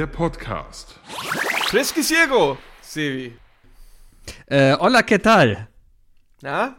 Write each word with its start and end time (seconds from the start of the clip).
der 0.00 0.06
Podcast. 0.06 0.98
Freschi 1.68 2.00
Ciego, 2.02 2.56
Sevi. 2.80 3.36
Äh, 4.46 4.74
hola, 4.80 5.02
¿qué 5.02 5.18
tal? 5.18 5.68
Na? 6.40 6.76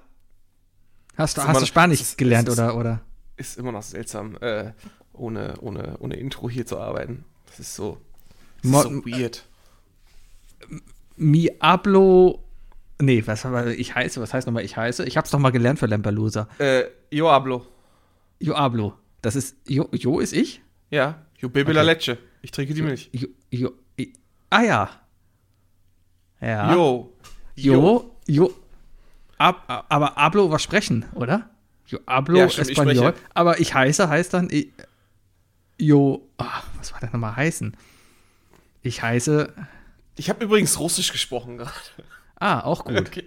Hast, 1.16 1.38
du- 1.38 1.44
hast 1.44 1.62
du 1.62 1.66
Spanisch 1.68 2.02
ist- 2.02 2.18
gelernt 2.18 2.48
ist- 2.50 2.58
oder, 2.58 2.76
oder? 2.76 3.02
Ist 3.38 3.60
immer 3.60 3.72
noch 3.72 3.84
seltsam, 3.84 4.38
äh, 4.42 4.72
ohne, 5.14 5.54
ohne, 5.62 5.98
ohne 6.00 6.16
Intro 6.16 6.50
hier 6.50 6.66
zu 6.66 6.80
arbeiten. 6.80 7.24
Das 7.46 7.60
ist 7.60 7.76
so, 7.76 8.02
das 8.64 8.72
Mo- 8.72 8.80
ist 8.82 8.90
so 8.90 9.06
weird. 9.06 9.46
Mi 11.16 11.52
hablo. 11.62 12.44
Nee, 13.00 13.22
was 13.28 13.46
ich 13.78 13.94
heiße, 13.94 14.20
was 14.20 14.34
heißt 14.34 14.48
nochmal 14.48 14.66
ich 14.66 14.78
heiße? 14.78 15.06
Ich 15.06 15.16
hab's 15.16 15.30
doch 15.30 15.38
mal 15.38 15.52
gelernt 15.52 15.78
für 15.78 15.86
Lampelusa. 15.86 16.48
Äh, 16.58 16.86
yo 17.12 17.30
hablo. 17.30 17.68
Yo 18.40 18.56
hablo. 18.58 18.96
Das 19.22 19.36
ist. 19.36 19.58
Jo, 19.68 19.88
jo 19.92 20.20
ist 20.20 20.34
ich? 20.34 20.64
Ja, 20.90 21.24
yo 21.38 21.50
bebe 21.50 21.72
la 21.74 21.82
Okay. 21.82 21.94
leche. 21.94 22.18
Ich 22.42 22.52
trinke 22.52 22.74
die 22.74 22.82
Milch. 22.82 23.10
Jo, 23.14 23.28
jo, 23.52 23.72
i, 24.00 24.14
ah 24.50 24.62
ja. 24.62 24.90
Ja. 26.40 26.74
Yo. 26.74 27.14
Jo, 27.56 28.16
jo. 28.28 28.54
Ab, 29.38 29.86
aber 29.90 30.16
hablo 30.16 30.50
was 30.52 30.64
sprechen, 30.64 31.06
oder? 31.14 31.50
Yo 31.88 32.00
hablo 32.08 32.38
Ja, 32.38 32.50
stimmt, 32.50 32.70
Espanol. 32.70 33.14
Aber 33.34 33.60
ich 33.60 33.74
heiße 33.74 34.10
heißt 34.10 34.34
dann. 34.34 34.50
Jo. 35.78 36.28
Ah, 36.38 36.62
was 36.78 36.94
war 36.94 37.00
das 37.00 37.12
nochmal 37.12 37.36
heißen? 37.36 37.76
Ich 38.82 39.02
heiße. 39.02 39.54
Ich 40.16 40.30
habe 40.30 40.44
übrigens 40.44 40.80
Russisch 40.80 41.12
gesprochen 41.12 41.58
gerade. 41.58 41.74
Ah, 42.40 42.62
auch 42.62 42.86
gut. 42.86 43.00
Okay. 43.00 43.26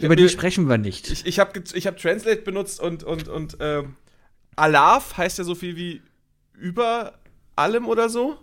Über 0.00 0.14
die 0.14 0.28
sprechen 0.28 0.68
wir 0.68 0.78
nicht. 0.78 1.10
Ich, 1.10 1.26
ich 1.26 1.40
habe 1.40 1.60
ich 1.72 1.86
hab 1.88 1.96
Translate 1.96 2.42
benutzt 2.42 2.78
und, 2.78 3.02
und, 3.02 3.26
und 3.26 3.56
ähm, 3.58 3.96
Alaf 4.54 5.16
heißt 5.16 5.38
ja 5.38 5.44
so 5.44 5.56
viel 5.56 5.76
wie 5.76 6.02
über 6.52 7.18
allem 7.56 7.88
oder 7.88 8.08
so. 8.08 8.38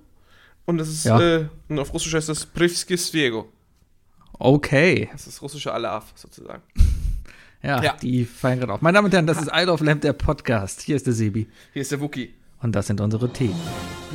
Und 0.65 0.77
das 0.77 0.87
ist, 0.89 1.05
Ja. 1.05 1.19
äh, 1.19 1.47
und 1.69 1.79
auf 1.79 1.93
Russisch 1.93 2.13
heißt 2.13 2.29
das 2.29 2.45
Privski 2.45 2.97
Sviego. 2.97 3.47
Okay. 4.39 5.09
Das 5.11 5.27
ist 5.27 5.41
russische 5.41 5.73
Alaf 5.73 6.05
sozusagen. 6.15 6.61
Ja, 7.63 7.79
Ja. 7.83 7.93
die 8.01 8.25
feiern 8.25 8.57
gerade 8.59 8.73
auf. 8.73 8.81
Meine 8.81 8.95
Damen 8.95 9.05
und 9.05 9.13
Herren, 9.13 9.27
das 9.27 9.39
ist 9.39 9.51
Isle 9.53 9.71
of 9.71 9.81
Lamp, 9.81 10.01
der 10.01 10.13
Podcast. 10.13 10.81
Hier 10.81 10.95
ist 10.95 11.05
der 11.05 11.13
Sebi. 11.13 11.47
Hier 11.73 11.83
ist 11.83 11.91
der 11.91 12.01
Wookie. 12.01 12.33
Und 12.63 12.73
das 12.75 12.87
sind 12.87 12.99
unsere 13.01 13.31
Themen. 13.31 13.53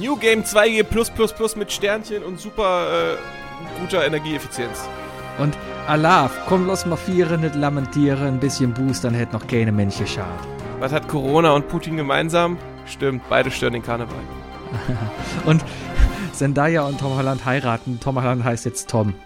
New 0.01 0.17
Game 0.17 0.43
2G 0.43 1.57
mit 1.57 1.71
Sternchen 1.71 2.25
und 2.25 2.41
super 2.41 3.13
äh, 3.15 3.17
guter 3.81 4.05
Energieeffizienz. 4.05 4.89
Und 5.39 5.57
Alaf, 5.87 6.33
komm, 6.49 6.67
lass 6.67 6.87
mal 6.87 6.97
vieren, 6.97 7.43
nicht 7.43 7.55
lamentieren, 7.55 8.27
ein 8.27 8.41
bisschen 8.41 8.75
boostern, 8.75 9.15
hätte 9.15 9.35
noch 9.35 9.47
keine 9.47 9.71
Mensch 9.71 9.99
geschadet. 9.99 10.41
Was 10.81 10.91
hat 10.91 11.07
Corona 11.07 11.53
und 11.53 11.69
Putin 11.69 11.97
gemeinsam? 11.97 12.59
Stimmt, 12.87 13.23
beide 13.29 13.53
stören 13.53 13.75
den 13.75 13.83
Karneval. 13.85 14.17
Und 15.47 15.65
Zendaya 16.37 16.83
und 16.87 16.99
Tom 17.01 17.17
Holland 17.17 17.45
heiraten. 17.45 17.99
Tom 18.01 18.17
Holland 18.17 18.45
heißt 18.45 18.65
jetzt 18.65 18.89
Tom. 18.91 19.15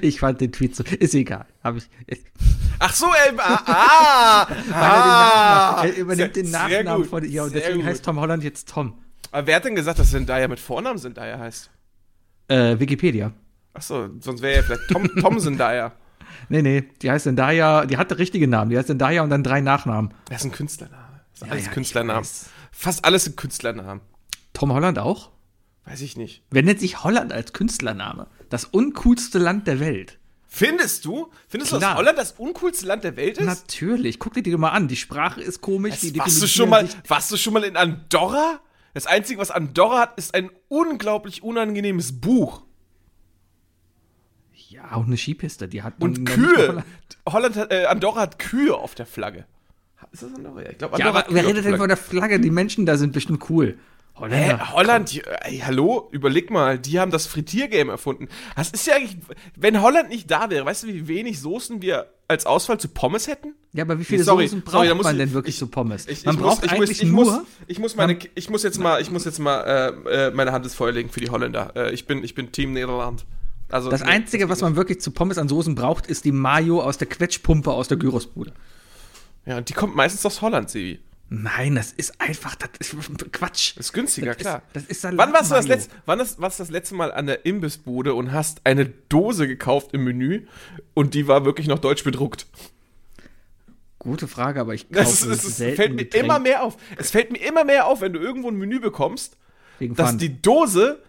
Ich 0.00 0.20
fand 0.20 0.40
den 0.40 0.50
Tweet 0.52 0.74
so. 0.74 0.82
Ist 0.84 1.14
egal. 1.14 1.46
Hab 1.62 1.76
ich. 1.76 1.88
Ach 2.78 2.92
so, 2.92 3.06
ähm, 3.28 3.38
ah, 3.38 3.62
ah, 3.66 4.46
ah, 5.80 5.84
er 5.86 5.96
übernimmt 5.96 6.36
den 6.36 6.46
Sehr- 6.46 6.68
sehr 6.68 6.78
Nachnamen 6.84 7.02
gut, 7.02 7.10
von 7.10 7.24
ihr 7.24 7.44
und 7.44 7.54
deswegen 7.54 7.78
gut. 7.78 7.86
heißt 7.86 8.04
Tom 8.04 8.20
Holland 8.20 8.42
jetzt 8.44 8.68
Tom. 8.68 8.94
Aber 9.32 9.46
wer 9.46 9.56
hat 9.56 9.64
denn 9.64 9.74
gesagt, 9.74 9.98
dass 9.98 10.10
Zendaya 10.10 10.48
mit 10.48 10.60
Vornamen 10.60 10.98
Zendaya 10.98 11.38
heißt? 11.38 11.70
Äh, 12.48 12.78
Wikipedia. 12.78 13.32
Ach 13.74 13.82
so, 13.82 14.08
sonst 14.20 14.42
wäre 14.42 14.56
ja 14.56 14.62
vielleicht 14.62 14.88
Tom, 14.90 15.08
Tom 15.20 15.38
Zendaya. 15.38 15.92
Nee, 16.48 16.62
nee, 16.62 16.84
die 17.00 17.10
heißt 17.10 17.24
Zendaya, 17.24 17.86
die 17.86 17.96
hat 17.96 18.10
den 18.10 18.18
richtigen 18.18 18.50
Namen. 18.50 18.70
Die 18.70 18.76
heißt 18.76 18.88
Zendaya 18.88 19.22
und 19.22 19.30
dann 19.30 19.42
drei 19.42 19.60
Nachnamen. 19.60 20.12
Das 20.28 20.40
ist 20.40 20.46
ein 20.46 20.52
Künstlername. 20.52 21.05
Das 21.38 21.42
ist 21.42 21.46
Ja, 21.46 21.52
alles 21.52 21.66
ja, 21.66 21.72
Künstlernamen. 21.72 22.26
Fast 22.72 23.04
alles 23.04 23.24
sind 23.24 23.36
Künstlernamen. 23.36 24.00
Tom 24.52 24.72
Holland 24.72 24.98
auch? 24.98 25.30
Weiß 25.84 26.00
ich 26.00 26.16
nicht. 26.16 26.42
Wer 26.50 26.62
nennt 26.62 26.80
sich 26.80 27.04
Holland 27.04 27.32
als 27.32 27.52
Künstlername? 27.52 28.26
Das 28.48 28.64
uncoolste 28.64 29.38
Land 29.38 29.66
der 29.66 29.78
Welt. 29.80 30.18
Findest 30.48 31.04
du? 31.04 31.30
Findest 31.48 31.72
du, 31.72 31.78
Klar. 31.78 31.90
dass 31.90 31.98
Holland 31.98 32.18
das 32.18 32.32
uncoolste 32.32 32.86
Land 32.86 33.04
der 33.04 33.16
Welt 33.16 33.38
ist? 33.38 33.44
Natürlich. 33.44 34.18
Guck 34.18 34.34
dir 34.34 34.42
die 34.42 34.56
mal 34.56 34.70
an. 34.70 34.88
Die 34.88 34.96
Sprache 34.96 35.42
ist 35.42 35.60
komisch. 35.60 36.00
Die 36.00 36.18
warst, 36.18 36.42
du 36.42 36.48
schon 36.48 36.70
mal, 36.70 36.88
warst 37.06 37.30
du 37.30 37.36
schon 37.36 37.52
mal 37.52 37.62
in 37.64 37.76
Andorra? 37.76 38.60
Das 38.94 39.06
Einzige, 39.06 39.38
was 39.40 39.50
Andorra 39.50 40.00
hat, 40.00 40.18
ist 40.18 40.34
ein 40.34 40.50
unglaublich 40.68 41.42
unangenehmes 41.42 42.18
Buch. 42.20 42.62
Ja, 44.68 44.96
und 44.96 45.06
eine 45.06 45.16
Skipiste. 45.18 45.68
Die 45.68 45.82
hat 45.82 45.94
Und 46.00 46.24
Kühe. 46.24 46.68
Holland- 46.68 46.84
Holland 47.28 47.56
hat, 47.56 47.72
äh, 47.72 47.84
Andorra 47.86 48.20
hat 48.22 48.38
Kühe 48.38 48.74
auf 48.74 48.94
der 48.94 49.06
Flagge. 49.06 49.46
Ist 50.12 50.22
das 50.22 50.34
Andorra? 50.34 50.62
Ja, 50.62 50.70
ich 50.70 50.78
glaube, 50.78 50.98
Ja, 50.98 51.06
Andorra 51.06 51.18
aber 51.26 51.28
hat 51.28 51.34
wer 51.34 51.46
redet 51.46 51.64
denn 51.64 51.76
von 51.76 51.88
der 51.88 51.96
Flagge? 51.96 52.40
Die 52.40 52.50
Menschen 52.50 52.86
da 52.86 52.96
sind 52.96 53.12
bestimmt 53.12 53.48
cool. 53.50 53.78
Holländer. 54.18 54.72
Holland, 54.72 55.12
die- 55.12 55.22
ey, 55.42 55.58
hallo, 55.58 56.08
überleg 56.10 56.50
mal, 56.50 56.78
die 56.78 56.98
haben 56.98 57.10
das 57.10 57.26
Frittiergame 57.26 57.90
erfunden. 57.92 58.28
Das 58.56 58.70
ist 58.70 58.86
ja 58.86 58.94
eigentlich, 58.96 59.18
wenn 59.56 59.82
Holland 59.82 60.08
nicht 60.08 60.30
da 60.30 60.48
wäre, 60.48 60.64
weißt 60.64 60.84
du, 60.84 60.86
wie 60.86 61.06
wenig 61.06 61.38
Soßen 61.38 61.82
wir 61.82 62.06
als 62.26 62.46
Auswahl 62.46 62.80
zu 62.80 62.88
Pommes 62.88 63.28
hätten? 63.28 63.54
Ja, 63.74 63.84
aber 63.84 63.98
wie 63.98 64.04
viele 64.04 64.24
Sorry, 64.24 64.48
Soßen 64.48 64.62
sorry, 64.66 64.86
braucht 64.86 64.96
muss 64.96 65.04
man 65.04 65.16
ich- 65.16 65.18
denn 65.20 65.32
wirklich 65.34 65.54
ich- 65.56 65.58
zu 65.58 65.66
Pommes? 65.66 66.06
Ich, 66.08 66.24
man 66.24 66.36
braucht 66.38 66.62
muss, 66.62 66.64
ich 66.64 66.72
eigentlich 66.72 67.04
muss, 67.04 67.26
nur. 67.26 67.34
Muss, 67.40 67.46
ich 67.66 67.78
muss 67.78 67.96
meine, 67.96 68.18
ich 68.34 68.48
muss 68.48 68.62
jetzt 68.62 68.78
mal, 68.80 69.02
ich 69.02 69.10
muss 69.10 69.26
jetzt 69.26 69.38
mal 69.38 69.60
äh, 70.06 70.28
äh, 70.28 70.30
meine 70.30 70.52
Hand 70.52 70.64
ins 70.64 70.74
Feuer 70.74 70.92
legen 70.92 71.10
für 71.10 71.20
die 71.20 71.28
Holländer. 71.28 71.72
Äh, 71.76 71.92
ich 71.92 72.06
bin, 72.06 72.24
ich 72.24 72.34
bin 72.34 72.52
Team 72.52 72.72
Niederland. 72.72 73.26
Also 73.68 73.90
das 73.90 74.00
nee, 74.02 74.06
Einzige, 74.08 74.44
geht 74.44 74.50
was 74.50 74.62
man 74.62 74.76
wirklich 74.76 75.00
zu 75.02 75.10
Pommes 75.10 75.36
an 75.36 75.48
Soßen 75.48 75.74
braucht, 75.74 76.06
ist 76.06 76.24
die 76.24 76.32
Mayo 76.32 76.80
aus 76.82 76.96
der 76.96 77.06
Quetschpumpe 77.08 77.70
aus 77.70 77.88
der 77.88 77.98
Gyrosbude. 77.98 78.52
Ja, 79.46 79.58
und 79.58 79.68
die 79.68 79.72
kommt 79.74 79.94
meistens 79.96 80.24
aus 80.26 80.42
Holland, 80.42 80.68
Sevi. 80.70 81.00
Nein, 81.28 81.74
das 81.74 81.92
ist 81.92 82.20
einfach, 82.20 82.54
das 82.54 82.70
ist 82.78 83.32
Quatsch. 83.32 83.76
Das 83.76 83.86
ist 83.86 83.92
günstiger, 83.92 84.26
Das 84.28 84.36
ist- 84.36 84.42
klar. 84.42 84.62
das 84.72 84.84
ist 84.84 85.00
Salat 85.00 85.18
wann 85.18 85.32
warst 85.32 85.50
du 85.50 85.54
das 85.56 85.66
letzte, 85.66 85.94
wann 86.04 86.18
das, 86.20 86.40
warst 86.40 86.58
du 86.58 86.62
das 86.62 86.70
letzte 86.70 86.94
Mal 86.94 87.10
an 87.12 87.26
der 87.26 87.44
Imbissbude 87.46 88.14
und 88.14 88.30
hast 88.32 88.60
eine 88.64 88.86
Dose 88.86 89.48
gekauft 89.48 89.92
im 89.92 90.04
Menü 90.04 90.46
und 90.94 91.14
die 91.14 91.26
war 91.26 91.44
wirklich 91.44 91.66
noch 91.66 91.80
deutsch 91.80 92.04
bedruckt? 92.04 92.46
Gute 93.98 94.28
Frage, 94.28 94.60
aber 94.60 94.74
ich 94.74 94.88
kaufe 94.88 94.98
Das, 95.04 95.22
ist, 95.22 95.28
das 95.30 95.44
ist, 95.44 95.56
selten 95.56 95.76
fällt 95.76 95.90
mir 95.96 96.04
Getränk 96.04 96.24
immer 96.24 96.38
mehr 96.38 96.62
auf. 96.62 96.76
Es 96.96 97.10
fällt 97.10 97.32
mir 97.32 97.38
immer 97.44 97.64
mehr 97.64 97.86
auf, 97.86 98.00
wenn 98.02 98.12
du 98.12 98.20
irgendwo 98.20 98.48
ein 98.48 98.56
Menü 98.56 98.78
bekommst, 98.78 99.36
wegen 99.80 99.96
dass 99.96 100.10
Pfand. 100.10 100.22
die 100.22 100.40
Dose 100.40 101.02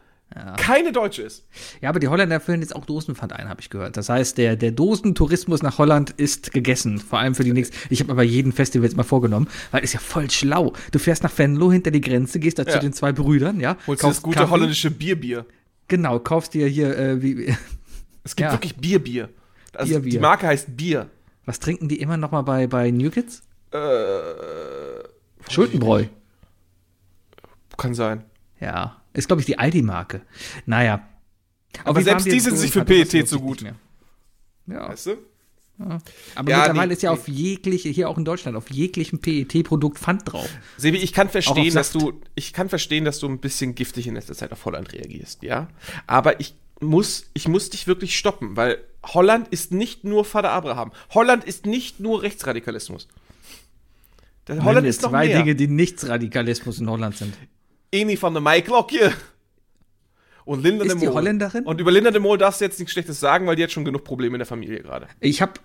keine 0.58 0.92
deutsche 0.92 1.24
ist. 1.24 1.46
Ja, 1.82 1.90
aber 1.90 2.00
die 2.00 2.08
Holländer 2.10 2.40
führen 2.40 2.62
jetzt 2.62 2.76
auch 2.76 2.86
Dosenpfand 2.86 3.34
ein, 3.34 3.50
habe 3.50 3.62
ich 3.62 3.70
gehört. 3.70 3.98
Das 3.98 4.10
heißt, 4.10 4.38
der, 4.38 4.56
der 4.56 4.72
Dosentourismus 4.72 5.64
nach 5.64 5.78
Holland 5.78 6.12
ist 6.12 6.52
gegessen. 6.52 7.00
Vor 7.00 7.20
allem 7.20 7.34
für 7.34 7.44
die 7.44 7.54
nächsten. 7.54 7.76
Ich 7.90 8.02
habe 8.02 8.12
aber 8.12 8.24
jeden 8.24 8.52
Festival 8.52 8.86
jetzt 8.88 8.98
mal 8.98 9.04
vorgenommen, 9.04 9.48
weil 9.72 9.84
ist 9.84 9.94
ja 9.94 10.00
voll 10.00 10.30
schlau. 10.30 10.74
Du 10.92 11.00
fährst 11.00 11.24
nach 11.24 11.36
Venlo 11.38 11.72
hinter 11.72 11.92
die 11.92 12.02
Grenze, 12.02 12.40
gehst 12.40 12.60
da 12.60 12.64
Ja. 12.64 12.72
zu 12.74 12.80
den 12.80 12.94
zwei 12.94 13.12
Brüdern, 13.14 13.60
ja. 13.60 13.78
Holst 13.88 14.04
du 14.04 14.08
das 14.08 14.22
gute 14.22 14.40
Kaffee. 14.40 14.52
holländische 14.52 14.92
Bierbier. 14.92 15.46
Genau, 15.88 16.20
kaufst 16.20 16.54
dir 16.54 16.68
hier, 16.68 16.98
äh, 16.98 17.22
wie, 17.22 17.56
Es 18.24 18.36
gibt 18.36 18.48
Ja. 18.48 18.52
wirklich 18.52 18.76
Bierbier. 18.76 19.30
Also 19.74 19.94
Bier, 19.94 20.00
Bier. 20.02 20.12
die 20.12 20.20
Marke 20.20 20.48
heißt 20.48 20.76
Bier. 20.76 21.10
was 21.46 21.60
trinken 21.62 21.88
die 21.88 22.02
immer 22.02 22.18
noch 22.18 22.32
mal 22.32 22.42
bei, 22.42 22.68
bei 22.68 22.92
New 22.92 23.10
Kids? 23.10 23.44
Äh, 23.72 23.78
Schuldenbräu. 25.50 26.06
kann 27.78 27.94
sein. 27.94 28.24
Ja, 28.60 28.98
ist, 29.18 29.28
glaube 29.28 29.42
ich, 29.42 29.46
die 29.46 29.60
Aldi-Marke. 29.60 30.22
Naja. 30.66 31.08
Aber 31.84 31.96
Fall 31.96 32.04
selbst 32.04 32.28
die 32.28 32.40
sind 32.40 32.58
sich 32.58 32.72
für 32.72 32.86
das 32.86 33.10
PET 33.10 33.28
zu 33.28 33.40
gut. 33.40 33.62
nicht. 33.62 33.76
Ja, 34.68 34.90
Weißt 34.90 35.08
du? 35.08 35.18
aber 35.80 36.50
Ja, 36.50 36.58
mittlerweile 36.58 36.88
nee, 36.88 36.94
ist 36.94 37.04
ja 37.04 37.12
auf 37.12 37.28
jegliche, 37.28 37.90
hier 37.90 38.10
auch 38.10 38.18
in 38.18 38.26
Deutschland, 38.26 38.58
auf 38.58 38.72
jeglichem 38.72 39.20
PET-Produkt 39.20 40.00
Pfand 40.00 40.32
drauf. 40.32 40.50
Sebi, 40.78 40.98
ich 40.98 41.14
kann 41.14 41.30
verstehen, 41.30 41.74
dass 41.74 41.92
du, 41.92 42.14
ich 42.34 42.52
kann 42.52 42.68
verstehen, 42.68 43.06
dass 43.06 43.20
du 43.20 43.28
ein 43.28 43.40
bisschen 43.40 43.76
giftig 43.76 44.08
in 44.08 44.16
letzter 44.16 44.34
Zeit 44.34 44.52
auf 44.52 44.66
Holland 44.66 44.92
reagierst, 44.92 45.44
ja. 45.44 45.68
Aber 46.08 46.40
ich 46.40 46.56
muss, 46.80 47.26
ich 47.34 47.48
muss 47.48 47.70
dich 47.70 47.86
wirklich 47.86 48.18
stoppen, 48.18 48.56
weil 48.56 48.80
Holland 49.06 49.50
ist 49.50 49.72
nicht 49.72 50.04
nur 50.04 50.26
Vater 50.26 50.50
Abraham. 50.50 50.92
Holland 51.12 51.44
ist 51.44 51.68
nicht 51.68 52.00
nur 52.00 52.24
Rechtsradikalismus. 52.24 53.08
Der 54.48 54.64
Holland 54.64 54.88
ist 54.88 55.04
noch 55.04 55.12
zwei 55.12 55.28
mehr. 55.28 55.40
Dinge, 55.40 55.56
die 55.56 55.68
nichts 55.68 56.08
Radikalismus 56.08 56.80
in 56.80 56.90
Holland 56.90 57.18
sind. 57.18 57.36
Eni 57.92 58.22
van 58.22 58.34
der 58.34 58.42
Maiklokje. 58.42 59.14
Und 60.46 60.64
Linda 60.64 60.86
Ist 60.86 60.94
de 60.94 61.00
die 61.00 61.06
Mol. 61.08 61.16
Holländerin? 61.16 61.66
Und 61.66 61.82
über 61.82 61.92
Linda 61.92 62.12
de 62.12 62.22
Mol 62.22 62.38
darfst 62.38 62.62
du 62.62 62.66
jetzt 62.66 62.80
nichts 62.80 62.94
Schlechtes 62.94 63.20
sagen, 63.20 63.48
weil 63.48 63.56
die 63.56 63.64
hat 63.64 63.72
schon 63.72 63.84
genug 63.84 64.04
Probleme 64.04 64.36
in 64.36 64.40
der 64.40 64.46
Familie 64.46 64.82
gerade. 64.82 65.08
Ich 65.20 65.42
hab. 65.42 65.60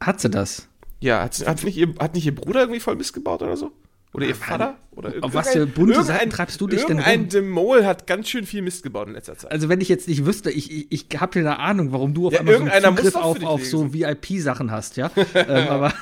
Hat 0.00 0.20
sie 0.20 0.30
das? 0.30 0.68
Ja, 1.00 1.22
hat, 1.22 1.46
hat, 1.46 1.62
nicht 1.62 1.76
ihr, 1.76 1.94
hat 1.98 2.14
nicht 2.14 2.24
ihr 2.24 2.34
Bruder 2.34 2.60
irgendwie 2.60 2.80
voll 2.80 2.96
missgebaut 2.96 3.42
oder 3.42 3.56
so? 3.56 3.72
Oder 4.14 4.26
ihr 4.26 4.36
Vater? 4.36 4.78
Oder 4.92 5.12
Auf 5.22 5.34
was 5.34 5.50
für 5.50 5.66
bunte 5.66 6.04
Seiten 6.04 6.30
treibst 6.30 6.60
du 6.60 6.68
dich 6.68 6.84
denn 6.84 6.98
Irgendein 6.98 7.20
rum? 7.20 7.28
Demol 7.30 7.84
hat 7.84 8.06
ganz 8.06 8.28
schön 8.28 8.46
viel 8.46 8.62
Mist 8.62 8.84
gebaut 8.84 9.08
in 9.08 9.14
letzter 9.14 9.36
Zeit. 9.36 9.50
Also, 9.50 9.68
wenn 9.68 9.80
ich 9.80 9.88
jetzt 9.88 10.06
nicht 10.06 10.24
wüsste, 10.24 10.52
ich, 10.52 10.70
ich, 10.70 10.86
ich 11.10 11.20
habe 11.20 11.40
ja 11.40 11.44
eine 11.44 11.58
Ahnung, 11.58 11.92
warum 11.92 12.14
du 12.14 12.28
auf 12.28 12.32
Ja, 12.32 12.40
einmal 12.40 12.58
so 12.58 12.64
einen 12.64 12.96
Zugriff 12.96 13.16
auf, 13.16 13.42
auf 13.42 13.66
so. 13.66 13.92
VIP-Sachen 13.92 14.70
hast, 14.70 14.96
ja. 14.96 15.10
ähm, 15.34 15.68
aber 15.68 15.92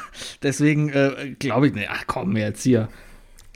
deswegen 0.43 0.91
äh, 0.91 1.35
glaube 1.38 1.69
ich, 1.69 1.75
ne, 1.75 1.87
ach 1.91 2.05
komm, 2.06 2.37
jetzt 2.37 2.62
hier. 2.62 2.88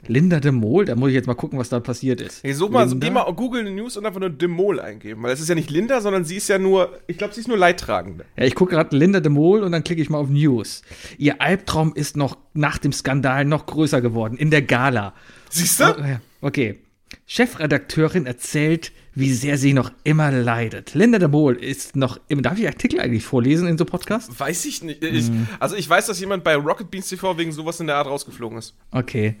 Linda 0.07 0.39
de 0.39 0.51
Mol, 0.51 0.85
da 0.85 0.95
muss 0.95 1.09
ich 1.09 1.15
jetzt 1.15 1.27
mal 1.27 1.33
gucken, 1.33 1.59
was 1.59 1.69
da 1.69 1.79
passiert 1.79 2.21
ist. 2.21 2.43
Hey, 2.43 2.53
such 2.53 2.69
mal, 2.69 2.87
so, 2.87 2.97
geh 2.97 3.09
mal 3.09 3.23
Google 3.33 3.63
News 3.71 3.97
und 3.97 4.05
einfach 4.05 4.19
nur 4.19 4.29
Demol 4.29 4.79
eingeben, 4.79 5.23
weil 5.23 5.31
es 5.33 5.39
ist 5.41 5.49
ja 5.49 5.55
nicht 5.55 5.69
Linda, 5.69 6.01
sondern 6.01 6.25
sie 6.25 6.37
ist 6.37 6.47
ja 6.47 6.57
nur, 6.57 6.99
ich 7.07 7.17
glaube, 7.17 7.33
sie 7.33 7.41
ist 7.41 7.47
nur 7.47 7.57
Leidtragende. 7.57 8.25
Ja, 8.37 8.45
ich 8.45 8.55
gucke 8.55 8.75
gerade 8.75 8.95
Linda 8.95 9.19
de 9.19 9.31
Mol 9.31 9.63
und 9.63 9.71
dann 9.71 9.83
klicke 9.83 10.01
ich 10.01 10.09
mal 10.09 10.17
auf 10.19 10.29
News. 10.29 10.81
Ihr 11.17 11.41
Albtraum 11.41 11.93
ist 11.95 12.17
noch 12.17 12.37
nach 12.53 12.77
dem 12.77 12.91
Skandal 12.93 13.45
noch 13.45 13.65
größer 13.65 14.01
geworden, 14.01 14.37
in 14.37 14.51
der 14.51 14.61
Gala. 14.61 15.13
Siehst 15.49 15.79
du? 15.79 15.85
Oh, 15.85 16.17
Okay. 16.47 16.79
Chefredakteurin 17.25 18.25
erzählt, 18.25 18.91
wie 19.13 19.31
sehr 19.33 19.57
sie 19.57 19.73
noch 19.73 19.91
immer 20.03 20.31
leidet. 20.31 20.93
Linda 20.93 21.19
de 21.19 21.27
Mol 21.27 21.55
ist 21.55 21.95
noch 21.95 22.19
im. 22.27 22.41
Darf 22.41 22.57
ich 22.59 22.67
Artikel 22.67 22.99
eigentlich 22.99 23.23
vorlesen 23.25 23.67
in 23.67 23.77
so 23.77 23.85
Podcast? 23.85 24.39
Weiß 24.39 24.65
ich 24.65 24.83
nicht. 24.83 25.03
Ich, 25.03 25.29
Also 25.59 25.75
ich 25.75 25.89
weiß, 25.89 26.05
dass 26.07 26.19
jemand 26.19 26.43
bei 26.43 26.55
Rocket 26.55 26.91
Beans 26.91 27.09
TV 27.09 27.37
wegen 27.37 27.51
sowas 27.51 27.79
in 27.79 27.87
der 27.87 27.95
Art 27.97 28.07
rausgeflogen 28.07 28.57
ist. 28.57 28.75
Okay. 28.91 29.35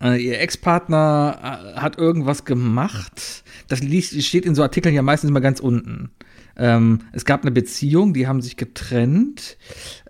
Äh, 0.00 0.24
ihr 0.24 0.40
Ex-Partner 0.40 1.74
äh, 1.76 1.80
hat 1.80 1.98
irgendwas 1.98 2.44
gemacht. 2.44 3.44
Das 3.68 3.80
steht 3.80 4.44
in 4.44 4.54
so 4.54 4.62
Artikeln 4.62 4.94
ja 4.94 5.02
meistens 5.02 5.30
immer 5.30 5.40
ganz 5.40 5.60
unten. 5.60 6.10
Ähm, 6.56 7.00
es 7.12 7.24
gab 7.24 7.42
eine 7.42 7.50
Beziehung, 7.50 8.14
die 8.14 8.26
haben 8.26 8.40
sich 8.40 8.56
getrennt. 8.56 9.56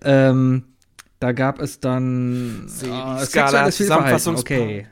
Ähm, 0.03 0.65
da 1.19 1.33
gab 1.33 1.61
es 1.61 1.81
dann 1.81 2.67
äh, 2.67 3.25
sexuelles 3.25 3.77
Fehlverhalten. 3.77 4.37
Okay. 4.37 4.87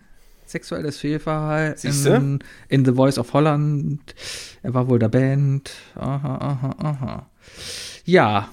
Sexuelles 0.44 0.98
Fehlverhalten 0.98 1.92
Siehste? 1.92 2.38
in 2.68 2.84
The 2.84 2.92
Voice 2.92 3.18
of 3.18 3.32
Holland. 3.34 4.14
Er 4.62 4.74
war 4.74 4.88
wohl 4.88 4.98
der 4.98 5.08
Band. 5.08 5.70
Aha, 5.94 6.36
aha, 6.36 6.76
aha. 6.78 7.30
Ja. 8.04 8.48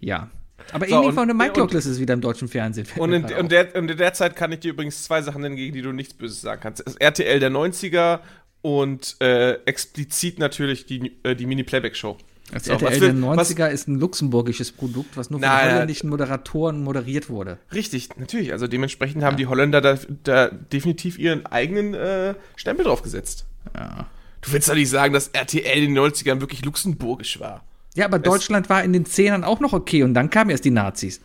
Ja. 0.00 0.30
Aber 0.72 0.86
So, 0.86 0.94
irgendwie 0.96 1.14
von 1.14 1.28
der 1.28 1.34
Mike 1.36 1.52
Douglas 1.54 1.86
ist 1.86 1.98
wieder 2.00 2.14
im 2.14 2.20
deutschen 2.20 2.48
Fernsehen. 2.48 2.86
Und 2.96 3.12
in, 3.12 3.24
und, 3.24 3.50
der, 3.52 3.74
in 3.74 3.86
der 3.88 4.12
Zeit 4.14 4.36
kann 4.36 4.52
ich 4.52 4.60
dir 4.60 4.70
übrigens 4.72 5.02
zwei 5.04 5.22
Sachen 5.22 5.42
nennen, 5.42 5.56
gegen 5.56 5.72
die 5.74 5.82
du 5.82 5.92
nichts 5.92 6.14
Böses 6.14 6.40
sagen 6.40 6.60
kannst. 6.62 6.86
Das 6.86 6.96
RTL 6.96 7.40
der 7.40 7.50
90er 7.50 8.20
und 8.62 9.16
äh, 9.20 9.54
explizit 9.64 10.38
natürlich 10.38 10.86
die, 10.86 11.12
äh, 11.24 11.34
die 11.34 11.46
Mini-Playback-Show. 11.46 12.16
Das 12.52 12.64
So, 12.66 12.72
RTL 12.72 12.90
der 12.90 13.00
will- 13.14 13.22
was- 13.36 13.50
90er 13.50 13.68
ist 13.70 13.88
ein 13.88 13.98
luxemburgisches 13.98 14.72
Produkt, 14.72 15.16
was 15.16 15.30
nur 15.30 15.40
von 15.40 15.48
Nein, 15.48 15.66
nein. 15.66 15.74
holländischen 15.76 16.10
Moderatoren 16.10 16.82
moderiert 16.84 17.28
wurde. 17.30 17.58
Richtig, 17.72 18.10
natürlich. 18.18 18.52
Also 18.52 18.66
dementsprechend 18.66 19.24
haben 19.24 19.36
die 19.36 19.46
Holländer 19.46 19.80
da, 19.80 19.98
da 20.24 20.48
definitiv 20.48 21.18
ihren 21.18 21.46
eigenen 21.46 21.94
äh, 21.94 22.34
Stempel 22.56 22.84
drauf 22.84 23.02
gesetzt. 23.02 23.46
Ja. 23.74 24.06
Du 24.42 24.52
willst 24.52 24.68
doch 24.68 24.74
nicht 24.74 24.90
sagen, 24.90 25.14
dass 25.14 25.28
RTL 25.28 25.82
in 25.84 25.94
den 25.94 25.98
90ern 26.04 26.40
wirklich 26.40 26.64
luxemburgisch 26.64 27.40
war. 27.40 27.64
Ja, 27.94 28.06
aber 28.06 28.18
Deutschland 28.18 28.68
war 28.70 28.82
in 28.82 28.92
den 28.92 29.04
Zehnern 29.04 29.44
auch 29.44 29.60
noch 29.60 29.72
okay 29.72 30.02
und 30.02 30.14
dann 30.14 30.30
kamen 30.30 30.50
erst 30.50 30.64
die 30.64 30.70
Nazis. 30.70 31.20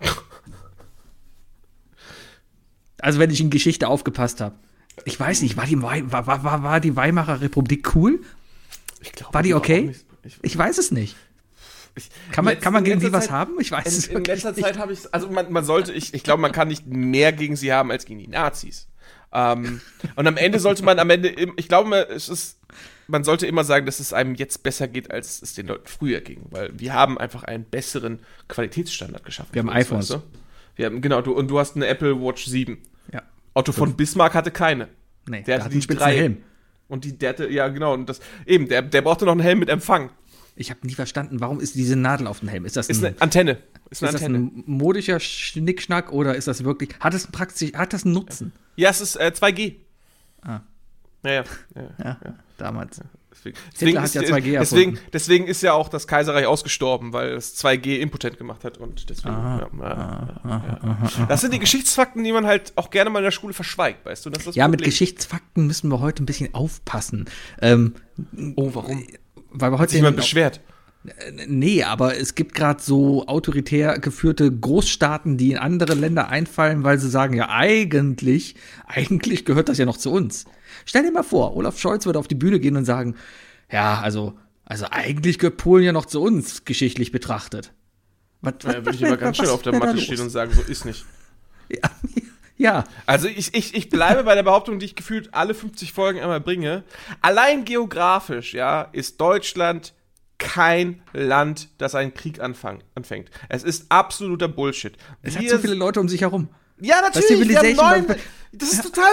Also 3.00 3.18
wenn 3.20 3.30
ich 3.30 3.40
in 3.40 3.50
Geschichte 3.50 3.86
aufgepasst 3.88 4.40
habe. 4.40 4.56
Ich 5.04 5.18
weiß 5.18 5.42
nicht, 5.42 5.56
war 5.56 5.66
die, 5.66 5.80
war, 5.80 6.26
war, 6.26 6.62
war, 6.62 6.80
die 6.80 6.96
Weimarer 6.96 7.40
Republik 7.40 7.94
cool? 7.94 8.20
Glaub, 9.12 9.32
War 9.32 9.42
die 9.44 9.54
okay? 9.54 9.82
nicht- 9.82 10.04
Ich, 10.24 10.38
Ich 10.42 10.58
weiß 10.58 10.78
es 10.78 10.90
nicht. 10.90 11.14
ich, 11.94 12.10
Kann 12.32 12.44
man, 12.44 12.54
in 12.54 12.60
kann 12.60 12.72
man 12.72 12.82
gegen 12.82 12.98
die 12.98 13.12
was 13.12 13.26
Zeit- 13.26 13.30
haben? 13.30 13.60
Ich 13.60 13.70
weiß 13.70 13.86
es 13.86 14.08
In, 14.08 14.16
in 14.18 14.24
letzter 14.24 14.50
nicht. 14.50 14.62
Zeit 14.62 14.78
habe 14.78 14.92
ich 14.92 15.14
also 15.14 15.30
man, 15.30 15.52
man 15.52 15.64
sollte, 15.64 15.92
ich, 15.92 16.12
ich 16.12 16.24
glaube, 16.24 16.42
man 16.42 16.50
kann 16.50 16.66
nicht 16.66 16.86
mehr 16.88 17.32
gegen 17.32 17.54
sie 17.54 17.72
haben 17.72 17.92
als 17.92 18.04
gegen 18.04 18.18
die 18.18 18.26
Nazis. 18.26 18.88
Ähm, 19.32 19.80
und 20.16 20.26
am 20.26 20.36
Ende 20.36 20.58
sollte 20.58 20.82
man 20.84 20.98
am 20.98 21.08
Ende, 21.10 21.28
ich 21.56 21.68
glaube, 21.68 22.08
es 22.08 22.28
ist, 22.28 22.58
man 23.08 23.24
sollte 23.24 23.46
immer 23.46 23.64
sagen, 23.64 23.86
dass 23.86 24.00
es 24.00 24.12
einem 24.12 24.34
jetzt 24.34 24.62
besser 24.62 24.86
geht, 24.86 25.10
als 25.10 25.42
es 25.42 25.54
den 25.54 25.66
Leuten 25.66 25.86
früher 25.86 26.20
ging, 26.20 26.42
weil 26.50 26.70
wir 26.78 26.92
haben 26.94 27.18
einfach 27.18 27.42
einen 27.42 27.64
besseren 27.64 28.20
Qualitätsstandard 28.48 29.24
geschaffen. 29.24 29.48
Wir 29.52 29.62
haben 29.62 29.70
iPhones. 29.70 30.10
weißt 30.10 30.22
du? 30.22 30.38
Wir 30.76 30.86
haben, 30.86 31.00
genau, 31.00 31.22
du, 31.22 31.32
und 31.32 31.48
du 31.48 31.58
hast 31.58 31.74
eine 31.74 31.86
Apple 31.86 32.20
Watch 32.20 32.46
7. 32.46 32.78
Ja. 33.12 33.22
Otto 33.54 33.72
von 33.72 33.96
Bismarck 33.96 34.34
hatte 34.34 34.50
keine. 34.50 34.88
Nee, 35.26 35.42
Der 35.42 35.56
hatte 35.56 35.64
hat 35.64 35.72
die 35.72 35.88
einen 35.88 35.98
drei. 35.98 36.16
Helm. 36.16 36.36
Und 36.86 37.04
die, 37.04 37.18
der 37.18 37.30
hatte, 37.30 37.50
ja 37.50 37.68
genau, 37.68 37.94
und 37.94 38.08
das, 38.08 38.20
eben, 38.46 38.68
der, 38.68 38.82
der 38.82 39.02
brauchte 39.02 39.24
noch 39.24 39.32
einen 39.32 39.40
Helm 39.40 39.58
mit 39.58 39.68
Empfang. 39.68 40.10
Ich 40.56 40.70
habe 40.70 40.86
nie 40.86 40.94
verstanden, 40.94 41.40
warum 41.40 41.60
ist 41.60 41.74
diese 41.76 41.96
Nadel 41.96 42.26
auf 42.26 42.40
dem 42.40 42.48
Helm? 42.48 42.64
Ist 42.64 42.76
das 42.76 42.88
Ist 42.88 43.04
ein, 43.04 43.12
eine 43.12 43.20
Antenne. 43.22 43.58
Ist 43.90 44.02
eine 44.02 44.08
ist 44.10 44.14
das 44.14 44.22
Antenne. 44.22 44.38
ein 44.38 44.64
modischer 44.66 45.20
Schnickschnack 45.20 46.12
oder 46.12 46.34
ist 46.34 46.48
das 46.48 46.64
wirklich, 46.64 46.90
hat 47.00 47.14
das 47.14 47.26
praktisch, 47.28 47.72
hat 47.74 47.92
das 47.92 48.04
einen 48.04 48.14
Nutzen? 48.14 48.52
Ja, 48.76 48.90
es 48.90 49.00
ist 49.00 49.16
äh, 49.16 49.32
2G. 49.34 49.76
Ah. 50.42 50.60
Ja, 51.24 51.30
ja. 51.32 51.44
ja, 51.74 51.82
Ja, 51.98 52.18
ja. 52.24 52.34
Damals. 52.58 53.00
Deswegen, 53.30 53.56
Hitler 53.56 53.72
deswegen, 53.72 53.98
hat 53.98 54.04
ist, 54.06 54.14
ja 54.14 54.20
2G 54.22 54.58
deswegen, 54.58 54.90
erfunden. 54.92 55.10
deswegen 55.12 55.46
ist 55.46 55.62
ja 55.62 55.72
auch 55.72 55.88
das 55.88 56.06
Kaiserreich 56.08 56.46
ausgestorben, 56.46 57.12
weil 57.12 57.34
es 57.34 57.56
2G 57.62 57.98
impotent 57.98 58.36
gemacht 58.36 58.64
hat 58.64 58.78
und 58.78 59.08
deswegen. 59.10 59.34
ja, 59.34 59.68
ja, 59.80 60.40
ja, 60.44 60.62
ja. 61.18 61.26
Das 61.28 61.40
sind 61.42 61.52
die 61.54 61.58
Geschichtsfakten, 61.60 62.24
die 62.24 62.32
man 62.32 62.46
halt 62.46 62.72
auch 62.76 62.90
gerne 62.90 63.10
mal 63.10 63.20
in 63.20 63.24
der 63.24 63.30
Schule 63.30 63.54
verschweigt, 63.54 64.04
weißt 64.04 64.26
du? 64.26 64.30
Das 64.30 64.44
das 64.44 64.54
Ja, 64.56 64.66
mit 64.66 64.78
Problem. 64.80 64.90
Geschichtsfakten 64.90 65.66
müssen 65.66 65.88
wir 65.90 66.00
heute 66.00 66.22
ein 66.22 66.26
bisschen 66.26 66.52
aufpassen. 66.54 67.26
Ähm, 67.62 67.94
Oh, 68.56 68.70
warum? 68.74 69.04
weil 69.50 69.70
wir 69.70 69.74
Hat 69.74 69.80
heute 69.82 69.90
sich 69.92 69.98
jemand 70.00 70.16
beschwert? 70.16 70.60
Nee, 71.46 71.84
aber 71.84 72.18
es 72.18 72.34
gibt 72.34 72.54
gerade 72.54 72.82
so 72.82 73.26
autoritär 73.26 73.98
geführte 73.98 74.50
Großstaaten, 74.52 75.36
die 75.38 75.52
in 75.52 75.58
andere 75.58 75.94
Länder 75.94 76.28
einfallen, 76.28 76.82
weil 76.82 76.98
sie 76.98 77.08
sagen, 77.08 77.34
ja, 77.34 77.48
eigentlich, 77.48 78.56
eigentlich 78.86 79.44
gehört 79.44 79.68
das 79.68 79.78
ja 79.78 79.86
noch 79.86 79.96
zu 79.96 80.10
uns. 80.12 80.44
Stell 80.88 81.02
dir 81.02 81.12
mal 81.12 81.22
vor, 81.22 81.54
Olaf 81.54 81.78
Scholz 81.78 82.06
würde 82.06 82.18
auf 82.18 82.28
die 82.28 82.34
Bühne 82.34 82.58
gehen 82.60 82.74
und 82.74 82.86
sagen, 82.86 83.14
ja, 83.70 84.00
also, 84.00 84.38
also 84.64 84.86
eigentlich 84.90 85.38
gehört 85.38 85.58
Polen 85.58 85.84
ja 85.84 85.92
noch 85.92 86.06
zu 86.06 86.22
uns, 86.22 86.64
geschichtlich 86.64 87.12
betrachtet. 87.12 87.74
Was, 88.40 88.54
Da 88.60 88.72
würde 88.86 88.94
ich 88.94 89.04
aber 89.04 89.18
ganz 89.18 89.36
schnell 89.36 89.50
auf 89.50 89.60
der 89.60 89.74
Matte 89.78 90.00
stehen 90.00 90.20
und 90.20 90.30
sagen, 90.30 90.50
so 90.54 90.62
ist 90.62 90.86
nicht. 90.86 91.04
Ja, 91.68 91.90
ja, 92.56 92.84
Also 93.04 93.28
ich, 93.28 93.52
ich, 93.54 93.74
ich 93.74 93.90
bleibe 93.90 94.24
bei 94.24 94.34
der 94.34 94.44
Behauptung, 94.44 94.78
die 94.78 94.86
ich 94.86 94.96
gefühlt 94.96 95.34
alle 95.34 95.52
50 95.52 95.92
Folgen 95.92 96.20
einmal 96.20 96.40
bringe. 96.40 96.84
Allein 97.20 97.66
geografisch, 97.66 98.54
ja, 98.54 98.88
ist 98.92 99.20
Deutschland 99.20 99.92
kein 100.38 101.02
Land, 101.12 101.68
das 101.76 101.94
einen 101.94 102.14
Krieg 102.14 102.40
anfang, 102.40 102.82
anfängt. 102.94 103.28
Es 103.50 103.62
ist 103.62 103.86
absoluter 103.90 104.48
Bullshit. 104.48 104.96
es 105.20 105.34
hat 105.36 105.42
Wir- 105.42 105.50
so 105.50 105.58
viele 105.58 105.74
Leute 105.74 106.00
um 106.00 106.08
sich 106.08 106.22
herum. 106.22 106.48
ja, 106.80 107.02
natürlich, 107.02 107.76
neun, 107.76 108.06
das 108.52 108.72
ist 108.72 108.82
total, 108.84 109.12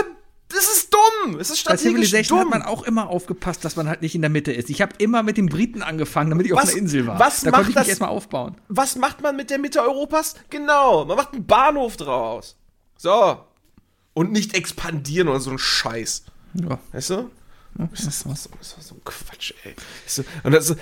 das 0.55 0.65
ist 0.77 0.93
dumm. 0.93 1.39
Es 1.39 1.49
ist 1.49 1.63
Bei 1.65 1.75
strategisch 1.77 2.09
Civilization 2.09 2.39
hat 2.39 2.43
dumm. 2.45 2.51
man 2.51 2.61
auch 2.63 2.83
immer 2.83 3.09
aufgepasst, 3.09 3.63
dass 3.65 3.75
man 3.75 3.87
halt 3.87 4.01
nicht 4.01 4.15
in 4.15 4.21
der 4.21 4.29
Mitte 4.29 4.51
ist. 4.51 4.69
Ich 4.69 4.81
habe 4.81 4.93
immer 4.97 5.21
mit 5.23 5.37
den 5.37 5.47
Briten 5.47 5.81
angefangen, 5.83 6.29
damit 6.31 6.45
ich 6.47 6.53
auf 6.53 6.61
Was- 6.61 6.69
einer 6.69 6.77
Insel 6.79 7.05
war. 7.07 7.19
was 7.19 7.41
da 7.41 7.51
macht 7.51 7.57
konnte 7.57 7.69
ich 7.69 7.75
das- 7.75 7.83
mich 7.83 7.89
erstmal 7.89 8.09
aufbauen. 8.09 8.55
Was 8.69 8.95
macht 8.95 9.21
man 9.21 9.35
mit 9.35 9.49
der 9.49 9.59
Mitte 9.59 9.81
Europas? 9.81 10.35
Genau, 10.49 11.05
man 11.05 11.17
macht 11.17 11.33
einen 11.33 11.45
Bahnhof 11.45 11.97
draus. 11.97 12.55
So. 12.97 13.37
Und 14.13 14.31
nicht 14.31 14.55
expandieren 14.55 15.27
oder 15.27 15.39
so 15.41 15.51
ein 15.51 15.57
Scheiß. 15.59 16.23
Ja. 16.53 16.79
Weißt 16.93 17.09
du? 17.11 17.29
Ist 17.91 18.07
das, 18.07 18.25
ist 18.25 18.27
das 18.77 18.87
so 18.87 18.95
ein 18.95 19.01
Quatsch, 19.03 19.51
ey. 19.65 19.75
So, 20.07 20.23
und 20.43 20.53
das, 20.53 20.69
ist- 20.69 20.79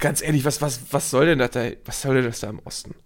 ganz 0.00 0.20
ehrlich, 0.20 0.44
was, 0.44 0.60
was, 0.60 0.80
was 0.90 1.08
soll 1.10 1.26
denn 1.26 1.38
das 1.38 1.52
da, 1.52 1.70
was 1.84 2.02
soll 2.02 2.16
denn 2.16 2.24
das 2.24 2.40
da 2.40 2.50
im 2.50 2.58
Osten? 2.64 2.96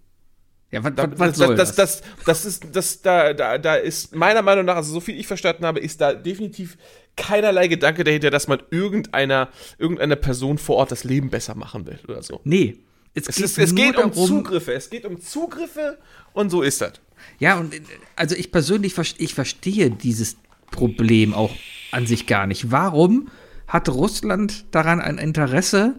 Ja, 0.71 0.83
was, 0.83 0.93
was, 0.95 1.19
was 1.19 1.29
das, 1.29 1.37
soll 1.37 1.55
das, 1.55 1.75
das, 1.75 2.01
das 2.25 2.45
ist, 2.45 2.63
das, 2.71 3.01
da, 3.01 3.33
da, 3.33 3.57
da 3.57 3.75
ist 3.75 4.15
meiner 4.15 4.43
Meinung 4.43 4.65
nach, 4.65 4.75
also 4.75 4.93
so 4.93 4.99
viel 4.99 5.19
ich 5.19 5.25
verstanden 5.25 5.65
habe, 5.65 5.79
ist 5.79 5.99
da 5.99 6.13
definitiv 6.13 6.77
keinerlei 7.15 7.67
Gedanke 7.67 8.03
dahinter, 8.03 8.29
dass 8.29 8.47
man 8.47 8.61
irgendeiner, 8.69 9.49
irgendeiner 9.77 10.15
Person 10.15 10.57
vor 10.57 10.77
Ort 10.77 10.91
das 10.91 11.03
Leben 11.03 11.29
besser 11.29 11.55
machen 11.55 11.87
will 11.87 11.99
oder 12.07 12.21
so. 12.21 12.39
Nee. 12.43 12.77
Es, 13.15 13.27
Es, 13.27 13.35
geht, 13.35 13.45
ist, 13.45 13.57
es 13.57 13.75
geht 13.75 13.97
um 13.97 14.11
darum, 14.11 14.27
Zugriffe, 14.27 14.73
es 14.73 14.89
geht 14.89 15.05
um 15.05 15.19
Zugriffe 15.19 15.97
und 16.33 16.51
so 16.51 16.61
ist 16.61 16.81
das. 16.81 16.93
Ja, 17.39 17.57
und 17.57 17.73
also 18.15 18.35
ich 18.35 18.51
persönlich 18.51 18.95
ich 19.17 19.33
verstehe 19.33 19.89
dieses 19.89 20.37
Problem 20.71 21.33
auch 21.33 21.51
an 21.91 22.05
sich 22.05 22.27
gar 22.27 22.45
nicht. 22.45 22.71
Warum 22.71 23.29
hat 23.67 23.89
Russland 23.89 24.65
daran 24.71 25.01
ein 25.01 25.17
Interesse, 25.17 25.95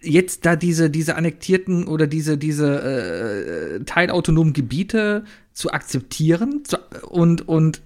jetzt 0.00 0.46
da 0.46 0.56
diese, 0.56 0.90
diese 0.90 1.16
annektierten 1.16 1.86
oder 1.86 2.06
diese, 2.06 2.38
diese 2.38 3.80
äh, 3.80 3.84
teilautonomen 3.84 4.52
Gebiete 4.52 5.24
zu 5.52 5.70
akzeptieren 5.72 6.64
zu, 6.64 6.78
und, 7.08 7.46
und 7.48 7.82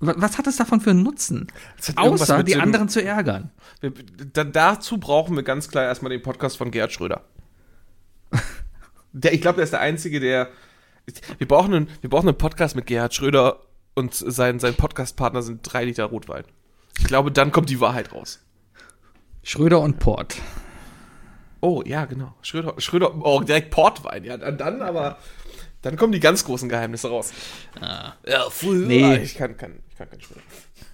wa- 0.00 0.14
was 0.16 0.38
hat 0.38 0.46
es 0.46 0.56
davon 0.56 0.80
für 0.80 0.90
einen 0.90 1.02
Nutzen? 1.02 1.48
Außer 1.96 2.42
die 2.42 2.52
dem- 2.52 2.60
anderen 2.60 2.88
zu 2.88 3.02
ärgern. 3.02 3.50
Wir, 3.80 3.92
da, 4.32 4.44
dazu 4.44 4.98
brauchen 4.98 5.36
wir 5.36 5.42
ganz 5.42 5.68
klar 5.68 5.84
erstmal 5.84 6.10
den 6.10 6.22
Podcast 6.22 6.56
von 6.56 6.70
Gerhard 6.70 6.92
Schröder. 6.92 7.24
Der, 9.12 9.34
ich 9.34 9.42
glaube, 9.42 9.56
der 9.56 9.64
ist 9.64 9.72
der 9.74 9.80
Einzige, 9.80 10.20
der. 10.20 10.48
Wir 11.36 11.48
brauchen 11.48 11.74
einen, 11.74 11.88
wir 12.00 12.08
brauchen 12.08 12.28
einen 12.28 12.38
Podcast 12.38 12.76
mit 12.76 12.86
Gerhard 12.86 13.12
Schröder 13.12 13.58
und 13.94 14.14
sein, 14.14 14.58
sein 14.58 14.74
Podcastpartner 14.74 15.42
sind 15.42 15.60
drei 15.62 15.84
Liter 15.84 16.04
Rotwein. 16.04 16.44
Ich 16.98 17.04
glaube, 17.04 17.30
dann 17.30 17.52
kommt 17.52 17.68
die 17.68 17.80
Wahrheit 17.80 18.12
raus. 18.14 18.40
Schröder 19.42 19.80
und 19.80 19.98
Port. 19.98 20.36
Oh, 21.62 21.82
ja, 21.86 22.04
genau. 22.04 22.34
Schröder, 22.42 22.74
Schröder, 22.78 23.14
oh, 23.24 23.40
direkt 23.40 23.70
Portwein, 23.70 24.24
ja, 24.24 24.36
dann, 24.36 24.58
dann 24.58 24.82
aber, 24.82 25.16
dann 25.80 25.96
kommen 25.96 26.12
die 26.12 26.20
ganz 26.20 26.44
großen 26.44 26.68
Geheimnisse 26.68 27.08
raus. 27.08 27.32
Ja, 27.80 28.46
früher. 28.50 28.86
Nee. 28.86 29.16
Ich 29.22 29.36
kann, 29.36 29.56
kann, 29.56 29.78
ich 29.88 29.96
kann 29.96 30.10
keinen 30.10 30.20
Schröder. 30.20 30.40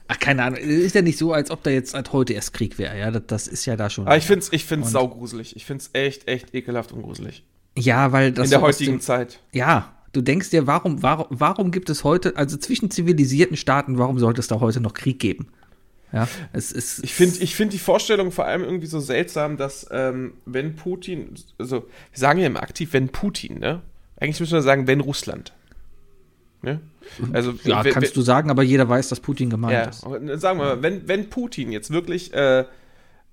Ach, 0.08 0.18
keine 0.18 0.42
Ahnung. 0.44 0.58
Ist 0.60 0.94
ja 0.94 1.02
nicht 1.02 1.18
so, 1.18 1.32
als 1.32 1.50
ob 1.50 1.62
da 1.62 1.70
jetzt 1.70 1.90
seit 1.90 2.12
heute 2.12 2.32
erst 2.34 2.52
Krieg 2.54 2.78
wäre. 2.78 2.98
Ja, 2.98 3.10
das, 3.10 3.22
das 3.26 3.48
ist 3.48 3.66
ja 3.66 3.76
da 3.76 3.90
schon. 3.90 4.06
Aber 4.06 4.16
ich 4.16 4.24
find's, 4.24 4.48
ich 4.52 4.64
find's 4.64 4.90
saugruselig. 4.90 5.56
Ich 5.56 5.66
find's 5.66 5.90
echt, 5.92 6.28
echt 6.28 6.54
ekelhaft 6.54 6.92
und 6.92 7.02
gruselig. 7.02 7.44
ja, 7.76 8.12
weil 8.12 8.32
das 8.32 8.44
In 8.46 8.50
der 8.50 8.60
so 8.60 8.64
heutigen 8.66 8.92
dem- 8.92 9.00
Zeit. 9.00 9.40
Ja, 9.52 9.94
Du 10.12 10.22
denkst 10.22 10.48
dir, 10.48 10.66
warum, 10.66 11.02
warum, 11.02 11.26
warum 11.28 11.70
gibt 11.70 11.90
es 11.90 12.02
heute, 12.02 12.34
also 12.38 12.56
zwischen 12.56 12.90
zivilisierten 12.90 13.58
Staaten, 13.58 13.98
warum 13.98 14.18
sollte 14.18 14.40
es 14.40 14.48
da 14.48 14.58
heute 14.58 14.80
noch 14.80 14.94
Krieg 14.94 15.20
geben? 15.20 15.48
Ja, 16.12 16.26
es 16.52 16.72
ist. 16.72 17.04
Ich 17.04 17.14
finde 17.14 17.38
ich 17.40 17.54
find 17.54 17.72
die 17.72 17.78
Vorstellung 17.78 18.32
vor 18.32 18.46
allem 18.46 18.64
irgendwie 18.64 18.86
so 18.86 18.98
seltsam, 18.98 19.56
dass 19.56 19.86
ähm, 19.90 20.34
wenn 20.46 20.76
Putin, 20.76 21.34
also 21.58 21.82
wir 22.12 22.18
sagen 22.18 22.40
ja 22.40 22.46
immer 22.46 22.62
aktiv, 22.62 22.92
wenn 22.92 23.10
Putin, 23.10 23.58
ne? 23.58 23.82
Eigentlich 24.20 24.40
müssen 24.40 24.54
wir 24.54 24.62
sagen, 24.62 24.86
wenn 24.86 25.00
Russland. 25.00 25.52
Ne? 26.62 26.80
Also, 27.32 27.54
ja, 27.62 27.84
wenn, 27.84 27.92
kannst 27.92 28.16
du 28.16 28.20
sagen, 28.20 28.50
aber 28.50 28.62
jeder 28.62 28.88
weiß, 28.88 29.08
dass 29.08 29.20
Putin 29.20 29.48
gemeint 29.48 29.72
ja, 29.72 29.84
ist. 29.84 30.00
sagen 30.40 30.58
wir 30.58 30.64
mal, 30.64 30.82
wenn, 30.82 31.06
wenn 31.06 31.30
Putin 31.30 31.70
jetzt 31.70 31.90
wirklich 31.90 32.32
äh, 32.34 32.64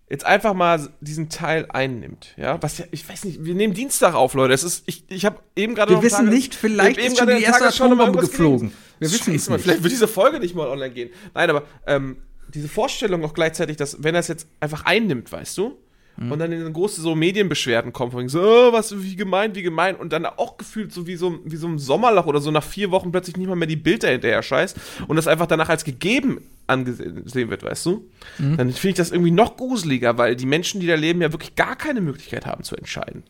jetzt 0.10 0.26
einfach 0.26 0.54
mal 0.54 0.88
diesen 1.02 1.30
Teil 1.30 1.66
einnimmt, 1.70 2.34
ja, 2.38 2.62
was 2.62 2.78
ja, 2.78 2.86
ich 2.92 3.08
weiß 3.08 3.26
nicht, 3.26 3.44
wir 3.44 3.56
nehmen 3.56 3.74
Dienstag 3.74 4.14
auf, 4.14 4.34
Leute. 4.36 4.54
Es 4.54 4.64
ist, 4.64 4.84
ich, 4.86 5.06
ich 5.10 5.26
habe 5.26 5.40
eben 5.56 5.76
gerade 5.76 5.94
Wir 5.94 6.04
wissen 6.04 6.30
nicht, 6.30 6.54
vielleicht 6.54 7.00
ist 7.00 7.18
schon 7.18 7.28
die 7.28 7.42
erste 7.42 7.68
Atombombe 7.68 8.20
geflogen. 8.20 8.72
Wir 9.00 9.12
wissen 9.12 9.34
es 9.34 9.50
nicht. 9.50 9.62
Vielleicht 9.62 9.84
wird 9.84 9.92
diese 9.92 10.08
Folge 10.08 10.40
nicht 10.40 10.56
mal 10.56 10.68
online 10.68 10.94
gehen. 10.94 11.10
Nein, 11.34 11.50
aber 11.50 11.64
ähm, 11.88 12.18
diese 12.54 12.68
Vorstellung 12.68 13.24
auch 13.24 13.34
gleichzeitig, 13.34 13.78
dass 13.78 14.04
wenn 14.04 14.16
er 14.16 14.20
es 14.20 14.28
jetzt 14.28 14.48
einfach 14.60 14.86
einnimmt, 14.86 15.32
weißt 15.32 15.58
du, 15.58 15.78
mhm. 16.18 16.32
und 16.32 16.40
dann 16.40 16.52
in 16.52 16.74
große 16.74 17.02
so 17.02 17.16
Medienbeschwerden 17.16 17.94
kommt, 17.94 18.14
von 18.14 18.28
so, 18.30 18.42
oh, 18.42 18.74
was, 18.74 19.02
wie 19.02 19.16
gemein, 19.16 19.56
wie 19.56 19.62
gemein, 19.62 19.96
und 19.96 20.14
dann 20.14 20.26
auch 20.26 20.58
gefühlt 20.58 20.92
so 20.92 21.08
wie 21.08 21.16
so, 21.16 21.40
wie 21.44 21.58
so 21.58 21.68
ein 21.68 21.80
Sommerloch 21.80 22.26
oder 22.26 22.40
so 22.40 22.52
nach 22.52 22.64
vier 22.64 22.92
Wochen 22.92 23.12
plötzlich 23.12 23.38
nicht 23.38 23.48
mal 23.48 23.56
mehr 23.56 23.68
die 23.68 23.76
Bilder 23.76 24.10
hinterher 24.10 24.44
scheißt 24.44 24.78
und 25.08 25.16
das 25.16 25.28
einfach 25.28 25.48
danach 25.48 25.70
als 25.70 25.84
gegeben 25.84 26.42
angesehen 26.68 27.50
wird, 27.50 27.64
weißt 27.64 27.86
du, 27.86 28.10
mhm. 28.40 28.58
dann 28.58 28.72
finde 28.72 28.90
ich 28.90 28.96
das 28.96 29.12
irgendwie 29.12 29.32
noch 29.32 29.56
gruseliger, 29.56 30.18
weil 30.18 30.36
die 30.36 30.48
Menschen, 30.48 30.82
die 30.82 30.88
da 30.88 30.96
leben, 30.96 31.22
ja 31.22 31.32
wirklich 31.32 31.56
gar 31.56 31.76
keine 31.76 32.02
Möglichkeit 32.02 32.46
haben 32.46 32.64
zu 32.64 32.76
entscheiden. 32.76 33.24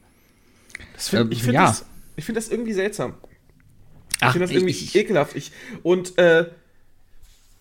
Find, 0.98 1.24
ähm, 1.24 1.32
ich 1.32 1.40
finde 1.40 1.56
ja. 1.56 1.66
das, 1.66 1.86
find 2.18 2.38
das 2.38 2.50
irgendwie 2.50 2.74
seltsam. 2.74 3.16
Ich 4.22 4.28
finde 4.28 4.48
das 4.48 4.52
irgendwie 4.52 4.72
ich, 4.72 4.96
ekelhaft. 4.96 5.36
Ich, 5.36 5.52
und 5.84 6.18
äh, 6.18 6.46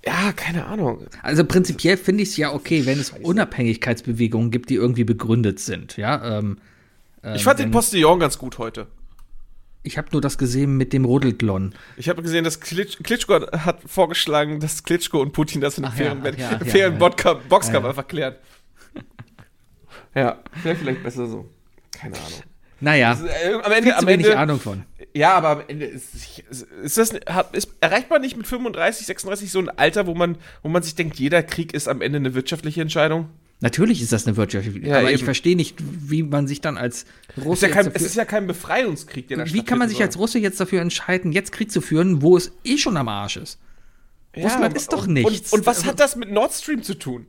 ja, 0.06 0.32
keine 0.32 0.66
Ahnung. 0.66 1.06
Also 1.22 1.44
prinzipiell 1.44 1.96
finde 1.96 2.22
ich 2.22 2.30
es 2.30 2.36
ja 2.36 2.52
okay, 2.52 2.86
wenn 2.86 2.98
es 2.98 3.10
Scheiße. 3.10 3.22
Unabhängigkeitsbewegungen 3.22 4.50
gibt, 4.50 4.70
die 4.70 4.74
irgendwie 4.74 5.04
begründet 5.04 5.60
sind. 5.60 5.96
Ja, 5.96 6.38
ähm, 6.38 6.58
ähm, 7.22 7.34
ich 7.34 7.44
fand 7.44 7.58
den 7.58 7.70
Postillon 7.70 8.20
ganz 8.20 8.38
gut 8.38 8.58
heute. 8.58 8.86
Ich 9.82 9.98
habe 9.98 10.08
nur 10.12 10.22
das 10.22 10.38
gesehen 10.38 10.78
mit 10.78 10.94
dem 10.94 11.04
Rodeltlon. 11.04 11.74
Ich 11.98 12.08
habe 12.08 12.22
gesehen, 12.22 12.42
dass 12.42 12.60
Klitsch, 12.60 12.98
Klitschko 13.02 13.46
hat 13.52 13.80
vorgeschlagen, 13.86 14.58
dass 14.58 14.82
Klitschko 14.82 15.20
und 15.20 15.32
Putin 15.32 15.60
das 15.60 15.76
in 15.76 15.84
einem 15.84 15.94
fairen, 15.94 16.38
ja, 16.38 16.52
ja, 16.52 16.58
fairen 16.58 16.98
ja, 16.98 17.34
Boxkampf 17.48 17.86
einfach 17.86 18.08
klären. 18.08 18.36
ja, 20.14 20.38
wäre 20.62 20.76
vielleicht 20.76 21.02
besser 21.02 21.26
so. 21.26 21.50
Keine 21.92 22.16
Ahnung. 22.16 22.42
Naja, 22.80 23.12
ist, 23.12 23.24
äh, 23.24 23.54
am 23.62 23.72
Ende, 23.72 23.96
am 23.96 24.08
Ende, 24.08 24.38
Ahnung 24.38 24.60
von. 24.60 24.84
Ja, 25.16 25.34
aber 25.34 25.50
am 25.50 25.62
Ende 25.68 25.86
ist, 25.86 26.42
ist 26.82 26.98
das, 26.98 27.12
ist, 27.52 27.68
erreicht 27.80 28.10
man 28.10 28.20
nicht 28.20 28.36
mit 28.36 28.48
35, 28.48 29.06
36 29.06 29.50
so 29.52 29.60
ein 29.60 29.68
Alter, 29.68 30.08
wo 30.08 30.14
man, 30.14 30.36
wo 30.62 30.68
man 30.68 30.82
sich 30.82 30.96
denkt, 30.96 31.20
jeder 31.20 31.42
Krieg 31.44 31.72
ist 31.72 31.88
am 31.88 32.02
Ende 32.02 32.16
eine 32.16 32.34
wirtschaftliche 32.34 32.82
Entscheidung? 32.82 33.28
Natürlich 33.60 34.02
ist 34.02 34.12
das 34.12 34.26
eine 34.26 34.36
wirtschaftliche, 34.36 34.80
ja, 34.80 34.98
aber 34.98 35.08
eben. 35.08 35.14
ich 35.14 35.24
verstehe 35.24 35.54
nicht, 35.54 35.76
wie 35.80 36.24
man 36.24 36.48
sich 36.48 36.60
dann 36.60 36.76
als 36.76 37.06
Russe. 37.36 37.66
Ist 37.66 37.74
ja 37.74 37.82
kein, 37.82 37.92
es 37.94 38.02
ist 38.02 38.16
ja 38.16 38.24
kein 38.24 38.48
Befreiungskrieg, 38.48 39.28
der 39.28 39.38
da 39.38 39.46
Wie 39.46 39.64
kann 39.64 39.78
man 39.78 39.88
sich 39.88 39.98
soll. 39.98 40.06
als 40.06 40.18
Russe 40.18 40.40
jetzt 40.40 40.58
dafür 40.58 40.82
entscheiden, 40.82 41.30
jetzt 41.30 41.52
Krieg 41.52 41.70
zu 41.70 41.80
führen, 41.80 42.20
wo 42.20 42.36
es 42.36 42.50
eh 42.64 42.76
schon 42.76 42.96
am 42.96 43.08
Arsch 43.08 43.36
ist? 43.36 43.60
Ja, 44.34 44.42
Russland 44.42 44.76
ist 44.76 44.92
doch 44.92 45.06
nichts. 45.06 45.52
Und, 45.52 45.60
und 45.60 45.66
was 45.66 45.84
hat 45.84 46.00
das 46.00 46.16
mit 46.16 46.32
Nord 46.32 46.52
Stream 46.52 46.82
zu 46.82 46.94
tun? 46.94 47.26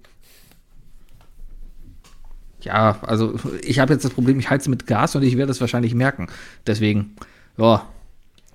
Ja, 2.61 2.99
also 3.03 3.39
ich 3.61 3.77
habe 3.77 3.93
jetzt 3.93 4.03
das 4.03 4.11
Problem, 4.11 4.39
ich 4.39 4.49
heize 4.49 4.71
mit 4.71 4.87
Gas 4.87 5.15
und 5.15 5.21
ich 5.21 5.37
werde 5.37 5.51
es 5.51 5.61
wahrscheinlich 5.61 5.93
merken. 5.93 6.27
Deswegen, 6.65 7.15
ja, 7.57 7.87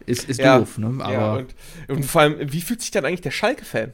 ist, 0.06 0.28
ist 0.28 0.40
ja, 0.40 0.58
doof, 0.58 0.78
ne? 0.78 0.98
Aber 0.98 1.12
ja, 1.12 1.32
und, 1.34 1.54
und, 1.88 2.04
vor 2.04 2.22
allem, 2.22 2.52
wie 2.52 2.60
fühlt 2.60 2.80
sich 2.80 2.90
dann 2.90 3.04
eigentlich 3.04 3.20
der 3.20 3.30
Schalke-Fan? 3.30 3.92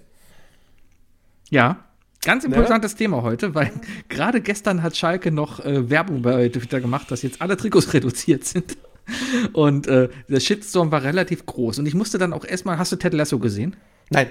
Ja, 1.50 1.84
ganz 2.24 2.44
ne? 2.44 2.54
interessantes 2.54 2.92
ja? 2.92 2.98
Thema 2.98 3.22
heute, 3.22 3.54
weil 3.54 3.72
gerade 4.08 4.40
gestern 4.40 4.82
hat 4.82 4.96
Schalke 4.96 5.30
noch 5.30 5.64
äh, 5.64 5.88
Werbung 5.90 6.22
bei 6.22 6.48
Twitter 6.48 6.80
gemacht, 6.80 7.10
dass 7.10 7.22
jetzt 7.22 7.42
alle 7.42 7.56
Trikots 7.56 7.92
reduziert 7.94 8.44
sind. 8.44 8.76
Und 9.52 9.86
äh, 9.86 10.08
der 10.28 10.40
Shitstorm 10.40 10.90
war 10.90 11.04
relativ 11.04 11.46
groß. 11.46 11.78
Und 11.78 11.86
ich 11.86 11.94
musste 11.94 12.18
dann 12.18 12.32
auch 12.32 12.44
erstmal, 12.44 12.76
hast 12.78 12.90
du 12.90 12.96
Ted 12.96 13.14
Lasso 13.14 13.38
gesehen? 13.38 13.76
Nein. 14.10 14.28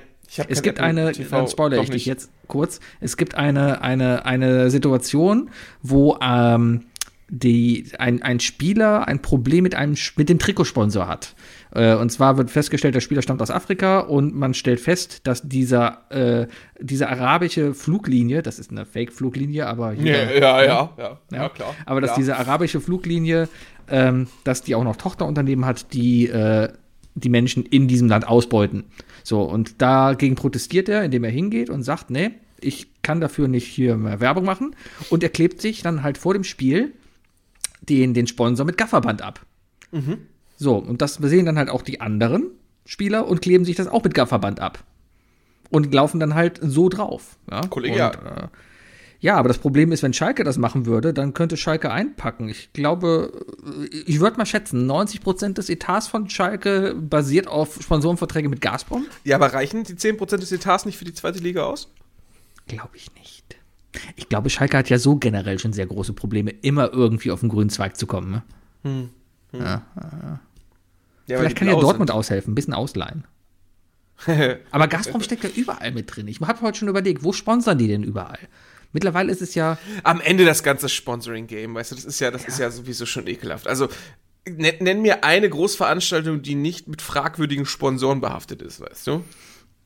es 0.47 0.61
gibt 0.61 0.79
eine, 0.79 1.11
dann 1.13 1.47
spoilere 1.47 1.81
ich 1.81 1.89
dich 1.89 2.05
jetzt 2.05 2.29
kurz, 2.47 2.79
es 2.99 3.15
gibt 3.15 3.35
eine, 3.35 3.81
eine, 3.81 4.25
eine 4.25 4.69
Situation, 4.69 5.49
wo 5.81 6.17
ähm, 6.21 6.85
die, 7.27 7.87
ein, 7.97 8.21
ein 8.21 8.39
Spieler 8.39 9.07
ein 9.07 9.21
Problem 9.21 9.63
mit, 9.63 9.73
einem, 9.73 9.95
mit 10.15 10.29
dem 10.29 10.37
Trikotsponsor 10.37 11.07
hat. 11.07 11.35
Äh, 11.73 11.95
und 11.95 12.11
zwar 12.11 12.37
wird 12.37 12.51
festgestellt, 12.51 12.93
der 12.93 13.01
Spieler 13.01 13.21
stammt 13.21 13.41
aus 13.41 13.49
Afrika 13.49 13.99
und 13.99 14.35
man 14.35 14.53
stellt 14.53 14.79
fest, 14.79 15.21
dass 15.25 15.41
dieser, 15.47 16.11
äh, 16.11 16.47
diese 16.79 17.09
arabische 17.09 17.73
Fluglinie, 17.73 18.43
das 18.43 18.59
ist 18.59 18.71
eine 18.71 18.85
Fake-Fluglinie, 18.85 19.65
aber 19.65 19.93
hier, 19.93 20.35
ja, 20.35 20.61
ja, 20.61 20.63
ja, 20.63 20.93
ja, 20.97 21.19
ja, 21.31 21.49
klar. 21.49 21.75
Aber 21.85 21.99
dass 21.99 22.11
ja. 22.11 22.17
diese 22.17 22.37
arabische 22.37 22.79
Fluglinie, 22.79 23.49
ähm, 23.89 24.27
dass 24.43 24.61
die 24.61 24.75
auch 24.75 24.83
noch 24.83 24.95
Tochterunternehmen 24.95 25.65
hat, 25.65 25.93
die 25.93 26.27
äh, 26.27 26.69
die 27.15 27.29
Menschen 27.29 27.65
in 27.65 27.87
diesem 27.87 28.09
Land 28.09 28.27
ausbeuten. 28.27 28.83
So, 29.23 29.41
und 29.41 29.81
dagegen 29.81 30.35
protestiert 30.35 30.89
er, 30.89 31.03
indem 31.03 31.23
er 31.23 31.31
hingeht 31.31 31.69
und 31.69 31.81
sagt, 31.81 32.09
nee, 32.09 32.31
ich 32.59 32.87
kann 33.01 33.21
dafür 33.21 33.47
nicht 33.47 33.65
hier 33.65 33.95
mehr 33.95 34.19
Werbung 34.19 34.43
machen. 34.43 34.75
Und 35.09 35.23
er 35.23 35.29
klebt 35.29 35.61
sich 35.61 35.81
dann 35.81 36.03
halt 36.03 36.17
vor 36.17 36.33
dem 36.33 36.43
Spiel 36.43 36.93
den, 37.89 38.13
den 38.13 38.27
Sponsor 38.27 38.65
mit 38.65 38.77
Gafferband 38.77 39.21
ab. 39.21 39.45
Mhm. 39.91 40.17
So, 40.57 40.77
und 40.77 41.01
das 41.01 41.15
sehen 41.15 41.45
dann 41.45 41.57
halt 41.57 41.69
auch 41.69 41.81
die 41.81 42.01
anderen 42.01 42.51
Spieler 42.85 43.27
und 43.27 43.41
kleben 43.41 43.65
sich 43.65 43.75
das 43.75 43.87
auch 43.87 44.03
mit 44.03 44.13
Gafferband 44.13 44.59
ab. 44.59 44.83
Und 45.69 45.93
laufen 45.93 46.19
dann 46.19 46.35
halt 46.35 46.59
so 46.61 46.89
drauf. 46.89 47.37
Ja? 47.49 47.61
Kollegial. 47.61 48.15
Und, 48.15 48.43
äh, 48.43 48.47
ja, 49.19 49.37
aber 49.37 49.47
das 49.47 49.57
Problem 49.57 49.91
ist, 49.91 50.03
wenn 50.03 50.13
Schalke 50.13 50.43
das 50.43 50.59
machen 50.59 50.85
würde, 50.85 51.11
dann 51.11 51.33
könnte 51.33 51.57
Schalke 51.57 51.91
einpacken. 51.91 52.47
Ich 52.47 52.73
glaube, 52.73 53.31
ich 54.05 54.19
würde 54.19 54.37
mal 54.37 54.45
schätzen, 54.45 54.85
90 54.85 55.21
Prozent 55.21 55.57
des 55.57 55.69
Etats 55.69 56.07
von 56.07 56.29
Schalke 56.29 56.93
basiert 56.93 57.47
auf 57.47 57.81
Sponsorenverträge 57.81 58.49
mit 58.49 58.61
Gazprom. 58.61 59.07
Ja, 59.23 59.37
aber 59.37 59.53
reichen 59.53 59.83
die 59.83 59.95
10 59.95 60.17
Prozent 60.17 60.43
des 60.43 60.51
Etats 60.51 60.85
nicht 60.85 60.97
für 60.97 61.05
die 61.05 61.13
zweite 61.13 61.39
Liga 61.39 61.63
aus? 61.63 61.91
Glaube 62.67 62.95
ich 62.95 63.13
nicht. 63.15 63.54
Ich 64.15 64.29
glaube, 64.29 64.49
Schalke 64.49 64.77
hat 64.77 64.89
ja 64.89 64.97
so 64.99 65.15
generell 65.15 65.59
schon 65.59 65.73
sehr 65.73 65.85
große 65.85 66.13
Probleme, 66.13 66.51
immer 66.51 66.91
irgendwie 66.93 67.31
auf 67.31 67.39
den 67.39 67.49
grünen 67.49 67.69
Zweig 67.69 67.97
zu 67.97 68.07
kommen. 68.07 68.31
Ne? 68.31 68.43
Hm. 68.83 69.09
Hm. 69.51 69.59
Ja, 69.59 69.81
ja. 69.95 70.39
Ja, 71.27 71.39
Vielleicht 71.39 71.57
kann 71.57 71.67
ja 71.67 71.73
Dortmund 71.73 72.09
sind. 72.09 72.17
aushelfen, 72.17 72.51
ein 72.51 72.55
bisschen 72.55 72.73
ausleihen. 72.73 73.25
Aber 74.71 74.87
Gazprom 74.87 75.21
steckt 75.21 75.43
ja 75.43 75.49
überall 75.49 75.91
mit 75.91 76.15
drin. 76.15 76.27
Ich 76.27 76.39
habe 76.39 76.61
heute 76.61 76.77
schon 76.77 76.87
überlegt, 76.87 77.23
wo 77.23 77.33
sponsern 77.33 77.77
die 77.77 77.87
denn 77.87 78.03
überall? 78.03 78.39
Mittlerweile 78.93 79.31
ist 79.31 79.41
es 79.41 79.55
ja. 79.55 79.77
Am 80.03 80.21
Ende 80.21 80.45
das 80.45 80.63
ganze 80.63 80.87
Sponsoring-Game, 80.87 81.75
weißt 81.75 81.91
du, 81.91 81.95
das 81.95 82.05
ist 82.05 82.19
ja, 82.19 82.31
das 82.31 82.43
ja. 82.43 82.47
ist 82.47 82.59
ja 82.59 82.71
sowieso 82.71 83.05
schon 83.05 83.27
ekelhaft. 83.27 83.67
Also, 83.67 83.89
nenn 84.47 85.01
mir 85.01 85.23
eine 85.23 85.49
Großveranstaltung, 85.49 86.41
die 86.41 86.55
nicht 86.55 86.87
mit 86.87 87.01
fragwürdigen 87.01 87.65
Sponsoren 87.65 88.21
behaftet 88.21 88.61
ist, 88.61 88.79
weißt 88.79 89.07
du? 89.07 89.23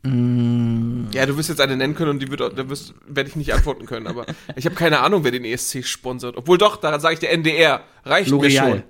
Mm. 0.04 1.08
Ja, 1.12 1.26
du 1.26 1.36
wirst 1.36 1.50
jetzt 1.50 1.60
eine 1.60 1.76
nennen 1.76 1.96
können 1.96 2.12
und 2.12 2.22
die 2.22 2.30
wird, 2.30 2.40
da 2.40 2.56
werde 2.56 3.30
ich 3.30 3.36
nicht 3.36 3.54
antworten 3.54 3.86
können, 3.86 4.08
aber 4.08 4.26
ich 4.56 4.66
habe 4.66 4.76
keine 4.76 5.00
Ahnung, 5.00 5.24
wer 5.24 5.32
den 5.32 5.44
ESC 5.44 5.86
sponsert. 5.86 6.38
Obwohl 6.38 6.58
doch, 6.58 6.78
daran 6.78 7.02
sage 7.02 7.16
ich 7.16 7.20
der 7.20 7.32
NDR. 7.34 7.84
Reicht 8.06 8.32
mir 8.32 8.50
schon. 8.50 8.84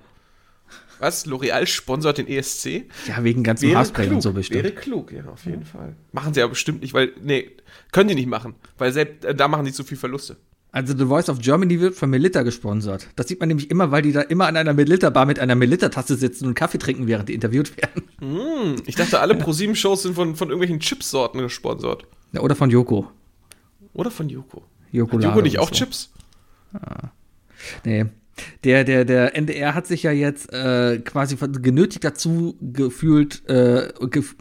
Was? 1.00 1.26
L'Oreal 1.26 1.66
sponsert 1.66 2.18
den 2.18 2.28
ESC? 2.28 2.84
Ja, 3.06 3.24
wegen 3.24 3.42
ganzen 3.42 3.74
Haarspray 3.74 4.08
und 4.08 4.20
so 4.20 4.32
bestimmt. 4.32 4.62
Wäre 4.62 4.74
klug, 4.74 5.12
ja, 5.12 5.24
auf 5.24 5.46
jeden. 5.46 5.64
Fall. 5.64 5.96
Machen 6.12 6.34
sie 6.34 6.42
aber 6.42 6.50
bestimmt 6.50 6.82
nicht, 6.82 6.92
weil, 6.92 7.12
nee, 7.22 7.50
können 7.90 8.10
die 8.10 8.14
nicht 8.14 8.28
machen, 8.28 8.54
weil 8.76 8.92
selbst 8.92 9.24
äh, 9.24 9.34
da 9.34 9.48
machen 9.48 9.64
die 9.64 9.72
zu 9.72 9.82
viel 9.82 9.96
Verluste. 9.96 10.36
Also 10.72 10.96
The 10.96 11.06
Voice 11.06 11.28
of 11.28 11.40
Germany 11.40 11.80
wird 11.80 11.96
von 11.96 12.10
Melitta 12.10 12.42
gesponsert. 12.42 13.08
Das 13.16 13.26
sieht 13.26 13.40
man 13.40 13.48
nämlich 13.48 13.70
immer, 13.70 13.90
weil 13.90 14.02
die 14.02 14.12
da 14.12 14.20
immer 14.20 14.46
an 14.46 14.56
einer 14.56 14.72
Melitta-Bar 14.72 15.26
mit 15.26 15.40
einer 15.40 15.56
Melitta-Tasse 15.56 16.16
sitzen 16.16 16.46
und 16.46 16.54
Kaffee 16.54 16.78
trinken, 16.78 17.08
während 17.08 17.28
die 17.28 17.34
interviewt 17.34 17.76
werden. 17.76 18.04
Mm, 18.20 18.82
ich 18.86 18.94
dachte, 18.94 19.20
alle 19.20 19.34
ProSieben-Shows 19.34 20.02
sind 20.02 20.14
von, 20.14 20.36
von 20.36 20.48
irgendwelchen 20.48 20.78
Chipsorten 20.78 21.40
gesponsert. 21.40 22.04
Ja, 22.32 22.42
oder 22.42 22.54
von 22.54 22.70
Joko. 22.70 23.10
Oder 23.94 24.12
von 24.12 24.28
Joko. 24.28 24.62
Joko, 24.92 25.16
Hat 25.16 25.24
Joko 25.24 25.42
nicht 25.42 25.58
auch 25.58 25.68
so. 25.68 25.74
Chips? 25.74 26.10
Ah. 26.72 27.08
Nee. 27.84 28.06
Der, 28.64 28.84
der, 28.84 29.04
der 29.04 29.36
NDR 29.36 29.74
hat 29.74 29.86
sich 29.86 30.02
ja 30.02 30.12
jetzt 30.12 30.52
äh, 30.52 30.98
quasi 30.98 31.36
genötigt 31.36 32.04
dazu 32.04 32.56
gefühlt, 32.60 33.46
äh, 33.50 33.92
gef 34.08 34.34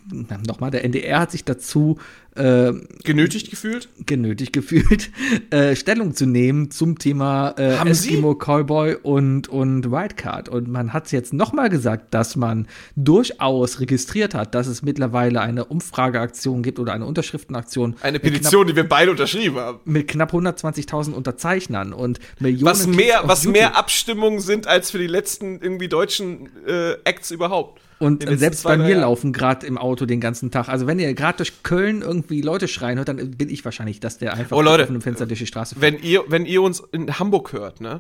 nochmal, 0.48 0.72
der 0.72 0.86
NDR 0.86 1.20
hat 1.20 1.32
sich 1.32 1.44
dazu 1.44 1.98
äh, 2.40 2.74
genötigt 3.04 3.50
gefühlt? 3.50 3.90
Genötigt 4.06 4.54
gefühlt, 4.54 5.12
äh, 5.50 5.76
Stellung 5.76 6.16
zu 6.16 6.26
nehmen 6.26 6.72
zum 6.72 6.98
Thema 6.98 7.54
äh, 7.58 7.78
Haben 7.78 7.90
Eskimo 7.90 8.32
Sie? 8.34 8.38
Cowboy 8.40 8.96
und, 8.96 9.48
und 9.50 9.92
Wildcard. 9.92 10.50
Und 10.50 10.70
man 10.70 10.94
hat 10.94 11.12
jetzt 11.12 11.34
nochmal 11.34 11.70
gesagt, 11.70 12.14
dass 12.14 12.36
man 12.36 12.68
durchaus 12.96 13.80
registriert 13.80 14.34
hat, 14.34 14.56
dass 14.56 14.68
es 14.68 14.82
mittlerweile 14.82 15.42
eine 15.42 15.66
Umfrageaktion 15.66 16.64
gibt 16.64 16.80
oder 16.80 16.94
eine 16.94 17.06
Unterschriftenaktion. 17.06 17.96
Eine 18.02 18.20
Petition, 18.20 18.64
knapp, 18.64 18.68
die 18.68 18.76
wir 18.76 18.88
beide 18.88 19.12
unterschrieben 19.12 19.58
haben. 19.58 19.80
Mit 19.86 20.08
knapp 20.08 20.34
120.000 20.34 21.12
Unterzeichnern 21.12 21.94
und 21.94 22.20
Millionen. 22.40 22.66
Was 22.66 22.88
mehr, 22.88 23.22
was 23.26 23.46
mehr 23.46 23.76
Abstimmungen 23.76 24.40
sind 24.40 24.68
als 24.68 24.92
für 24.92 24.98
die 24.98 25.08
letzten 25.08 25.62
irgendwie 25.62 25.88
deutschen 25.88 26.50
äh, 26.66 26.94
Acts 27.04 27.32
überhaupt. 27.32 27.82
Und 28.00 28.26
selbst 28.40 28.64
bei 28.64 28.78
mir 28.78 28.90
Jahren. 28.90 29.02
laufen 29.02 29.34
gerade 29.34 29.68
im 29.68 29.78
Auto 29.78 30.06
den 30.06 30.22
ganzen 30.22 30.52
Tag. 30.52 30.70
Also 30.70 30.88
wenn 30.88 31.00
ihr 31.00 31.14
gerade 31.14 31.38
durch 31.38 31.64
Köln 31.64 32.02
irgendwie 32.02 32.42
Leute 32.42 32.68
schreien 32.68 32.98
hört, 32.98 33.10
dann 33.10 33.32
bin 33.32 33.50
ich 33.50 33.64
wahrscheinlich, 33.66 34.00
dass 34.00 34.18
der 34.18 34.34
einfach 34.34 34.56
Oh, 34.56 34.62
Leute, 34.62 34.84
auf 34.84 34.90
einem 34.90 35.02
Fenster 35.02 35.26
durch 35.26 35.40
die 35.40 35.48
Straße 35.48 35.76
fährt. 35.76 35.94
Wenn 35.94 36.02
ihr, 36.02 36.24
wenn 36.28 36.46
ihr 36.46 36.62
uns 36.62 36.82
in 36.92 37.20
Hamburg 37.20 37.52
hört, 37.54 37.82
ne? 37.82 38.00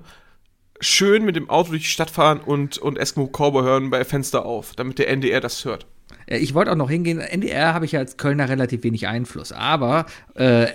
Schön 0.82 1.26
mit 1.26 1.36
dem 1.36 1.50
Auto 1.50 1.72
durch 1.72 1.82
die 1.82 1.90
Stadt 1.90 2.10
fahren 2.10 2.40
und, 2.40 2.78
und 2.78 2.98
Eskimo 2.98 3.28
Cowboy 3.28 3.64
hören 3.64 3.90
bei 3.90 4.06
Fenster 4.06 4.46
auf, 4.46 4.74
damit 4.76 4.98
der 4.98 5.10
NDR 5.10 5.42
das 5.42 5.66
hört. 5.66 5.86
Äh, 6.30 6.38
Ich 6.38 6.54
wollte 6.54 6.72
auch 6.72 6.76
noch 6.76 6.90
hingehen. 6.90 7.20
NDR 7.20 7.74
habe 7.74 7.86
ich 7.86 7.94
ja 7.94 8.00
als 8.00 8.18
Kölner 8.18 8.48
relativ 8.50 8.84
wenig 8.84 9.08
Einfluss. 9.08 9.52
Aber 9.52 10.06
äh, 10.38 10.64
äh, 10.64 10.68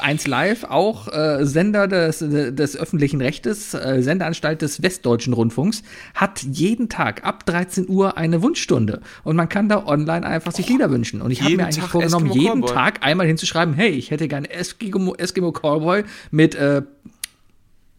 1 0.00 0.26
Live, 0.26 0.64
auch 0.64 1.08
äh, 1.08 1.44
Sender 1.44 1.86
des, 1.86 2.18
des 2.20 2.76
öffentlichen 2.76 3.20
Rechtes, 3.20 3.74
äh, 3.74 4.02
Sendeanstalt 4.02 4.62
des 4.62 4.82
Westdeutschen 4.82 5.32
Rundfunks, 5.32 5.82
hat 6.14 6.42
jeden 6.42 6.88
Tag 6.88 7.24
ab 7.24 7.44
13 7.46 7.88
Uhr 7.88 8.16
eine 8.16 8.42
Wunschstunde. 8.42 9.00
Und 9.24 9.36
man 9.36 9.48
kann 9.48 9.68
da 9.68 9.84
online 9.86 10.26
einfach 10.26 10.52
sich 10.52 10.68
Lieder 10.68 10.90
wünschen. 10.90 11.20
Und 11.22 11.30
ich 11.30 11.42
habe 11.42 11.56
mir 11.56 11.64
eigentlich 11.64 11.78
Tag 11.78 11.90
vorgenommen, 11.90 12.26
Eskimo 12.26 12.42
jeden 12.42 12.60
Callboy. 12.62 12.74
Tag 12.74 13.04
einmal 13.04 13.26
hinzuschreiben, 13.26 13.74
hey, 13.74 13.90
ich 13.90 14.10
hätte 14.10 14.28
gerne 14.28 14.50
Eskimo, 14.50 15.14
Eskimo 15.14 15.52
Callboy 15.52 16.04
mit, 16.30 16.54
äh, 16.54 16.82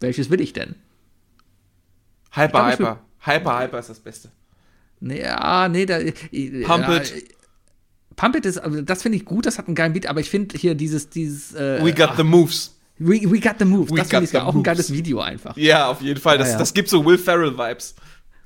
welches 0.00 0.30
will 0.30 0.40
ich 0.40 0.52
denn? 0.52 0.74
Hyper, 2.32 2.48
glaub, 2.48 2.72
Hyper. 2.72 3.00
Hyper, 3.20 3.60
Hyper 3.60 3.78
ist 3.78 3.90
das 3.90 4.00
Beste. 4.00 4.28
Ja, 5.00 5.68
nee, 5.68 5.86
da. 5.86 5.98
Pump 5.98 6.88
ja, 6.88 6.96
It. 6.96 7.24
Pump 8.16 8.36
It 8.36 8.46
ist, 8.46 8.58
also 8.58 8.80
das 8.82 9.02
finde 9.02 9.18
ich 9.18 9.24
gut, 9.24 9.46
das 9.46 9.58
hat 9.58 9.66
einen 9.66 9.74
geilen 9.74 9.92
Beat, 9.92 10.06
aber 10.06 10.20
ich 10.20 10.30
finde 10.30 10.56
hier 10.56 10.74
dieses, 10.74 11.10
dieses, 11.10 11.54
äh, 11.54 11.84
We 11.84 11.92
got 11.92 12.16
the 12.16 12.22
moves. 12.22 12.76
we, 12.98 13.20
we 13.24 13.40
Got 13.40 13.56
the 13.58 13.64
Moves, 13.64 13.90
We 13.90 13.96
das 13.96 14.08
finde 14.08 14.24
ich 14.24 14.36
auch 14.36 14.48
ein 14.48 14.54
moves. 14.54 14.64
geiles 14.64 14.92
Video 14.92 15.20
einfach. 15.20 15.56
Ja, 15.56 15.88
auf 15.88 16.00
jeden 16.00 16.20
Fall. 16.20 16.38
Das, 16.38 16.48
Ja, 16.48 16.52
ja. 16.54 16.58
das 16.60 16.72
gibt 16.74 16.88
so 16.88 17.04
Will 17.04 17.18
Ferrell-Vibes, 17.18 17.96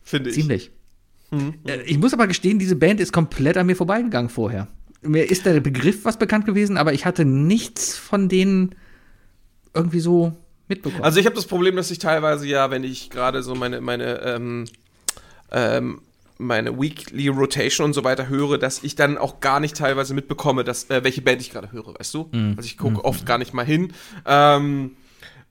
finde 0.03 0.31
ich. 0.31 0.37
Ziemlich. 0.37 0.71
Äh, 1.67 1.83
Ich 1.85 1.99
muss 1.99 2.15
aber 2.15 2.27
gestehen, 2.27 2.59
diese 2.59 2.75
Band 2.77 3.01
ist 3.01 3.13
komplett 3.13 3.59
an 3.59 3.67
mir 3.67 3.77
vorbeigegangen 3.77 4.31
vorher. 4.31 4.69
Mir 5.03 5.31
ist 5.31 5.45
der 5.45 5.61
Begriff 5.61 6.05
was 6.07 6.19
bekannt 6.19 6.47
gewesen, 6.47 6.79
aber 6.79 6.93
ich 6.95 7.05
hatte 7.05 7.25
nichts 7.27 7.95
von 7.97 8.29
denen 8.31 8.75
irgendwie 9.75 10.01
so 10.01 10.33
mitbekommen. 10.67 11.05
Also 11.05 11.21
ich 11.21 11.27
habe 11.27 11.37
das 11.37 11.45
Problem, 11.47 11.77
dass 11.77 11.91
ich 11.91 11.99
teilweise 11.99 12.47
ja, 12.49 12.71
wenn 12.71 12.83
ich 12.85 13.11
gerade 13.11 13.43
so 13.43 13.55
meine, 13.55 13.81
meine, 13.83 14.21
ähm, 14.23 14.65
ähm, 15.53 16.01
meine 16.39 16.81
Weekly 16.81 17.29
Rotation 17.29 17.87
und 17.87 17.93
so 17.93 18.05
weiter 18.05 18.29
höre, 18.29 18.59
dass 18.59 18.83
ich 18.85 18.95
dann 18.95 19.19
auch 19.19 19.41
gar 19.41 19.61
nicht 19.61 19.77
teilweise 19.77 20.15
mitbekomme, 20.15 20.65
dass, 20.65 20.89
äh, 20.89 21.03
welche 21.05 21.21
Band 21.21 21.41
ich 21.41 21.51
gerade 21.51 21.73
höre, 21.73 21.95
weißt 21.99 22.15
du? 22.15 22.31
Also 22.57 22.67
ich 22.67 22.79
gucke 22.79 23.05
oft 23.05 23.27
gar 23.27 23.39
nicht 23.39 23.53
mal 23.55 23.65
hin. 23.67 23.93
Ähm, 24.25 24.93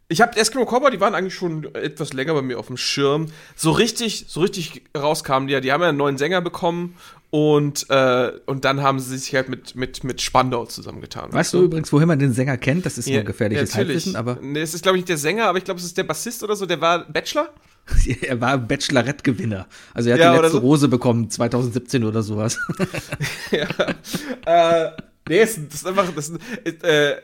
ich 0.09 0.21
habe 0.21 0.37
Eskimo 0.37 0.65
Cowboy, 0.65 0.91
die 0.91 1.01
waren 1.01 1.15
eigentlich 1.15 1.35
schon 1.35 1.73
etwas 1.75 2.13
länger 2.13 2.33
bei 2.33 2.41
mir 2.41 2.59
auf 2.59 2.67
dem 2.67 2.77
Schirm. 2.77 3.27
So 3.55 3.71
richtig, 3.71 4.25
so 4.29 4.39
richtig 4.39 4.83
rauskamen 4.97 5.47
die 5.47 5.53
ja. 5.53 5.59
Die 5.59 5.71
haben 5.71 5.81
ja 5.81 5.89
einen 5.89 5.97
neuen 5.97 6.17
Sänger 6.17 6.41
bekommen 6.41 6.95
und, 7.29 7.89
äh, 7.89 8.31
und 8.45 8.63
dann 8.63 8.81
haben 8.81 8.99
sie 8.99 9.17
sich 9.17 9.35
halt 9.35 9.49
mit, 9.49 9.75
mit, 9.75 10.05
mit 10.05 10.21
Spandau 10.21 10.65
zusammengetan. 10.65 11.33
weißt 11.33 11.53
du 11.53 11.63
übrigens, 11.63 11.91
woher 11.91 12.05
man 12.05 12.19
den 12.19 12.31
Sänger 12.31 12.57
kennt? 12.57 12.85
Das 12.85 12.97
ist 12.97 13.09
nur 13.09 13.23
gefährliches 13.23 13.71
natürlich. 13.71 14.05
Halbwissen, 14.05 14.15
aber 14.15 14.37
Nee, 14.41 14.61
es 14.61 14.73
ist, 14.73 14.83
glaube 14.83 14.97
ich, 14.97 15.01
nicht 15.01 15.09
der 15.09 15.17
Sänger, 15.17 15.47
aber 15.47 15.57
ich 15.57 15.65
glaube, 15.65 15.79
es 15.79 15.85
ist 15.85 15.97
der 15.97 16.05
Bassist 16.05 16.41
oder 16.41 16.55
so. 16.55 16.65
Der 16.65 16.79
war 16.79 16.99
Bachelor. 17.11 17.49
er 18.21 18.39
war 18.39 18.57
Bachelorette-Gewinner. 18.57 19.67
Also 19.93 20.09
er 20.09 20.13
hat 20.13 20.21
Ja, 20.21 20.31
die 20.35 20.41
letzte 20.41 20.51
so. 20.53 20.59
Rose 20.59 20.87
bekommen, 20.87 21.29
2017 21.29 22.05
oder 22.05 22.23
sowas. 22.23 22.57
äh, 23.51 24.89
nee, 25.27 25.39
es, 25.39 25.59
das 25.67 25.81
ist 25.81 25.87
einfach, 25.87 26.05
das 26.15 26.29
ist, 26.63 26.83
äh, 26.83 27.17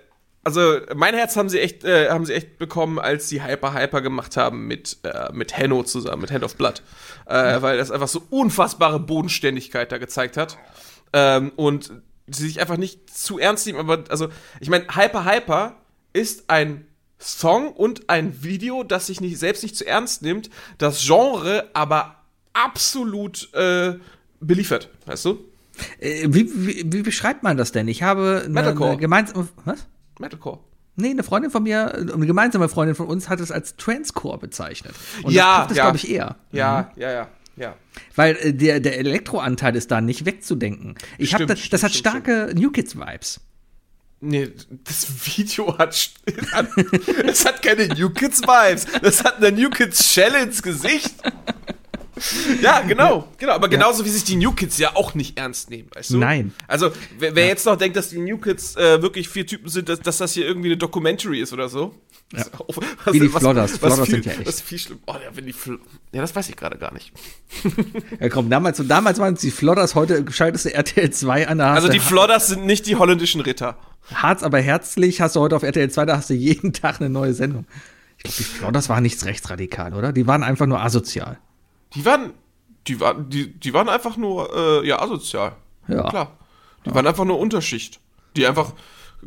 also 0.43 0.79
mein 0.95 1.15
Herz 1.15 1.35
haben 1.35 1.49
sie 1.49 1.59
echt, 1.59 1.83
äh, 1.83 2.09
haben 2.09 2.25
sie 2.25 2.33
echt 2.33 2.57
bekommen, 2.57 2.99
als 2.99 3.29
sie 3.29 3.43
Hyper 3.43 3.73
Hyper 3.73 4.01
gemacht 4.01 4.35
haben 4.37 4.67
mit, 4.67 4.97
äh, 5.03 5.31
mit 5.31 5.57
Henno 5.57 5.83
zusammen, 5.83 6.21
mit 6.21 6.31
Hand 6.31 6.43
of 6.43 6.55
Blood. 6.55 6.83
Äh, 7.25 7.61
Weil 7.61 7.77
das 7.77 7.91
einfach 7.91 8.07
so 8.07 8.23
unfassbare 8.29 8.99
Bodenständigkeit 8.99 9.91
da 9.91 9.97
gezeigt 9.97 10.37
hat. 10.37 10.57
Ähm, 11.13 11.51
und 11.55 11.91
sie 12.27 12.47
sich 12.47 12.59
einfach 12.59 12.77
nicht 12.77 13.15
zu 13.15 13.39
ernst 13.39 13.65
nehmen, 13.65 13.79
aber 13.79 14.03
also, 14.09 14.29
ich 14.59 14.69
meine, 14.69 14.85
Hyper 14.95 15.25
Hyper 15.25 15.75
ist 16.13 16.49
ein 16.49 16.87
Song 17.19 17.71
und 17.71 18.09
ein 18.09 18.43
Video, 18.43 18.83
das 18.83 19.07
sich 19.07 19.21
nicht, 19.21 19.37
selbst 19.37 19.63
nicht 19.63 19.77
zu 19.77 19.85
ernst 19.85 20.21
nimmt, 20.21 20.49
das 20.77 21.05
Genre 21.05 21.69
aber 21.73 22.23
absolut 22.53 23.53
äh, 23.53 23.95
beliefert, 24.39 24.89
weißt 25.05 25.25
du? 25.25 25.39
Äh, 25.99 26.27
wie, 26.29 26.49
wie, 26.53 26.83
wie 26.91 27.01
beschreibt 27.01 27.43
man 27.43 27.57
das 27.57 27.71
denn? 27.71 27.87
Ich 27.87 28.03
habe 28.03 28.43
eine, 28.45 28.59
eine 28.59 28.97
gemeinsame. 28.97 29.47
Was? 29.65 29.87
Metalcore. 30.19 30.59
Nee, 30.95 31.09
eine 31.09 31.23
Freundin 31.23 31.49
von 31.49 31.63
mir, 31.63 31.93
eine 31.95 32.25
gemeinsame 32.27 32.69
Freundin 32.69 32.95
von 32.95 33.07
uns 33.07 33.27
hat 33.27 33.39
es 33.39 33.51
als 33.51 33.75
Transcore 33.77 34.37
bezeichnet. 34.37 34.93
Und 35.23 35.33
Ja, 35.33 35.65
das 35.65 35.67
trifft 35.67 35.71
es, 35.71 35.77
ja. 35.77 35.83
glaube 35.83 35.97
ich, 35.97 36.09
eher. 36.09 36.35
Ja, 36.51 36.91
ja, 36.95 37.11
ja, 37.11 37.27
ja. 37.55 37.75
Weil 38.15 38.35
äh, 38.37 38.53
der, 38.53 38.79
der 38.79 38.99
Elektroanteil 38.99 39.75
ist 39.75 39.89
da 39.89 40.01
nicht 40.01 40.25
wegzudenken. 40.25 40.95
Ich 41.17 41.29
Stimmt, 41.29 41.49
das, 41.49 41.59
das 41.59 41.65
stimmt, 41.67 41.83
hat 41.83 41.91
stimmt, 41.91 42.25
starke 42.25 42.53
New 42.55 42.71
Kids 42.71 42.95
Vibes. 42.95 43.41
Nee, 44.25 44.51
das 44.85 45.05
Video 45.35 45.77
hat, 45.77 46.11
hat 46.53 46.67
es 47.25 47.43
hat 47.43 47.61
keine 47.61 47.87
New 47.87 48.09
Kids 48.11 48.41
Vibes. 48.41 48.85
Das 49.01 49.23
hat 49.23 49.43
eine 49.43 49.51
New 49.51 49.69
Kids 49.69 50.15
ins 50.15 50.61
Gesicht. 50.61 51.15
Ja, 52.61 52.81
genau, 52.81 53.27
genau. 53.37 53.53
Aber 53.53 53.67
genauso 53.67 54.05
wie 54.05 54.09
sich 54.09 54.23
die 54.23 54.35
New 54.35 54.51
Kids 54.51 54.77
ja 54.77 54.95
auch 54.95 55.15
nicht 55.15 55.37
ernst 55.37 55.69
nehmen, 55.69 55.89
weißt 55.93 56.11
du? 56.11 56.17
Nein. 56.17 56.53
Also, 56.67 56.91
wer, 57.17 57.35
wer 57.35 57.47
jetzt 57.47 57.65
noch 57.65 57.75
denkt, 57.75 57.97
dass 57.97 58.09
die 58.09 58.19
New 58.19 58.37
Kids 58.37 58.75
äh, 58.75 59.01
wirklich 59.01 59.29
vier 59.29 59.47
Typen 59.47 59.69
sind, 59.69 59.89
dass, 59.89 59.99
dass 59.99 60.17
das 60.17 60.33
hier 60.33 60.45
irgendwie 60.45 60.69
eine 60.69 60.77
Documentary 60.77 61.39
ist 61.41 61.53
oder 61.53 61.69
so. 61.69 61.95
Ja. 62.33 62.45
Was, 63.05 63.13
Wie 63.13 63.19
die 63.19 63.29
Flodders. 63.29 63.77
Flodders 63.77 64.01
viel, 64.01 64.15
sind 64.15 64.25
ja 64.25 64.31
echt. 64.33 64.47
Was 64.47 64.61
viel 64.61 64.79
schlimm. 64.79 64.99
Oh, 65.05 65.13
ja, 65.13 65.29
wenn 65.33 65.45
die 65.45 65.53
Fl 65.53 65.79
ja, 66.11 66.21
das 66.21 66.35
weiß 66.35 66.49
ich 66.49 66.55
gerade 66.55 66.77
gar 66.77 66.93
nicht. 66.93 67.11
Ja, 68.19 68.29
komm, 68.29 68.49
damals, 68.49 68.81
damals 68.87 69.19
waren 69.19 69.33
es 69.33 69.41
die 69.41 69.51
Flodders, 69.51 69.95
heute 69.95 70.23
schaltest 70.31 70.65
du 70.65 70.73
RTL 70.73 71.09
2 71.11 71.47
an. 71.47 71.61
Also 71.61 71.87
die 71.89 71.99
Flodders 71.99 72.47
sind 72.47 72.65
nicht 72.65 72.85
die 72.85 72.95
holländischen 72.95 73.41
Ritter. 73.41 73.77
Harz, 74.13 74.43
aber 74.43 74.59
herzlich 74.59 75.21
hast 75.21 75.35
du 75.35 75.39
heute 75.39 75.55
auf 75.55 75.63
RTL 75.63 75.89
2, 75.89 76.05
da 76.05 76.17
hast 76.17 76.29
du 76.29 76.33
jeden 76.33 76.73
Tag 76.73 76.99
eine 76.99 77.09
neue 77.09 77.33
Sendung. 77.33 77.65
Ich 78.17 78.23
glaube, 78.23 78.37
die 78.37 78.43
Flodders 78.43 78.89
waren 78.89 79.03
nichts 79.03 79.25
rechtsradikal, 79.25 79.93
oder? 79.93 80.13
Die 80.13 80.27
waren 80.27 80.43
einfach 80.43 80.65
nur 80.65 80.81
asozial. 80.81 81.39
Die 81.95 82.05
waren, 82.05 82.33
die 82.87 82.99
waren, 82.99 83.29
die, 83.29 83.51
die 83.53 83.73
waren 83.73 83.89
einfach 83.89 84.17
nur, 84.17 84.81
äh, 84.83 84.87
ja, 84.87 85.01
asozial. 85.01 85.55
Ja. 85.87 86.09
Klar. 86.09 86.37
Die 86.85 86.93
waren 86.93 87.07
einfach 87.07 87.25
nur 87.25 87.39
Unterschicht. 87.39 87.99
Die 88.35 88.45
einfach 88.45 88.73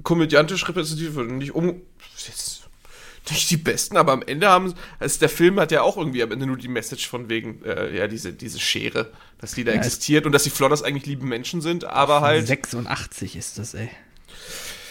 komödiantisch 0.02 0.68
repräsentativ 0.68 1.16
waren. 1.16 1.38
Nicht 1.38 1.54
um, 1.54 1.80
jetzt, 2.26 2.68
nicht 3.30 3.50
die 3.50 3.56
besten, 3.56 3.96
aber 3.96 4.12
am 4.12 4.22
Ende 4.22 4.48
haben, 4.48 4.74
also 4.98 5.18
der 5.18 5.28
Film 5.28 5.58
hat 5.58 5.72
ja 5.72 5.82
auch 5.82 5.96
irgendwie 5.96 6.22
am 6.22 6.32
Ende 6.32 6.46
nur 6.46 6.56
die 6.56 6.68
Message 6.68 7.08
von 7.08 7.28
wegen, 7.28 7.64
äh, 7.64 7.96
ja, 7.96 8.06
diese, 8.08 8.32
diese 8.32 8.60
Schere, 8.60 9.10
dass 9.40 9.52
die 9.52 9.64
da 9.64 9.72
Ja, 9.72 9.78
existiert 9.78 10.26
und 10.26 10.32
dass 10.32 10.44
die 10.44 10.50
Flodders 10.50 10.82
eigentlich 10.82 11.06
liebe 11.06 11.26
Menschen 11.26 11.60
sind, 11.60 11.84
aber 11.84 12.20
halt, 12.20 12.46
86 12.46 13.36
ist 13.36 13.58
das, 13.58 13.74
ey. 13.74 13.88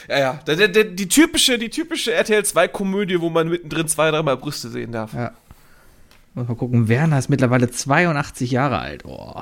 ja, 0.09 0.19
ja, 0.19 0.33
der, 0.47 0.55
der, 0.55 0.67
der, 0.67 0.83
die 0.85 1.07
typische, 1.07 1.57
die 1.57 1.69
typische 1.69 2.13
RTL 2.13 2.43
2 2.43 2.67
Komödie, 2.67 3.21
wo 3.21 3.29
man 3.29 3.47
mittendrin 3.47 3.87
zwei, 3.87 4.11
dreimal 4.11 4.37
Brüste 4.37 4.69
sehen 4.69 4.91
darf. 4.91 5.13
Ja. 5.13 5.33
Muss 6.35 6.47
mal 6.49 6.55
gucken, 6.55 6.89
Werner 6.89 7.17
ist 7.17 7.29
mittlerweile 7.29 7.71
82 7.71 8.51
Jahre 8.51 8.79
alt. 8.79 9.05
Oh. 9.05 9.41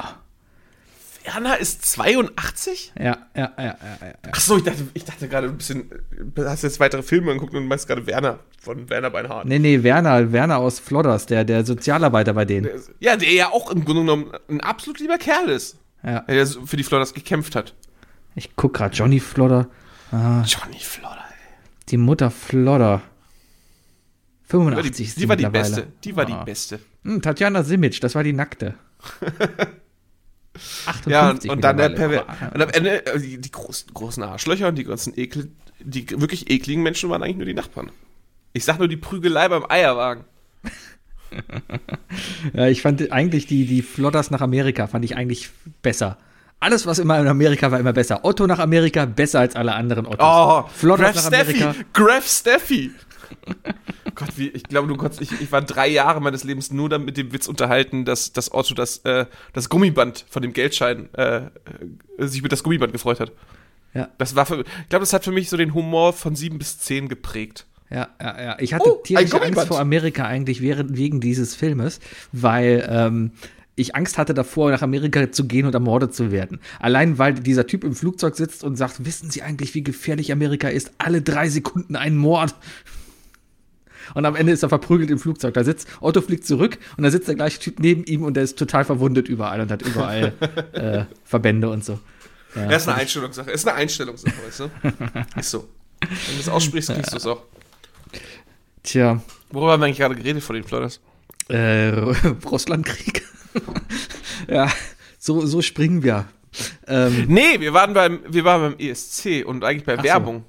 Werner 1.25 1.57
ist 1.57 1.85
82? 1.85 2.93
Ja, 2.97 3.17
ja, 3.35 3.51
ja, 3.57 3.63
ja, 3.63 3.75
ja. 4.01 4.13
Ach 4.31 4.39
so, 4.39 4.57
ich 4.57 4.63
dachte, 4.63 4.87
ich 4.93 5.03
dachte 5.03 5.27
gerade 5.27 5.47
ein 5.47 5.57
bisschen, 5.57 5.89
hast 6.37 6.63
jetzt 6.63 6.79
weitere 6.79 7.01
Filme 7.01 7.31
angeguckt 7.31 7.55
und 7.55 7.67
meinst 7.67 7.87
gerade 7.87 8.05
Werner 8.05 8.39
von 8.59 8.89
Werner 8.89 9.09
Beinhardt. 9.09 9.47
Nee, 9.47 9.57
nee, 9.57 9.81
Werner, 9.81 10.31
Werner 10.31 10.57
aus 10.57 10.79
Flodders, 10.79 11.25
der, 11.25 11.45
der 11.45 11.65
Sozialarbeiter 11.65 12.33
bei 12.33 12.45
denen. 12.45 12.69
Ja, 12.99 13.15
der 13.15 13.31
ja 13.31 13.51
auch 13.51 13.71
im 13.71 13.85
Grunde 13.85 14.01
genommen 14.01 14.31
ein 14.49 14.61
absolut 14.61 14.99
lieber 14.99 15.17
Kerl 15.17 15.49
ist. 15.49 15.77
Ja. 16.03 16.19
Der 16.21 16.45
für 16.45 16.77
die 16.77 16.83
Flodders 16.83 17.13
gekämpft 17.13 17.55
hat. 17.55 17.73
Ich 18.35 18.55
guck 18.55 18.73
gerade, 18.73 18.93
Johnny 18.93 19.19
Flodder, 19.19 19.67
Johnny 20.11 20.79
Flodder, 20.79 21.23
ey. 21.29 21.55
die 21.89 21.97
Mutter 21.97 22.29
Flodder. 22.29 23.01
Die 24.53 24.57
war 24.59 24.65
85 24.65 25.15
die, 25.15 25.19
die 25.21 25.29
war 25.29 25.35
die 25.35 25.45
beste. 25.47 25.87
Die 26.03 26.15
war 26.15 26.23
Ah. 26.29 26.39
die 26.39 26.45
beste. 26.45 26.79
Hm, 27.03 27.21
Tatjana 27.21 27.63
Simic, 27.63 27.99
das 28.01 28.15
war 28.15 28.23
die 28.23 28.33
Nackte. 28.33 28.75
58 30.85 31.05
Ja, 31.11 31.29
und, 31.31 31.49
und 31.49 31.61
dann 31.63 31.77
der. 31.77 31.89
Perver 31.89 32.25
Und 32.53 32.61
am 32.61 32.69
Ende, 32.69 33.05
äh, 33.05 33.19
die, 33.19 33.39
die 33.39 33.51
großen, 33.51 33.93
großen 33.93 34.21
Arschlöcher 34.23 34.67
und 34.67 34.75
die 34.75 34.83
ganzen 34.83 35.17
Ekel, 35.17 35.51
die 35.79 36.07
wirklich 36.11 36.49
ekligen 36.51 36.83
Menschen 36.83 37.09
waren 37.09 37.23
eigentlich 37.23 37.37
nur 37.37 37.45
die 37.45 37.53
Nachbarn. 37.55 37.91
Ich 38.53 38.63
sag 38.65 38.77
nur 38.77 38.87
die 38.87 38.97
Prügelei 38.97 39.47
beim 39.49 39.65
Eierwagen. 39.69 40.23
Ja, 42.53 42.67
ich 42.67 42.83
fand 42.83 43.11
eigentlich 43.11 43.47
die, 43.47 43.65
die 43.65 43.81
Flodders 43.81 44.29
nach 44.29 44.41
Amerika, 44.41 44.85
fand 44.85 45.03
ich 45.03 45.15
eigentlich 45.15 45.49
besser. 45.81 46.17
Alles, 46.59 46.85
was 46.85 46.99
immer 46.99 47.19
in 47.19 47.27
Amerika 47.27 47.71
war, 47.71 47.79
immer 47.79 47.91
besser. 47.93 48.23
Otto 48.23 48.45
nach 48.45 48.59
Amerika, 48.59 49.05
besser 49.05 49.39
als 49.39 49.55
alle 49.55 49.73
anderen 49.73 50.05
Ottos. 50.05 50.19
Oh, 50.21 50.63
Flodders 50.73 51.13
Graf 51.13 51.15
nach 51.15 51.27
Steffi, 51.39 51.63
Amerika. 51.63 51.83
Graf 51.93 52.27
Steffi. 52.27 52.91
Gott, 54.15 54.29
wie, 54.37 54.49
ich 54.49 54.63
glaube, 54.63 54.87
du 54.87 54.95
konntest, 54.95 55.21
ich, 55.21 55.31
ich 55.41 55.51
war 55.51 55.61
drei 55.61 55.87
Jahre 55.87 56.21
meines 56.21 56.43
Lebens 56.43 56.71
nur 56.71 56.89
damit 56.89 57.05
mit 57.07 57.17
dem 57.17 57.33
Witz 57.33 57.47
unterhalten, 57.47 58.05
dass, 58.05 58.31
dass 58.31 58.53
Otto 58.53 58.73
das, 58.73 58.97
äh, 58.99 59.25
das 59.53 59.69
Gummiband 59.69 60.25
von 60.29 60.41
dem 60.41 60.53
Geldschein, 60.53 61.13
äh, 61.13 61.49
sich 62.17 62.41
mit 62.41 62.51
das 62.51 62.63
Gummiband 62.63 62.93
gefreut 62.93 63.19
hat. 63.19 63.31
Ja. 63.93 64.09
Das 64.17 64.35
war 64.35 64.45
für, 64.45 64.61
ich 64.61 64.89
glaube, 64.89 65.03
das 65.03 65.13
hat 65.13 65.23
für 65.23 65.31
mich 65.31 65.49
so 65.49 65.57
den 65.57 65.73
Humor 65.73 66.13
von 66.13 66.35
sieben 66.35 66.57
bis 66.57 66.79
zehn 66.79 67.09
geprägt. 67.09 67.65
Ja, 67.89 68.09
ja, 68.19 68.41
ja. 68.41 68.55
Ich 68.59 68.73
hatte 68.73 68.97
Oh, 68.97 69.01
tierische 69.03 69.41
Angst 69.41 69.67
vor 69.67 69.79
Amerika 69.79 70.25
eigentlich 70.25 70.61
während, 70.61 70.97
wegen 70.97 71.19
dieses 71.21 71.53
Filmes, 71.55 71.99
weil 72.31 72.87
ähm, 72.89 73.31
ich 73.75 73.95
Angst 73.95 74.17
hatte 74.17 74.33
davor, 74.33 74.71
nach 74.71 74.81
Amerika 74.81 75.31
zu 75.31 75.45
gehen 75.45 75.65
und 75.65 75.73
ermordet 75.73 76.13
zu 76.13 76.31
werden. 76.31 76.59
Allein 76.79 77.17
weil 77.17 77.33
dieser 77.33 77.67
Typ 77.67 77.83
im 77.83 77.95
Flugzeug 77.95 78.35
sitzt 78.35 78.63
und 78.63 78.75
sagt, 78.75 79.05
wissen 79.05 79.29
Sie 79.29 79.41
eigentlich, 79.41 79.75
wie 79.75 79.83
gefährlich 79.83 80.31
Amerika 80.31 80.69
ist? 80.69 80.91
Alle 80.97 81.21
drei 81.21 81.49
Sekunden 81.49 81.95
ein 81.95 82.15
Mord. 82.15 82.55
Und 84.13 84.25
am 84.25 84.35
Ende 84.35 84.51
ist 84.51 84.63
er 84.63 84.69
verprügelt 84.69 85.09
im 85.09 85.19
Flugzeug. 85.19 85.53
Da 85.53 85.63
sitzt, 85.63 85.87
Otto 86.01 86.21
fliegt 86.21 86.45
zurück 86.45 86.77
und 86.97 87.03
da 87.03 87.11
sitzt 87.11 87.27
der 87.27 87.35
gleiche 87.35 87.59
Typ 87.59 87.79
neben 87.79 88.03
ihm 88.03 88.23
und 88.23 88.35
der 88.35 88.43
ist 88.43 88.57
total 88.57 88.85
verwundet 88.85 89.27
überall 89.27 89.61
und 89.61 89.71
hat 89.71 89.81
überall 89.81 90.33
äh, 90.73 91.05
Verbände 91.23 91.69
und 91.69 91.83
so. 91.83 91.99
Ja, 92.55 92.67
das 92.67 92.83
ist 92.83 92.89
eine 92.89 92.97
Einstellungssache. 92.99 93.51
Ist 93.51 93.67
eine 93.67 93.77
Einstellungssache, 93.77 94.35
weißt 94.45 94.59
du? 94.59 94.69
Ist 95.39 95.49
so. 95.49 95.67
Wenn 96.01 96.35
du 96.35 96.41
es 96.41 96.49
aussprichst, 96.49 96.93
kriegst 96.93 97.13
du 97.13 97.17
es 97.17 97.25
auch. 97.25 97.41
Tja. 98.83 99.21
Worüber 99.49 99.71
haben 99.71 99.81
wir 99.81 99.85
eigentlich 99.85 99.97
gerade 99.97 100.15
geredet 100.15 100.43
vor 100.43 100.53
den 100.53 100.63
Flodders? 100.63 100.99
Äh, 101.49 101.89
Russlandkrieg. 102.45 103.23
ja, 104.47 104.69
so, 105.17 105.45
so 105.45 105.61
springen 105.61 106.03
wir. 106.03 106.27
Ähm, 106.87 107.25
nee, 107.27 107.59
wir 107.59 107.73
waren 107.73 107.93
beim, 107.93 108.19
wir 108.27 108.43
waren 108.43 108.61
beim 108.61 108.79
ESC 108.79 109.43
und 109.45 109.63
eigentlich 109.63 109.85
bei 109.85 110.01
Werbung. 110.03 110.45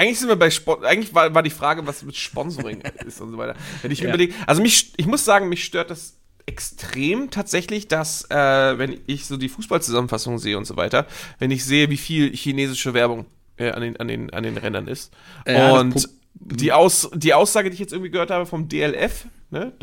Eigentlich 0.00 0.18
sind 0.18 0.28
wir 0.30 0.36
bei 0.36 0.48
Sport. 0.48 0.82
Eigentlich 0.82 1.14
war, 1.14 1.34
war 1.34 1.42
die 1.42 1.50
Frage, 1.50 1.86
was 1.86 2.02
mit 2.02 2.16
Sponsoring 2.16 2.80
ist 3.06 3.20
und 3.20 3.32
so 3.32 3.36
weiter. 3.36 3.54
Wenn 3.82 3.90
ich 3.90 3.98
ja. 4.00 4.08
überlege, 4.08 4.32
also 4.46 4.62
mich, 4.62 4.94
ich 4.96 5.04
muss 5.04 5.26
sagen, 5.26 5.50
mich 5.50 5.62
stört 5.62 5.90
das 5.90 6.16
extrem 6.46 7.30
tatsächlich, 7.30 7.86
dass, 7.86 8.24
äh, 8.30 8.78
wenn 8.78 8.98
ich 9.06 9.26
so 9.26 9.36
die 9.36 9.50
Fußballzusammenfassung 9.50 10.38
sehe 10.38 10.56
und 10.56 10.64
so 10.64 10.78
weiter, 10.78 11.06
wenn 11.38 11.50
ich 11.50 11.66
sehe, 11.66 11.90
wie 11.90 11.98
viel 11.98 12.34
chinesische 12.34 12.94
Werbung 12.94 13.26
äh, 13.58 13.72
an, 13.72 13.82
den, 13.82 13.98
an, 13.98 14.08
den, 14.08 14.30
an 14.30 14.42
den 14.42 14.56
Rändern 14.56 14.88
ist. 14.88 15.12
Ja, 15.46 15.78
und 15.78 16.08
die, 16.32 16.72
Aus, 16.72 17.10
die 17.14 17.34
Aussage, 17.34 17.68
die 17.68 17.74
ich 17.74 17.80
jetzt 17.80 17.92
irgendwie 17.92 18.10
gehört 18.10 18.30
habe 18.30 18.46
vom 18.46 18.70
DLF, 18.70 19.26
ne, 19.50 19.74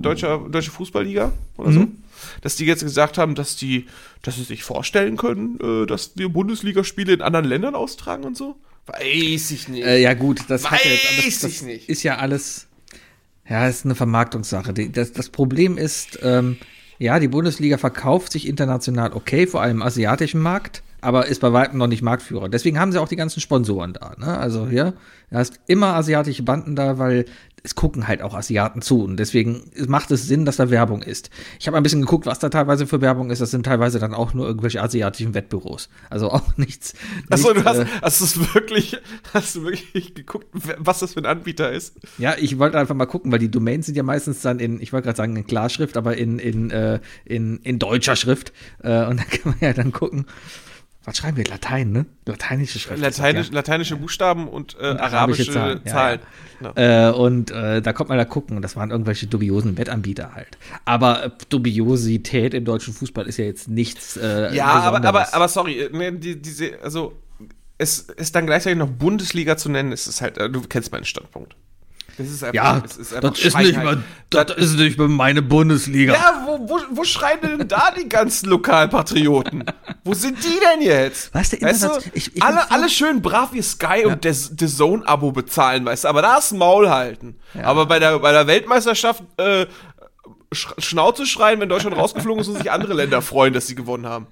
Deutscher, 0.00 0.46
Deutsche 0.48 0.70
Fußballliga 0.70 1.30
oder 1.58 1.72
so, 1.72 1.80
mhm. 1.80 2.02
dass 2.40 2.56
die 2.56 2.64
jetzt 2.64 2.84
gesagt 2.84 3.18
haben, 3.18 3.34
dass 3.34 3.56
die, 3.56 3.86
dass 4.22 4.36
sie 4.36 4.44
sich 4.44 4.64
vorstellen 4.64 5.18
können, 5.18 5.58
äh, 5.60 5.84
dass 5.84 6.12
wir 6.16 6.30
Bundesligaspiele 6.30 7.12
in 7.12 7.20
anderen 7.20 7.44
Ländern 7.44 7.74
austragen 7.74 8.24
und 8.24 8.34
so. 8.34 8.56
Weiß 8.88 9.50
ich 9.50 9.68
nicht. 9.68 9.84
Äh, 9.84 10.00
ja, 10.00 10.14
gut, 10.14 10.42
das 10.48 10.64
Weiß 10.64 10.80
jetzt, 10.84 11.42
das, 11.42 11.60
das 11.60 11.68
ist 11.86 12.02
ja 12.02 12.16
alles. 12.16 12.66
Ja, 13.48 13.66
ist 13.66 13.84
eine 13.84 13.94
Vermarktungssache. 13.94 14.72
Das, 14.74 15.12
das 15.12 15.30
Problem 15.30 15.78
ist, 15.78 16.18
ähm, 16.22 16.58
ja, 16.98 17.18
die 17.18 17.28
Bundesliga 17.28 17.78
verkauft 17.78 18.32
sich 18.32 18.46
international 18.46 19.12
okay, 19.12 19.46
vor 19.46 19.62
allem 19.62 19.78
im 19.78 19.82
asiatischen 19.82 20.40
Markt 20.40 20.82
aber 21.00 21.26
ist 21.26 21.40
bei 21.40 21.52
weitem 21.52 21.78
noch 21.78 21.86
nicht 21.86 22.02
Marktführer. 22.02 22.48
Deswegen 22.48 22.78
haben 22.78 22.92
sie 22.92 23.00
auch 23.00 23.08
die 23.08 23.16
ganzen 23.16 23.40
Sponsoren 23.40 23.92
da. 23.92 24.14
Ne? 24.18 24.36
Also 24.36 24.66
hier, 24.68 24.94
du 25.30 25.36
hast 25.36 25.60
immer 25.66 25.94
asiatische 25.94 26.42
Banden 26.42 26.74
da, 26.74 26.98
weil 26.98 27.24
es 27.62 27.74
gucken 27.74 28.08
halt 28.08 28.22
auch 28.22 28.34
Asiaten 28.34 28.82
zu 28.82 29.02
und 29.02 29.16
deswegen 29.16 29.70
macht 29.86 30.10
es 30.10 30.26
Sinn, 30.26 30.44
dass 30.44 30.56
da 30.56 30.70
Werbung 30.70 31.02
ist. 31.02 31.30
Ich 31.58 31.66
habe 31.66 31.76
ein 31.76 31.82
bisschen 31.82 32.00
geguckt, 32.00 32.26
was 32.26 32.38
da 32.38 32.48
teilweise 32.48 32.86
für 32.86 33.00
Werbung 33.00 33.30
ist. 33.30 33.40
Das 33.40 33.50
sind 33.50 33.64
teilweise 33.64 33.98
dann 33.98 34.14
auch 34.14 34.34
nur 34.34 34.46
irgendwelche 34.46 34.82
asiatischen 34.82 35.34
Wettbüros. 35.34 35.88
Also 36.10 36.30
auch 36.32 36.56
nichts. 36.56 36.94
Achso, 37.30 37.52
du 37.52 37.64
hast, 37.64 37.78
äh, 37.78 37.86
hast 38.02 38.20
es 38.20 38.54
wirklich, 38.54 38.96
hast 39.34 39.56
du 39.56 39.64
wirklich 39.64 40.14
geguckt, 40.14 40.46
was 40.52 41.00
das 41.00 41.14
für 41.14 41.20
ein 41.20 41.26
Anbieter 41.26 41.72
ist? 41.72 41.96
Ja, 42.18 42.34
ich 42.38 42.58
wollte 42.58 42.78
einfach 42.78 42.94
mal 42.94 43.06
gucken, 43.06 43.32
weil 43.32 43.38
die 43.38 43.50
Domains 43.50 43.86
sind 43.86 43.96
ja 43.96 44.02
meistens 44.02 44.40
dann 44.42 44.58
in, 44.60 44.80
ich 44.80 44.92
wollte 44.92 45.06
gerade 45.06 45.16
sagen 45.16 45.36
in 45.36 45.46
Klarschrift, 45.46 45.96
aber 45.96 46.16
in, 46.16 46.38
in, 46.38 46.70
äh, 46.70 47.00
in, 47.24 47.58
in 47.58 47.78
deutscher 47.78 48.16
Schrift. 48.16 48.52
Äh, 48.82 49.04
und 49.06 49.18
da 49.20 49.24
kann 49.24 49.52
man 49.52 49.56
ja 49.60 49.72
dann 49.72 49.92
gucken 49.92 50.26
was 51.08 51.16
schreiben 51.16 51.38
wir? 51.38 51.44
Latein, 51.44 51.90
ne? 51.90 52.06
Lateinische 52.26 52.78
Schrift. 52.78 53.00
Lateinisch, 53.00 53.48
ja. 53.48 53.54
Lateinische 53.54 53.96
Buchstaben 53.96 54.46
und, 54.46 54.76
äh, 54.78 54.90
und 54.90 55.00
arabische, 55.00 55.50
Zahlen. 55.50 55.84
Zahlen. 55.86 56.20
Ja, 56.60 56.72
ja. 56.76 57.08
Äh, 57.08 57.12
und 57.12 57.50
äh, 57.50 57.80
da 57.80 57.92
kommt 57.92 58.10
man 58.10 58.18
da 58.18 58.26
gucken. 58.26 58.60
Das 58.60 58.76
waren 58.76 58.90
irgendwelche 58.90 59.26
dubiosen 59.26 59.78
Wettanbieter 59.78 60.34
halt. 60.34 60.58
Aber 60.84 61.24
äh, 61.24 61.30
Dubiosität 61.48 62.52
im 62.52 62.64
deutschen 62.64 62.92
Fußball 62.92 63.26
ist 63.26 63.38
ja 63.38 63.46
jetzt 63.46 63.68
nichts. 63.68 64.16
Äh, 64.18 64.54
ja, 64.54 64.66
aber, 64.66 65.02
aber, 65.02 65.34
aber 65.34 65.48
sorry, 65.48 65.88
ne, 65.92 66.12
die, 66.12 66.40
diese, 66.40 66.78
also 66.82 67.14
es 67.78 68.00
ist 68.00 68.34
dann 68.34 68.46
gleichzeitig 68.46 68.78
noch 68.78 68.90
Bundesliga 68.90 69.56
zu 69.56 69.70
nennen, 69.70 69.92
ist 69.92 70.06
es 70.08 70.20
halt, 70.20 70.36
du 70.36 70.60
kennst 70.62 70.92
meinen 70.92 71.04
Standpunkt. 71.04 71.56
Das 72.18 72.26
ist 72.26 72.42
einfach, 72.42 72.54
ja, 72.54 72.80
das 72.80 72.96
ist, 72.96 73.12
das 73.12 73.38
ist 73.38 73.56
nicht 73.56 73.76
mal, 73.76 74.02
das, 74.30 74.46
das 74.46 74.56
ist 74.56 74.76
nicht 74.76 74.98
mal 74.98 75.06
meine 75.06 75.40
Bundesliga. 75.40 76.14
Ja, 76.14 76.42
wo, 76.44 76.68
wo, 76.68 76.80
wo 76.90 77.04
schreien 77.04 77.38
denn 77.40 77.68
da 77.68 77.92
die 77.96 78.08
ganzen 78.08 78.48
Lokalpatrioten? 78.50 79.64
wo 80.02 80.14
sind 80.14 80.42
die 80.42 80.58
denn 80.58 80.82
jetzt? 80.82 81.32
Weißt 81.32 81.52
du, 81.52 81.62
weißt 81.62 81.84
du 81.84 81.88
ich, 82.14 82.34
ich 82.34 82.42
alle, 82.42 82.68
alle 82.72 82.88
schön 82.88 83.22
brav 83.22 83.52
wie 83.52 83.62
Sky 83.62 84.02
ja. 84.02 84.08
und 84.08 84.24
The 84.24 84.66
Zone-Abo 84.66 85.30
bezahlen, 85.30 85.84
weißt 85.84 86.04
du, 86.04 86.08
aber 86.08 86.22
da 86.22 86.38
ist 86.38 86.52
Maul 86.52 86.90
halten. 86.90 87.36
Ja. 87.54 87.66
Aber 87.66 87.86
bei 87.86 88.00
der, 88.00 88.18
bei 88.18 88.32
der 88.32 88.48
Weltmeisterschaft 88.48 89.22
äh, 89.36 89.66
Sch 90.52 90.74
Schnauze 90.78 91.24
schreien, 91.24 91.60
wenn 91.60 91.68
Deutschland 91.68 91.96
rausgeflogen 91.96 92.40
ist 92.40 92.48
und 92.48 92.56
sich 92.56 92.72
andere 92.72 92.94
Länder 92.94 93.22
freuen, 93.22 93.52
dass 93.52 93.68
sie 93.68 93.76
gewonnen 93.76 94.06
haben. 94.06 94.26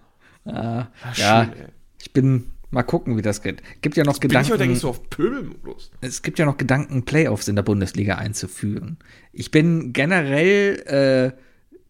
Ah, 0.45 0.87
ja, 1.15 1.45
schön, 1.45 1.53
ich 2.01 2.13
bin 2.13 2.53
Mal 2.71 2.83
gucken, 2.83 3.17
wie 3.17 3.23
das 3.23 3.43
geht. 3.43 3.63
Gibt 3.81 3.97
ja 3.97 4.05
noch 4.05 4.19
Bin 4.19 4.29
Gedanken. 4.29 4.55
Ich 4.55 4.61
heute 4.61 4.77
so 4.77 4.89
auf 4.89 5.09
Pöbelmodus. 5.09 5.91
Es 6.01 6.23
gibt 6.23 6.39
ja 6.39 6.45
noch 6.45 6.57
Gedanken, 6.57 7.05
Playoffs 7.05 7.49
in 7.49 7.57
der 7.57 7.63
Bundesliga 7.63 8.17
einzuführen. 8.17 8.99
Ich 9.33 9.51
bin 9.51 9.93
generell 9.93 11.35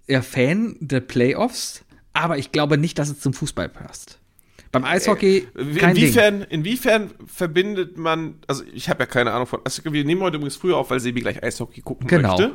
äh, 0.09 0.13
ja 0.13 0.23
Fan 0.23 0.77
der 0.81 1.01
Playoffs, 1.01 1.85
aber 2.13 2.39
ich 2.39 2.53
glaube 2.53 2.77
nicht, 2.77 2.99
dass 2.99 3.09
es 3.09 3.21
zum 3.21 3.33
Fußball 3.33 3.69
passt. 3.69 4.19
Beim 4.73 4.85
Eishockey 4.85 5.49
äh, 5.55 5.75
kein 5.79 5.97
inwiefern, 5.97 6.41
Ding. 6.41 6.49
inwiefern 6.51 7.11
verbindet 7.27 7.97
man, 7.97 8.35
also 8.47 8.63
ich 8.75 8.91
habe 8.91 9.01
ja 9.01 9.07
keine 9.07 9.33
Ahnung 9.33 9.47
von, 9.47 9.61
also 9.65 9.83
wir 9.91 10.05
nehmen 10.05 10.21
heute 10.21 10.37
übrigens 10.37 10.57
früher 10.57 10.77
auf, 10.77 10.91
weil 10.91 11.01
Sebi 11.01 11.21
gleich 11.21 11.43
Eishockey 11.43 11.81
gucken 11.81 12.07
genau. 12.07 12.37
möchte. 12.37 12.55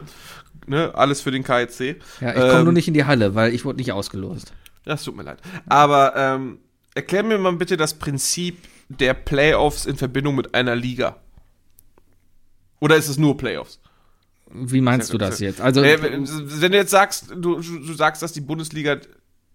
Ne, 0.67 0.93
alles 0.93 1.21
für 1.21 1.31
den 1.31 1.43
KIC. 1.43 1.99
Ja, 2.19 2.29
ich 2.29 2.35
komme 2.35 2.59
ähm, 2.59 2.63
nur 2.65 2.73
nicht 2.73 2.87
in 2.87 2.93
die 2.93 3.05
Halle, 3.05 3.33
weil 3.33 3.53
ich 3.53 3.65
wurde 3.65 3.77
nicht 3.77 3.91
ausgelost. 3.91 4.53
Das 4.85 5.03
tut 5.03 5.15
mir 5.15 5.23
leid. 5.23 5.39
Aber 5.67 6.13
ähm, 6.15 6.59
erklär 6.95 7.23
mir 7.23 7.37
mal 7.37 7.53
bitte 7.53 7.77
das 7.77 7.93
Prinzip 7.93 8.57
der 8.89 9.13
Playoffs 9.13 9.85
in 9.85 9.95
Verbindung 9.95 10.35
mit 10.35 10.53
einer 10.53 10.75
Liga. 10.75 11.17
Oder 12.79 12.97
ist 12.97 13.07
es 13.07 13.17
nur 13.17 13.37
Playoffs? 13.37 13.79
Wie 14.53 14.81
meinst 14.81 15.13
du 15.13 15.17
das 15.17 15.39
jetzt? 15.39 15.61
Also, 15.61 15.81
äh, 15.81 16.01
wenn 16.01 16.71
du 16.71 16.77
jetzt 16.77 16.91
sagst, 16.91 17.31
du, 17.31 17.61
du 17.61 17.93
sagst, 17.93 18.21
dass 18.21 18.33
die 18.33 18.41
Bundesliga, 18.41 18.97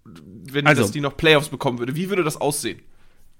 wenn 0.05 0.67
also, 0.67 0.89
die 0.89 1.01
noch 1.01 1.17
Playoffs 1.17 1.49
bekommen 1.49 1.79
würde, 1.79 1.97
wie 1.97 2.09
würde 2.09 2.25
das 2.25 2.41
aussehen? 2.41 2.81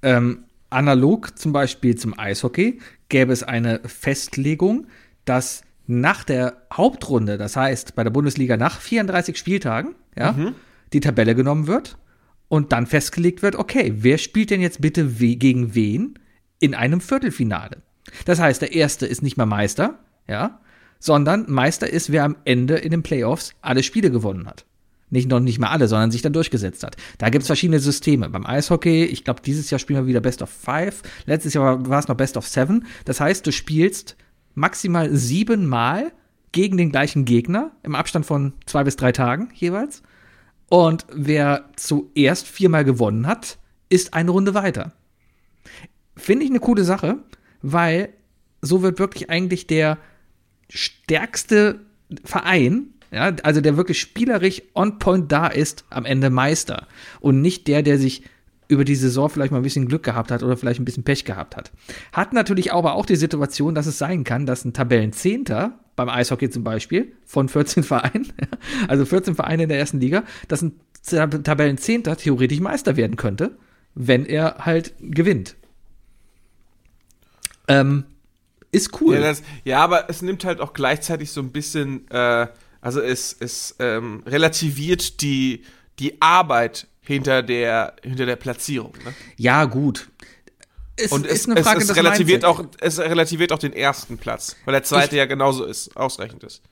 Ähm, 0.03 0.45
analog 0.69 1.39
zum 1.39 1.53
Beispiel 1.53 1.97
zum 1.97 2.19
Eishockey 2.19 2.81
gäbe 3.09 3.33
es 3.33 3.43
eine 3.43 3.81
Festlegung, 3.87 4.89
dass 5.25 5.63
nach 5.87 6.25
der 6.25 6.67
Hauptrunde, 6.73 7.39
das 7.39 7.57
heißt 7.57 7.95
bei 7.95 8.05
der 8.05 8.11
Bundesliga 8.11 8.57
nach 8.57 8.81
34 8.81 9.39
Spieltagen, 9.39 9.95
ja, 10.17 10.33
mhm. 10.33 10.55
die 10.93 11.01
Tabelle 11.01 11.35
genommen 11.35 11.69
wird 11.69 11.97
und 12.49 12.73
dann 12.73 12.87
festgelegt 12.87 13.43
wird, 13.43 13.57
okay, 13.57 13.93
wer 13.97 14.19
spielt 14.19 14.51
denn 14.51 14.61
jetzt 14.61 14.81
bitte 14.81 15.21
we 15.21 15.37
gegen 15.37 15.75
wen 15.75 16.19
in 16.59 16.75
einem 16.75 17.01
Viertelfinale? 17.01 17.83
Das 18.25 18.41
heißt, 18.41 18.63
der 18.63 18.75
erste 18.75 19.07
ist 19.07 19.23
nicht 19.23 19.37
mehr 19.37 19.47
Meister, 19.47 19.99
ja, 20.29 20.61
sondern 20.99 21.51
Meister 21.51 21.89
ist, 21.91 22.13
wer 22.13 22.25
am 22.25 22.37
Ende 22.45 22.77
in 22.77 22.91
den 22.91 23.03
Playoffs 23.03 23.53
alle 23.61 23.83
Spiele 23.83 24.11
gewonnen 24.11 24.47
hat. 24.47 24.65
Nicht 25.09 25.29
noch 25.29 25.39
nicht 25.39 25.61
mal 25.61 25.69
alle, 25.69 25.87
sondern 25.87 26.11
sich 26.11 26.23
dann 26.23 26.33
durchgesetzt 26.33 26.83
hat. 26.83 26.97
Da 27.19 27.29
gibt 27.29 27.43
es 27.43 27.47
verschiedene 27.47 27.79
Systeme. 27.79 28.29
Beim 28.29 28.45
Eishockey, 28.45 29.05
ich 29.05 29.23
glaube, 29.23 29.41
dieses 29.41 29.71
Jahr 29.71 29.79
spielen 29.79 30.01
wir 30.01 30.09
wieder 30.09 30.21
Best 30.21 30.43
of 30.43 30.51
Five. 30.51 31.03
Letztes 31.27 31.55
Jahr 31.55 31.89
war 31.89 32.01
es 32.01 32.09
noch 32.09 32.17
Best 32.17 32.37
of 32.37 32.47
Seven. 32.47 32.87
Das 33.05 33.21
heißt, 33.21 33.47
du 33.47 33.53
spielst 33.53 34.17
maximal 34.55 35.15
siebenmal 35.15 36.13
gegen 36.51 36.77
den 36.77 36.91
gleichen 36.91 37.25
Gegner 37.25 37.71
im 37.85 37.95
Abstand 37.95 38.27
von 38.27 38.55
zwei 38.65 38.83
bis 38.83 38.97
drei 38.97 39.13
Tagen 39.13 39.51
jeweils. 39.55 40.03
Und 40.69 41.07
wer 41.13 41.71
zuerst 41.77 42.47
viermal 42.49 42.85
gewonnen 42.85 43.27
hat, 43.27 43.59
ist 43.89 44.15
eine 44.15 44.31
Runde 44.31 44.55
weiter. 44.55 44.93
Finde 46.17 46.45
ich 46.45 46.51
eine 46.51 46.61
coole 46.61 46.85
Sache, 46.85 47.19
weil 47.63 48.09
so 48.63 48.83
wird 48.83 48.99
wirklich 48.99 49.31
eigentlich 49.31 49.67
der 49.67 49.99
stärkste 50.69 51.81
Verein, 52.25 52.95
ja, 53.13 53.35
also 53.43 53.61
der 53.61 53.77
wirklich 53.77 54.01
spielerisch 54.01 54.63
on 54.75 54.99
point 54.99 55.31
da 55.31 55.47
ist, 55.47 55.85
am 55.91 56.05
Ende 56.05 56.31
Meister. 56.31 56.87
Und 57.21 57.41
nicht 57.41 57.69
der, 57.69 57.83
der 57.83 57.99
sich 57.99 58.23
über 58.69 58.85
die 58.85 58.97
Saison 58.97 59.29
vielleicht 59.29 59.53
mal 59.53 59.59
ein 59.59 59.63
bisschen 59.63 59.89
Glück 59.89 60.03
gehabt 60.03 60.31
hat 60.31 60.43
oder 60.43 60.57
vielleicht 60.57 60.81
ein 60.81 60.85
bisschen 60.85 61.05
Pech 61.05 61.25
gehabt 61.25 61.57
hat. 61.57 61.73
Hat 62.13 62.33
natürlich 62.33 62.73
aber 62.73 62.95
auch 62.95 63.07
die 63.07 63.17
Situation, 63.17 63.75
dass 63.75 63.87
es 63.87 63.99
sein 63.99 64.25
kann, 64.25 64.47
dass 64.47 64.65
ein 64.65 64.73
Tabellenzehnter 64.73 65.79
beim 65.97 66.09
Eishockey 66.11 66.51
zum 66.51 66.63
Beispiel, 66.63 67.13
von 67.25 67.49
14 67.49 67.83
Vereinen, 67.83 68.33
also 68.89 69.05
14 69.05 69.35
Vereine 69.35 69.65
in 69.65 69.69
der 69.69 69.79
ersten 69.79 69.99
Liga, 69.99 70.25
dass 70.47 70.63
ein 70.63 70.79
Tabellenzehnter 71.03 72.17
theoretisch 72.17 72.61
Meister 72.61 72.97
werden 72.97 73.17
könnte, 73.17 73.57
wenn 73.95 74.27
er 74.27 74.59
halt 74.67 74.95
gewinnt. 75.01 75.57
Ähm, 77.69 78.05
ist 78.73 79.01
cool. 79.01 79.15
Ja, 79.15 79.21
das, 79.21 79.43
ja, 79.65 79.83
aber 79.83 80.11
es 80.11 80.23
nimmt 80.23 80.45
halt 80.45 80.61
auch 80.61 80.75
gleichzeitig 80.75 81.31
so 81.31 81.41
ein 81.41 81.51
bisschen, 81.51 82.09
äh, 82.11 82.47
also 82.81 83.01
es, 83.01 83.35
es 83.39 83.77
ähm, 83.79 84.23
relativiert 84.27 85.23
die, 85.23 85.63
die 85.99 86.21
Arbeit 86.21 86.87
hinter 87.07 87.43
der, 87.43 87.95
hinter 88.03 88.27
der 88.27 88.37
Platzierung. 88.37 88.93
Ne? 89.05 89.15
Ja, 89.37 89.65
gut. 89.65 90.09
Es 90.97 91.13
und 91.13 91.27
ist 91.27 91.41
es, 91.43 91.49
eine 91.49 91.63
Frage 91.63 91.83
es, 91.83 91.91
es 91.91 91.97
relativiert 91.97 92.45
auch, 92.45 92.65
es 92.81 92.99
relativiert 92.99 93.53
auch 93.53 93.59
den 93.59 93.75
ersten 93.75 94.17
Platz, 94.17 94.57
weil 94.65 94.73
der 94.73 94.83
zweite 94.83 95.15
ich, 95.15 95.19
ja 95.19 95.27
genauso 95.27 95.65
ist, 95.65 95.95
ausreichend 95.97 96.43
ist. 96.43 96.63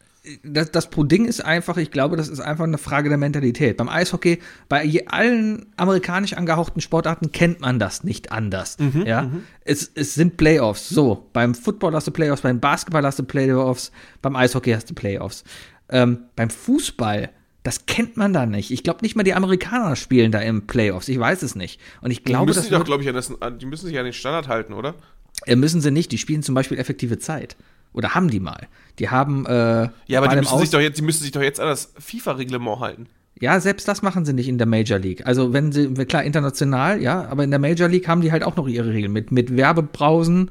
das, 0.43 0.71
das 0.71 0.89
Ding 0.91 1.27
ist 1.27 1.45
einfach, 1.45 1.77
ich 1.77 1.91
glaube, 1.91 2.17
das 2.17 2.29
ist 2.29 2.41
einfach 2.41 2.65
eine 2.65 2.79
Frage 2.79 3.11
der 3.11 3.19
Mentalität. 3.19 3.77
Beim 3.77 3.91
Eishockey, 3.91 4.41
bei 4.71 5.05
allen 5.09 5.67
amerikanisch 5.77 6.33
angehauchten 6.33 6.81
Sportarten 6.81 7.33
kennt 7.33 7.61
man 7.61 7.79
das 7.79 8.03
nicht 8.03 8.33
anders. 8.33 8.79
Mhm, 8.79 9.05
ja, 9.05 9.31
es, 9.65 9.91
es 9.95 10.15
sind 10.15 10.39
Playoffs. 10.39 10.89
So, 10.89 11.29
beim 11.35 11.55
Football 11.55 11.95
hast 11.95 12.07
du 12.07 12.11
Playoffs, 12.11 12.41
beim 12.41 12.61
Basketball 12.61 13.05
hast 13.05 13.19
du 13.19 13.25
Playoffs, 13.25 13.93
beim 14.23 14.37
Eishockey 14.37 14.73
hast 14.73 14.89
du 14.89 14.95
Playoffs. 14.95 15.45
Ähm, 15.91 16.25
beim 16.35 16.49
Fußball, 16.49 17.29
das 17.65 17.87
kennt 17.87 18.17
man 18.17 18.33
da 18.33 18.47
nicht. 18.47 18.71
Ich 18.71 18.85
glaube 18.85 19.01
nicht 19.03 19.17
mal 19.17 19.25
die 19.25 19.35
Amerikaner 19.35 19.97
spielen 19.97 20.31
da 20.31 20.39
im 20.41 20.67
Playoffs. 20.67 21.09
Ich 21.09 21.19
weiß 21.19 21.43
es 21.43 21.57
nicht. 21.57 21.81
Und 22.03 22.13
ich 22.13 22.19
Die 22.19 22.25
glaube, 22.25 22.47
müssen 22.47 22.59
das 22.59 22.65
sich 22.67 22.71
doch, 22.71 22.79
wird, 22.79 22.87
glaube 22.87 23.03
ich, 23.03 23.09
an, 23.09 23.15
das, 23.15 23.33
die 23.61 23.67
müssen 23.67 23.87
sich 23.87 23.99
an 23.99 24.05
den 24.05 24.13
Standard 24.13 24.47
halten, 24.49 24.75
oder? 24.75 24.95
äh, 25.47 25.57
müssen 25.57 25.81
sie 25.81 25.91
nicht. 25.91 26.13
Die 26.13 26.19
spielen 26.19 26.43
zum 26.43 26.55
Beispiel 26.55 26.79
effektive 26.79 27.19
Zeit. 27.19 27.57
Oder 27.93 28.15
haben 28.15 28.29
die 28.29 28.41
mal. 28.41 28.69
Die 28.99 29.09
haben 29.09 29.47
äh, 29.47 29.89
Ja, 30.07 30.19
aber 30.21 30.29
die 30.29 30.37
müssen, 30.37 30.59
sich 30.59 30.71
doch 30.71 30.81
jetzt, 30.81 30.99
die 30.99 31.03
müssen 31.03 31.23
sich 31.23 31.33
doch 31.33 31.43
jetzt 31.43 31.59
an 31.59 31.69
das 31.69 31.93
FIFA-Reglement 31.99 32.81
halten. 32.81 33.07
Ja, 33.41 33.59
selbst 33.61 33.89
das 33.89 34.03
machen 34.03 34.25
sie 34.25 34.33
nicht 34.33 34.49
in 34.49 34.59
der 34.59 34.67
Major 34.67 34.99
League. 34.99 35.27
Also 35.27 35.53
wenn 35.53 35.73
sie, 35.73 35.89
klar, 36.05 36.23
international, 36.23 37.01
ja, 37.03 37.25
aber 37.27 37.45
in 37.45 37.51
der 37.51 37.59
Major 37.59 37.89
League 37.89 38.07
haben 38.09 38.21
die 38.21 38.31
halt 38.31 38.45
auch 38.45 38.57
noch 38.57 38.69
ihre 38.69 38.91
Regeln 38.93 39.13
mit, 39.13 39.33
mit 39.33 39.57
Werbebrausen, 39.57 40.51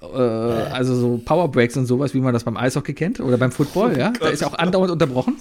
also 0.00 0.94
so 0.94 1.20
Powerbreaks 1.24 1.76
und 1.76 1.86
sowas, 1.86 2.14
wie 2.14 2.20
man 2.20 2.32
das 2.32 2.44
beim 2.44 2.56
Eishockey 2.56 2.94
kennt 2.94 3.20
oder 3.20 3.36
beim 3.36 3.52
Football, 3.52 3.98
ja. 3.98 4.12
Da 4.18 4.28
ist 4.28 4.40
ja 4.40 4.46
auch 4.48 4.54
andauernd 4.58 4.90
unterbrochen. 4.90 5.36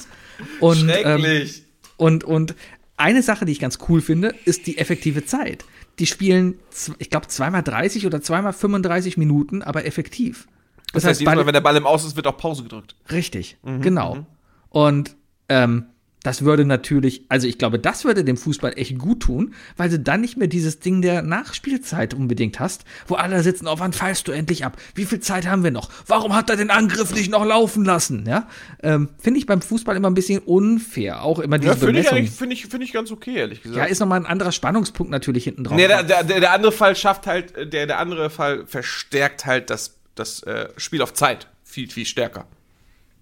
Und, 0.59 0.89
ähm, 1.03 1.49
und, 1.97 2.23
und 2.23 2.55
eine 2.97 3.21
Sache, 3.21 3.45
die 3.45 3.51
ich 3.53 3.59
ganz 3.59 3.77
cool 3.87 4.01
finde, 4.01 4.33
ist 4.45 4.67
die 4.67 4.77
effektive 4.77 5.25
Zeit. 5.25 5.63
Die 5.99 6.05
spielen, 6.05 6.55
ich 6.97 7.09
glaube, 7.09 7.27
zweimal 7.27 7.63
30 7.63 8.05
oder 8.05 8.21
zweimal 8.21 8.53
35 8.53 9.17
Minuten, 9.17 9.61
aber 9.61 9.85
effektiv. 9.85 10.47
das 10.93 11.03
heißt, 11.05 11.19
jedes 11.21 11.29
beide- 11.31 11.41
Mal, 11.41 11.45
wenn 11.47 11.53
der 11.53 11.61
Ball 11.61 11.75
im 11.75 11.85
Aus 11.85 12.05
ist, 12.05 12.15
wird 12.15 12.27
auch 12.27 12.37
Pause 12.37 12.63
gedrückt. 12.63 12.95
Richtig, 13.11 13.57
genau. 13.81 14.25
Und 14.69 15.15
ähm, 15.49 15.85
das 16.23 16.43
würde 16.43 16.65
natürlich, 16.65 17.23
also 17.29 17.47
ich 17.47 17.58
glaube, 17.58 17.79
das 17.79 18.03
würde 18.03 18.23
dem 18.23 18.36
Fußball 18.36 18.73
echt 18.75 18.97
gut 18.97 19.21
tun, 19.21 19.53
weil 19.77 19.89
du 19.89 19.99
dann 19.99 20.21
nicht 20.21 20.38
mehr 20.38 20.47
dieses 20.47 20.79
Ding 20.79 21.01
der 21.01 21.21
Nachspielzeit 21.21 22.13
unbedingt 22.13 22.60
hast, 22.60 22.84
wo 23.08 23.15
alle 23.15 23.41
sitzen, 23.41 23.67
oh, 23.67 23.75
wann 23.77 23.93
pfeifst 23.93 24.27
du 24.27 24.34
endlich 24.34 24.65
ab? 24.65 24.77
Wie 24.95 25.05
viel 25.05 25.21
Zeit 25.21 25.47
haben 25.47 25.63
wir 25.63 25.71
noch? 25.71 25.89
Warum 26.08 26.36
hat 26.36 26.49
er 26.49 26.58
den 26.58 26.71
Angriff 26.71 27.13
nicht 27.13 27.32
noch 27.32 27.45
laufen 27.45 27.86
lassen? 27.86 28.25
Ja, 28.27 28.47
ähm, 28.84 29.10
finde 29.17 29.39
ich 29.39 29.45
beim 29.45 29.62
Fußball 29.62 29.95
immer 29.95 30.10
ein 30.10 30.13
bisschen 30.13 30.39
unfair. 30.39 31.23
Auch 31.23 31.39
immer 31.39 31.58
diese 31.58 31.71
Ja, 31.71 31.77
finde 31.77 32.01
ich, 32.01 32.08
finde 32.32 32.53
ich, 32.53 32.65
finde 32.65 32.86
ich 32.86 32.91
ganz 32.91 33.12
okay, 33.12 33.36
ehrlich 33.36 33.62
gesagt. 33.62 33.77
ja, 33.77 33.86
ist 33.86 33.99
nochmal 33.99 34.19
ein 34.19 34.25
anderer 34.25 34.51
Spannungspunkt 34.51 35.12
natürlich 35.12 35.45
hinten 35.45 35.63
drauf. 35.63 35.77
Nee, 35.77 35.88
der, 35.88 36.03
der, 36.03 36.23
der 36.23 36.39
der 36.39 36.51
andere 36.51 36.71
Fall 36.71 36.95
schafft 36.95 37.27
halt, 37.27 37.73
der, 37.73 37.88
der 37.88 37.99
andere 37.99 38.29
Fall 38.29 38.65
verstärkt 38.65 39.45
halt 39.45 39.69
das, 39.69 39.95
das 40.15 40.43
äh, 40.43 40.69
Spiel 40.75 41.01
auf 41.01 41.13
Zeit 41.13 41.47
viel, 41.63 41.89
viel 41.89 42.05
stärker. 42.05 42.47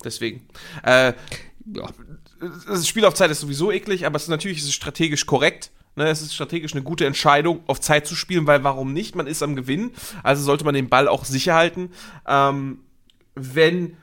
Deswegen. 0.04 0.48
Äh, 0.84 1.14
ja. 1.74 1.90
Das 2.68 2.88
Spiel 2.88 3.06
auf 3.06 3.14
Zeit 3.14 3.32
ist 3.32 3.40
sowieso 3.40 3.72
eklig, 3.72 4.06
aber 4.06 4.16
es 4.16 4.24
ist 4.24 4.30
natürlich 4.30 4.60
ist 4.60 4.66
es 4.66 4.74
strategisch 4.74 5.26
korrekt. 5.26 5.72
Ne, 5.96 6.08
es 6.10 6.22
ist 6.22 6.36
strategisch 6.36 6.74
eine 6.74 6.84
gute 6.84 7.08
Entscheidung, 7.08 7.62
auf 7.66 7.82
Zeit 7.82 8.06
zu 8.06 8.16
spielen, 8.16 8.46
weil 8.46 8.64
warum 8.64 8.94
nicht? 8.94 9.16
Man 9.16 9.26
ist 9.26 9.42
am 9.42 9.56
Gewinn, 9.56 9.92
also 10.22 10.44
sollte 10.44 10.64
man 10.64 10.76
den 10.76 10.90
Ball 10.90 11.08
auch 11.08 11.26
sicher 11.26 11.56
halten. 11.56 11.90
Ähm, 12.28 12.82
wenn, 13.34 13.98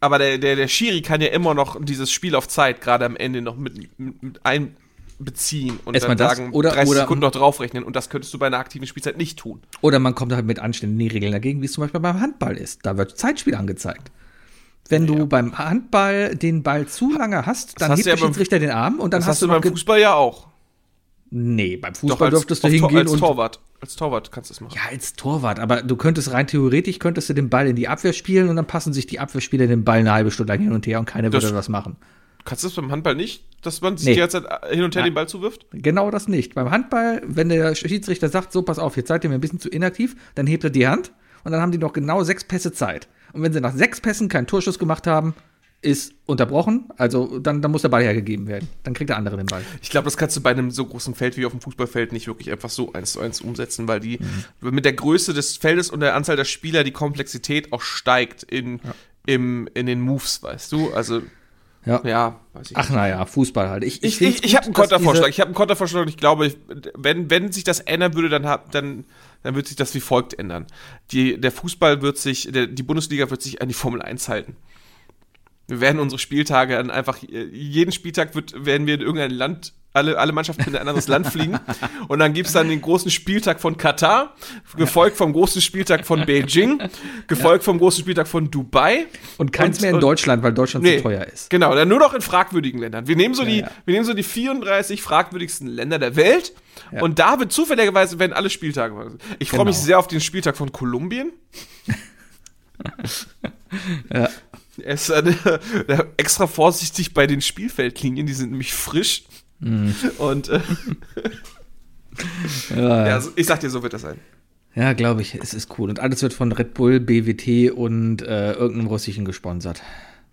aber 0.00 0.18
der, 0.18 0.36
der, 0.36 0.56
der 0.56 0.68
Schiri 0.68 1.00
kann 1.00 1.22
ja 1.22 1.28
immer 1.28 1.54
noch 1.54 1.82
dieses 1.82 2.12
Spiel 2.12 2.34
auf 2.34 2.46
Zeit 2.46 2.82
gerade 2.82 3.06
am 3.06 3.16
Ende 3.16 3.40
noch 3.40 3.56
mit, 3.56 3.98
mit, 3.98 4.40
einbeziehen 4.44 5.80
und 5.86 5.94
Erstmal 5.94 6.16
dann 6.16 6.28
sagen, 6.28 6.52
oder- 6.52 6.72
30 6.72 6.90
oder- 6.90 7.00
Sekunden 7.00 7.22
noch 7.22 7.30
draufrechnen 7.30 7.84
und 7.84 7.96
das 7.96 8.10
könntest 8.10 8.34
du 8.34 8.38
bei 8.38 8.48
einer 8.48 8.58
aktiven 8.58 8.86
Spielzeit 8.86 9.16
nicht 9.16 9.38
tun. 9.38 9.62
Oder 9.80 10.00
man 10.00 10.14
kommt 10.14 10.34
halt 10.34 10.44
mit 10.44 10.58
anständigen 10.58 11.10
Regeln 11.10 11.32
dagegen, 11.32 11.62
wie 11.62 11.66
es 11.66 11.72
zum 11.72 11.84
Beispiel 11.84 12.00
beim 12.00 12.20
Handball 12.20 12.58
ist. 12.58 12.84
Da 12.84 12.98
wird 12.98 13.16
Zeitspiel 13.16 13.54
angezeigt. 13.54 14.10
Wenn 14.88 15.06
du 15.06 15.26
beim 15.26 15.58
Handball 15.58 16.34
den 16.34 16.62
Ball 16.62 16.86
zu 16.86 17.12
lange 17.12 17.44
hast, 17.46 17.80
dann 17.80 17.90
hast 17.90 17.98
hebt 17.98 18.06
ja 18.08 18.14
der 18.16 18.24
Schiedsrichter 18.24 18.58
den 18.58 18.70
Arm 18.70 19.00
und 19.00 19.12
dann 19.12 19.20
Das 19.20 19.28
hast 19.28 19.36
hast 19.36 19.42
du 19.42 19.48
beim 19.48 19.62
Fußball 19.62 20.00
ja 20.00 20.14
auch. 20.14 20.48
Nee, 21.30 21.76
beim 21.76 21.92
Doch, 21.92 22.00
Fußball 22.00 22.28
als, 22.28 22.34
dürftest 22.38 22.62
du 22.64 22.68
auf 22.68 22.72
Tor- 22.72 22.80
hingehen 22.88 22.98
als 23.06 23.12
und 23.12 23.18
Torwart. 23.18 23.60
Als 23.80 23.96
Torwart 23.96 24.32
kannst 24.32 24.50
du 24.50 24.54
es 24.54 24.60
machen. 24.60 24.74
ja, 24.76 24.90
als 24.90 25.12
Torwart, 25.14 25.60
aber 25.60 25.82
du 25.82 25.94
könntest 25.96 26.32
rein 26.32 26.46
theoretisch 26.46 26.98
könntest 26.98 27.28
du 27.28 27.34
den 27.34 27.48
Ball 27.50 27.66
in 27.68 27.76
die 27.76 27.86
Abwehr 27.86 28.12
spielen 28.12 28.48
und 28.48 28.56
dann 28.56 28.66
passen 28.66 28.92
sich 28.92 29.06
die 29.06 29.20
Abwehrspieler 29.20 29.66
den 29.66 29.84
Ball 29.84 29.98
eine 29.98 30.10
halbe 30.12 30.30
Stunde 30.30 30.52
lang 30.54 30.62
hin 30.62 30.72
und 30.72 30.86
her 30.86 30.98
und 30.98 31.04
keiner 31.04 31.28
Das- 31.30 31.44
würde 31.44 31.54
was 31.54 31.68
machen. 31.68 31.96
Kannst 32.44 32.64
du 32.64 32.68
das 32.68 32.76
beim 32.76 32.90
Handball 32.90 33.14
nicht, 33.14 33.44
dass 33.62 33.82
man 33.82 33.98
sich 33.98 34.06
Nee. 34.06 34.14
die 34.14 34.20
ganze 34.20 34.42
Zeit 34.42 34.70
hin 34.70 34.82
und 34.82 34.96
her 34.96 35.02
den 35.02 35.12
Ball 35.12 35.28
zuwirft? 35.28 35.66
Genau 35.72 36.10
das 36.10 36.28
nicht. 36.28 36.54
Beim 36.54 36.70
Handball, 36.70 37.20
wenn 37.26 37.50
der 37.50 37.74
Schiedsrichter 37.74 38.30
sagt, 38.30 38.52
so 38.52 38.62
pass 38.62 38.78
auf, 38.78 38.96
jetzt 38.96 39.08
seid 39.08 39.22
ihr 39.22 39.28
mir 39.28 39.34
ein 39.36 39.40
bisschen 39.42 39.60
zu 39.60 39.68
inaktiv, 39.68 40.16
dann 40.34 40.46
hebt 40.46 40.64
er 40.64 40.70
die 40.70 40.88
Hand 40.88 41.12
und 41.44 41.52
dann 41.52 41.60
haben 41.60 41.72
die 41.72 41.78
noch 41.78 41.92
genau 41.92 42.22
sechs 42.24 42.44
Pässe 42.44 42.72
Zeit. 42.72 43.06
Und 43.38 43.44
wenn 43.44 43.52
sie 43.52 43.60
nach 43.60 43.74
sechs 43.74 44.00
Pässen 44.00 44.28
keinen 44.28 44.46
Torschuss 44.46 44.78
gemacht 44.78 45.06
haben, 45.06 45.34
ist 45.80 46.12
unterbrochen, 46.26 46.88
also 46.96 47.38
dann, 47.38 47.62
dann 47.62 47.70
muss 47.70 47.82
der 47.82 47.88
Ball 47.88 48.02
hergegeben 48.02 48.48
werden. 48.48 48.68
Dann 48.82 48.94
kriegt 48.94 49.10
der 49.10 49.16
andere 49.16 49.36
den 49.36 49.46
Ball. 49.46 49.62
Ich 49.80 49.90
glaube, 49.90 50.06
das 50.06 50.16
kannst 50.16 50.36
du 50.36 50.40
bei 50.40 50.50
einem 50.50 50.72
so 50.72 50.84
großen 50.84 51.14
Feld 51.14 51.36
wie 51.36 51.46
auf 51.46 51.52
dem 51.52 51.60
Fußballfeld 51.60 52.10
nicht 52.12 52.26
wirklich 52.26 52.50
einfach 52.50 52.68
so 52.68 52.92
eins 52.94 53.12
zu 53.12 53.20
eins 53.20 53.40
umsetzen, 53.40 53.86
weil 53.86 54.00
die 54.00 54.18
mit 54.60 54.84
der 54.84 54.94
Größe 54.94 55.34
des 55.34 55.56
Feldes 55.56 55.88
und 55.90 56.00
der 56.00 56.16
Anzahl 56.16 56.34
der 56.34 56.44
Spieler 56.46 56.82
die 56.82 56.90
Komplexität 56.90 57.72
auch 57.72 57.82
steigt 57.82 58.42
in, 58.42 58.80
im, 59.24 59.68
in 59.74 59.86
den 59.86 60.00
Moves, 60.00 60.42
weißt 60.42 60.72
du? 60.72 60.92
Also, 60.94 61.22
Ja. 61.86 62.00
ja, 62.04 62.40
weiß 62.54 62.72
ich 62.72 62.76
Ach 62.76 62.90
naja, 62.90 63.24
Fußball 63.24 63.68
halt. 63.70 63.84
Ich, 63.84 64.02
Ich, 64.02 64.20
ich, 64.20 64.42
ich 64.42 64.50
gut, 64.50 64.54
habe 64.56 64.64
einen 64.64 64.74
Kontervorschlag. 64.74 65.28
Ich 65.30 65.38
habe 65.38 65.46
einen 65.48 65.54
Kontervorschlag 65.54 66.02
und 66.02 66.08
ich 66.08 66.16
glaube, 66.16 66.48
ich- 66.48 66.58
wenn, 66.96 67.30
wenn 67.30 67.52
sich 67.52 67.62
das 67.62 67.78
ändern 67.78 68.14
würde, 68.14 68.30
dann, 68.30 68.46
hab, 68.46 68.72
dann, 68.72 69.04
dann 69.42 69.54
wird 69.54 69.66
sich 69.66 69.76
das 69.76 69.94
wie 69.94 70.00
folgt 70.00 70.38
ändern. 70.38 70.66
Die, 71.12 71.40
der 71.40 71.52
Fußball 71.52 72.02
wird 72.02 72.18
sich, 72.18 72.48
der, 72.50 72.66
die 72.66 72.82
Bundesliga 72.82 73.30
wird 73.30 73.42
sich 73.42 73.62
an 73.62 73.68
die 73.68 73.74
Formel 73.74 74.02
1 74.02 74.28
halten. 74.28 74.56
Wir 75.68 75.80
werden 75.80 76.00
unsere 76.00 76.18
Spieltage 76.18 76.74
dann 76.76 76.90
einfach, 76.90 77.18
jeden 77.22 77.92
Spieltag 77.92 78.34
wird, 78.34 78.64
werden 78.64 78.86
wir 78.86 78.94
in 78.94 79.00
irgendein 79.02 79.30
Land, 79.30 79.74
alle, 79.92 80.16
alle 80.18 80.32
Mannschaften 80.32 80.62
in 80.62 80.74
ein 80.76 80.88
anderes 80.88 81.08
Land 81.08 81.26
fliegen. 81.26 81.58
Und 82.08 82.20
dann 82.20 82.32
gibt's 82.32 82.52
dann 82.52 82.68
den 82.70 82.80
großen 82.80 83.10
Spieltag 83.10 83.60
von 83.60 83.76
Katar, 83.76 84.34
gefolgt 84.78 85.18
vom 85.18 85.32
großen 85.34 85.60
Spieltag 85.60 86.06
von 86.06 86.24
Beijing, 86.24 86.80
gefolgt 87.26 87.64
vom 87.64 87.76
großen 87.78 88.00
Spieltag 88.02 88.28
von 88.28 88.50
Dubai. 88.50 89.06
Und 89.36 89.52
keins 89.52 89.76
Und- 89.76 89.82
mehr 89.82 89.90
in 89.92 90.00
Deutschland, 90.00 90.42
weil 90.42 90.52
Deutschland 90.54 90.84
Nee, 90.86 90.96
zu 90.98 91.02
teuer 91.02 91.24
ist. 91.26 91.50
Genau, 91.50 91.74
dann 91.74 91.88
nur 91.88 91.98
noch 91.98 92.14
in 92.14 92.22
fragwürdigen 92.22 92.80
Ländern. 92.80 93.06
Wir 93.06 93.16
nehmen 93.16 93.34
so, 93.34 93.44
die, 93.44 93.58
ja. 93.60 93.70
Wir 93.84 93.92
nehmen 93.92 94.06
so 94.06 94.14
die 94.14 94.22
34 94.22 95.02
fragwürdigsten 95.02 95.68
Länder 95.68 95.98
der 95.98 96.16
Welt 96.16 96.54
Ja. 96.92 97.02
und 97.02 97.18
da 97.18 97.38
wird 97.40 97.52
zufälligerweise 97.52 98.18
werden 98.18 98.32
alle 98.32 98.48
Spieltage. 98.48 99.18
Ich 99.38 99.50
freue 99.50 99.66
mich 99.66 99.76
Genau. 99.76 99.86
sehr 99.86 99.98
auf 99.98 100.06
den 100.08 100.20
Spieltag 100.22 100.56
von 100.56 100.72
Kolumbien. 100.72 101.32
Ja. 104.12 104.28
Er 104.82 104.94
ist 104.94 105.08
der- 105.08 106.06
extra 106.16 106.46
vorsichtig 106.46 107.14
bei 107.14 107.26
den 107.26 107.40
Spielfeldlinien, 107.40 108.26
die 108.26 108.32
sind 108.34 108.50
nämlich 108.50 108.74
frisch. 108.74 109.24
Mhm. 109.60 109.94
Und 110.18 110.48
äh, 110.48 110.60
Ja, 112.74 113.06
ja, 113.06 113.22
ich 113.36 113.46
sag 113.46 113.60
dir, 113.60 113.70
so 113.70 113.82
wird 113.82 113.92
das 113.92 114.02
sein. 114.02 114.18
ja 114.74 114.92
glaube 114.92 115.22
ich, 115.22 115.34
es 115.36 115.54
ist 115.54 115.78
cool. 115.78 115.88
Und 115.88 116.00
alles 116.00 116.22
wird 116.22 116.32
von 116.32 116.50
Red 116.52 116.74
Bull, 116.74 117.00
BWT 117.00 117.72
und 117.72 118.22
äh, 118.22 118.52
irgendeinem 118.52 118.88
russischen 118.88 119.24
gesponsert. 119.24 119.82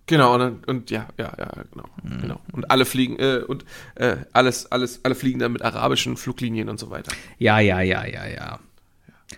Genau, 0.06 0.34
und, 0.34 0.66
und 0.68 0.90
ja, 0.90 1.08
ja, 1.18 1.32
ja, 1.38 1.50
genau, 1.72 1.84
Mhm. 2.02 2.20
genau. 2.20 2.40
Und 2.52 2.70
alle 2.70 2.84
fliegen, 2.84 3.18
äh, 3.18 3.38
und 3.46 3.64
äh, 3.96 4.16
alles, 4.32 4.70
alles, 4.70 5.00
alle 5.04 5.14
fliegen 5.16 5.38
dann 5.40 5.52
mit 5.52 5.62
arabischen 5.62 6.16
Fluglinien 6.16 6.68
und 6.68 6.78
so 6.78 6.90
weiter. 6.90 7.12
Ja, 7.38 7.58
ja, 7.58 7.80
ja, 7.80 8.04
ja, 8.06 8.26
ja. 8.26 8.60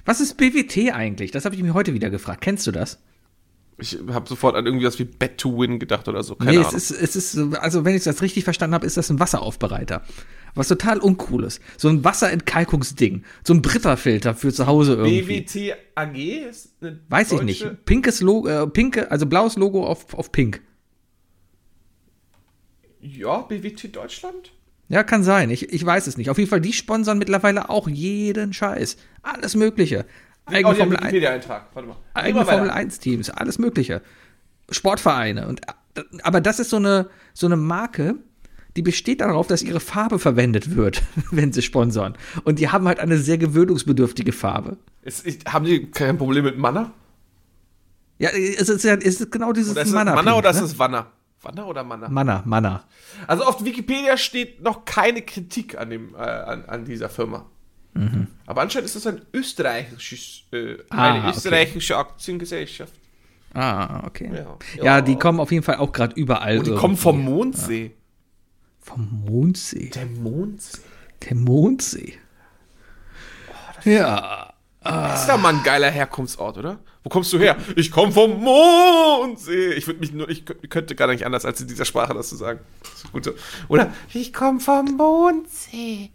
Was 0.05 0.21
ist 0.21 0.37
BWT 0.37 0.93
eigentlich? 0.93 1.31
Das 1.31 1.45
habe 1.47 1.55
ich 1.55 1.63
mir 1.63 1.73
heute 1.75 1.95
wieder 1.95 2.11
gefragt. 2.11 2.43
Kennst 2.43 2.67
du 2.67 2.73
das? 2.73 2.99
Ich 3.81 3.97
habe 4.09 4.29
sofort 4.29 4.57
an 4.57 4.67
irgendwie 4.67 4.87
was 4.87 4.99
wie 4.99 5.05
Bet 5.05 5.39
to 5.39 5.57
Win 5.57 5.79
gedacht 5.79 6.09
oder 6.09 6.23
so. 6.25 6.35
Keine 6.35 6.51
nee, 6.51 6.57
Ahnung. 6.59 6.73
es 6.75 6.91
ist, 6.91 7.01
es 7.01 7.15
ist, 7.17 7.33
so- 7.33 7.51
also 7.61 7.85
wenn 7.85 7.95
ich 7.95 8.03
das 8.03 8.23
richtig 8.23 8.43
verstanden 8.45 8.75
habe, 8.75 8.85
ist 8.87 8.97
das 8.97 9.09
ein 9.11 9.21
Wasseraufbereiter. 9.21 10.03
Was 10.55 10.67
total 10.67 10.99
uncooles. 10.99 11.61
So 11.77 11.89
ein 11.89 12.03
Wasserentkalkungsding. 12.03 13.23
So 13.47 13.55
ein 13.55 13.63
Brita-Filter 13.63 14.35
für 14.35 14.53
zu 14.53 14.67
Hause 14.67 14.95
irgendwie. 14.95 15.23
BWT 15.43 15.77
AG 15.95 16.49
ist 16.51 16.71
eine 16.81 16.99
Weiß 17.09 17.31
ich 17.33 17.43
nicht. 17.43 17.85
Pinkes 17.85 18.21
Logo, 18.21 18.49
äh, 18.49 18.67
pinke, 18.67 19.11
also 19.13 19.27
blaues 19.27 19.57
Logo 19.57 19.87
auf, 19.87 20.13
auf 20.15 20.33
pink. 20.33 20.61
Ja, 23.01 23.43
BWT 23.43 23.95
Deutschland? 23.95 24.53
Ja, 24.89 25.03
kann 25.05 25.23
sein. 25.23 25.51
Ich, 25.51 25.73
ich 25.73 25.85
weiß 25.85 26.07
es 26.07 26.17
nicht. 26.17 26.31
Auf 26.31 26.39
jeden 26.39 26.51
Fall, 26.51 26.61
die 26.63 26.73
sponsern 26.73 27.19
mittlerweile 27.19 27.69
auch 27.71 27.89
jeden 27.89 28.53
Scheiß. 28.53 28.97
Alles 29.23 29.55
Mögliche. 29.55 30.07
Oh, 30.49 30.55
Eigene 30.55 30.71
haben 30.71 30.77
Formel, 30.77 30.97
ein, 30.97 31.03
Wikipedia-Eintrag. 31.03 31.67
Warte 31.75 31.89
mal. 31.89 31.97
eigene. 32.15 32.45
Formel 32.45 32.71
1 32.71 32.99
Teams, 33.01 33.31
alles 33.31 33.59
Mögliche. 33.59 34.03
Sportvereine. 34.71 35.47
Und, 35.47 35.61
aber 36.23 36.41
das 36.41 36.61
ist 36.61 36.71
so 36.71 36.77
eine, 36.77 37.09
so 37.35 37.47
eine 37.47 37.57
Marke, 37.57 38.17
die 38.77 38.83
besteht 38.83 39.21
darauf, 39.21 39.47
dass 39.47 39.63
ihre 39.63 39.81
Farbe 39.81 40.19
verwendet 40.19 40.77
wird, 40.77 41.03
wenn 41.31 41.53
sie 41.53 41.63
sponsern. 41.63 42.17
Und 42.45 42.59
die 42.59 42.69
haben 42.69 42.87
halt 42.87 43.01
eine 43.01 43.19
sehr 43.19 43.39
gewöhnungsbedürftige 43.39 44.33
Farbe. 44.33 44.77
Ist, 45.03 45.27
ist, 45.27 45.53
haben 45.53 45.65
die 45.65 45.91
kein 45.91 46.19
Problem 46.19 46.45
mit 46.45 46.59
Manna? 46.59 46.93
Ja, 48.19 48.31
es 48.31 48.69
ist, 48.69 48.85
ja, 48.85 48.95
es 48.95 49.21
ist 49.21 49.31
genau 49.31 49.53
dieses 49.53 49.73
Oder 49.73 49.83
ist 49.83 49.93
Manna. 49.93 50.15
Manna 50.15 50.35
oder 50.35 50.51
ist 50.51 50.59
ne? 50.59 50.65
es 50.65 50.79
Wanner? 50.79 51.07
Wanner 51.43 51.67
oder 51.69 51.85
Manna? 51.85 52.09
Manna, 52.09 52.43
Manna. 52.45 52.85
Also 53.27 53.45
auf 53.45 53.65
Wikipedia 53.65 54.17
steht 54.17 54.61
noch 54.61 54.85
keine 54.85 55.23
Kritik 55.23 55.79
an, 55.79 55.91
dem, 55.91 56.15
äh, 56.15 56.19
an, 56.19 56.65
an 56.65 56.85
dieser 56.85 57.09
Firma. 57.09 57.47
Aber 58.47 58.61
anscheinend 58.63 58.87
ist 58.87 58.95
das 58.97 59.07
ein 59.07 59.23
österreichisches, 59.33 60.45
äh, 60.53 60.77
Ah, 60.91 61.11
eine 61.15 61.19
okay. 61.29 61.31
österreichische 61.37 61.97
Aktiengesellschaft. 61.97 62.93
Ah, 63.55 64.07
okay. 64.07 64.31
Ja. 64.33 64.57
Ja, 64.77 64.85
Ja. 64.85 65.01
die 65.01 65.17
kommen 65.17 65.41
auf 65.41 65.51
jeden 65.51 65.65
Fall 65.65 65.77
auch 65.77 65.91
gerade 65.93 66.15
überall. 66.15 66.59
Und 66.59 66.67
die 66.69 66.75
kommen 66.75 66.97
vom 66.97 67.25
Mondsee. 67.25 67.93
Vom 68.81 69.25
Mondsee. 69.27 69.91
Der 69.91 70.07
Mondsee. 70.07 70.79
Der 71.29 71.37
Mondsee. 71.37 72.15
ja. 73.85 74.53
Das 74.83 75.23
ist 75.23 75.29
doch 75.29 75.39
mal 75.39 75.55
ein 75.55 75.63
geiler 75.65 75.91
Herkunftsort, 75.91 76.57
oder? 76.57 76.79
Wo 77.03 77.11
kommst 77.11 77.33
du 77.33 77.39
her? 77.39 77.57
Ich 77.77 77.91
komme 77.91 78.13
vom 78.13 78.41
Mondsee. 78.43 79.73
Ich 79.75 79.87
würde 79.87 80.01
mich 80.01 80.13
nur, 80.13 80.29
ich 80.29 80.45
kö- 80.45 80.67
könnte 80.69 80.95
gar 80.95 81.09
nicht 81.09 81.27
anders, 81.27 81.45
als 81.45 81.61
in 81.61 81.67
dieser 81.69 81.85
Sprache 81.85 82.15
das 82.15 82.29
zu 82.29 82.37
sagen. 82.37 82.61
Das 82.83 82.93
ist 83.05 83.13
gut 83.13 83.25
so. 83.25 83.33
Oder 83.69 83.93
ich 84.15 84.33
komme 84.33 84.61
vom 84.61 84.97
Mondsee. 84.97 86.11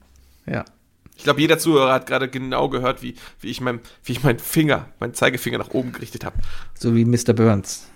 Ja. 0.46 0.66
Ich 1.15 1.23
glaube, 1.23 1.41
jeder 1.41 1.58
Zuhörer 1.60 1.93
hat 1.93 2.08
gerade 2.08 2.28
genau 2.30 2.69
gehört, 2.69 3.02
wie, 3.02 3.15
wie 3.39 3.49
ich 3.49 3.62
mein, 3.62 3.80
wie 4.04 4.13
ich 4.13 4.23
meinen 4.23 4.39
Finger, 4.39 4.89
meinen 4.99 5.13
Zeigefinger 5.13 5.58
nach 5.58 5.69
oben 5.69 5.91
gerichtet 5.93 6.26
habe. 6.26 6.38
So 6.73 6.95
wie 6.95 7.06
Mr. 7.06 7.34
Burns. 7.34 7.88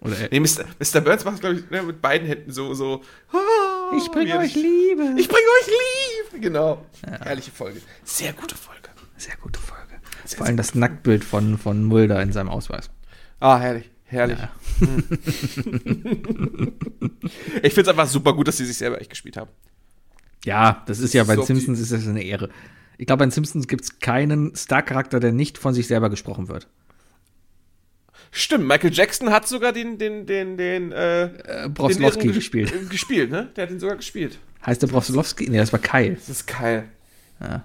Oder 0.00 0.16
Nee, 0.30 0.40
Mr. 0.40 0.64
Mr. 0.78 1.00
Burns 1.00 1.24
macht, 1.24 1.40
glaube 1.40 1.56
ich, 1.56 1.70
ne, 1.70 1.82
mit 1.82 2.00
beiden 2.02 2.26
Händen 2.28 2.52
so, 2.52 2.74
so. 2.74 3.02
ah, 3.32 3.96
ich 3.96 4.10
bringe 4.10 4.38
euch 4.38 4.54
Liebe. 4.54 5.14
Ich 5.16 5.28
bringe 5.28 5.46
euch 5.60 5.66
Liebe. 6.32 6.40
Genau. 6.40 6.84
Herrliche 7.06 7.50
Folge. 7.50 7.80
Sehr 8.04 8.32
gute 8.32 8.54
Folge. 8.54 8.88
Sehr 9.16 9.36
gute 9.36 9.58
Folge. 9.58 9.94
Vor 10.36 10.46
allem 10.46 10.56
das 10.56 10.74
Nacktbild 10.74 11.24
von, 11.24 11.58
von 11.58 11.84
Mulder 11.84 12.20
in 12.22 12.32
seinem 12.32 12.48
Ausweis. 12.48 12.90
Ah, 13.40 13.58
herrlich. 13.58 13.90
Herrlich. 14.04 14.38
Ja. 14.38 14.50
Ich 17.62 17.72
finde 17.72 17.82
es 17.82 17.88
einfach 17.88 18.06
super 18.06 18.34
gut, 18.34 18.48
dass 18.48 18.58
sie 18.58 18.66
sich 18.66 18.76
selber 18.76 19.00
echt 19.00 19.08
gespielt 19.10 19.36
haben. 19.38 19.50
Ja, 20.44 20.82
das 20.86 20.98
ist 21.00 21.14
ja 21.14 21.24
bei 21.24 21.34
So, 21.36 21.42
den 21.42 21.46
Simpsons 21.56 21.80
ist 21.80 21.92
das 21.92 22.06
eine 22.06 22.22
Ehre. 22.22 22.50
Ich 22.98 23.06
glaube, 23.06 23.20
bei 23.20 23.26
den 23.26 23.30
Simpsons 23.32 23.66
gibt 23.66 23.82
es 23.84 23.98
keinen 23.98 24.54
Star-Charakter, 24.54 25.18
der 25.20 25.32
nicht 25.32 25.58
von 25.58 25.74
sich 25.74 25.86
selber 25.86 26.10
gesprochen 26.10 26.48
wird. 26.48 26.68
Stimmt, 28.30 28.66
Michael 28.66 28.92
Jackson 28.92 29.30
hat 29.30 29.46
sogar 29.46 29.72
den, 29.72 29.96
den, 29.98 30.26
den, 30.26 30.56
den, 30.56 30.92
äh, 30.92 31.24
Äh, 31.64 31.68
Broslowski 31.68 32.20
den 32.20 32.30
Ehren- 32.30 32.34
gespielt. 32.34 32.72
äh, 32.72 32.84
Gespielt, 32.90 33.30
ne? 33.30 33.48
Der 33.56 33.64
hat 33.64 33.70
ihn 33.70 33.78
sogar 33.80 33.96
gespielt. 33.96 34.38
Heißt 34.66 34.82
der 34.82 34.88
Broslowski? 34.88 35.48
Nee, 35.48 35.58
das 35.58 35.72
war 35.72 35.78
Kyle. 35.78 36.14
Das 36.14 36.28
ist 36.28 36.46
geil. 36.46 36.88
Ja. 37.40 37.64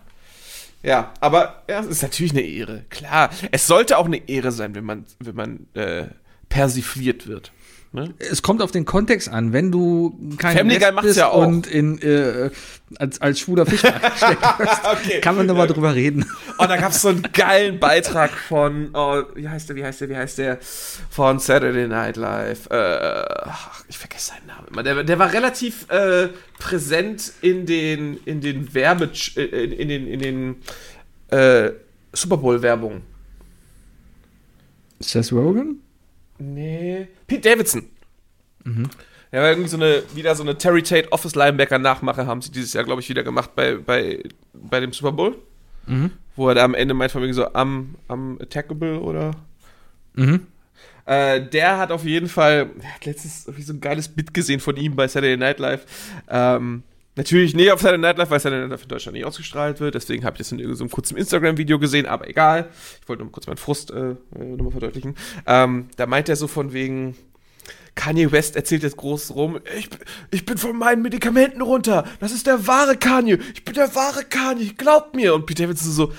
Ja, 0.82 1.14
aber 1.20 1.64
ja, 1.68 1.82
es 1.82 1.88
ist 1.88 2.02
natürlich 2.04 2.32
eine 2.32 2.42
Ehre. 2.42 2.86
Klar, 2.90 3.30
es 3.52 3.68
sollte 3.68 3.98
auch 3.98 4.06
eine 4.06 4.30
Ehre 4.30 4.52
sein, 4.52 4.76
wenn 4.76 4.86
man, 4.86 5.06
wenn 5.20 5.36
man 5.36 5.68
äh, 5.74 6.08
persifliert 6.48 7.28
wird. 7.28 7.52
Ne? 7.92 8.14
Es 8.20 8.44
kommt 8.44 8.62
auf 8.62 8.70
den 8.70 8.86
Kontext 8.86 9.30
an. 9.30 9.52
Wenn 9.52 9.72
du 9.72 10.16
kein 10.38 10.56
Family 10.56 10.78
Guy 10.78 10.92
macht's 10.92 11.16
ja 11.16 11.30
auch. 11.30 11.48
und 11.48 11.66
in, 11.66 12.00
äh, 12.04 12.52
als, 12.98 13.20
als 13.20 13.40
schwuler 13.40 13.66
Fisch 13.66 13.84
Okay. 14.84 15.22
kann 15.22 15.36
man 15.36 15.48
nochmal 15.48 15.66
drüber 15.66 15.96
reden. 15.96 16.24
Und 16.60 16.70
da 16.70 16.78
gab 16.78 16.92
es 16.92 17.02
so 17.02 17.10
einen 17.10 17.24
geilen 17.34 17.80
Beitrag 17.80 18.30
von, 18.30 18.90
oh, 18.94 19.24
wie 19.34 19.50
heißt 19.50 19.70
der, 19.70 19.76
wie 19.76 19.84
heißt 19.84 20.02
der, 20.02 20.10
wie 20.10 20.16
heißt 20.16 20.38
der, 20.38 20.60
von 21.10 21.40
Saturday 21.40 21.88
Night 21.88 22.16
Live. 22.16 22.70
Äh, 22.70 23.24
ich 23.88 23.98
vergesse 23.98 24.34
seinen 24.34 24.46
Namen 24.46 24.68
immer. 24.70 24.84
Der, 24.84 25.04
der 25.04 25.18
war 25.18 25.34
relativ 25.34 25.90
äh, 25.90 26.30
präsent 26.60 27.34
in 27.42 27.66
den, 27.66 28.20
in 28.26 28.40
den 28.42 28.72
Werbe, 28.76 29.10
äh, 29.36 29.42
in, 29.42 29.72
in 29.72 29.88
den, 29.90 30.08
in 30.08 30.20
den 30.20 30.56
äh, 31.32 31.72
Super 32.14 32.38
Bowl-Werbungen. 32.38 33.02
Seth 35.00 35.32
Rogen? 35.32 35.82
Nee. 36.40 37.08
Pete 37.28 37.50
Davidson. 37.50 37.90
Ja, 39.32 39.48
irgendwie 39.48 39.70
so 39.70 39.78
eine, 39.78 40.02
wieder 40.16 40.36
so 40.36 40.44
eine 40.44 40.58
Terry 40.58 40.82
Tate 40.82 41.12
Office 41.12 41.36
Linebacker 41.36 41.78
Nachmache 41.78 42.26
haben 42.26 42.42
sie 42.42 42.52
dieses 42.52 42.74
Jahr, 42.74 42.84
glaube 42.84 43.02
ich, 43.02 43.10
wieder 43.10 43.24
gemacht 43.24 43.52
bei, 43.56 43.76
bei, 43.76 44.24
bei 44.54 44.80
dem 44.80 44.92
Super 44.92 45.12
Bowl. 45.12 45.38
Wo 46.36 46.50
er 46.50 46.56
da 46.56 46.64
am 46.64 46.74
Ende 46.74 46.94
meint 46.94 47.12
von 47.12 47.22
wegen 47.22 47.34
so 47.34 47.54
am, 47.54 47.96
am 48.08 48.40
attackable 48.42 49.00
oder. 49.02 49.36
Mhm. 50.14 50.48
Äh, 51.06 51.42
der 51.42 51.78
hat 51.78 51.92
auf 51.92 52.06
jeden 52.06 52.30
Fall, 52.30 52.70
er 52.82 52.96
hat 52.96 53.06
letztens 53.06 53.46
irgendwie 53.46 53.64
so 53.64 53.74
ein 53.74 53.82
geiles 53.82 54.08
Bit 54.08 54.34
gesehen 54.34 54.60
von 54.60 54.78
ihm 54.78 54.96
bei 54.96 55.08
Saturday 55.08 55.38
Night 55.38 55.60
Live. 55.60 55.86
Ähm, 56.30 56.84
natürlich 57.20 57.54
nicht 57.54 57.72
auf 57.72 57.82
Saturday 57.82 58.02
Night 58.02 58.18
Live, 58.18 58.30
weil 58.32 58.40
Saturday 58.40 58.62
Night 58.62 58.72
Live 58.72 58.84
in 58.84 58.88
Deutschland 58.88 59.14
nicht 59.16 59.26
ausgestrahlt 59.26 59.80
wird. 59.80 59.94
Deswegen 59.94 60.24
habe 60.24 60.36
ich 60.36 60.40
das 60.40 60.52
in 60.52 60.60
irgendeinem 60.60 60.90
so 60.90 60.96
kurzen 60.96 61.18
Instagram-Video 61.18 61.78
gesehen, 61.78 62.06
aber 62.06 62.28
egal. 62.28 62.70
Ich 63.02 63.10
wollte 63.10 63.24
nur 63.24 63.32
kurz 63.32 63.46
meinen 63.46 63.58
Frust 63.58 63.92
äh, 63.92 64.12
äh, 64.12 64.16
nochmal 64.40 64.72
verdeutlichen. 64.72 65.16
Ähm, 65.46 65.90
da 65.98 66.08
meint 66.08 66.30
er 66.30 66.38
so 66.38 66.48
von 66.48 66.74
wegen, 66.74 67.16
Kanye 67.96 68.32
West 68.32 68.56
erzählt 68.56 68.84
jetzt 68.84 68.96
groß 68.96 69.36
rum, 69.36 69.60
ich, 69.78 69.90
ich 70.32 70.46
bin 70.46 70.58
von 70.58 70.78
meinen 70.78 71.02
Medikamenten 71.02 71.62
runter. 71.62 72.06
Das 72.22 72.32
ist 72.32 72.48
der 72.48 72.66
wahre 72.66 72.96
Kanye. 72.96 73.38
Ich 73.54 73.66
bin 73.66 73.74
der 73.74 73.94
wahre 73.94 74.24
Kanye. 74.24 74.74
Glaubt 74.78 75.14
mir. 75.14 75.36
Und 75.36 75.46
Pete 75.46 75.64
Davidson 75.64 75.92
so, 75.92 76.14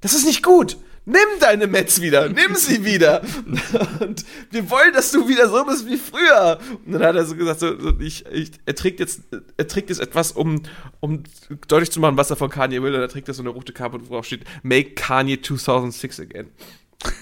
das 0.00 0.14
ist 0.14 0.24
nicht 0.24 0.42
gut. 0.42 0.78
Nimm 1.06 1.38
deine 1.38 1.66
Mets 1.66 2.00
wieder, 2.00 2.28
nimm 2.30 2.54
sie 2.54 2.84
wieder. 2.84 3.22
Und 4.00 4.24
wir 4.50 4.70
wollen, 4.70 4.92
dass 4.94 5.10
du 5.10 5.28
wieder 5.28 5.48
so 5.50 5.64
bist 5.64 5.86
wie 5.86 5.98
früher. 5.98 6.58
Und 6.86 6.92
dann 6.92 7.02
hat 7.02 7.14
er 7.14 7.26
so 7.26 7.36
gesagt, 7.36 7.60
so, 7.60 7.74
ich, 8.00 8.24
ich, 8.26 8.52
er 8.64 8.74
trägt 8.74 9.00
jetzt, 9.00 9.20
er 9.56 9.68
trägt 9.68 9.90
jetzt 9.90 10.00
etwas, 10.00 10.32
um, 10.32 10.62
um 11.00 11.22
deutlich 11.68 11.90
zu 11.90 12.00
machen, 12.00 12.16
was 12.16 12.30
er 12.30 12.36
von 12.36 12.48
Kanye 12.48 12.82
will. 12.82 12.94
Und 12.94 13.00
er 13.02 13.08
trägt 13.08 13.28
das 13.28 13.36
so 13.36 13.42
eine 13.42 13.50
rote 13.50 13.74
Kappe, 13.74 14.00
wo 14.00 14.14
drauf 14.14 14.24
steht, 14.24 14.44
Make 14.62 14.94
Kanye 14.94 15.40
2006 15.42 16.20
again. 16.20 16.48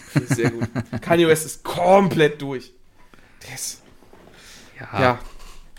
Finde 0.08 0.28
ich 0.30 0.36
sehr 0.36 0.50
gut. 0.50 0.68
Kanye 1.00 1.26
West 1.26 1.44
ist 1.44 1.64
komplett 1.64 2.40
durch. 2.40 2.72
Ist, 3.52 3.82
Ja, 4.78 5.00
ja, 5.00 5.18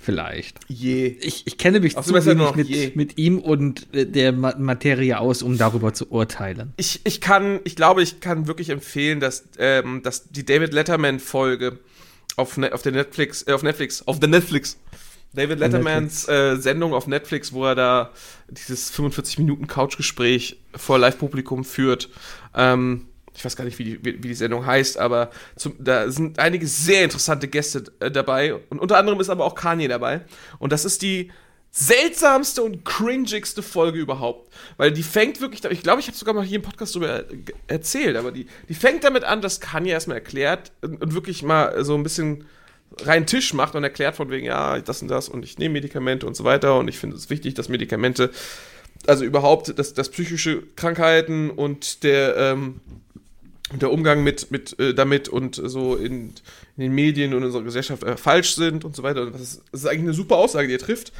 vielleicht. 0.03 0.59
je. 0.67 1.07
Ich, 1.21 1.47
ich 1.47 1.57
kenne 1.57 1.79
mich 1.79 1.95
zu 1.95 2.13
wenig 2.13 2.67
je. 2.67 2.85
mit, 2.87 2.95
mit 2.95 3.17
ihm 3.17 3.39
und 3.39 3.87
der 3.93 4.31
Ma 4.31 4.55
Materie 4.57 5.19
aus, 5.19 5.41
um 5.41 5.57
darüber 5.57 5.93
zu 5.93 6.11
urteilen. 6.11 6.73
Ich, 6.77 7.01
ich 7.03 7.21
kann, 7.21 7.59
ich 7.63 7.75
glaube, 7.75 8.03
ich 8.03 8.19
kann 8.19 8.47
wirklich 8.47 8.69
empfehlen, 8.69 9.19
dass, 9.19 9.45
ähm, 9.57 10.01
dass 10.03 10.29
die 10.29 10.45
David 10.45 10.73
Letterman-Folge 10.73 11.79
auf, 12.35 12.57
ne, 12.57 12.73
auf 12.73 12.81
der 12.81 12.91
Netflix, 12.91 13.45
äh, 13.47 13.53
auf 13.53 13.63
Netflix, 13.63 14.07
auf 14.07 14.19
der 14.19 14.29
Netflix. 14.29 14.77
David 15.35 15.59
Lettermans 15.59 16.27
äh, 16.27 16.57
Sendung 16.57 16.93
auf 16.93 17.07
Netflix, 17.07 17.53
wo 17.53 17.65
er 17.65 17.73
da 17.73 18.11
dieses 18.49 18.91
45 18.91 19.39
Minuten 19.39 19.65
Couchgespräch 19.65 20.59
vor 20.75 20.99
Live-Publikum 20.99 21.63
führt. 21.63 22.09
Ähm, 22.53 23.07
ich 23.35 23.43
weiß 23.43 23.55
gar 23.55 23.65
nicht, 23.65 23.79
wie 23.79 23.83
die, 23.83 24.05
wie, 24.05 24.17
die 24.17 24.33
Sendung 24.33 24.65
heißt, 24.65 24.97
aber 24.97 25.31
zum, 25.55 25.75
da 25.79 26.09
sind 26.09 26.39
einige 26.39 26.67
sehr 26.67 27.03
interessante 27.03 27.47
Gäste 27.47 27.83
äh, 27.99 28.11
dabei. 28.11 28.55
Und 28.69 28.79
unter 28.79 28.97
anderem 28.97 29.19
ist 29.19 29.29
aber 29.29 29.45
auch 29.45 29.55
Kanye 29.55 29.87
dabei. 29.87 30.21
Und 30.59 30.71
das 30.71 30.85
ist 30.85 31.01
die 31.01 31.31
seltsamste 31.71 32.61
und 32.61 32.85
cringigste 32.85 33.63
Folge 33.63 33.99
überhaupt. 33.99 34.53
Weil 34.77 34.91
die 34.91 35.01
fängt 35.01 35.41
wirklich, 35.41 35.63
ich 35.65 35.81
glaube, 35.81 35.99
ich 36.01 36.07
habe 36.07 36.15
sogar 36.15 36.35
mal 36.35 36.45
hier 36.45 36.57
im 36.57 36.61
Podcast 36.61 36.95
darüber 36.95 37.23
erzählt, 37.67 38.15
aber 38.15 38.31
die, 38.31 38.45
die 38.69 38.75
fängt 38.75 39.03
damit 39.03 39.23
an, 39.23 39.41
dass 39.41 39.59
Kanye 39.59 39.89
erstmal 39.89 40.17
erklärt 40.17 40.71
und, 40.81 41.01
und 41.01 41.15
wirklich 41.15 41.41
mal 41.41 41.83
so 41.83 41.95
ein 41.95 42.03
bisschen 42.03 42.45
reinen 43.01 43.25
Tisch 43.25 43.55
macht 43.55 43.73
und 43.73 43.83
erklärt 43.83 44.15
von 44.15 44.29
wegen, 44.29 44.45
ja, 44.45 44.79
das 44.79 45.01
und 45.01 45.07
das 45.07 45.29
und 45.29 45.43
ich 45.43 45.57
nehme 45.57 45.73
Medikamente 45.73 46.27
und 46.27 46.35
so 46.35 46.43
weiter 46.43 46.77
und 46.77 46.87
ich 46.87 46.99
finde 46.99 47.15
es 47.15 47.31
wichtig, 47.31 47.55
dass 47.55 47.69
Medikamente, 47.69 48.29
also 49.07 49.25
überhaupt, 49.25 49.77
dass, 49.79 49.95
dass 49.95 50.09
psychische 50.09 50.61
Krankheiten 50.75 51.49
und 51.49 52.03
der, 52.03 52.37
ähm, 52.37 52.81
der 53.81 53.91
Umgang 53.91 54.23
mit, 54.23 54.51
mit 54.51 54.77
äh, 54.79 54.93
damit 54.93 55.29
und 55.29 55.55
so 55.63 55.95
in, 55.95 56.33
in 56.77 56.83
den 56.83 56.93
Medien 56.93 57.33
und 57.33 57.39
in 57.39 57.45
unserer 57.45 57.63
Gesellschaft 57.63 58.03
äh, 58.03 58.17
falsch 58.17 58.55
sind 58.55 58.85
und 58.85 58.95
so 58.95 59.03
weiter. 59.03 59.29
Das 59.29 59.41
ist, 59.41 59.61
das 59.71 59.81
ist 59.81 59.87
eigentlich 59.87 60.03
eine 60.03 60.13
super 60.13 60.37
Aussage, 60.37 60.67
die 60.67 60.75
er 60.75 60.79
trifft. 60.79 61.11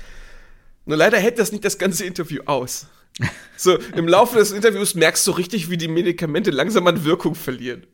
Nur 0.85 0.97
leider 0.97 1.17
hält 1.17 1.39
das 1.39 1.51
nicht 1.51 1.63
das 1.63 1.77
ganze 1.77 2.05
Interview 2.05 2.41
aus. 2.45 2.87
So, 3.55 3.77
im 3.95 4.07
Laufe 4.07 4.39
des 4.39 4.51
Interviews 4.51 4.95
merkst 4.95 5.25
du 5.27 5.31
richtig, 5.31 5.69
wie 5.69 5.77
die 5.77 5.87
Medikamente 5.87 6.49
langsam 6.49 6.87
an 6.87 7.05
Wirkung 7.05 7.35
verlieren. 7.35 7.85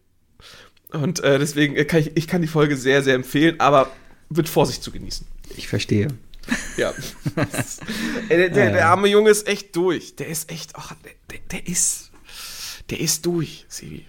Und 0.91 1.19
äh, 1.19 1.37
deswegen 1.37 1.75
äh, 1.75 1.85
kann 1.85 1.99
ich, 1.99 2.11
ich 2.15 2.27
kann 2.27 2.41
die 2.41 2.47
Folge 2.47 2.75
sehr, 2.75 3.03
sehr 3.03 3.13
empfehlen, 3.13 3.59
aber 3.59 3.91
mit 4.29 4.49
Vorsicht 4.49 4.81
zu 4.81 4.91
genießen. 4.91 5.27
Ich 5.57 5.67
verstehe. 5.67 6.07
Ja. 6.77 6.93
Der, 8.29 8.49
der, 8.49 8.71
der 8.71 8.87
arme 8.87 9.07
Junge 9.07 9.29
ist 9.29 9.47
echt 9.47 9.75
durch. 9.75 10.15
Der 10.15 10.27
ist 10.27 10.51
echt, 10.51 10.75
ach, 10.75 10.95
der, 11.03 11.11
der, 11.29 11.39
der 11.51 11.67
ist, 11.67 12.11
der 12.89 12.99
ist 12.99 13.25
durch, 13.25 13.65
Sebi. 13.67 14.05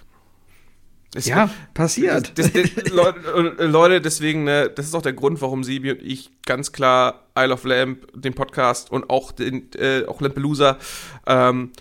Es- 1.15 1.27
Ja, 1.27 1.51
passiert. 1.75 2.39
Das, 2.39 2.53
das, 2.53 2.75
das, 2.75 2.89
Leute, 2.91 3.57
äh, 3.59 3.67
Leute, 3.67 4.01
deswegen, 4.01 4.45
ne, 4.45 4.71
das 4.71 4.87
ist 4.87 4.95
auch 4.95 5.03
der 5.03 5.13
Grund, 5.13 5.41
warum 5.43 5.65
Sebi 5.65 5.91
und 5.91 6.03
ich 6.03 6.31
ganz 6.47 6.71
klar 6.73 7.27
Isle 7.37 7.53
of 7.55 7.65
Lamp, 7.65 8.07
den 8.15 8.35
Podcast 8.35 8.91
und 8.93 9.11
auch 9.11 9.33
den, 9.33 9.73
äh, 9.75 10.05
auch 10.07 10.21
Lampelusa, 10.21 10.79
ähm, 11.27 11.73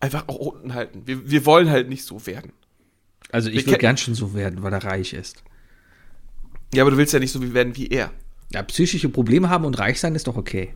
einfach 0.00 0.26
auch 0.28 0.36
unten 0.36 0.74
halten. 0.74 1.02
Wir, 1.06 1.30
wir 1.30 1.46
wollen 1.46 1.70
halt 1.70 1.88
nicht 1.88 2.04
so 2.04 2.26
werden. 2.26 2.52
Also 3.30 3.48
ich 3.50 3.64
will 3.66 3.74
ke- 3.74 3.78
gern 3.78 3.96
schon 3.96 4.14
so 4.14 4.34
werden, 4.34 4.62
weil 4.62 4.72
er 4.72 4.82
reich 4.82 5.12
ist. 5.12 5.44
Ja, 6.74 6.82
aber 6.82 6.90
du 6.90 6.96
willst 6.96 7.12
ja 7.12 7.18
nicht 7.20 7.32
so 7.32 7.40
wie 7.42 7.54
werden 7.54 7.76
wie 7.76 7.86
er. 7.88 8.10
Ja, 8.52 8.62
psychische 8.62 9.08
Probleme 9.08 9.50
haben 9.50 9.64
und 9.66 9.78
reich 9.78 10.00
sein 10.00 10.14
ist 10.14 10.26
doch 10.26 10.36
okay. 10.36 10.74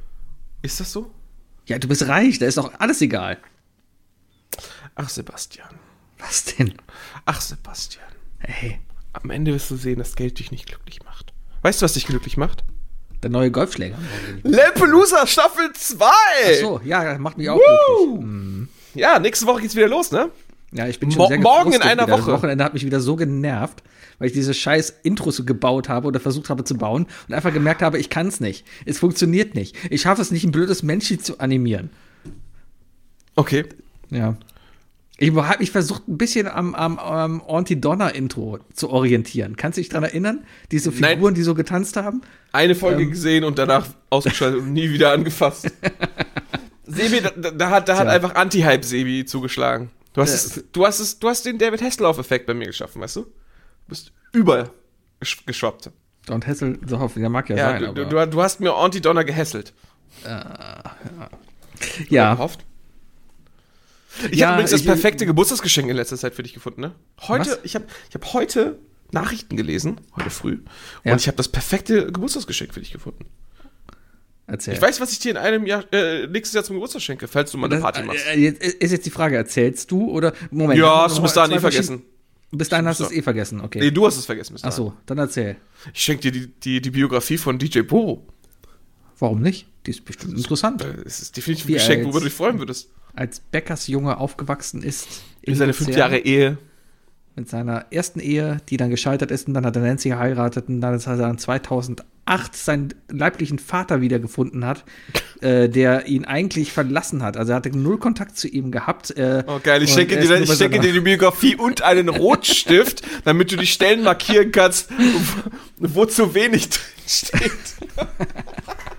Ist 0.63 0.79
das 0.79 0.93
so? 0.93 1.11
Ja, 1.67 1.79
du 1.79 1.89
bist 1.89 2.07
reich, 2.07 2.39
da 2.39 2.47
ist 2.47 2.59
doch 2.59 2.73
alles 2.79 3.01
egal. 3.01 3.39
Ach, 4.95 5.09
Sebastian. 5.09 5.69
Was 6.25 6.45
denn? 6.45 6.73
Ach, 7.27 7.41
Sebastian. 7.41 8.05
Hey, 8.39 8.79
Am 9.15 9.29
Ende 9.31 9.53
wirst 9.53 9.71
du 9.71 9.77
sehen, 9.77 9.99
dass 9.99 10.15
Geld 10.17 10.39
dich 10.39 10.51
nicht 10.51 10.67
glücklich 10.67 11.03
macht. 11.05 11.33
Weißt 11.63 11.81
du, 11.81 11.85
was 11.85 11.93
dich 11.95 12.07
glücklich 12.07 12.37
macht? 12.37 12.65
der 13.23 13.31
neue 13.31 13.53
Golfschläger. 13.53 13.97
Lampelusa 14.43 15.29
Staffel 15.29 15.73
2! 15.73 16.05
Ach 16.05 16.55
so, 16.61 16.81
ja, 16.85 17.17
macht 17.19 17.39
mich 17.39 17.49
auch 17.51 17.57
glücklich. 17.97 18.69
Ja, 18.95 19.21
nächste 19.21 19.47
Woche 19.47 19.61
geht's 19.63 19.77
wieder 19.77 19.87
los, 19.87 20.11
ne? 20.11 20.29
Ja, 20.73 20.89
ich 20.89 20.99
bin 20.99 21.13
schon 21.13 21.19
Mo- 21.19 21.29
sehr 21.29 21.39
morgen 21.39 21.73
in 21.73 21.83
einer 21.83 22.03
wieder. 22.03 22.15
Woche. 22.15 22.23
Das 22.23 22.39
Wochenende 22.41 22.65
hat 22.65 22.75
mich 22.75 22.85
wieder 22.85 23.01
so 23.01 23.15
genervt, 23.15 23.85
weil 24.19 24.27
ich 24.27 24.33
diese 24.33 24.53
scheiß 24.55 24.95
Intros 25.05 25.47
gebaut 25.47 25.89
habe 25.89 26.09
oder 26.09 26.19
versucht 26.19 26.51
habe 26.51 26.65
zu 26.65 26.77
bauen 26.77 27.07
und 27.29 27.35
einfach 27.35 27.53
gemerkt 27.53 27.83
habe, 27.83 27.97
ich 28.01 28.11
kann 28.11 28.27
es 28.27 28.41
nicht. 28.41 28.67
Es 28.87 28.99
funktioniert 28.99 29.55
nicht. 29.55 29.77
Ich 29.93 30.01
schaffe 30.01 30.21
es 30.21 30.33
nicht, 30.33 30.43
ein 30.43 30.51
blödes 30.51 30.83
Männchen 30.83 31.21
zu 31.21 31.39
animieren. 31.39 31.91
Okay. 33.37 33.67
Ja. 34.11 34.37
Ich 35.19 35.33
habe 35.35 35.59
mich 35.59 35.71
versucht, 35.71 36.09
ein 36.09 36.19
bisschen 36.19 36.49
am, 36.49 36.75
am, 36.75 36.99
am 36.99 37.43
Anti-Donner-Intro 37.47 38.59
zu 38.73 38.91
orientieren. 38.91 39.57
Kannst 39.57 39.77
du 39.77 39.81
dich 39.83 39.89
daran 39.91 40.05
erinnern? 40.05 40.45
Diese 40.71 40.91
Nein. 40.91 41.17
Figuren, 41.17 41.35
die 41.35 41.43
so 41.43 41.55
getanzt 41.55 41.97
haben? 41.97 42.23
Eine 42.53 42.75
Folge 42.75 43.07
gesehen 43.09 43.45
und 43.45 43.59
danach 43.59 43.87
ausgeschaltet 44.11 44.61
und 44.61 44.73
nie 44.73 44.91
wieder 44.91 45.13
angefasst. 45.13 45.71
Sebi, 46.87 47.21
da, 47.21 47.51
da 47.51 47.71
hat, 47.71 47.89
da 47.89 47.97
hat 47.99 48.09
einfach 48.09 48.35
Anti-Hype 48.35 48.85
Sebi 48.85 49.25
zugeschlagen. 49.25 49.91
Du 50.15 50.21
hast, 50.21 50.35
es, 50.35 50.65
du, 50.73 50.85
hast 50.87 50.99
es, 50.99 51.19
du 51.19 51.29
hast 51.29 51.47
den 51.47 51.59
David 51.59 51.81
Hasselhoff-Effekt 51.83 52.47
bei 52.47 52.55
mir 52.55 52.67
geschaffen, 52.67 53.01
weißt 53.01 53.17
du? 53.17 53.21
Du 53.23 53.29
bist 53.89 54.13
über 54.33 54.71
gesch- 55.23 55.47
geschwappt. 55.47 55.91
So 56.27 56.99
hoffe 56.99 57.21
der 57.21 57.29
mag 57.29 57.49
ja, 57.49 57.57
Ja, 57.57 57.79
sein, 57.81 57.95
du, 57.95 58.05
du, 58.07 58.27
du 58.27 58.43
hast 58.43 58.61
mir 58.61 58.75
Anti-Donner 58.75 59.25
gehässelt. 59.25 59.73
ja, 62.09 62.35
Gehofft. 62.35 62.65
Ich 64.31 64.39
Ja, 64.39 64.49
habe 64.49 64.57
übrigens 64.57 64.71
das 64.73 64.81
ich- 64.81 64.87
perfekte 64.87 65.27
Geburtstagsgeschenk 65.27 65.89
in 65.89 65.97
letzter 65.97 66.17
Zeit 66.17 66.35
für 66.35 66.43
dich 66.43 66.53
gefunden, 66.55 66.81
ne? 66.83 66.95
Heute, 67.23 67.51
Was? 67.51 67.59
ich 67.63 67.75
habe 67.75 67.87
ich 68.09 68.15
hab 68.15 68.33
heute 68.35 68.79
Nachrichten 69.11 69.57
gelesen, 69.57 70.01
heute 70.17 70.31
früh, 70.31 70.59
Ja. 71.05 71.13
und 71.13 71.21
ich 71.21 71.27
habe 71.29 71.37
das 71.37 71.49
perfekte 71.49 72.07
Geburtstagsgeschenk 72.13 72.73
für 72.75 72.81
dich 72.81 72.93
gefunden. 72.93 73.27
erzähl. 74.47 74.75
Ich 74.75 74.83
weiß, 74.83 75.01
was 75.01 75.13
ich 75.13 75.19
dir 75.21 75.31
in 75.31 75.37
einem 75.39 75.65
Jahr, 75.67 75.85
äh, 75.93 76.27
nächstes 76.27 76.55
Jahr 76.55 76.65
zum 76.65 76.75
Geburtstag 76.77 77.01
schenke, 77.01 77.27
falls 77.29 77.51
du 77.53 77.59
mal 77.59 77.67
eine 77.67 77.77
das, 77.77 77.83
Party 77.83 78.03
machst. 78.03 78.27
äh, 78.27 78.39
jetzt, 78.39 78.63
ist 78.63 78.91
jetzt 78.91 79.07
die 79.07 79.11
Frage, 79.11 79.37
erzählst 79.37 79.91
du 79.91 80.11
oder 80.11 80.35
Moment? 80.51 80.79
ja, 80.79 81.05
hast 81.05 81.17
du 81.17 81.23
bis 81.23 81.33
dahin 81.33 81.57
eh 81.57 81.61
vergessen. 81.61 82.03
Bis 82.51 82.69
dahin 82.69 82.87
hast 82.87 83.01
du 83.01 83.05
es 83.05 83.13
eh 83.13 83.23
vergessen, 83.23 83.61
okay. 83.63 83.79
Nee, 83.81 83.91
du 83.93 84.05
hast 84.07 84.19
es 84.19 84.27
vergessen 84.27 84.53
bis 84.53 84.65
Ach 84.65 84.73
so, 84.73 84.93
dann 85.07 85.17
erzähl. 85.17 85.57
Ich 85.95 86.03
schenke 86.03 86.31
dir 86.31 86.33
die, 86.33 86.47
die, 86.49 86.81
die 86.83 86.91
Biografie 86.91 87.39
von 87.39 87.59
DJ 87.59 87.81
Bobo. 87.81 88.27
Warum 89.19 89.41
nicht? 89.41 89.67
Die 89.87 89.91
ist 89.93 90.05
bestimmt 90.05 90.37
interessant. 90.37 90.83
Äh, 90.83 90.97
Es 91.07 91.23
ist 91.23 91.35
definitiv 91.37 91.65
ein 91.65 91.69
Wie 91.69 91.73
Geschenk, 91.75 92.05
worüber 92.05 92.19
du 92.21 92.25
dich 92.27 92.35
freuen 92.35 92.59
würdest. 92.59 92.91
Als 93.15 93.41
Bäckersjunge 93.41 94.17
aufgewachsen 94.19 94.83
ist. 94.83 95.23
In 95.43 95.55
seine 95.55 95.73
fünf 95.73 95.97
Jahre 95.97 96.19
Ehe. 96.19 96.59
Mit 97.35 97.49
seiner 97.49 97.87
ersten 97.91 98.21
Ehe, 98.21 98.59
die 98.69 98.77
dann 98.77 98.91
gescheitert 98.91 99.31
ist 99.31 99.49
und 99.49 99.55
dann 99.55 99.65
hat 99.65 99.75
er 99.75 99.83
Nancy 99.83 100.11
geheiratet 100.11 100.69
und 100.69 100.83
dann 100.83 100.95
hat 100.95 101.07
er 101.07 101.17
dann 101.17 101.39
2008 101.39 102.05
seinen 102.55 102.93
leiblichen 103.09 103.59
Vater 103.59 104.03
wiedergefunden 104.03 104.67
hat, 104.67 104.85
äh, 105.41 105.69
der 105.71 106.07
ihn 106.09 106.27
eigentlich 106.27 106.73
verlassen 106.73 107.23
hat. 107.23 107.39
Also 107.39 107.53
er 107.53 107.57
hatte 107.57 107.71
null 107.77 107.99
Kontakt 107.99 108.37
zu 108.37 108.49
ihm 108.49 108.71
gehabt. 108.71 109.17
Äh, 109.17 109.45
Oh 109.47 109.61
geil, 109.63 109.83
ich 109.83 109.93
schenke, 109.93 110.19
dir, 110.19 110.31
ist 110.31 110.51
ich 110.51 110.59
schenke 110.59 110.79
dir 110.79 110.93
die 110.93 111.01
Biografie 111.01 111.57
und 111.57 111.81
einen 111.81 112.09
Rotstift, 112.11 113.03
damit 113.25 113.51
du 113.51 113.57
die 113.57 113.67
Stellen 113.67 114.03
markieren 114.05 114.53
kannst, 114.53 114.91
wo, 115.79 116.03
wo 116.03 116.05
zu 116.05 116.35
wenig 116.35 116.69
drin 116.69 116.83
steht. 117.07 117.51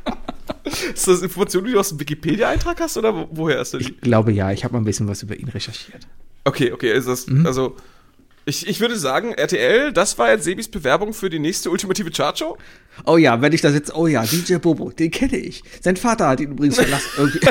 Ist 0.93 1.07
das 1.07 1.21
Information, 1.21 1.65
die 1.65 1.71
du 1.71 1.79
aus 1.79 1.89
dem 1.89 1.99
Wikipedia-Eintrag 1.99 2.79
hast 2.81 2.97
oder 2.97 3.15
wo, 3.15 3.27
woher 3.31 3.63
du 3.63 3.77
die? 3.77 3.85
Ich 3.85 4.01
glaube 4.01 4.31
ja, 4.31 4.51
ich 4.51 4.63
habe 4.63 4.73
mal 4.73 4.79
ein 4.81 4.85
bisschen 4.85 5.07
was 5.07 5.23
über 5.23 5.35
ihn 5.35 5.49
recherchiert. 5.49 6.07
Okay, 6.43 6.71
okay, 6.71 6.91
ist 6.93 7.07
das, 7.07 7.27
Mhm. 7.27 7.45
also, 7.45 7.75
ich, 8.45 8.67
ich 8.67 8.81
würde 8.81 8.97
sagen, 8.97 9.31
RTL, 9.33 9.93
das 9.93 10.17
war 10.17 10.29
jetzt 10.31 10.43
Sebis 10.43 10.67
Bewerbung 10.67 11.13
für 11.13 11.29
die 11.29 11.39
nächste 11.39 11.69
ultimative 11.69 12.11
Chartshow. 12.11 12.57
Oh 13.05 13.15
ja, 13.17 13.41
wenn 13.41 13.53
ich 13.53 13.61
da 13.61 13.71
sitze, 13.71 13.93
oh 13.95 14.07
ja, 14.07 14.23
DJ 14.25 14.55
Bobo, 14.55 14.91
den 14.91 15.11
kenne 15.11 15.37
ich. 15.37 15.63
Sein 15.81 15.95
Vater 15.95 16.27
hat 16.27 16.41
ihn 16.41 16.51
übrigens 16.51 16.75
verlassen. 16.75 17.09
Irgendwie. 17.17 17.39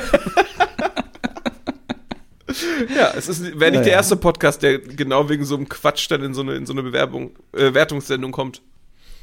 Ja, 2.94 3.12
es 3.16 3.28
ist, 3.28 3.42
wäre 3.58 3.70
nicht 3.70 3.78
Ja, 3.80 3.84
der 3.84 3.92
erste 3.92 4.16
Podcast, 4.16 4.62
der 4.62 4.78
genau 4.78 5.28
wegen 5.28 5.44
so 5.44 5.54
einem 5.56 5.68
Quatsch 5.68 6.10
dann 6.10 6.22
in 6.22 6.34
so 6.34 6.42
eine, 6.42 6.54
in 6.54 6.66
so 6.66 6.72
eine 6.74 6.82
Bewerbung, 6.82 7.30
äh, 7.56 7.72
Wertungssendung 7.72 8.30
kommt. 8.32 8.60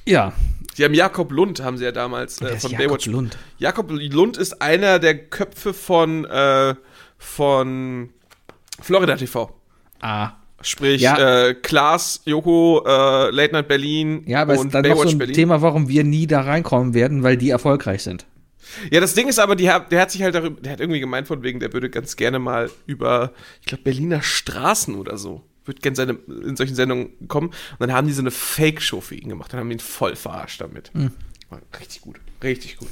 Ja, 0.07 0.33
Die 0.77 0.85
haben 0.85 0.93
Jakob 0.93 1.31
Lund, 1.31 1.61
haben 1.61 1.77
sie 1.77 1.83
ja 1.85 1.91
damals 1.91 2.41
äh, 2.41 2.57
von 2.57 2.71
Jakob 2.71 2.85
Baywatch. 2.87 3.05
Lund? 3.07 3.37
Jakob 3.57 3.89
Lund 3.91 4.37
ist 4.37 4.61
einer 4.61 4.99
der 4.99 5.17
Köpfe 5.17 5.73
von, 5.73 6.25
äh, 6.25 6.75
von 7.17 8.09
Florida 8.81 9.15
TV. 9.15 9.55
ah. 10.01 10.31
Sprich, 10.61 10.99
Ja. 11.01 11.47
äh, 11.47 11.53
Klaas, 11.53 12.21
Joko, 12.25 12.83
äh, 12.85 13.29
Late 13.31 13.53
Night 13.53 13.69
Berlin 13.69 14.23
Ja, 14.25 14.41
aber 14.41 14.59
und 14.59 14.65
ist 14.67 14.73
dann 14.73 14.81
noch 14.83 14.89
Baywatch 14.95 15.07
so 15.11 15.15
ein 15.15 15.17
Berlin. 15.17 15.33
Thema, 15.35 15.61
warum 15.61 15.87
wir 15.87 16.03
nie 16.03 16.27
da 16.27 16.41
reinkommen 16.41 16.93
werden, 16.93 17.23
weil 17.23 17.37
die 17.37 17.49
erfolgreich 17.49 18.03
sind. 18.03 18.25
Ja, 18.91 18.99
das 18.99 19.13
Ding 19.13 19.29
ist 19.29 19.39
aber, 19.39 19.55
die, 19.55 19.63
der 19.89 20.01
hat 20.01 20.11
sich 20.11 20.21
halt 20.21 20.35
darüber, 20.35 20.59
der 20.59 20.73
hat 20.73 20.81
irgendwie 20.81 20.99
gemeint 20.99 21.27
von 21.29 21.43
wegen, 21.43 21.61
der 21.61 21.71
würde 21.71 21.89
ganz 21.89 22.17
gerne 22.17 22.39
mal 22.39 22.69
über, 22.87 23.31
ich 23.61 23.67
glaube, 23.67 23.83
Berliner 23.85 24.21
Straßen 24.21 24.95
oder 24.95 25.17
so, 25.17 25.43
würde 25.69 25.81
gerne 25.81 25.95
seine, 25.95 26.13
in 26.43 26.57
solchen 26.57 26.75
Sendungen 26.75 27.27
kommen. 27.27 27.47
Und 27.47 27.79
dann 27.79 27.93
haben 27.93 28.07
die 28.07 28.13
so 28.13 28.21
eine 28.21 28.31
Fake-Show 28.31 29.01
für 29.01 29.15
ihn 29.15 29.29
gemacht 29.29 29.53
und 29.53 29.59
haben 29.59 29.71
ihn 29.71 29.79
voll 29.79 30.15
verarscht 30.15 30.59
damit. 30.59 30.91
Hm. 30.93 31.11
War 31.49 31.61
richtig 31.79 32.01
gut, 32.01 32.19
richtig 32.43 32.77
gut. 32.77 32.89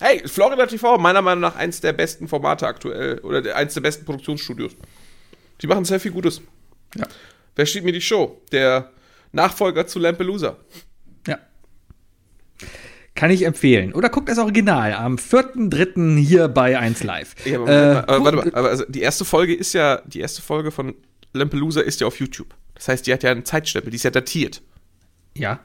Hey, 0.00 0.26
Florida 0.26 0.66
TV, 0.66 0.98
meiner 0.98 1.22
Meinung 1.22 1.40
nach 1.40 1.56
eins 1.56 1.80
der 1.80 1.92
besten 1.92 2.28
Formate 2.28 2.66
aktuell 2.66 3.18
oder 3.20 3.42
der, 3.42 3.56
eins 3.56 3.74
der 3.74 3.80
besten 3.80 4.04
Produktionsstudios. 4.04 4.72
Die 5.60 5.66
machen 5.66 5.84
sehr 5.84 6.00
viel 6.00 6.10
Gutes. 6.10 6.40
Ja. 6.96 7.06
Wer 7.54 7.66
steht 7.66 7.84
mir 7.84 7.92
die 7.92 8.00
Show? 8.00 8.40
Der 8.52 8.90
Nachfolger 9.32 9.86
zu 9.86 9.98
Lampelusa. 9.98 10.56
Ja. 11.26 11.38
Kann 13.14 13.30
ich 13.30 13.44
empfehlen. 13.44 13.94
Oder 13.94 14.08
guckt 14.08 14.28
das 14.28 14.38
Original 14.38 14.92
am 14.94 15.16
4.3. 15.16 16.18
hier 16.18 16.48
bei 16.48 16.76
1 16.76 17.04
Live. 17.04 17.34
Ja, 17.44 17.60
aber, 17.60 17.68
Äh, 17.68 17.96
aber 17.96 18.24
warte 18.24 18.36
mal, 18.36 18.54
aber 18.54 18.68
also 18.70 18.84
die 18.88 19.00
erste 19.02 19.24
Folge 19.24 19.54
ist 19.54 19.72
ja, 19.72 20.02
die 20.04 20.20
erste 20.20 20.42
Folge 20.42 20.72
von 20.72 20.94
Lampelusa 21.34 21.80
ist 21.80 22.00
ja 22.00 22.06
auf 22.06 22.18
YouTube. 22.18 22.54
Das 22.74 22.88
heißt, 22.88 23.06
die 23.06 23.12
hat 23.12 23.22
ja 23.22 23.30
einen 23.30 23.44
Zeitstempel, 23.44 23.90
die 23.90 23.96
ist 23.96 24.02
ja 24.04 24.10
datiert. 24.10 24.62
Ja, 25.36 25.60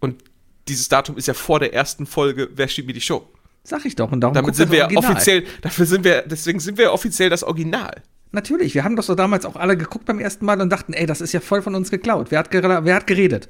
Und 0.00 0.22
dieses 0.68 0.88
Datum 0.88 1.16
ist 1.16 1.26
ja 1.28 1.34
vor 1.34 1.58
der 1.60 1.72
ersten 1.72 2.06
Folge 2.06 2.50
Wer 2.54 2.68
steht 2.68 2.86
mir 2.86 2.92
die 2.92 3.00
Show? 3.00 3.28
sag 3.64 3.84
ich 3.84 3.96
doch. 3.96 4.12
Und 4.12 4.20
darum 4.20 4.34
Damit 4.34 4.54
sind 4.54 4.70
wir 4.70 4.84
Original. 4.84 5.12
offiziell, 5.12 5.44
dafür 5.62 5.86
sind 5.86 6.04
wir, 6.04 6.22
deswegen 6.22 6.60
sind 6.60 6.78
wir 6.78 6.92
offiziell 6.92 7.30
das 7.30 7.42
Original. 7.42 8.02
Natürlich, 8.30 8.74
wir 8.74 8.84
haben 8.84 8.94
doch 8.96 9.02
so 9.02 9.14
damals 9.14 9.44
auch 9.44 9.56
alle 9.56 9.76
geguckt 9.76 10.04
beim 10.04 10.20
ersten 10.20 10.44
Mal 10.44 10.60
und 10.60 10.70
dachten, 10.70 10.92
ey, 10.92 11.06
das 11.06 11.20
ist 11.20 11.32
ja 11.32 11.40
voll 11.40 11.62
von 11.62 11.74
uns 11.74 11.90
geklaut. 11.90 12.30
Wer 12.30 12.38
hat, 12.40 12.52
wer 12.52 12.94
hat 12.94 13.06
geredet? 13.06 13.48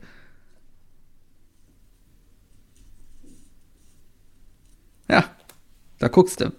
Ja, 5.09 5.25
da 5.99 6.09
guckst 6.09 6.41
du. 6.41 6.53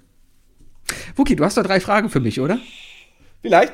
Wookie, 1.15 1.35
du 1.35 1.43
hast 1.43 1.57
doch 1.57 1.63
drei 1.63 1.79
Fragen 1.79 2.09
für 2.09 2.19
mich, 2.19 2.39
oder? 2.39 2.59
Vielleicht? 3.41 3.73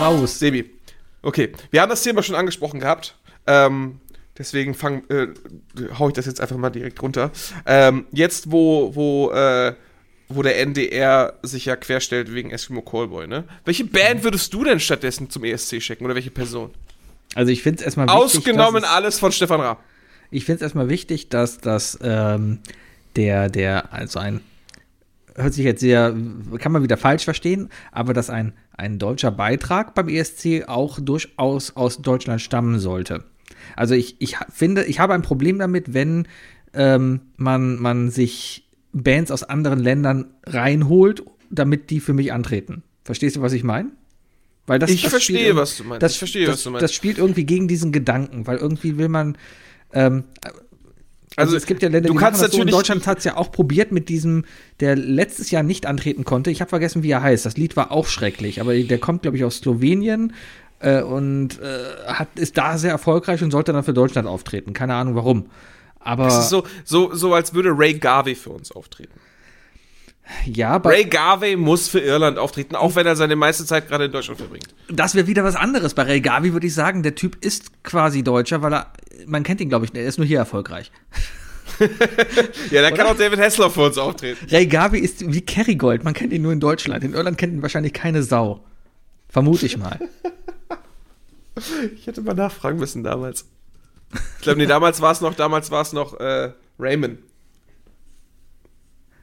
Raus. 0.00 0.38
Sebi. 0.38 0.70
Okay, 1.22 1.52
wir 1.70 1.82
haben 1.82 1.90
das 1.90 2.02
Thema 2.02 2.22
schon 2.22 2.34
angesprochen 2.36 2.80
gehabt. 2.80 3.16
Ähm, 3.46 4.00
deswegen 4.36 4.74
fang, 4.74 5.02
äh, 5.10 5.28
hau 5.98 6.08
ich 6.08 6.14
das 6.14 6.26
jetzt 6.26 6.40
einfach 6.40 6.56
mal 6.56 6.70
direkt 6.70 7.02
runter. 7.02 7.30
Ähm, 7.66 8.06
jetzt, 8.12 8.50
wo, 8.52 8.94
wo, 8.94 9.30
äh, 9.32 9.74
wo 10.28 10.42
der 10.42 10.58
NDR 10.60 11.34
sich 11.42 11.64
ja 11.64 11.76
querstellt 11.76 12.32
wegen 12.34 12.50
Eskimo 12.50 12.82
Callboy, 12.82 13.26
ne? 13.26 13.44
Welche 13.64 13.84
Band 13.84 14.22
würdest 14.24 14.52
du 14.54 14.64
denn 14.64 14.78
stattdessen 14.80 15.30
zum 15.30 15.44
ESC 15.44 15.80
schicken 15.82 16.04
oder 16.04 16.14
welche 16.14 16.30
Person? 16.30 16.70
Also 17.34 17.50
ich 17.50 17.62
finde 17.62 17.78
es 17.80 17.84
erstmal 17.84 18.06
wichtig, 18.06 18.22
Ausgenommen 18.22 18.82
es- 18.84 18.88
alles 18.88 19.18
von 19.18 19.32
Stefan 19.32 19.60
Raab. 19.60 19.82
Ich 20.30 20.44
finde 20.44 20.56
es 20.56 20.62
erstmal 20.62 20.88
wichtig, 20.90 21.30
dass 21.30 21.58
das 21.58 21.98
ähm, 22.02 22.58
der, 23.16 23.48
der, 23.48 23.92
also 23.92 24.18
ein, 24.18 24.40
hört 25.38 25.54
sich 25.54 25.64
jetzt 25.64 25.80
sehr, 25.80 26.14
kann 26.58 26.72
man 26.72 26.82
wieder 26.82 26.96
falsch 26.96 27.24
verstehen, 27.24 27.68
aber 27.92 28.12
dass 28.12 28.30
ein, 28.30 28.52
ein 28.76 28.98
deutscher 28.98 29.30
Beitrag 29.30 29.94
beim 29.94 30.08
ESC 30.08 30.64
auch 30.66 30.98
durchaus 31.00 31.76
aus 31.76 32.02
Deutschland 32.02 32.40
stammen 32.40 32.78
sollte. 32.78 33.24
Also 33.76 33.94
ich, 33.94 34.16
ich 34.20 34.36
finde, 34.52 34.84
ich 34.84 35.00
habe 35.00 35.14
ein 35.14 35.22
Problem 35.22 35.58
damit, 35.58 35.94
wenn 35.94 36.26
ähm, 36.74 37.20
man, 37.36 37.78
man 37.78 38.10
sich 38.10 38.68
Bands 38.92 39.30
aus 39.30 39.42
anderen 39.42 39.78
Ländern 39.78 40.26
reinholt, 40.44 41.22
damit 41.50 41.90
die 41.90 42.00
für 42.00 42.12
mich 42.12 42.32
antreten. 42.32 42.82
Verstehst 43.04 43.36
du, 43.36 43.42
was 43.42 43.52
ich 43.52 43.64
meine? 43.64 43.90
Weil 44.66 44.78
das, 44.78 44.90
Ich 44.90 45.02
das 45.02 45.12
verstehe, 45.12 45.38
spielt 45.38 45.56
was 45.56 45.76
du 45.78 45.84
meinst. 45.84 46.02
Das, 46.02 46.12
Ich 46.12 46.18
verstehe, 46.18 46.46
das, 46.46 46.56
was 46.56 46.62
du 46.64 46.70
meinst. 46.70 46.82
Das 46.82 46.92
spielt 46.92 47.18
irgendwie 47.18 47.44
gegen 47.44 47.68
diesen 47.68 47.90
Gedanken, 47.90 48.46
weil 48.46 48.58
irgendwie 48.58 48.98
will 48.98 49.08
man 49.08 49.38
ähm, 49.92 50.24
Also, 51.38 51.56
es 51.56 51.66
gibt 51.66 51.82
ja 51.82 51.88
Länder, 51.88 52.08
du 52.08 52.14
die 52.14 52.18
kannst 52.18 52.42
das 52.42 52.50
so. 52.50 52.58
Natürlich 52.58 52.74
Deutschland 52.74 53.06
hat 53.06 53.18
es 53.18 53.24
ja 53.24 53.36
auch 53.36 53.52
probiert 53.52 53.92
mit 53.92 54.08
diesem, 54.08 54.44
der 54.80 54.96
letztes 54.96 55.50
Jahr 55.50 55.62
nicht 55.62 55.86
antreten 55.86 56.24
konnte. 56.24 56.50
Ich 56.50 56.60
habe 56.60 56.68
vergessen, 56.68 57.02
wie 57.02 57.10
er 57.10 57.22
heißt. 57.22 57.46
Das 57.46 57.56
Lied 57.56 57.76
war 57.76 57.92
auch 57.92 58.06
schrecklich, 58.06 58.60
aber 58.60 58.74
der 58.74 58.98
kommt, 58.98 59.22
glaube 59.22 59.36
ich, 59.36 59.44
aus 59.44 59.58
Slowenien 59.58 60.34
äh, 60.80 61.02
und 61.02 61.60
äh, 61.60 62.06
hat, 62.06 62.28
ist 62.36 62.58
da 62.58 62.78
sehr 62.78 62.90
erfolgreich 62.90 63.42
und 63.42 63.50
sollte 63.50 63.72
dann 63.72 63.84
für 63.84 63.94
Deutschland 63.94 64.28
auftreten. 64.28 64.72
Keine 64.72 64.94
Ahnung 64.94 65.14
warum. 65.14 65.46
Aber 66.00 66.24
Das 66.24 66.44
ist 66.44 66.50
so, 66.50 66.64
so, 66.84 67.14
so, 67.14 67.34
als 67.34 67.54
würde 67.54 67.70
Ray 67.76 67.94
Garvey 67.94 68.34
für 68.34 68.50
uns 68.50 68.72
auftreten. 68.72 69.18
Ja, 70.44 70.78
bei, 70.78 70.90
Ray 70.90 71.04
Garvey 71.04 71.56
muss 71.56 71.88
für 71.88 72.00
Irland 72.00 72.38
auftreten, 72.38 72.74
auch 72.74 72.94
wenn 72.96 73.06
er 73.06 73.16
seine 73.16 73.36
meiste 73.36 73.64
Zeit 73.64 73.88
gerade 73.88 74.06
in 74.06 74.12
Deutschland 74.12 74.38
verbringt. 74.38 74.68
das 74.88 75.14
wäre 75.14 75.26
wieder 75.26 75.44
was 75.44 75.56
anderes. 75.56 75.94
Bei 75.94 76.02
Ray 76.02 76.20
Gavi 76.20 76.52
würde 76.52 76.66
ich 76.66 76.74
sagen, 76.74 77.02
der 77.02 77.14
Typ 77.14 77.36
ist 77.42 77.82
quasi 77.82 78.22
Deutscher, 78.22 78.62
weil 78.62 78.74
er, 78.74 78.92
man 79.26 79.42
kennt 79.42 79.60
ihn, 79.60 79.68
glaube 79.68 79.86
ich, 79.86 79.94
er 79.94 80.04
ist 80.04 80.18
nur 80.18 80.26
hier 80.26 80.38
erfolgreich. 80.38 80.90
Ja, 82.70 82.82
da 82.82 82.90
kann 82.90 83.06
auch 83.06 83.16
David 83.16 83.38
Hasselhoff 83.38 83.74
für 83.74 83.82
uns 83.82 83.98
auftreten. 83.98 84.46
Ray 84.50 84.66
Gavi 84.66 84.98
ist 84.98 85.32
wie 85.32 85.42
Kerrygold, 85.42 86.02
man 86.02 86.12
kennt 86.12 86.32
ihn 86.32 86.42
nur 86.42 86.52
in 86.52 86.58
Deutschland. 86.58 87.04
In 87.04 87.14
Irland 87.14 87.38
kennt 87.38 87.52
ihn 87.52 87.62
wahrscheinlich 87.62 87.92
keine 87.92 88.24
Sau. 88.24 88.64
Vermute 89.28 89.66
ich 89.66 89.76
mal. 89.76 89.98
Ich 91.94 92.06
hätte 92.06 92.22
mal 92.22 92.34
nachfragen 92.34 92.78
müssen 92.78 93.04
damals. 93.04 93.44
Ich 94.36 94.42
glaube, 94.42 94.58
nee, 94.58 94.66
damals 94.66 95.00
war 95.00 95.12
es 95.12 95.20
noch, 95.20 95.34
damals 95.34 95.70
war 95.70 95.82
es 95.82 95.92
noch 95.92 96.18
äh, 96.18 96.52
Raymond. 96.78 97.18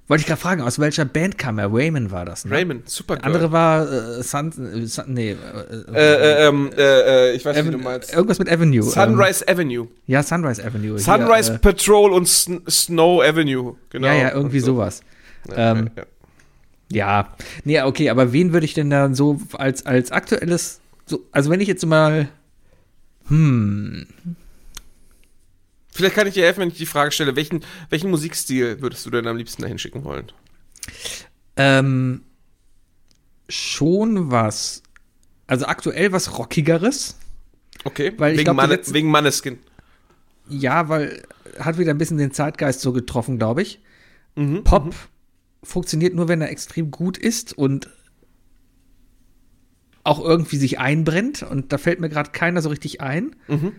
Wollte 0.08 0.22
ich 0.22 0.28
gerade 0.28 0.40
fragen, 0.40 0.62
aus 0.62 0.78
welcher 0.78 1.04
Band 1.06 1.38
kam 1.40 1.58
er? 1.58 1.74
Raymond 1.74 2.12
war 2.12 2.26
das, 2.26 2.46
ne? 2.46 2.52
Raymond, 2.52 2.88
super 2.88 3.16
Der 3.16 3.26
andere 3.26 3.52
war 3.52 3.92
äh, 4.20 4.22
Sun, 4.24 4.52
äh, 4.84 4.86
Sun, 4.86 5.06
nee, 5.08 5.32
äh, 5.32 5.36
Äh, 5.36 6.44
äh, 6.44 6.48
ähm, 6.48 6.70
äh, 6.78 7.32
äh, 7.32 7.36
ich 7.36 7.44
weiß, 7.44 7.56
wie 7.56 7.60
Aven- 7.62 7.72
du 7.72 7.78
meinst. 7.80 8.14
irgendwas 8.14 8.38
mit 8.38 8.48
Avenue. 8.52 8.84
Sunrise 8.84 9.48
Avenue. 9.48 9.84
Ähm, 9.86 9.88
ja, 10.06 10.22
Sunrise 10.22 10.64
Avenue. 10.64 11.00
Sunrise 11.00 11.52
Hier, 11.54 11.60
Patrol 11.60 12.12
und 12.12 12.28
Sn 12.28 12.62
Snow 12.70 13.24
Avenue. 13.24 13.76
Genau. 13.90 14.08
ja, 14.08 14.14
ja, 14.14 14.32
irgendwie 14.32 14.60
so. 14.60 14.76
sowas. 14.76 15.02
Ja, 15.50 15.72
ähm, 15.72 15.90
ja. 15.96 16.04
Ja, 16.92 17.30
nee, 17.64 17.82
okay, 17.82 18.12
aber 18.12 18.32
wen 18.32 18.54
würde 18.54 18.66
ich 18.66 18.76
denn 18.76 18.92
dann 18.92 19.16
so 19.16 19.42
als, 19.54 19.88
als 19.88 20.12
aktuelles, 20.12 20.82
so, 21.08 21.26
also 21.32 21.50
wenn 21.50 21.60
ich 21.60 21.68
jetzt 21.68 21.84
mal, 21.84 22.28
hm, 23.28 24.06
Vielleicht 25.96 26.16
kann 26.16 26.28
ich 26.28 26.34
dir 26.34 26.44
helfen, 26.44 26.60
wenn 26.60 26.68
ich 26.70 26.78
die 26.78 26.86
Frage 26.86 27.12
stelle, 27.12 27.38
welchen, 27.38 27.64
welchen 27.90 28.10
Musikstil 28.10 28.82
würdest 28.82 29.06
du 29.06 29.10
denn 29.12 29.26
am 29.28 29.38
liebsten 29.38 29.62
dahin 29.62 29.80
schicken 29.80 30.04
wollen? 30.04 30.30
ähm, 31.56 32.22
schon 33.48 34.30
was, 34.30 34.84
also 35.48 35.66
aktuell 35.68 36.12
was 36.12 36.38
Rockigeres. 36.38 37.18
Okay, 37.86 38.12
Weil 38.18 38.34
wegen, 38.34 38.44
glaub, 38.44 38.58
Manne, 38.58 38.74
letzten- 38.76 38.94
wegen 38.94 39.10
Manneskin. 39.10 39.60
Ja, 40.50 40.90
weil 40.90 41.24
hat 41.60 41.78
wieder 41.78 41.92
ein 41.92 41.98
bisschen 41.98 42.18
den 42.18 42.32
Zeitgeist 42.34 42.82
so 42.82 42.92
getroffen, 42.92 43.38
glaube 43.38 43.62
ich. 43.62 43.80
Mhm, 44.36 44.66
Pop 44.66 44.94
funktioniert 45.64 46.14
nur, 46.14 46.28
wenn 46.28 46.42
er 46.42 46.50
extrem 46.50 46.92
gut 46.92 47.18
ist 47.18 47.54
und 47.58 47.90
auch 50.04 50.20
irgendwie 50.24 50.58
sich 50.58 50.78
einbrennt. 50.78 51.42
Und 51.44 51.72
da 51.72 51.78
fällt 51.78 52.00
mir 52.02 52.10
gerade 52.10 52.32
keiner 52.32 52.62
so 52.62 52.70
richtig 52.70 53.00
ein. 53.02 53.36
Mhm, 53.48 53.72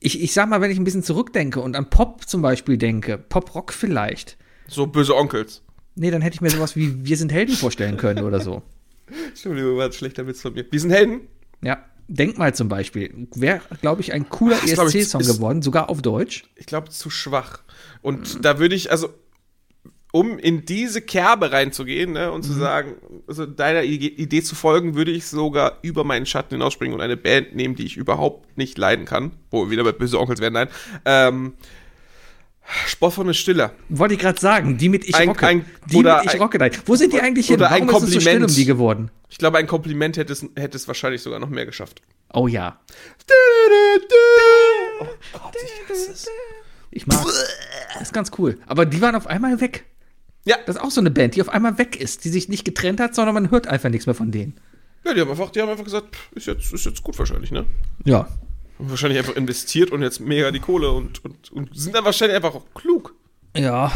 Ich, 0.00 0.20
ich 0.22 0.32
sag 0.32 0.48
mal, 0.48 0.60
wenn 0.60 0.70
ich 0.70 0.78
ein 0.78 0.84
bisschen 0.84 1.02
zurückdenke 1.02 1.60
und 1.60 1.76
an 1.76 1.90
Pop 1.90 2.26
zum 2.26 2.42
Beispiel 2.42 2.78
denke, 2.78 3.18
Pop-Rock 3.18 3.72
vielleicht. 3.72 4.36
So 4.66 4.86
böse 4.86 5.14
Onkels. 5.14 5.62
Nee, 5.94 6.10
dann 6.10 6.22
hätte 6.22 6.34
ich 6.34 6.40
mir 6.40 6.50
sowas 6.50 6.74
wie 6.74 7.04
Wir 7.04 7.16
sind 7.16 7.32
Helden 7.32 7.54
vorstellen 7.54 7.96
können 7.96 8.24
oder 8.24 8.40
so. 8.40 8.62
Entschuldigung, 9.28 9.76
war 9.76 9.86
ein 9.86 9.92
schlechter 9.92 10.26
Witz 10.26 10.40
von 10.40 10.54
mir. 10.54 10.64
Wir 10.70 10.80
sind 10.80 10.90
Helden. 10.90 11.22
Ja, 11.62 11.84
Denkmal 12.10 12.54
zum 12.54 12.68
Beispiel. 12.68 13.28
Wäre, 13.36 13.60
glaube 13.80 14.00
ich, 14.00 14.12
ein 14.12 14.28
cooler 14.28 14.56
ESC-Song 14.64 15.22
geworden, 15.22 15.62
sogar 15.62 15.88
auf 15.88 16.02
Deutsch. 16.02 16.42
Ich 16.56 16.66
glaube, 16.66 16.90
zu 16.90 17.08
schwach. 17.08 17.60
Und 18.02 18.44
da 18.44 18.58
würde 18.58 18.74
ich, 18.74 18.90
also, 18.90 19.10
um 20.12 20.38
in 20.38 20.64
diese 20.64 21.00
Kerbe 21.02 21.52
reinzugehen 21.52 22.12
ne, 22.12 22.32
und 22.32 22.42
zu 22.42 22.52
sagen, 22.52 22.94
also 23.28 23.46
deiner 23.46 23.82
Idee 23.84 24.42
zu 24.42 24.54
folgen, 24.54 24.94
würde 24.96 25.10
ich 25.12 25.26
sogar 25.26 25.78
über 25.82 26.02
meinen 26.04 26.26
Schatten 26.26 26.54
hinausspringen 26.54 26.94
und 26.94 27.00
eine 27.00 27.16
Band 27.16 27.54
nehmen, 27.54 27.74
die 27.76 27.84
ich 27.86 27.96
überhaupt 27.96 28.56
nicht 28.58 28.76
leiden 28.78 29.04
kann. 29.04 29.32
Wo 29.50 29.64
wir 29.66 29.70
wieder 29.70 29.84
bei 29.84 29.92
böse 29.92 30.18
Onkels 30.18 30.40
werden, 30.40 30.54
nein. 30.54 30.68
Ähm, 31.04 31.52
Sportfreunde 32.86 33.34
Stiller. 33.34 33.72
Wollte 33.88 34.14
ich 34.14 34.20
gerade 34.20 34.38
sagen, 34.40 34.78
die 34.78 34.88
mit 34.88 35.04
Ich 35.08 35.14
Ein- 35.16 35.28
rocke. 35.28 35.46
ein- 35.46 35.64
die 35.86 35.96
mit 36.02 36.06
Ich 36.24 36.30
ein- 36.34 36.40
rocke. 36.40 36.58
Nein. 36.58 36.70
Wo 36.86 36.94
sind 36.94 37.12
die 37.12 37.20
eigentlich 37.20 37.46
hin? 37.48 37.56
oder 37.56 37.70
ein 37.70 37.88
Warum 37.88 38.04
ist 38.04 38.12
so 38.12 38.20
still 38.20 38.34
um 38.34 38.40
Kompliment. 38.42 38.56
die 38.56 38.64
geworden? 38.64 39.10
Ich 39.28 39.38
glaube, 39.38 39.58
ein 39.58 39.66
Kompliment 39.66 40.16
hätte 40.16 40.32
es, 40.32 40.44
hätte 40.56 40.76
es 40.76 40.86
wahrscheinlich 40.86 41.22
sogar 41.22 41.40
noch 41.40 41.48
mehr 41.48 41.66
geschafft. 41.66 42.02
Oh 42.32 42.46
ja. 42.46 42.78
Oh 45.00 45.06
Gott, 45.32 45.54
ich 45.64 45.88
hasse 45.90 46.12
es. 46.12 46.26
Ich 46.92 47.06
mag. 47.06 47.24
Das 47.94 48.02
ist 48.02 48.12
ganz 48.12 48.30
cool. 48.38 48.58
Aber 48.66 48.86
die 48.86 49.00
waren 49.00 49.14
auf 49.14 49.26
einmal 49.26 49.60
weg. 49.60 49.84
Ja, 50.44 50.56
Das 50.66 50.76
ist 50.76 50.82
auch 50.82 50.90
so 50.90 51.00
eine 51.00 51.10
Band, 51.10 51.36
die 51.36 51.42
auf 51.42 51.48
einmal 51.48 51.78
weg 51.78 52.00
ist, 52.00 52.24
die 52.24 52.28
sich 52.30 52.48
nicht 52.48 52.64
getrennt 52.64 53.00
hat, 53.00 53.14
sondern 53.14 53.34
man 53.34 53.50
hört 53.50 53.66
einfach 53.66 53.90
nichts 53.90 54.06
mehr 54.06 54.14
von 54.14 54.30
denen. 54.30 54.54
ja 55.04 55.14
die, 55.14 55.20
haben 55.20 55.30
einfach, 55.30 55.50
die 55.50 55.60
haben 55.60 55.68
einfach 55.68 55.84
gesagt, 55.84 56.16
ist 56.34 56.46
jetzt, 56.46 56.72
ist 56.72 56.86
jetzt 56.86 57.02
gut 57.02 57.18
wahrscheinlich, 57.18 57.50
ne? 57.50 57.66
Ja. 58.04 58.28
Und 58.78 58.90
wahrscheinlich 58.90 59.18
einfach 59.18 59.36
investiert 59.36 59.90
und 59.90 60.02
jetzt 60.02 60.20
mega 60.20 60.50
die 60.50 60.60
Kohle 60.60 60.90
und, 60.90 61.22
und, 61.24 61.52
und 61.52 61.76
sind 61.78 61.94
dann 61.94 62.04
wahrscheinlich 62.04 62.36
einfach 62.36 62.54
auch 62.54 62.64
klug. 62.74 63.14
Ja. 63.54 63.92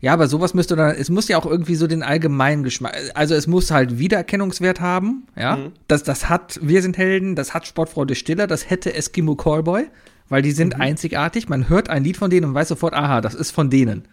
Ja, 0.00 0.12
aber 0.12 0.28
sowas 0.28 0.54
müsste 0.54 0.76
dann, 0.76 0.94
es 0.94 1.10
muss 1.10 1.26
ja 1.26 1.38
auch 1.38 1.46
irgendwie 1.46 1.74
so 1.74 1.88
den 1.88 2.04
allgemeinen 2.04 2.62
Geschmack, 2.62 2.96
also 3.14 3.34
es 3.34 3.48
muss 3.48 3.72
halt 3.72 3.98
Wiedererkennungswert 3.98 4.80
haben, 4.80 5.26
ja. 5.36 5.58
Das, 5.88 6.04
das 6.04 6.28
hat 6.28 6.60
Wir 6.62 6.82
sind 6.82 6.96
Helden, 6.98 7.34
das 7.34 7.52
hat 7.52 7.66
Sportfreude 7.66 8.14
Stiller, 8.14 8.46
das 8.46 8.70
hätte 8.70 8.94
Eskimo 8.94 9.34
Callboy, 9.34 9.86
weil 10.28 10.42
die 10.42 10.52
sind 10.52 10.80
einzigartig. 10.80 11.48
Man 11.48 11.68
hört 11.68 11.90
ein 11.90 12.04
Lied 12.04 12.16
von 12.16 12.30
denen 12.30 12.46
und 12.46 12.54
weiß 12.54 12.68
sofort, 12.68 12.94
aha, 12.94 13.20
das 13.20 13.34
ist 13.34 13.50
von 13.50 13.70
denen. 13.70 14.06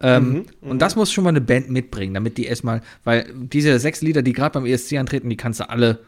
Ähm, 0.00 0.46
Und 0.60 0.80
das 0.80 0.94
muss 0.96 1.10
schon 1.12 1.24
mal 1.24 1.30
eine 1.30 1.40
Band 1.40 1.70
mitbringen, 1.70 2.14
damit 2.14 2.38
die 2.38 2.46
erstmal, 2.46 2.82
weil 3.04 3.32
diese 3.34 3.78
sechs 3.80 4.00
Lieder, 4.00 4.22
die 4.22 4.32
gerade 4.32 4.52
beim 4.52 4.66
ESC 4.66 4.94
antreten, 4.96 5.28
die 5.28 5.36
kannst 5.36 5.58
du 5.60 5.68
alle, 5.68 5.98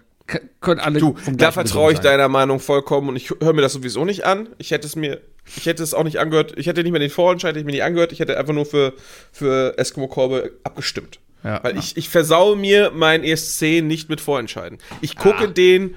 können 0.61 0.79
alle. 0.81 1.01
Du, 1.01 1.17
da 1.33 1.51
vertraue 1.51 1.91
ich 1.93 1.97
sein. 1.99 2.05
deiner 2.05 2.29
Meinung 2.29 2.61
vollkommen 2.61 3.09
und 3.09 3.17
ich 3.17 3.31
höre 3.31 3.53
mir 3.53 3.63
das 3.63 3.73
sowieso 3.73 4.05
nicht 4.05 4.25
an. 4.25 4.49
Ich 4.59 4.71
hätte 4.71 4.87
es 4.87 4.95
mir, 4.95 5.21
ich 5.57 5.67
hätte 5.67 5.83
es 5.83 5.93
auch 5.93 6.05
nicht 6.05 6.21
angehört, 6.21 6.55
ich 6.57 6.67
hätte 6.69 6.83
nicht 6.85 6.93
mehr 6.93 7.01
den 7.01 7.11
Vorentscheid, 7.11 7.51
hätte 7.51 7.59
ich 7.61 7.67
mir 7.67 7.73
nicht 7.73 7.83
angehört, 7.83 8.13
ich 8.13 8.21
hätte 8.21 8.39
einfach 8.39 8.53
nur 8.55 8.67
für, 8.67 8.93
für 9.33 9.77
Eskimo 9.77 10.07
Korbe 10.07 10.53
abgestimmt. 10.63 11.19
Ja, 11.43 11.59
Weil 11.65 11.73
ja. 11.75 11.81
ich, 11.81 11.97
ich 11.97 12.09
versaue 12.11 12.55
mir 12.55 12.93
mein 12.95 13.25
ESC 13.25 13.83
nicht 13.83 14.09
mit 14.09 14.21
Vorentscheiden. 14.21 14.79
Ich 15.01 15.17
gucke 15.17 15.45
Ah. 15.45 15.47
den 15.49 15.97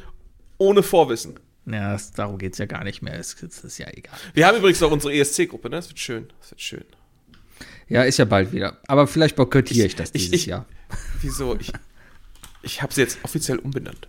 ohne 0.58 0.82
Vorwissen. 0.82 1.36
Ja, 1.66 1.92
das, 1.94 2.12
darum 2.14 2.38
geht's 2.40 2.58
ja 2.58 2.66
gar 2.66 2.84
nicht 2.84 3.02
mehr. 3.04 3.20
Es, 3.20 3.36
es 3.44 3.64
ist 3.64 3.78
ja 3.78 3.88
egal. 3.94 4.16
Wir 4.34 4.48
haben 4.48 4.58
übrigens 4.58 4.82
auch 4.82 4.92
unsere 4.92 5.14
ESC-Gruppe, 5.14 5.70
ne? 5.70 5.76
Das 5.76 5.90
wird 5.90 6.00
schön. 6.00 6.28
Das 6.40 6.52
wird 6.52 6.62
schön. 6.62 6.84
Ja, 7.90 8.04
ist 8.04 8.18
ja 8.18 8.26
bald 8.26 8.52
wieder. 8.52 8.78
Aber 8.88 9.08
vielleicht 9.08 9.36
boykottiere 9.36 9.88
ich 9.88 9.96
das 9.96 10.10
ich- 10.14 10.24
dieses 10.30 10.34
ich- 10.34 10.46
Jahr. 10.48 10.66
Wieso? 11.22 11.56
Ich, 11.60 11.72
ich 12.62 12.82
habe 12.82 12.94
sie 12.94 13.02
jetzt 13.02 13.18
offiziell 13.24 13.58
umbenannt. 13.60 14.08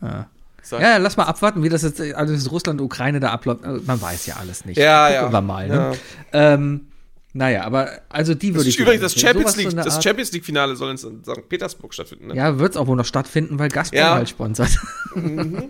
Ja. 0.00 0.28
Sag- 0.62 0.80
Ja, 0.82 0.96
lass 0.98 1.16
mal 1.16 1.24
abwarten, 1.24 1.62
wie 1.62 1.68
das 1.68 1.82
jetzt 1.82 2.00
alles 2.00 2.50
Russland, 2.50 2.80
Ukraine 2.80 3.20
da 3.20 3.30
abläuft. 3.30 3.64
Äh, 3.64 3.78
Man 3.86 4.00
weiß 4.00 4.26
ja 4.26 4.36
alles 4.36 4.64
nicht. 4.64 4.76
Ja, 4.78 5.08
Gucken 5.08 5.24
ja. 5.26 5.32
wir 5.32 5.40
mal. 5.42 5.68
Ne? 5.68 5.92
Ähm, 6.32 6.86
naja, 7.34 7.64
aber 7.64 7.90
also 8.08 8.34
die 8.34 8.48
Das 8.52 8.56
würde 8.60 8.68
ich. 8.70 8.78
übrigens 8.78 9.02
das 9.02 9.14
Champions 9.20 9.56
League, 9.56 9.70
das 9.76 10.02
Champions 10.02 10.32
League 10.32 10.44
Finale 10.44 10.74
soll 10.76 10.90
in 10.90 10.96
St. 10.98 11.48
Petersburg 11.48 11.92
stattfinden. 11.94 12.28
Ne? 12.28 12.34
Ja, 12.36 12.58
wird 12.58 12.72
es 12.72 12.76
auch 12.76 12.86
wohl 12.86 12.96
noch 12.96 13.04
stattfinden, 13.04 13.58
weil 13.58 13.68
Gazprom 13.68 13.98
Ja. 13.98 14.14
halt 14.14 14.28
sponsert. 14.28 14.70
Und 15.14 15.68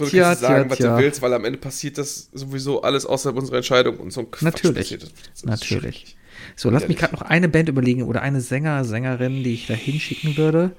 du 0.00 0.06
Tja, 0.06 0.24
kannst 0.24 0.40
sagen, 0.42 0.62
tja, 0.64 0.70
was 0.70 0.78
tja. 0.78 0.96
du 0.96 1.02
willst, 1.02 1.22
weil 1.22 1.32
am 1.34 1.44
Ende 1.44 1.58
passiert 1.58 1.98
das 1.98 2.30
sowieso 2.32 2.82
alles 2.82 3.06
außerhalb 3.06 3.36
unserer 3.38 3.56
Entscheidung 3.58 3.98
und 3.98 4.12
so 4.12 4.20
ein 4.20 4.30
Quatsch 4.30 4.42
Natürlich. 4.42 4.76
passiert. 4.78 5.02
Das 5.02 5.10
ist 5.34 5.46
Natürlich. 5.46 6.16
So, 6.56 6.70
lass 6.70 6.88
mich 6.88 6.96
gerade 6.96 7.14
noch 7.14 7.22
eine 7.22 7.48
Band 7.48 7.68
überlegen 7.68 8.02
oder 8.04 8.22
eine 8.22 8.40
Sänger, 8.40 8.84
Sängerin, 8.84 9.44
die 9.44 9.54
ich 9.54 9.66
da 9.66 9.74
hinschicken 9.74 10.36
würde. 10.36 10.72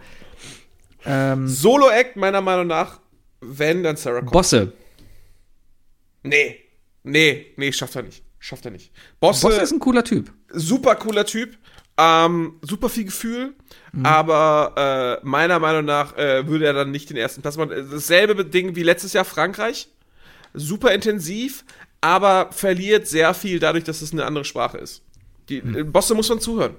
Ähm, 1.05 1.47
Solo-Act 1.47 2.15
meiner 2.15 2.41
Meinung 2.41 2.67
nach, 2.67 2.99
wenn, 3.41 3.83
dann 3.83 3.95
Sarah 3.95 4.19
Connor. 4.19 4.31
Bosse. 4.31 4.73
Nee, 6.23 6.57
nee, 7.03 7.47
nee, 7.57 7.71
schafft 7.71 7.95
er 7.95 8.03
nicht. 8.03 8.23
Schafft 8.43 8.65
er 8.65 8.71
nicht. 8.71 8.91
Bosse, 9.19 9.47
Bosse 9.47 9.61
ist 9.61 9.71
ein 9.71 9.79
cooler 9.79 10.03
Typ. 10.03 10.33
super 10.51 10.95
cooler 10.95 11.25
Typ, 11.27 11.57
ähm, 11.97 12.55
super 12.63 12.89
viel 12.89 13.05
Gefühl, 13.05 13.53
aber 14.01 15.19
äh, 15.21 15.25
meiner 15.25 15.59
Meinung 15.59 15.85
nach 15.85 16.17
äh, 16.17 16.47
würde 16.47 16.65
er 16.65 16.73
dann 16.73 16.89
nicht 16.89 17.09
den 17.11 17.17
ersten 17.17 17.41
Platz 17.43 17.55
machen. 17.55 17.69
Dasselbe 17.91 18.43
Ding 18.43 18.75
wie 18.75 18.81
letztes 18.83 19.13
Jahr 19.13 19.25
Frankreich. 19.25 19.89
Super 20.55 20.91
intensiv, 20.93 21.63
aber 22.01 22.49
verliert 22.51 23.07
sehr 23.07 23.33
viel 23.35 23.59
dadurch, 23.59 23.83
dass 23.83 24.01
es 24.01 24.11
eine 24.11 24.25
andere 24.25 24.43
Sprache 24.43 24.79
ist. 24.79 25.03
Die 25.49 25.57
äh, 25.59 25.83
Bosse 25.83 26.15
muss 26.15 26.27
man 26.29 26.39
zuhören. 26.41 26.75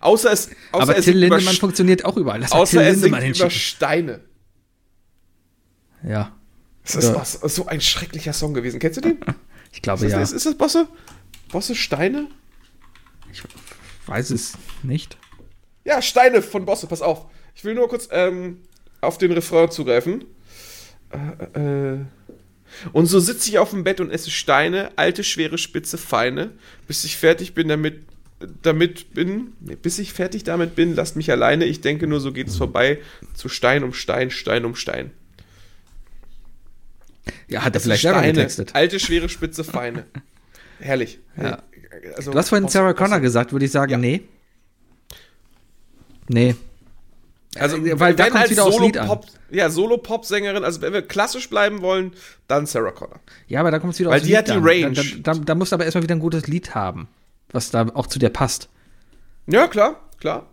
Außer 0.00 0.32
es, 0.32 0.50
außer 0.72 0.82
aber 0.82 0.96
er 0.96 1.02
Till 1.02 1.16
Lindemann 1.16 1.54
funktioniert 1.54 2.04
auch 2.04 2.16
überall. 2.16 2.40
Mal 2.40 2.48
Außer 2.50 2.78
Till 2.78 2.80
er 2.80 2.92
Lindemann 2.94 3.20
singt 3.20 3.36
über. 3.38 3.50
Steine. 3.50 4.20
Ja, 6.02 6.32
Das 6.84 6.96
ist 6.96 7.04
Ja. 7.04 7.14
was, 7.14 7.32
so 7.34 7.66
ein 7.66 7.80
schrecklicher 7.80 8.32
Song 8.32 8.54
gewesen. 8.54 8.80
Kennst 8.80 8.96
du 8.96 9.02
den? 9.02 9.18
ich 9.74 9.82
glaube 9.82 10.06
Ist, 10.06 10.12
ja. 10.12 10.20
das, 10.20 10.32
ist 10.32 10.46
das 10.46 10.56
Bosse? 10.56 10.88
Bosse 11.50 11.74
Steine? 11.74 12.28
Weiß 14.06 14.30
es 14.30 14.54
nicht. 14.82 15.16
Ja, 15.84 16.00
Steine 16.00 16.42
von 16.42 16.64
Bosse, 16.64 16.86
pass 16.86 17.02
auf. 17.02 17.26
Ich 17.54 17.64
will 17.64 17.74
nur 17.74 17.88
kurz 17.88 18.08
ähm, 18.10 18.62
auf 19.00 19.18
den 19.18 19.32
Refrain 19.32 19.70
zugreifen. 19.70 20.24
Äh, 21.10 21.94
äh, 21.94 21.98
Und 22.92 23.06
so 23.06 23.20
sitze 23.20 23.50
ich 23.50 23.58
auf 23.58 23.70
dem 23.70 23.84
Bett 23.84 24.00
und 24.00 24.10
esse 24.10 24.30
Steine, 24.30 24.92
alte, 24.96 25.24
schwere, 25.24 25.58
spitze, 25.58 25.98
feine, 25.98 26.52
bis 26.86 27.04
ich 27.04 27.16
fertig 27.16 27.54
bin 27.54 27.68
damit, 27.68 28.04
damit 28.62 29.14
bin, 29.14 29.52
bis 29.82 29.98
ich 29.98 30.12
fertig 30.12 30.44
damit 30.44 30.74
bin, 30.74 30.94
lasst 30.94 31.16
mich 31.16 31.30
alleine, 31.30 31.64
ich 31.64 31.80
denke 31.80 32.06
nur, 32.06 32.20
so 32.20 32.32
geht 32.32 32.48
es 32.48 32.56
vorbei, 32.56 33.00
zu 33.34 33.48
Stein 33.48 33.84
um 33.84 33.92
Stein, 33.92 34.30
Stein 34.30 34.64
um 34.64 34.74
Stein. 34.74 35.10
Ja, 37.48 37.64
hat 37.64 37.74
er 37.74 37.80
vielleicht 37.80 38.00
Steine, 38.00 38.32
getextet. 38.32 38.74
alte, 38.74 38.98
schwere, 39.00 39.28
spitze, 39.28 39.64
feine. 39.64 40.04
Herrlich. 40.78 41.18
Ja. 41.40 41.62
Also, 42.16 42.32
Du 42.32 42.38
hast 42.38 42.48
vorhin 42.50 42.68
Sarah 42.68 42.92
Connor 42.92 43.20
gesagt, 43.20 43.52
würde 43.52 43.64
ich 43.64 43.70
sagen, 43.72 43.92
Ja. 43.92 43.98
nee. 43.98 44.22
Nee. 46.28 46.54
Also, 47.56 47.76
Äh, 47.76 47.98
weil 48.00 48.14
da 48.14 48.24
als 48.24 48.50
wieder 48.50 48.64
aufs 48.64 48.80
Lied 48.80 48.98
an. 48.98 49.20
Ja, 49.50 49.70
Solo-Pop-Sängerin, 49.70 50.64
also 50.64 50.80
wenn 50.80 50.92
wir 50.92 51.02
klassisch 51.02 51.48
bleiben 51.48 51.82
wollen, 51.82 52.12
dann 52.48 52.66
Sarah 52.66 52.90
Connor. 52.90 53.20
Ja, 53.46 53.60
aber 53.60 53.70
da 53.70 53.78
kommt 53.78 53.92
es 53.94 54.00
wieder 54.00 54.10
Weil 54.10 54.16
aufs 54.16 54.24
die 54.26 54.30
Lied 54.30 54.38
hat 54.38 54.48
die 54.48 54.52
an. 54.52 54.64
Range. 54.64 54.92
Da, 54.92 55.02
da, 55.02 55.34
da, 55.34 55.44
da 55.44 55.54
musst 55.54 55.70
du 55.72 55.74
aber 55.76 55.84
erstmal 55.84 56.02
wieder 56.02 56.14
ein 56.16 56.20
gutes 56.20 56.46
Lied 56.48 56.74
haben, 56.74 57.08
was 57.52 57.70
da 57.70 57.86
auch 57.94 58.06
zu 58.08 58.18
dir 58.18 58.30
passt. 58.30 58.68
Ja, 59.46 59.68
klar, 59.68 60.00
klar. 60.20 60.48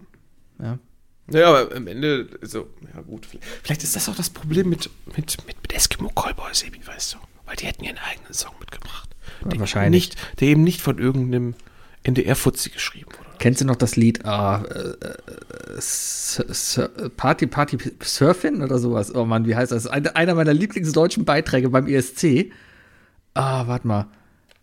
Ja. 1.33 1.39
Ja, 1.39 1.47
aber 1.49 1.75
am 1.75 1.87
Ende, 1.87 2.27
so, 2.41 2.67
ja 2.93 3.01
gut. 3.01 3.25
Vielleicht, 3.25 3.45
vielleicht 3.63 3.83
ist 3.83 3.95
das 3.95 4.09
auch 4.09 4.15
das 4.15 4.29
Problem 4.29 4.69
mit, 4.69 4.89
mit, 5.15 5.37
mit, 5.45 5.61
mit 5.63 5.73
Eskimo 5.73 6.09
Callboys, 6.09 6.63
eben, 6.63 6.85
weißt 6.85 7.13
du. 7.13 7.17
Weil 7.45 7.55
die 7.57 7.65
hätten 7.65 7.83
ihren 7.83 7.97
eigenen 7.97 8.33
Song 8.33 8.53
mitgebracht. 8.59 9.09
Der 9.45 9.59
wahrscheinlich. 9.59 10.09
Nicht, 10.09 10.39
der 10.39 10.47
eben 10.49 10.63
nicht 10.63 10.81
von 10.81 10.97
irgendeinem 10.99 11.55
NDR-Fuzzi 12.03 12.69
geschrieben 12.69 13.11
wurde. 13.17 13.29
Kennst 13.39 13.61
du 13.61 13.65
noch 13.65 13.75
das 13.75 13.95
Lied 13.95 14.23
ah, 14.25 14.63
äh, 14.63 14.93
äh, 16.77 17.09
Party 17.17 17.47
Party 17.47 17.77
Surfing 18.03 18.61
oder 18.61 18.77
sowas? 18.77 19.13
Oh 19.13 19.25
Mann, 19.25 19.47
wie 19.47 19.55
heißt 19.55 19.71
das? 19.71 19.87
Eine, 19.87 20.15
einer 20.15 20.35
meiner 20.35 20.53
Lieblingsdeutschen 20.53 21.25
Beiträge 21.25 21.69
beim 21.69 21.87
ESC. 21.87 22.51
Ah, 23.33 23.65
warte 23.67 23.87
mal. 23.87 24.07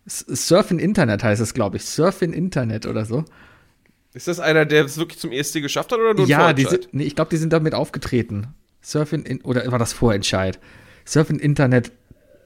S- 0.05 0.25
Surf 0.27 0.71
in 0.71 0.79
Internet 0.79 1.23
heißt 1.23 1.41
es, 1.41 1.53
glaube 1.53 1.77
ich. 1.77 1.85
Surf 1.85 2.21
in 2.21 2.33
Internet 2.33 2.85
oder 2.85 3.05
so. 3.05 3.25
Ist 4.19 4.27
das 4.27 4.41
einer, 4.41 4.65
der 4.65 4.83
es 4.83 4.97
wirklich 4.97 5.17
zum 5.17 5.31
ESC 5.31 5.61
geschafft 5.61 5.93
hat 5.93 5.99
oder 5.99 6.13
nur 6.13 6.27
Ja, 6.27 6.51
die 6.51 6.65
sind, 6.65 6.89
nee, 6.91 7.05
ich 7.05 7.15
glaube, 7.15 7.29
die 7.29 7.37
sind 7.37 7.53
damit 7.53 7.73
aufgetreten. 7.73 8.47
Surfing 8.81 9.23
in, 9.23 9.39
oder 9.43 9.71
war 9.71 9.79
das 9.79 9.93
Vorentscheid? 9.93 10.59
Surfing 11.05 11.39
Internet 11.39 11.93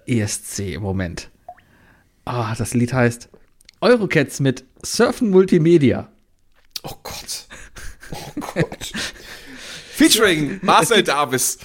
ESC 0.06 0.76
im 0.76 0.84
Moment. 0.84 1.32
Ah, 2.26 2.54
das 2.56 2.76
Lied 2.76 2.94
heißt 2.94 3.28
Eurocats 3.82 4.40
mit 4.40 4.66
Surfen 4.84 5.32
Multimedia. 5.32 6.12
Oh 6.84 6.94
Gott. 7.02 7.48
Oh 8.12 8.40
Gott. 8.40 8.94
Featuring 9.94 10.60
Marcel 10.62 11.02
Davis. 11.02 11.58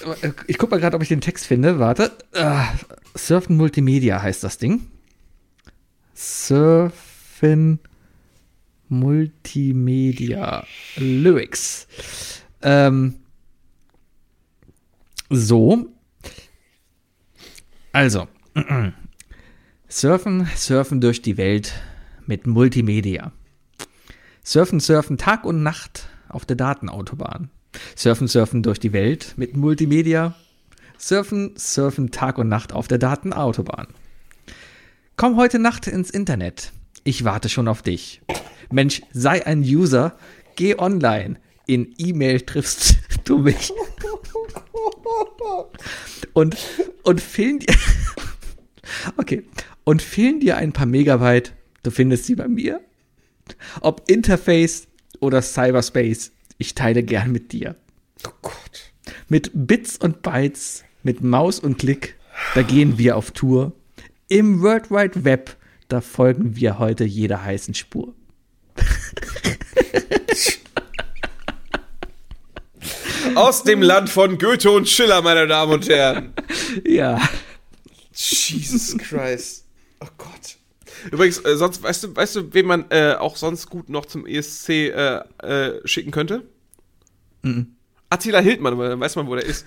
Ich 0.46 0.56
guck 0.56 0.70
mal 0.70 0.80
gerade, 0.80 0.96
ob 0.96 1.02
ich 1.02 1.08
den 1.08 1.20
Text 1.20 1.46
finde. 1.46 1.78
Warte. 1.78 2.12
Ah, 2.32 2.72
Surfen 3.14 3.58
Multimedia 3.58 4.22
heißt 4.22 4.42
das 4.42 4.56
Ding. 4.56 4.86
Surfen 6.14 7.80
Multimedia 8.88 10.64
Lyrics. 10.96 11.86
Ähm, 12.62 13.16
so. 15.30 15.86
Also. 17.92 18.28
Surfen, 19.90 20.46
surfen 20.54 21.00
durch 21.00 21.22
die 21.22 21.38
Welt 21.38 21.72
mit 22.26 22.46
Multimedia. 22.46 23.32
Surfen, 24.44 24.80
surfen 24.80 25.16
Tag 25.16 25.44
und 25.44 25.62
Nacht 25.62 26.08
auf 26.28 26.44
der 26.44 26.56
Datenautobahn. 26.56 27.50
Surfen, 27.96 28.28
surfen 28.28 28.62
durch 28.62 28.80
die 28.80 28.92
Welt 28.92 29.34
mit 29.36 29.56
Multimedia. 29.56 30.34
Surfen, 30.98 31.54
surfen 31.56 32.10
Tag 32.10 32.38
und 32.38 32.48
Nacht 32.48 32.72
auf 32.72 32.88
der 32.88 32.98
Datenautobahn. 32.98 33.88
Komm 35.16 35.36
heute 35.36 35.58
Nacht 35.58 35.86
ins 35.86 36.10
Internet. 36.10 36.72
Ich 37.04 37.24
warte 37.24 37.48
schon 37.48 37.68
auf 37.68 37.82
dich. 37.82 38.20
Mensch, 38.70 39.02
sei 39.12 39.44
ein 39.46 39.60
User. 39.60 40.16
Geh 40.56 40.78
online. 40.78 41.36
In 41.66 41.94
E-Mail 41.98 42.40
triffst 42.42 42.98
du 43.24 43.38
mich. 43.38 43.72
Und, 46.32 46.56
und 47.02 47.20
fehlen 47.20 47.60
dir. 47.60 47.74
Okay. 49.16 49.44
Und 49.84 50.00
fehlen 50.00 50.40
dir 50.40 50.56
ein 50.56 50.72
paar 50.72 50.86
Megabyte. 50.86 51.54
Du 51.82 51.90
findest 51.90 52.24
sie 52.24 52.34
bei 52.34 52.48
mir. 52.48 52.80
Ob 53.80 54.02
Interface 54.10 54.88
oder 55.20 55.42
Cyberspace. 55.42 56.32
Ich 56.56 56.74
teile 56.74 57.02
gern 57.02 57.30
mit 57.30 57.52
dir. 57.52 57.76
Oh 58.26 58.32
Gott. 58.42 58.92
Mit 59.28 59.50
Bits 59.54 59.96
und 59.96 60.22
Bytes, 60.22 60.84
mit 61.02 61.22
Maus 61.22 61.60
und 61.60 61.78
Klick, 61.78 62.16
da 62.54 62.62
gehen 62.62 62.98
wir 62.98 63.16
auf 63.16 63.30
Tour. 63.30 63.72
Im 64.28 64.60
World 64.62 64.90
Wide 64.90 65.24
Web, 65.24 65.56
da 65.88 66.00
folgen 66.00 66.56
wir 66.56 66.78
heute 66.78 67.04
jeder 67.04 67.44
heißen 67.44 67.74
Spur. 67.74 68.14
Aus 73.34 73.62
dem 73.62 73.82
Land 73.82 74.10
von 74.10 74.38
Goethe 74.38 74.70
und 74.70 74.88
Schiller, 74.88 75.22
meine 75.22 75.46
Damen 75.46 75.72
und 75.72 75.88
Herren. 75.88 76.32
Ja. 76.84 77.20
Jesus 78.12 78.96
Christ. 78.98 79.64
Oh 80.00 80.06
Gott. 80.16 80.56
Übrigens, 81.10 81.38
äh, 81.44 81.56
sonst, 81.56 81.82
weißt 81.82 82.04
du, 82.04 82.16
weißt 82.16 82.36
du, 82.36 82.54
wen 82.54 82.66
man 82.66 82.86
äh, 82.90 83.14
auch 83.14 83.36
sonst 83.36 83.68
gut 83.70 83.88
noch 83.88 84.06
zum 84.06 84.26
ESC 84.26 84.68
äh, 84.70 85.20
äh, 85.42 85.80
schicken 85.86 86.10
könnte? 86.10 86.42
Attila 88.10 88.40
Hildmann, 88.40 88.76
weil 88.78 88.90
dann 88.90 89.00
weiß 89.00 89.16
man, 89.16 89.26
wo 89.28 89.34
der 89.36 89.44
ist. 89.44 89.64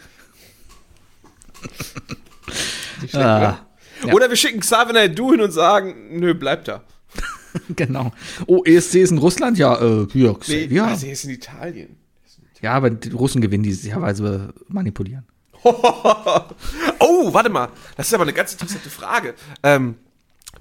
Nicht 3.02 3.12
schlecht, 3.12 3.16
Ah, 3.26 3.66
oder? 4.04 4.14
Oder 4.14 4.30
wir 4.30 4.36
schicken 4.36 4.60
Xavier 4.60 4.94
Naidoo 4.94 5.32
hin 5.32 5.42
und 5.42 5.52
sagen, 5.52 6.20
nö, 6.20 6.34
bleib 6.34 6.66
da. 6.66 6.84
genau. 7.76 8.12
Oh, 8.48 8.64
ESC 8.64 8.96
ist 8.96 9.12
in 9.12 9.18
Russland? 9.18 9.58
Ja, 9.58 9.76
äh, 9.80 10.08
ja, 10.14 10.36
Nee, 10.48 10.66
ja. 10.66 10.88
also 10.88 11.08
ist 11.08 11.26
in 11.26 11.32
Italien. 11.32 11.98
ja, 12.62 12.74
aber 12.74 12.90
die 12.90 13.10
Russen 13.10 13.42
gewinnen 13.42 13.66
weil 13.66 14.16
sie 14.16 14.54
manipulieren. 14.68 15.26
oh, 15.64 17.34
warte 17.34 17.50
mal. 17.50 17.70
Das 17.96 18.08
ist 18.08 18.14
aber 18.14 18.24
eine 18.24 18.34
ganz 18.34 18.54
interessante 18.54 18.90
Frage. 18.90 19.36
Ähm, 19.62 19.96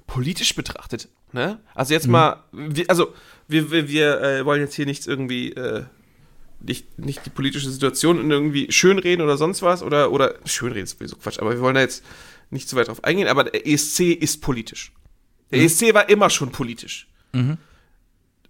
politisch 0.05 0.53
betrachtet, 0.55 1.09
ne? 1.31 1.59
Also 1.73 1.93
jetzt 1.93 2.07
mal, 2.07 2.43
wir, 2.51 2.89
also 2.89 3.13
wir, 3.47 3.71
wir, 3.71 3.87
wir 3.87 4.21
äh, 4.21 4.45
wollen 4.45 4.61
jetzt 4.61 4.75
hier 4.75 4.85
nichts 4.85 5.07
irgendwie, 5.07 5.53
äh, 5.53 5.83
nicht, 6.59 6.99
nicht 6.99 7.25
die 7.25 7.29
politische 7.29 7.69
Situation 7.69 8.29
irgendwie 8.29 8.71
schönreden 8.71 9.23
oder 9.23 9.37
sonst 9.37 9.61
was 9.61 9.81
oder, 9.81 10.11
oder 10.11 10.35
schönreden 10.45 10.83
ist 10.83 10.97
sowieso 10.97 11.15
Quatsch, 11.15 11.39
aber 11.39 11.51
wir 11.51 11.61
wollen 11.61 11.75
da 11.75 11.81
jetzt 11.81 12.03
nicht 12.51 12.69
zu 12.69 12.75
weit 12.75 12.89
drauf 12.89 13.03
eingehen, 13.03 13.27
aber 13.27 13.45
der 13.45 13.65
ESC 13.65 14.11
ist 14.11 14.41
politisch. 14.41 14.91
Der 15.51 15.61
ESC 15.61 15.93
war 15.93 16.09
immer 16.09 16.29
schon 16.29 16.51
politisch. 16.51 17.07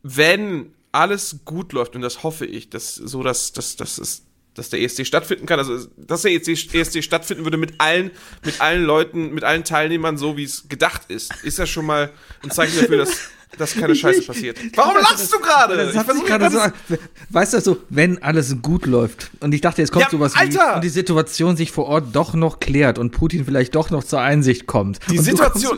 Wenn 0.04 0.74
alles 0.92 1.38
gut 1.46 1.74
läuft, 1.74 1.96
und 1.96 2.02
das 2.02 2.24
hoffe 2.24 2.46
ich, 2.46 2.70
dass 2.70 2.96
so, 2.96 3.24
dass, 3.24 3.54
dass, 3.54 3.76
dass, 3.76 3.98
es- 3.98 4.24
dass 4.56 4.70
der 4.70 4.82
ESC 4.82 5.06
stattfinden 5.06 5.46
kann, 5.46 5.60
also 5.60 5.86
dass 5.96 6.24
der 6.24 6.32
ESC, 6.34 6.74
ESC 6.74 7.02
stattfinden 7.04 7.46
würde 7.46 7.58
mit 7.58 7.76
allen, 7.80 8.12
mit 8.44 8.60
allen 8.60 8.84
Leuten, 8.84 9.34
mit 9.34 9.44
allen 9.46 9.64
Teilnehmern, 9.64 10.18
so 10.18 10.36
wie 10.36 10.44
es 10.44 10.68
gedacht 10.68 11.04
ist, 11.10 11.32
ist 11.44 11.58
ja 11.58 11.66
schon 11.66 11.86
mal 11.86 12.12
ein 12.44 12.52
Zeichen 12.52 12.78
dafür, 12.82 12.98
dass, 12.98 13.12
dass 13.58 13.74
keine 13.76 13.96
Scheiße 13.96 14.24
passiert. 14.24 14.58
Warum 14.76 14.96
lachst 14.98 15.32
du 15.32 15.40
gerade? 15.40 15.90
Versuche 15.94 16.52
so, 16.52 16.98
weißt 17.30 17.54
du, 17.54 17.62
so, 17.62 17.78
wenn 17.90 18.22
alles 18.22 18.58
gut 18.62 18.86
läuft. 18.88 19.32
Und 19.40 19.54
ich 19.54 19.62
dachte, 19.62 19.82
jetzt 19.82 19.92
kommt 19.92 20.06
Ja, 20.06 20.12
sowas 20.12 20.36
Alter! 20.36 20.72
wie, 20.72 20.76
und 20.76 20.84
die 20.84 20.90
Situation 20.90 21.56
sich 21.56 21.72
vor 21.72 21.86
Ort 21.86 22.14
doch 22.14 22.34
noch 22.34 22.60
klärt 22.60 23.00
und 23.00 23.12
Putin 23.12 23.46
vielleicht 23.46 23.76
doch 23.76 23.90
noch 23.92 24.04
zur 24.04 24.20
Einsicht 24.20 24.68
kommt. 24.68 25.00
Die 25.10 25.20
Situation- 25.20 25.78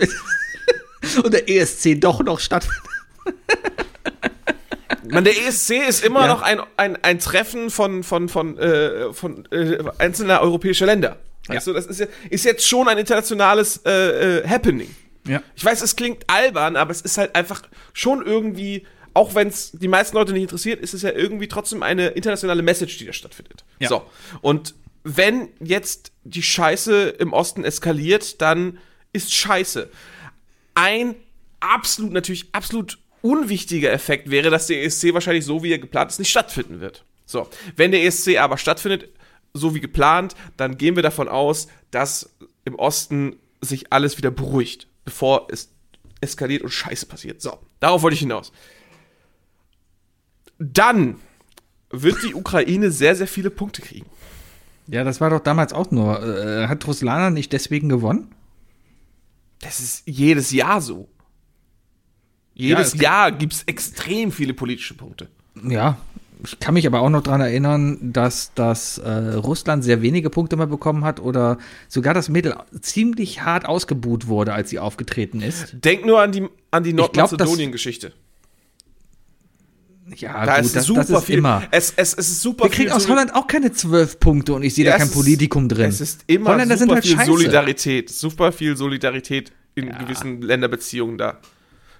und 1.24 1.34
der 1.34 1.49
ESC 1.49 1.99
doch 1.99 2.22
noch 2.24 2.39
stattfindet. 2.39 2.82
Man, 5.10 5.24
der 5.24 5.34
ESC 5.38 5.72
ist 5.88 6.04
immer 6.04 6.22
Ja. 6.22 6.28
noch 6.28 6.41
ein, 6.41 6.62
ein, 6.78 6.97
ein 7.04 7.20
Treffen 7.20 7.70
von, 7.70 8.04
von, 8.04 8.30
von, 8.30 8.58
äh, 8.58 9.12
von 9.14 9.45
äh, 9.51 9.78
einzelner 9.97 10.41
europäischer 10.41 10.86
Länder. 10.86 11.18
Du, 11.47 11.74
das 11.74 11.86
ist, 11.88 11.99
ja, 11.99 12.08
ist 12.30 12.45
jetzt 12.45 12.66
schon 12.68 12.88
ein 12.88 12.97
internationales 12.97 13.82
äh, 13.86 14.39
äh, 14.39 14.47
Happening. 14.47 14.95
Ja. 15.28 15.41
Ich 15.56 15.64
weiß, 15.64 15.82
es 15.82 15.95
klingt 15.95 16.24
albern, 16.30 16.78
aber 16.78 16.91
es 16.91 17.01
ist 17.01 17.18
halt 17.18 17.36
einfach 17.36 17.64
schon 17.91 18.26
irgendwie, 18.26 18.86
auch 19.14 19.36
wenn 19.36 19.49
es 19.49 19.72
die 19.74 19.89
meisten 19.89 20.16
Leute 20.16 20.32
nicht 20.32 20.43
interessiert, 20.43 20.82
ist 20.82 20.93
es 20.93 21.01
ja 21.01 21.12
irgendwie 21.12 21.47
trotzdem 21.49 21.84
eine 21.84 22.10
internationale 22.10 22.62
Message, 22.62 22.97
die 22.97 23.06
da 23.06 23.14
stattfindet. 23.14 23.66
Ja. 23.80 23.89
So. 23.89 24.04
Und 24.41 24.74
wenn 25.04 25.49
jetzt 25.60 26.14
die 26.24 26.43
Scheiße 26.43 27.10
im 27.10 27.34
Osten 27.34 27.66
eskaliert, 27.66 28.41
dann 28.41 28.80
ist 29.12 29.34
Scheiße. 29.34 29.89
Ein 30.76 31.16
absolut, 31.60 32.12
natürlich 32.12 32.48
absolut 32.52 33.00
unwichtiger 33.22 33.92
Effekt 33.92 34.30
wäre, 34.30 34.50
dass 34.50 34.68
der 34.68 34.84
ESC 34.84 35.14
wahrscheinlich 35.14 35.46
so, 35.46 35.64
wie 35.64 35.72
er 35.72 35.80
geplant 35.80 36.12
ist, 36.12 36.20
nicht 36.20 36.30
stattfinden 36.30 36.82
wird. 36.82 37.06
So. 37.26 37.50
Wenn 37.76 37.92
der 37.92 38.04
ESC 38.04 38.38
aber 38.38 38.58
stattfindet, 38.58 39.10
so 39.54 39.74
wie 39.76 39.80
geplant, 39.80 40.36
dann 40.58 40.78
gehen 40.78 40.96
wir 40.96 41.04
davon 41.04 41.30
aus, 41.30 41.68
dass 41.92 42.36
im 42.66 42.76
Osten 42.76 43.38
sich 43.62 43.94
alles 43.94 44.18
wieder 44.18 44.32
beruhigt, 44.32 44.88
bevor 45.06 45.48
es 45.50 45.70
eskaliert 46.22 46.64
und 46.64 46.72
Scheiße 46.72 47.06
passiert. 47.06 47.42
So, 47.42 47.58
darauf 47.80 48.02
wollte 48.02 48.16
ich 48.16 48.22
hinaus. 48.22 48.52
Dann 50.60 51.18
wird 51.90 52.24
die 52.24 52.34
Ukraine 52.34 52.92
sehr, 52.92 53.16
sehr 53.16 53.28
viele 53.28 53.50
Punkte 53.50 53.82
kriegen. 53.82 54.08
Ja, 54.88 55.04
das 55.04 55.22
war 55.22 55.30
doch 55.30 55.40
damals 55.40 55.72
auch 55.72 55.92
nur. 55.92 56.22
Äh, 56.22 56.68
hat 56.68 56.86
Ruslana 56.88 57.30
nicht 57.30 57.54
deswegen 57.54 57.88
gewonnen? 57.88 58.34
Das 59.64 59.80
ist 59.80 60.03
jedes 60.05 60.51
Jahr 60.51 60.82
so. 60.82 61.07
Jedes 62.53 62.93
es- 62.93 63.01
Jahr 63.01 63.32
gibt 63.32 63.53
es 63.53 63.64
extrem 63.64 64.32
viele 64.32 64.53
politische 64.53 64.93
Punkte. 64.93 65.30
Ja, 65.68 65.97
ich 66.43 66.59
kann 66.59 66.74
mich 66.74 66.86
aber 66.86 66.99
auch 67.01 67.09
noch 67.09 67.24
dran 67.24 67.39
erinnern, 67.41 68.11
dass 68.14 68.51
das 68.53 68.97
äh, 68.97 69.09
Russland 69.09 69.84
sehr 69.84 70.01
wenige 70.01 70.30
Punkte 70.30 70.55
mal 70.57 70.68
bekommen 70.68 71.05
hat 71.05 71.20
oder 71.20 71.57
sogar 71.88 72.14
das 72.14 72.28
Mädel 72.30 72.55
ziemlich 72.82 73.41
hart 73.43 73.66
ausgebuht 73.66 74.28
wurde, 74.28 74.53
als 74.53 74.70
sie 74.70 74.80
aufgetreten 74.80 75.41
ist. 75.41 75.76
Denk 75.84 76.05
nur 76.05 76.22
an 76.22 76.32
die, 76.32 76.47
an 76.72 76.84
die 76.84 76.93
Nordmazedonien-Geschichte. 76.93 78.11
Ja, 80.18 80.45
Da 80.45 80.58
gut, 80.58 80.66
ist 80.66 80.76
das, 80.76 80.86
super 80.86 81.01
das 81.01 81.10
ist 81.12 81.24
viel. 81.26 81.38
immer. 81.38 81.64
Es, 81.72 81.93
es, 81.95 82.14
es 82.14 82.30
ist 82.30 82.41
super 82.41 82.66
Wir 82.66 82.72
kriegen 82.72 82.91
aus 82.91 83.08
Holland 83.08 83.34
auch 83.34 83.47
keine 83.47 83.72
zwölf 83.72 84.20
Punkte 84.20 84.54
und 84.54 84.64
ich 84.64 84.74
sehe 84.76 84.86
Ja, 84.86 84.91
da 84.91 84.97
kein 84.97 85.08
ist- 85.08 85.14
Politikum 85.14 85.70
drin. 85.70 85.89
Es 85.89 86.01
ist 86.01 86.24
immer 86.28 86.51
Holländer 86.51 86.76
super 86.78 86.80
sind 86.80 86.91
halt 86.95 87.06
viel 87.06 87.16
scheiße. 87.18 87.32
Solidarität. 87.32 88.10
Super 88.10 88.51
viel 88.51 88.76
Solidarität 88.76 89.51
in 89.76 89.89
gewissen 89.97 90.41
Länderbeziehungen 90.41 91.18
da. 91.18 91.39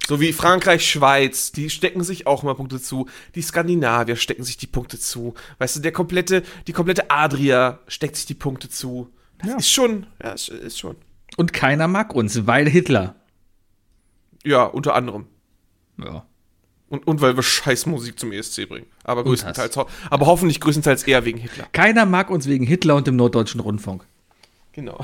So 0.06 0.20
wie 0.20 0.34
Frankreich, 0.34 0.86
Schweiz, 0.89 1.54
die 1.54 1.70
stecken 1.70 2.04
sich 2.04 2.28
auch 2.28 2.43
immer 2.43 2.56
Punkte 2.56 2.82
zu. 2.82 3.08
Die 3.36 3.41
Skandinavier 3.41 4.18
stecken 4.18 4.43
sich 4.43 4.58
die 4.58 4.68
Punkte 4.68 4.99
zu. 4.99 5.34
Weißt 5.60 5.78
du, 5.78 5.80
der 5.80 5.93
komplette, 5.93 6.43
die 6.68 6.74
komplette 6.74 7.10
Adria 7.10 7.80
steckt 7.88 8.18
sich 8.18 8.26
die 8.26 8.34
Punkte 8.34 8.68
zu. 8.68 9.10
Das 9.39 9.49
Ja. 9.49 9.56
ist 9.58 9.72
schon, 9.72 10.06
ja, 10.22 10.32
ist 10.34 10.78
schon. 10.78 10.97
Und 11.38 11.54
keiner 11.54 11.88
mag 11.88 12.14
uns, 12.14 12.45
weil 12.45 12.70
Hitler. 12.70 13.16
Ja, 14.43 14.64
unter 14.66 14.93
anderem. 14.95 15.26
Ja. 15.97 16.26
Und, 16.94 17.08
und 17.08 17.22
weil 17.22 17.36
wir 17.36 17.41
scheiß 17.41 17.88
Musik 17.88 18.20
zum 18.20 18.32
ESC 18.32 18.70
bringen. 18.70 18.86
Aber 19.04 19.24
größtenteils, 19.24 19.76
aber 20.12 20.26
hoffentlich 20.28 20.60
größtenteils 20.60 21.02
eher 21.06 21.26
wegen 21.26 21.39
Hitler. 21.39 21.68
Keiner 21.72 22.06
mag 22.06 22.30
uns 22.30 22.48
wegen 22.48 22.68
Hitler 22.68 22.96
und 22.96 23.08
dem 23.08 23.16
Norddeutschen 23.16 23.62
Rundfunk. 23.62 24.06
Genau. 24.74 25.04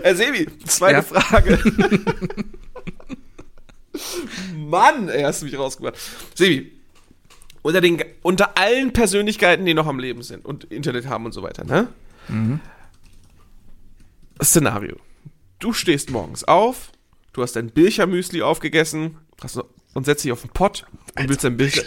Herr 0.00 0.14
Sebi, 0.14 0.46
zweite 0.64 0.94
Ja. 0.98 1.02
Frage. 1.02 1.58
Mann, 4.56 5.08
ey, 5.08 5.22
hast 5.24 5.42
du 5.42 5.46
mich 5.46 5.58
rausgemacht. 5.58 5.96
Sebi, 6.36 6.70
unter, 7.62 7.80
den, 7.80 8.00
unter 8.22 8.56
allen 8.56 8.92
Persönlichkeiten, 8.92 9.66
die 9.66 9.74
noch 9.74 9.88
am 9.88 9.98
Leben 9.98 10.22
sind 10.22 10.44
und 10.44 10.62
Internet 10.66 11.08
haben 11.08 11.24
und 11.26 11.32
so 11.32 11.42
weiter, 11.42 11.64
ne? 11.64 11.88
Szenario. 14.40 14.98
Du 15.58 15.72
stehst 15.72 16.10
morgens 16.10 16.44
auf, 16.44 16.92
du 17.32 17.42
hast 17.42 17.56
dein 17.56 17.70
Birchermüsli 17.70 18.42
aufgegessen 18.42 19.18
hast 19.40 19.60
und 19.94 20.04
setzt 20.04 20.24
dich 20.24 20.32
auf 20.32 20.42
den 20.42 20.50
Pott 20.50 20.86
und 21.18 21.28
willst 21.28 21.44
dein 21.44 21.56
Bircher... 21.56 21.82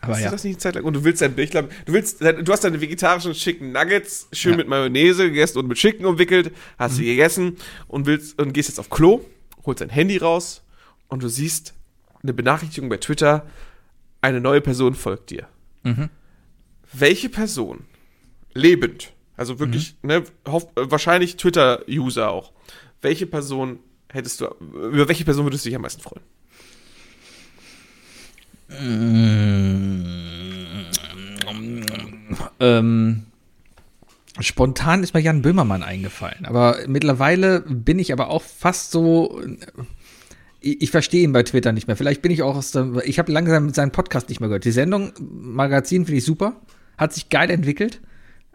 Aber 0.00 0.18
ja. 0.18 0.26
du 0.26 0.32
das 0.32 0.44
nicht 0.44 0.54
eine 0.54 0.58
Zeit 0.58 0.74
lang? 0.76 0.84
Und 0.84 0.94
du 0.94 1.04
willst 1.04 1.20
dein 1.20 1.34
Birchler, 1.34 1.62
du 1.84 1.92
willst, 1.92 2.22
du 2.22 2.52
hast 2.52 2.64
deine 2.64 2.80
vegetarischen 2.80 3.32
Chicken 3.34 3.72
Nuggets 3.72 4.28
schön 4.32 4.52
Ja. 4.52 4.56
mit 4.58 4.68
Mayonnaise 4.68 5.28
gegessen 5.28 5.58
und 5.58 5.68
mit 5.68 5.76
Chicken 5.76 6.06
umwickelt, 6.06 6.52
hast 6.78 6.96
sie 6.96 7.04
gegessen 7.04 7.56
und 7.86 8.06
willst 8.06 8.40
und 8.40 8.52
gehst 8.52 8.70
jetzt 8.70 8.78
auf 8.78 8.88
Klo, 8.88 9.22
holst 9.64 9.82
dein 9.82 9.90
Handy 9.90 10.16
raus 10.16 10.62
und 11.08 11.22
du 11.22 11.28
siehst 11.28 11.74
eine 12.22 12.32
Benachrichtigung 12.32 12.88
bei 12.88 12.96
Twitter, 12.96 13.46
eine 14.22 14.40
neue 14.40 14.62
Person 14.62 14.94
folgt 14.94 15.30
dir. 15.30 15.48
Welche 16.92 17.28
Person 17.28 17.84
lebend, 18.54 19.12
also 19.36 19.58
wirklich, 19.58 19.96
ne, 20.02 20.24
hoff, 20.48 20.66
wahrscheinlich 20.76 21.36
Twitter-User 21.36 22.30
auch. 22.30 22.52
Welche 23.02 23.26
Person 23.26 23.80
hättest 24.14 24.40
du, 24.40 24.46
über 24.60 25.08
welche 25.08 25.24
Person 25.24 25.44
würdest 25.44 25.64
du 25.64 25.68
dich 25.68 25.76
am 25.76 25.82
meisten 25.82 26.00
freuen? 26.00 26.22
Ähm, 32.60 33.24
spontan 34.40 35.02
ist 35.02 35.14
mir 35.14 35.20
Jan 35.20 35.42
Böhmermann 35.42 35.82
eingefallen. 35.82 36.46
Aber 36.46 36.78
mittlerweile 36.86 37.60
bin 37.60 37.98
ich 37.98 38.12
aber 38.12 38.28
auch 38.30 38.42
fast 38.42 38.90
so. 38.90 39.42
Ich, 40.60 40.82
ich 40.82 40.90
verstehe 40.90 41.22
ihn 41.22 41.32
bei 41.32 41.42
Twitter 41.42 41.72
nicht 41.72 41.86
mehr. 41.86 41.96
Vielleicht 41.96 42.22
bin 42.22 42.32
ich 42.32 42.42
auch 42.42 42.56
aus 42.56 42.72
dem. 42.72 43.00
Ich 43.04 43.18
habe 43.18 43.32
langsam 43.32 43.72
seinen 43.74 43.92
Podcast 43.92 44.28
nicht 44.28 44.40
mehr 44.40 44.48
gehört. 44.48 44.64
Die 44.64 44.72
Sendung, 44.72 45.12
Magazin 45.18 46.06
finde 46.06 46.18
ich 46.18 46.24
super. 46.24 46.60
Hat 46.96 47.12
sich 47.12 47.28
geil 47.28 47.50
entwickelt. 47.50 48.00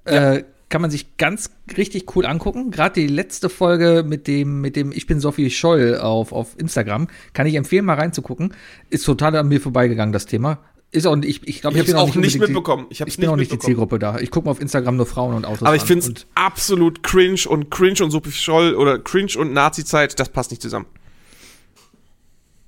Äh, 0.06 0.44
kann 0.70 0.82
man 0.82 0.92
sich 0.92 1.18
ganz 1.18 1.50
richtig 1.78 2.16
cool 2.16 2.26
angucken. 2.26 2.70
Gerade 2.72 3.02
die 3.02 3.08
letzte 3.08 3.50
Folge 3.50 4.04
mit 4.08 4.28
dem, 4.28 4.62
mit 4.62 4.76
dem 4.76 4.92
Ich 4.92 5.08
bin 5.08 5.20
Sophie 5.20 5.50
Scholl 5.50 5.98
auf, 5.98 6.32
auf 6.32 6.58
Instagram. 6.60 7.08
Kann 7.34 7.48
ich 7.48 7.56
empfehlen, 7.56 7.86
mal 7.86 7.96
reinzugucken. 7.96 8.54
Ist 8.90 9.04
total 9.06 9.36
an 9.36 9.48
mir 9.48 9.60
vorbeigegangen, 9.62 10.14
das 10.14 10.26
Thema. 10.28 10.60
Ist 10.92 11.06
auch, 11.06 11.18
ich, 11.22 11.48
ich 11.48 11.62
glaube, 11.62 11.78
Ich 11.78 11.82
hab's 11.88 11.94
auch 11.94 12.08
nicht 12.08 12.16
unbedingt 12.16 12.36
die- 12.36 12.40
mitbekommen. 12.40 12.88
Ich 12.90 13.00
Ich, 13.02 13.06
bin 13.18 13.22
nicht 13.26 13.30
auch 13.30 13.36
nicht 13.36 13.52
die. 13.52 13.60
Zielgruppe 13.60 14.00
da. 14.00 14.20
Ich 14.20 14.32
gucke 14.32 14.46
mal 14.46 14.52
auf 14.52 14.62
Instagram 14.62 14.96
nur 14.98 15.06
Frauen 15.06 15.36
und 15.36 15.46
Autos. 15.46 15.64
Aber 15.64 15.76
ich 15.76 15.84
finde 15.84 16.06
es 16.14 16.26
absolut 16.36 17.04
cringe 17.04 17.42
und 17.48 17.70
cringe 17.70 18.04
und 18.04 18.12
Sophie 18.12 18.32
Scholl 18.32 18.74
oder 18.76 18.98
cringe 18.98 19.34
und 19.38 19.54
Nazi-Zeit, 19.54 20.20
das 20.20 20.30
passt 20.30 20.50
nicht 20.52 20.62
zusammen. 20.64 20.88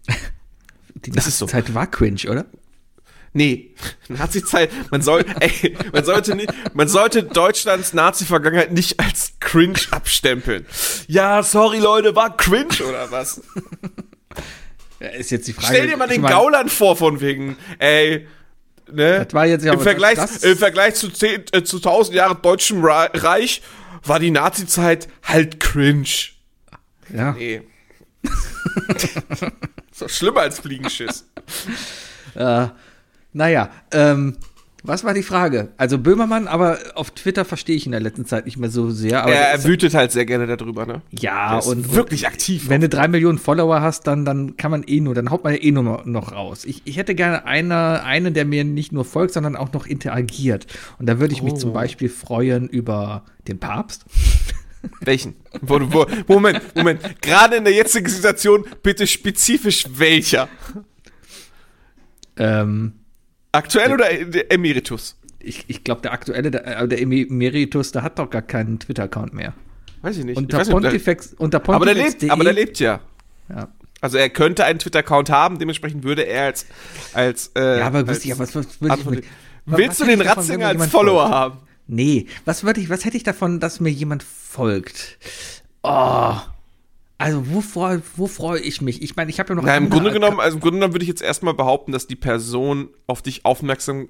die 0.96 1.12
ist 1.12 1.38
so. 1.38 1.46
Zeit 1.48 1.74
war 1.74 1.88
cringe, 1.88 2.30
oder? 2.30 2.46
Nee, 3.34 3.74
Nazi-Zeit, 4.10 4.70
man 4.92 5.02
soll, 5.02 5.24
ey, 5.40 5.78
man 5.94 6.04
sollte 6.04 6.36
nicht, 6.36 6.52
man 6.74 6.88
sollte 6.88 7.24
Deutschlands 7.24 7.94
Nazi-Vergangenheit 7.94 8.74
nicht 8.74 9.00
als 9.00 9.34
cringe 9.40 9.80
abstempeln. 9.92 10.66
Ja, 11.08 11.42
sorry 11.42 11.80
Leute, 11.80 12.16
war 12.16 12.36
cringe 12.36 12.84
oder 12.88 13.10
was? 13.12 13.42
Ja, 15.00 15.08
ist 15.10 15.32
jetzt 15.32 15.48
die 15.48 15.54
Frage. 15.54 15.68
Stell 15.68 15.88
dir 15.88 15.98
mal 15.98 16.08
den 16.08 16.22
mein, 16.22 16.32
Gauland 16.32 16.72
vor 16.72 16.96
von 16.98 17.22
wegen, 17.22 17.56
ey, 17.80 18.28
ne? 18.92 19.24
Das 19.26 19.34
war 19.34 19.46
jetzt 19.46 19.64
ja 19.64 19.74
Im 19.74 19.80
Vergleich, 19.80 20.16
das- 20.16 20.44
im 20.44 20.58
Vergleich 20.58 20.96
zu, 20.96 21.10
zehn, 21.10 21.44
äh, 21.54 21.64
zu 21.64 21.78
1000 21.78 22.16
Jahren 22.16 22.42
Deutschem 22.42 22.84
Reich 22.84 23.62
war 24.04 24.20
die 24.20 24.32
Nazi-Zeit 24.32 25.08
halt 25.24 25.60
cringe. 25.60 26.06
Ja. 27.14 27.32
Nee. 27.32 27.62
so 29.94 30.08
schlimmer 30.08 30.42
als 30.42 30.60
Fliegenschiss. 30.60 31.26
Äh, 32.36 32.68
naja, 33.34 33.70
ähm, 33.92 34.38
was 34.84 35.04
war 35.04 35.14
die 35.14 35.22
Frage? 35.22 35.70
Also 35.78 36.00
Böhmermann, 36.00 36.48
aber 36.48 36.80
auf 36.96 37.12
Twitter 37.12 37.46
verstehe 37.46 37.76
ich 37.76 37.86
in 37.86 37.92
der 37.92 38.02
letzten 38.02 38.26
Zeit 38.26 38.46
nicht 38.46 38.58
mehr 38.58 38.72
so 38.72 38.90
sehr. 38.90 39.22
Aber 39.22 39.32
er, 39.32 39.50
er 39.52 39.64
wütet 39.64 39.94
halt 39.94 40.12
sehr 40.12 40.26
gerne 40.26 40.48
darüber, 40.58 40.88
ne? 40.88 41.04
ja, 41.12 41.60
und 41.60 41.94
wirklich 41.94 42.26
aktiv. 42.26 42.68
Wenn 42.68 42.82
du 42.82 42.90
drei 42.90 43.08
Millionen 43.08 43.38
Follower 43.38 43.80
hast, 43.82 44.08
dann, 44.08 44.26
dann 44.26 44.58
kann 44.58 44.72
man 44.72 44.82
eh 44.88 45.00
nur, 45.00 45.14
dann 45.14 45.30
haut 45.30 45.44
man 45.44 45.54
ja 45.54 45.62
eh 45.62 45.72
nur 45.72 46.02
noch 46.06 46.32
raus. 46.32 46.66
Ich, 46.66 46.82
ich 46.86 46.98
hätte 46.98 47.14
gerne 47.14 47.46
eine, 47.46 48.04
einen, 48.04 48.34
der 48.34 48.46
mir 48.46 48.64
nicht 48.64 48.92
nur 48.92 49.06
folgt, 49.06 49.34
sondern 49.36 49.56
auch 49.56 49.72
noch 49.72 49.86
interagiert. 49.86 50.66
Und 50.98 51.06
da 51.06 51.20
würde 51.20 51.36
ich 51.36 51.44
mich 51.44 51.54
Oh. 51.54 51.58
zum 51.58 51.74
Beispiel 51.74 52.10
freuen 52.10 52.68
über 52.68 53.24
den 53.48 53.60
Papst. 53.60 54.06
Welchen? 55.02 55.36
Moment, 56.28 56.76
Moment. 56.76 57.22
Gerade 57.22 57.58
in 57.58 57.66
der 57.66 57.74
jetzigen 57.74 58.10
Situation 58.10 58.66
bitte 58.82 59.06
spezifisch 59.06 59.86
welcher? 59.96 60.50
Ähm, 62.36 62.94
Aktuell 63.52 63.94
oder 63.94 64.06
der 64.12 64.52
Emeritus? 64.52 65.18
ich 65.44 65.66
ich 65.68 65.84
glaube, 65.84 66.02
der 66.02 66.14
aktuelle, 66.14 66.52
der, 66.52 66.66
äh, 66.82 66.88
der 66.88 67.02
Emeritus, 67.02 67.92
der 67.92 68.04
hat 68.04 68.20
doch 68.20 68.30
gar 68.30 68.42
keinen 68.44 68.80
Twitter-Account 68.80 69.34
mehr. 69.34 69.54
Weiß 70.02 70.18
ich 70.18 70.26
nicht. 70.26 70.38
Unter 70.38 70.62
ich 70.62 70.70
Pontifex, 70.70 71.34
unter 71.38 71.62
aber, 71.68 71.86
der 71.86 71.96
lebt, 71.96 72.30
aber 72.30 72.44
der 72.44 72.54
lebt 72.54 72.80
ja. 72.80 73.00
Ja. 73.50 73.68
Also 74.02 74.18
er 74.18 74.30
könnte 74.30 74.66
einen 74.66 74.80
Twitter-Account 74.80 75.30
haben, 75.30 75.60
dementsprechend 75.60 76.04
würde 76.04 76.24
er 76.24 76.46
als 76.46 76.66
als 77.14 77.52
äh, 77.56 77.80
Ja, 77.80 77.88
aber 77.88 78.00
als 78.00 78.10
wusste 78.10 78.28
ich, 78.28 78.34
aber 78.34 78.42
was, 78.42 78.56
was, 78.56 78.82
würde 78.82 78.86
ich 78.86 78.92
Antwort- 78.92 79.16
mit, 79.16 79.26
was 79.66 79.78
Willst 79.78 80.00
du 80.02 80.06
den 80.06 80.20
davon, 80.20 80.34
Ratzinger 80.38 80.74
mir 80.74 80.80
als 80.82 80.92
Follower 80.92 81.22
folgt? 81.22 81.34
haben? 81.36 81.58
Nee, 81.88 82.26
was 82.46 82.64
würde 82.64 82.80
ich, 82.82 82.90
was 82.90 83.06
hätte 83.06 83.18
ich 83.18 83.24
davon, 83.24 83.60
dass 83.60 83.80
mir 83.80 83.90
jemand 83.92 84.24
folgt? 84.24 85.18
Oh. 85.84 86.36
Also, 87.22 87.50
wo 87.50 87.62
freue 87.62 88.02
wo 88.16 88.28
freu 88.28 88.58
ich 88.58 88.82
mich? 88.82 89.02
Ich 89.02 89.16
meine, 89.16 89.30
ich 89.30 89.40
habe 89.40 89.50
ja 89.50 89.56
noch 89.56 89.64
Na, 89.64 89.78
im 89.78 89.90
Grunde 89.90 90.12
genommen, 90.12 90.40
also 90.40 90.58
im 90.58 90.62
Grunde 90.62 90.78
genommen 90.78 90.94
würde 90.94 91.04
ich 91.04 91.10
jetzt 91.10 91.22
erstmal 91.22 91.54
behaupten, 91.54 91.92
dass 91.92 92.08
die 92.08 92.16
Person 92.16 92.90
auf 93.06 93.22
dich 93.22 93.46
aufmerksam 93.46 94.10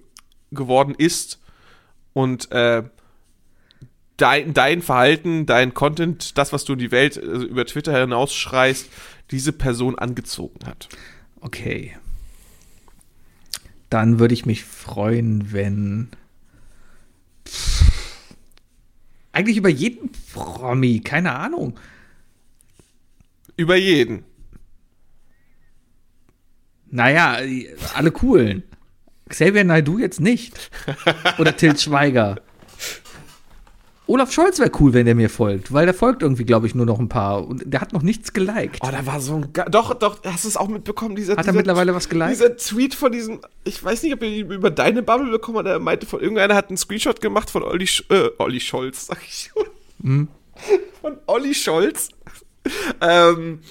geworden 0.51 0.95
ist 0.97 1.39
und 2.14 2.51
äh, 2.51 2.84
dein, 4.18 4.53
dein 4.53 4.82
Verhalten, 4.82 5.45
dein 5.45 5.74
Content, 5.74 6.38
das, 6.38 6.53
was 6.53 6.64
du 6.64 6.74
in 6.74 6.80
die 6.80 6.91
Welt 6.91 7.18
äh, 7.18 7.22
über 7.22 7.66
Twitter 7.66 7.99
hinausschreist, 7.99 8.88
diese 9.32 9.51
Person 9.51 9.97
angezogen 9.97 10.66
hat. 10.66 10.88
Okay. 11.41 11.97
Dann 13.89 14.20
würde 14.20 14.34
ich 14.34 14.45
mich 14.45 14.64
freuen, 14.64 15.51
wenn. 15.51 16.09
Eigentlich 19.34 19.57
über 19.57 19.70
jeden 19.70 20.12
Promi, 20.34 21.01
keine 21.01 21.34
Ahnung. 21.36 21.78
Über 23.58 23.76
jeden. 23.76 24.24
Naja, 26.89 27.38
alle 27.95 28.12
coolen. 28.12 28.64
Xavier 29.30 29.64
Naidoo 29.64 29.97
jetzt 29.97 30.20
nicht. 30.20 30.72
Oder 31.39 31.56
Til 31.56 31.78
Schweiger. 31.78 32.41
Olaf 34.08 34.34
Scholz 34.34 34.60
wäre 34.60 34.72
cool, 34.82 34.91
wenn 34.91 35.06
der 35.06 35.16
mir 35.16 35.30
folgt, 35.30 35.72
weil 35.72 35.86
der 35.86 35.93
folgt 35.93 36.22
irgendwie, 36.22 36.43
glaube 36.43 36.68
ich, 36.68 36.76
nur 36.76 36.86
noch 36.86 36.99
ein 36.99 37.08
paar. 37.08 37.47
Und 37.47 37.64
der 37.66 37.80
hat 37.80 37.93
noch 37.93 38.02
nichts 38.02 38.34
geliked. 38.34 38.80
Oh, 38.82 38.89
da 38.91 39.06
war 39.06 39.22
so 39.22 39.36
ein. 39.36 39.54
Ga 39.54 39.64
doch, 39.66 39.93
doch, 39.93 40.22
hast 40.26 40.43
du 40.43 40.49
es 40.49 40.58
auch 40.58 40.68
mitbekommen? 40.68 41.16
Dieser, 41.16 41.34
Hat 41.34 41.39
er 41.39 41.43
dieser, 41.43 41.54
mittlerweile 41.54 41.95
was 41.95 42.10
geliked? 42.10 42.32
Dieser 42.32 42.58
Tweet 42.58 42.93
von 42.93 43.14
diesem. 43.14 43.39
Ich 43.64 43.82
weiß 43.82 44.04
nicht, 44.04 44.14
ob 44.14 44.22
ihn 44.24 44.52
über 44.52 44.70
deine 44.70 45.02
Bubble 45.02 45.32
bekommen 45.32 45.60
habt. 45.60 45.68
Er 45.70 45.80
meinte, 45.80 46.06
von 46.08 46.20
irgendeiner 46.20 46.56
hat 46.56 46.68
einen 46.68 46.76
Screenshot 46.76 47.22
gemacht 47.22 47.49
von 47.49 47.64
Olli, 47.64 47.88
Sch 47.88 48.04
äh, 48.10 48.32
Olli 48.38 48.60
Scholz, 48.60 49.08
sag 49.08 49.20
ich 49.26 49.49
schon. 49.54 50.28
Von 50.99 51.18
Olli 51.28 51.54
Scholz. 51.54 52.10
Ähm, 53.01 53.62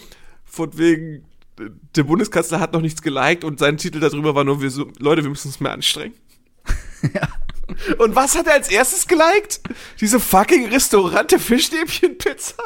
von 0.44 0.76
wegen, 0.76 1.24
der 1.94 2.02
Bundeskanzler 2.02 2.58
hat 2.58 2.72
noch 2.72 2.80
nichts 2.80 3.02
geliked 3.02 3.44
und 3.44 3.58
sein 3.60 3.76
Titel 3.76 4.00
darüber 4.00 4.34
war 4.34 4.42
nur, 4.44 4.60
wir 4.60 4.70
so, 4.70 4.90
Leute, 4.98 5.22
wir 5.22 5.30
müssen 5.30 5.48
uns 5.48 5.60
mehr 5.60 5.72
anstrengen. 5.72 6.14
Und 7.98 8.16
was 8.16 8.36
hat 8.36 8.48
er 8.48 8.54
als 8.54 8.68
erstes 8.68 9.06
geliked? 9.06 9.60
Diese 10.00 10.18
fucking 10.18 10.66
Restaurante 10.70 11.38
Fischstäbchen-Pizza? 11.38 12.54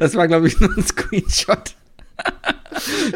Das 0.00 0.14
war, 0.14 0.26
glaube 0.26 0.48
ich, 0.48 0.58
nur 0.60 0.74
ein 0.74 0.82
Screenshot. 0.82 1.74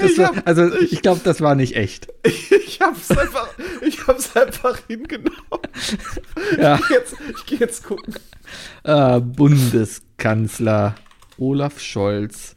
Ich 0.04 0.18
war, 0.18 0.36
hab- 0.36 0.46
also, 0.46 0.70
ich 0.76 1.00
glaube, 1.00 1.22
das 1.24 1.40
war 1.40 1.54
nicht 1.54 1.76
echt. 1.76 2.08
Ich 2.24 2.78
hab's 2.78 3.10
einfach, 3.10 3.48
ich 3.80 4.06
hab's 4.06 4.36
einfach 4.36 4.78
hingenommen. 4.86 5.32
Ja. 6.60 6.76
Ich 6.76 6.88
geh 6.88 6.94
jetzt, 6.94 7.14
ich 7.34 7.46
geh 7.46 7.56
jetzt 7.56 7.84
gucken. 7.84 8.14
Äh, 8.84 9.20
Bundeskanzler 9.20 10.94
Olaf 11.38 11.80
Scholz. 11.80 12.56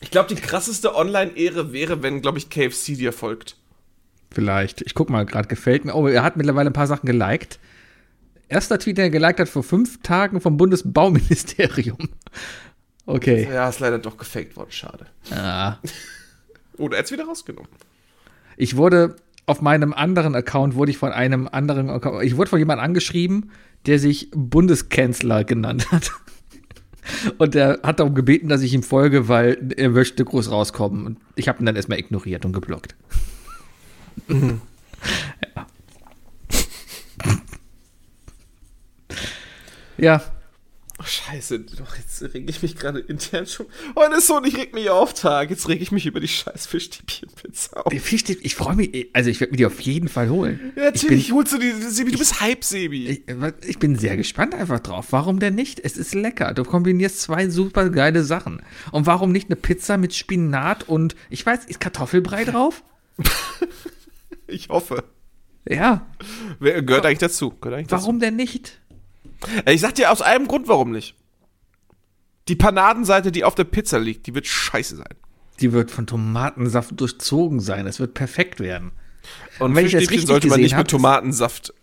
Ich 0.00 0.10
glaube, 0.10 0.32
die 0.34 0.40
krasseste 0.40 0.94
Online-Ehre 0.94 1.72
wäre, 1.72 2.02
wenn, 2.02 2.22
glaube 2.22 2.38
ich, 2.38 2.50
KFC 2.50 2.96
dir 2.96 3.12
folgt. 3.12 3.56
Vielleicht. 4.30 4.82
Ich 4.82 4.94
guck 4.94 5.10
mal, 5.10 5.24
gerade 5.26 5.48
gefällt 5.48 5.84
mir. 5.84 5.94
Oh, 5.94 6.06
er 6.06 6.22
hat 6.22 6.36
mittlerweile 6.36 6.70
ein 6.70 6.74
paar 6.74 6.86
Sachen 6.86 7.06
geliked. 7.06 7.58
Erster 8.48 8.78
Tweet, 8.78 8.98
den 8.98 9.04
er 9.04 9.10
geliked 9.10 9.40
hat, 9.40 9.48
vor 9.48 9.62
fünf 9.62 10.02
Tagen 10.02 10.40
vom 10.40 10.56
Bundesbauministerium. 10.56 12.08
Okay. 13.08 13.48
Ja, 13.50 13.70
ist 13.70 13.80
leider 13.80 13.98
doch 13.98 14.18
gefaked 14.18 14.54
worden, 14.54 14.70
schade. 14.70 15.06
Ja. 15.30 15.78
Oder 16.76 16.98
jetzt 16.98 17.10
wieder 17.10 17.24
rausgenommen. 17.24 17.70
Ich 18.58 18.76
wurde 18.76 19.16
auf 19.46 19.62
meinem 19.62 19.94
anderen 19.94 20.34
Account, 20.34 20.74
wurde 20.74 20.90
ich 20.90 20.98
von 20.98 21.12
einem 21.12 21.48
anderen 21.50 21.88
Account, 21.88 22.22
ich 22.22 22.36
wurde 22.36 22.50
von 22.50 22.58
jemandem 22.58 22.84
angeschrieben, 22.84 23.50
der 23.86 23.98
sich 23.98 24.30
Bundeskanzler 24.32 25.44
genannt 25.44 25.90
hat. 25.90 26.12
Und 27.38 27.54
er 27.54 27.80
hat 27.82 28.00
darum 28.00 28.14
gebeten, 28.14 28.48
dass 28.48 28.62
ich 28.62 28.74
ihm 28.74 28.82
folge, 28.82 29.28
weil 29.28 29.72
er 29.76 29.90
möchte 29.90 30.24
groß 30.24 30.50
rauskommen. 30.50 31.06
Und 31.06 31.18
ich 31.36 31.48
habe 31.48 31.62
ihn 31.62 31.66
dann 31.66 31.76
erstmal 31.76 31.98
ignoriert 31.98 32.44
und 32.44 32.52
geblockt. 32.52 32.96
ja. 34.28 35.66
ja, 39.96 40.22
Oh, 41.00 41.04
scheiße, 41.04 41.60
doch, 41.60 41.96
jetzt 41.96 42.20
reg 42.34 42.50
ich 42.50 42.60
mich 42.60 42.74
gerade 42.74 42.98
intern 42.98 43.46
schon. 43.46 43.66
Heute 43.94 44.16
ist 44.16 44.26
so, 44.26 44.42
ich 44.42 44.56
reg 44.56 44.74
mich 44.74 44.90
auf, 44.90 45.14
Tag. 45.14 45.48
Jetzt 45.50 45.68
reg 45.68 45.80
ich 45.80 45.92
mich 45.92 46.06
über 46.06 46.18
die 46.18 46.26
scheiß 46.26 46.66
Fischstäbchen-Pizza 46.66 47.86
auf. 47.86 47.92
der 47.92 48.00
Fisch, 48.00 48.22
steht- 48.22 48.44
ich 48.44 48.56
freue 48.56 48.74
mich, 48.74 49.06
also 49.12 49.30
ich 49.30 49.38
werde 49.38 49.52
mir 49.52 49.58
die 49.58 49.66
auf 49.66 49.78
jeden 49.80 50.08
Fall 50.08 50.28
holen. 50.28 50.72
Ja, 50.74 50.86
natürlich 50.86 51.30
holst 51.30 51.52
du 51.52 51.58
die, 51.58 51.70
Sebi, 51.70 52.10
du 52.10 52.18
bist 52.18 52.40
Hype, 52.40 52.64
Sebi. 52.64 53.06
Ich, 53.06 53.22
ich 53.68 53.78
bin 53.78 53.94
sehr 53.96 54.16
gespannt 54.16 54.56
einfach 54.56 54.80
drauf. 54.80 55.06
Warum 55.10 55.38
denn 55.38 55.54
nicht? 55.54 55.78
Es 55.78 55.96
ist 55.96 56.14
lecker. 56.16 56.52
Du 56.52 56.64
kombinierst 56.64 57.20
zwei 57.20 57.48
super 57.48 57.90
geile 57.90 58.24
Sachen. 58.24 58.60
Und 58.90 59.06
warum 59.06 59.30
nicht 59.30 59.48
eine 59.50 59.56
Pizza 59.56 59.98
mit 59.98 60.14
Spinat 60.16 60.88
und, 60.88 61.14
ich 61.30 61.46
weiß, 61.46 61.66
ist 61.66 61.78
Kartoffelbrei 61.80 62.44
drauf? 62.44 62.82
Ich 64.50 64.70
hoffe. 64.70 65.04
Ja. 65.68 66.06
Gehört 66.58 67.04
eigentlich 67.04 67.18
dazu. 67.18 67.50
Gehört 67.60 67.80
eigentlich 67.80 67.90
Warum 67.90 68.18
denn 68.18 68.34
nicht? 68.36 68.80
Ich 69.66 69.80
sag 69.80 69.94
dir 69.94 70.10
aus 70.10 70.22
einem 70.22 70.48
Grund, 70.48 70.68
warum 70.68 70.90
nicht. 70.90 71.14
Die 72.48 72.56
Panadenseite, 72.56 73.30
die 73.30 73.44
auf 73.44 73.54
der 73.54 73.64
Pizza 73.64 73.98
liegt, 73.98 74.26
die 74.26 74.34
wird 74.34 74.46
scheiße 74.46 74.96
sein. 74.96 75.14
Die 75.60 75.72
wird 75.72 75.90
von 75.90 76.06
Tomatensaft 76.06 76.98
durchzogen 76.98 77.60
sein. 77.60 77.86
Es 77.86 78.00
wird 78.00 78.14
perfekt 78.14 78.60
werden. 78.60 78.92
Und 79.58 79.74
wenn 79.74 79.86
ich 79.86 79.92
das 79.92 80.02
richtig 80.02 80.26
sollte 80.26 80.48
man 80.48 80.60
nicht 80.60 80.74
hab, 80.74 80.80
mit 80.80 80.90
Tomatensaft 80.90 81.74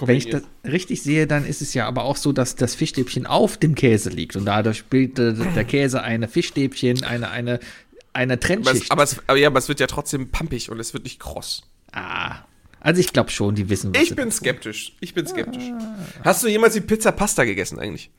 Wenn 0.00 0.16
ich 0.16 0.30
das 0.30 0.42
richtig 0.64 1.02
sehe, 1.02 1.26
dann 1.26 1.44
ist 1.44 1.62
es 1.62 1.74
ja 1.74 1.86
aber 1.86 2.04
auch 2.04 2.16
so, 2.16 2.32
dass 2.32 2.56
das 2.56 2.74
Fischstäbchen 2.74 3.26
auf 3.26 3.56
dem 3.56 3.74
Käse 3.74 4.10
liegt. 4.10 4.36
Und 4.36 4.46
dadurch 4.46 4.78
spielt 4.78 5.18
äh, 5.18 5.34
der 5.34 5.64
Käse 5.64 6.02
eine 6.02 6.28
Fischstäbchen, 6.28 7.04
eine, 7.04 7.30
eine, 7.30 7.60
eine 8.12 8.32
aber, 8.34 8.40
Trennschicht. 8.40 8.84
es, 8.84 8.90
aber, 8.90 9.02
es, 9.02 9.22
aber 9.26 9.38
ja, 9.38 9.48
aber 9.48 9.58
es 9.58 9.68
wird 9.68 9.80
ja 9.80 9.86
trotzdem 9.86 10.30
pampig 10.30 10.70
und 10.70 10.80
es 10.80 10.92
wird 10.94 11.04
nicht 11.04 11.20
kross. 11.20 11.62
ah. 11.92 12.44
Also 12.84 13.00
ich 13.00 13.12
glaube 13.14 13.30
schon, 13.30 13.54
die 13.54 13.68
wissen, 13.70 13.94
was 13.94 14.02
Ich 14.02 14.10
bin 14.14 14.24
tun. 14.26 14.30
skeptisch. 14.32 14.92
Ich 15.00 15.14
bin 15.14 15.26
skeptisch. 15.26 15.64
Hast 16.22 16.44
du 16.44 16.48
jemals 16.48 16.74
die 16.74 16.82
Pizza 16.82 17.12
Pasta 17.12 17.44
gegessen 17.44 17.78
eigentlich? 17.78 18.10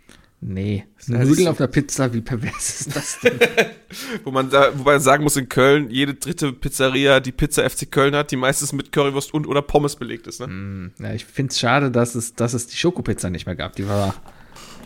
Nee, 0.42 0.86
heißt 0.98 1.10
Nudeln 1.10 1.46
so- 1.46 1.50
auf 1.52 1.58
der 1.58 1.68
Pizza, 1.68 2.14
wie 2.14 2.22
pervers 2.22 2.82
ist 2.82 2.96
das 2.96 3.20
denn? 3.22 3.40
Wo 4.26 4.32
man, 4.32 4.50
da, 4.50 4.78
wobei 4.78 4.94
man 4.94 5.02
sagen 5.02 5.24
muss, 5.24 5.38
in 5.38 5.48
Köln, 5.50 5.90
jede 5.92 6.16
dritte 6.16 6.52
Pizzeria, 6.52 7.20
die 7.20 7.32
Pizza 7.32 7.68
FC 7.70 7.90
Köln 7.90 8.16
hat, 8.16 8.32
die 8.32 8.36
meistens 8.36 8.74
mit 8.74 8.92
Currywurst 8.92 9.34
und 9.34 9.48
oder 9.48 9.62
Pommes 9.62 9.96
belegt 9.96 10.28
ist. 10.28 10.42
Ne? 10.42 10.92
ja, 11.00 11.14
ich 11.14 11.26
finde 11.26 11.52
es 11.52 11.60
schade, 11.60 11.90
dass 11.92 12.16
es, 12.16 12.34
dass 12.34 12.54
es 12.54 12.68
die 12.68 12.76
Schokopizza 12.76 13.30
nicht 13.30 13.46
mehr 13.46 13.56
gab. 13.56 13.76
Die 13.78 13.88
war 13.88 14.14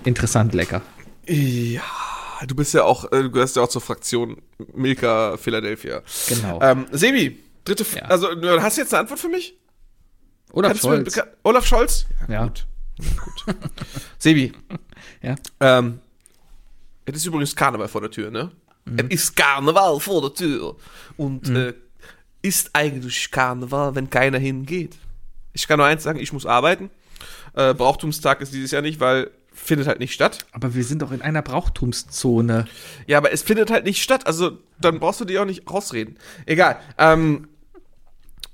interessant 0.06 0.54
lecker. 0.54 0.82
Ja, 1.26 1.82
du 2.48 2.56
bist 2.56 2.74
ja 2.74 2.84
auch, 2.84 3.12
äh, 3.12 3.24
du 3.24 3.32
gehörst 3.32 3.56
ja 3.56 3.64
auch 3.64 3.70
zur 3.70 3.82
Fraktion 3.82 4.38
Milka 4.76 5.38
Philadelphia. 5.38 6.04
Genau. 6.28 6.60
Ähm, 6.62 6.86
Sebi, 6.92 7.40
dritte, 7.66 7.86
Ja. 7.96 8.04
also 8.04 8.28
hast 8.62 8.78
du 8.78 8.82
jetzt 8.82 8.94
eine 8.94 9.02
Antwort 9.02 9.20
für 9.20 9.30
mich? 9.30 9.58
Oder 10.52 10.70
Kannst 10.70 10.84
Scholz. 10.84 11.20
Olaf 11.44 11.66
Scholz? 11.66 12.06
Ja. 12.28 12.44
Gut. 12.46 12.66
Ja, 13.00 13.06
gut. 13.54 13.58
Sebi, 14.18 14.52
Ja. 15.22 15.36
ähm, 15.60 16.00
es 17.06 17.16
ist 17.18 17.26
übrigens 17.26 17.56
Karneval 17.56 17.88
vor 17.88 18.02
der 18.02 18.12
Tür, 18.12 18.30
ne? 18.32 18.52
Es 18.98 19.06
ist 19.10 19.36
Karneval 19.36 20.00
vor 20.00 20.22
der 20.22 20.34
Tür. 20.34 20.76
Und 21.18 21.50
äh, 21.50 21.74
ist 22.42 22.72
eigentlich 22.74 23.30
Karneval, 23.32 23.96
wenn 23.96 24.10
keiner 24.10 24.38
hingeht. 24.40 24.98
Ich 25.54 25.68
kann 25.68 25.78
nur 25.78 25.86
eins 25.88 26.04
sagen, 26.04 26.20
ich 26.20 26.34
muss 26.34 26.46
arbeiten. 26.46 26.90
Äh, 27.54 27.74
Brauchtumstag 27.74 28.42
ist 28.42 28.54
dieses 28.54 28.72
Jahr 28.72 28.82
nicht, 28.82 29.00
weil 29.00 29.32
findet 29.54 29.88
halt 29.88 30.00
nicht 30.00 30.14
statt. 30.14 30.46
Aber 30.52 30.74
wir 30.76 30.84
sind 30.84 31.02
doch 31.02 31.12
in 31.12 31.22
einer 31.22 31.42
Brauchtumszone. 31.42 32.66
Ja, 33.08 33.18
aber 33.18 33.32
es 33.34 33.44
findet 33.44 33.72
halt 33.72 33.84
nicht 33.86 34.02
statt. 34.02 34.26
Also 34.28 34.58
dann 34.80 35.00
brauchst 35.00 35.20
du 35.20 35.26
dir 35.26 35.42
auch 35.42 35.46
nicht 35.46 35.70
rausreden. 35.70 36.18
Egal. 36.46 36.80
Ähm, 36.98 37.48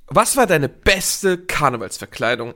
was 0.07 0.37
war 0.37 0.47
deine 0.47 0.69
beste 0.69 1.37
Karnevalsverkleidung? 1.37 2.53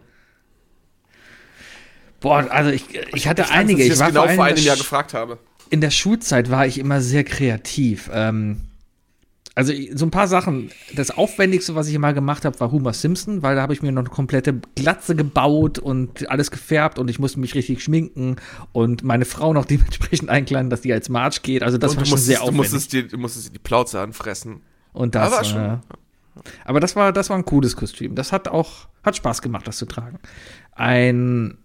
Boah, 2.20 2.45
also 2.52 2.70
ich, 2.72 2.84
ich 3.14 3.28
hatte 3.28 3.43
dass 3.43 3.52
einige. 3.52 3.84
Ich 3.84 3.91
Ich 3.93 4.00
war 4.00 4.10
genau 4.10 4.28
vor, 4.28 4.43
einem 4.45 4.58
in 4.58 4.64
Jahr 4.64 4.76
gefragt 4.76 5.14
habe. 5.14 5.39
in 5.70 5.82
der 5.82 5.89
Schulzeit 5.91 6.52
war 6.52 6.66
ich 6.68 6.78
immer 6.78 7.02
sehr 7.02 7.24
kreativ. 7.24 8.10
Ähm, 8.14 8.62
also 9.56 9.72
ich- 9.72 9.91
so 9.95 10.06
ein 10.06 10.12
paar 10.12 10.28
Sachen. 10.28 10.70
Das 10.95 11.12
Aufwendigste, 11.12 11.76
was 11.76 11.88
ich 11.88 11.93
immer 11.93 12.12
gemacht 12.14 12.43
habe, 12.43 12.60
war 12.60 12.72
Homer 12.72 12.91
Simpson, 12.93 13.41
weil 13.41 13.56
da 13.56 13.62
habe 13.62 13.74
ich 13.74 13.82
mir 13.82 13.91
noch 13.93 14.02
eine 14.02 14.10
komplette 14.10 14.60
Glatze 14.76 15.16
gebaut 15.16 15.80
und 15.80 16.30
alles 16.30 16.52
gefärbt 16.52 17.00
und 17.00 17.10
ich 17.10 17.20
musste 17.20 17.39
mich 17.39 17.56
richtig 17.56 17.82
schminken 17.82 18.36
und 18.74 19.04
meine 19.04 19.24
Frau 19.26 19.54
noch 19.54 19.66
dementsprechend 19.66 20.30
einkleiden, 20.30 20.70
dass 20.70 20.82
die 20.82 20.91
als 20.91 21.08
March 21.08 21.41
geht. 21.41 21.64
Also 21.64 21.78
das 21.78 21.91
Und 21.91 21.97
war 21.97 22.04
du 22.04 22.10
schon 22.10 22.12
musstest, 22.18 22.28
sehr 22.28 22.38
du 22.39 22.43
aufwendig. 22.43 22.72
musstest, 22.72 22.93
dir, 22.93 23.08
du 23.08 23.18
musstest 23.18 23.47
dir 23.47 23.52
die 23.54 23.60
Plauze 23.60 24.02
anfressen. 24.02 24.62
Und 24.91 25.16
das, 25.16 25.32
Aber 25.32 25.43
schon. 25.45 25.58
äh, 25.66 25.78
aber 26.65 26.79
das 26.79 26.95
war, 26.95 27.13
das 27.13 27.29
war 27.29 27.37
ein 27.37 27.45
cooles 27.45 27.75
Kostüm. 27.75 28.15
Das 28.15 28.31
hat 28.31 28.47
auch, 28.47 28.87
hat 29.03 29.15
Spaß 29.15 29.41
gemacht, 29.41 29.67
das 29.67 29.77
zu 29.77 29.85
tragen. 29.85 30.19
Ein 30.73 31.57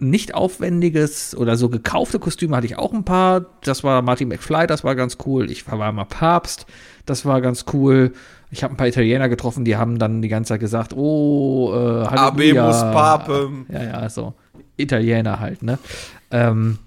nicht 0.00 0.34
aufwendiges 0.34 1.36
oder 1.36 1.56
so 1.56 1.68
gekaufte 1.68 2.18
Kostüme 2.18 2.56
hatte 2.56 2.66
ich 2.66 2.78
auch 2.78 2.92
ein 2.92 3.04
paar. 3.04 3.44
Das 3.62 3.84
war 3.84 4.00
Marty 4.02 4.24
McFly, 4.24 4.66
das 4.66 4.82
war 4.82 4.94
ganz 4.94 5.18
cool. 5.26 5.50
Ich 5.50 5.70
war 5.70 5.92
mal 5.92 6.04
Papst, 6.04 6.66
das 7.06 7.26
war 7.26 7.40
ganz 7.40 7.66
cool. 7.72 8.12
Ich 8.50 8.64
habe 8.64 8.74
ein 8.74 8.76
paar 8.76 8.88
Italiener 8.88 9.28
getroffen, 9.28 9.64
die 9.64 9.76
haben 9.76 9.98
dann 9.98 10.22
die 10.22 10.28
ganze 10.28 10.48
Zeit 10.48 10.60
gesagt, 10.60 10.94
oh, 10.94 11.70
äh, 11.72 12.06
Halleluja. 12.06 12.64
Abemus 12.64 12.80
Papem. 12.80 13.66
Ja, 13.68 13.82
ja, 13.82 14.08
so. 14.08 14.34
Italiener 14.76 15.38
halt, 15.38 15.62
ne? 15.62 15.78
Ähm, 16.30 16.78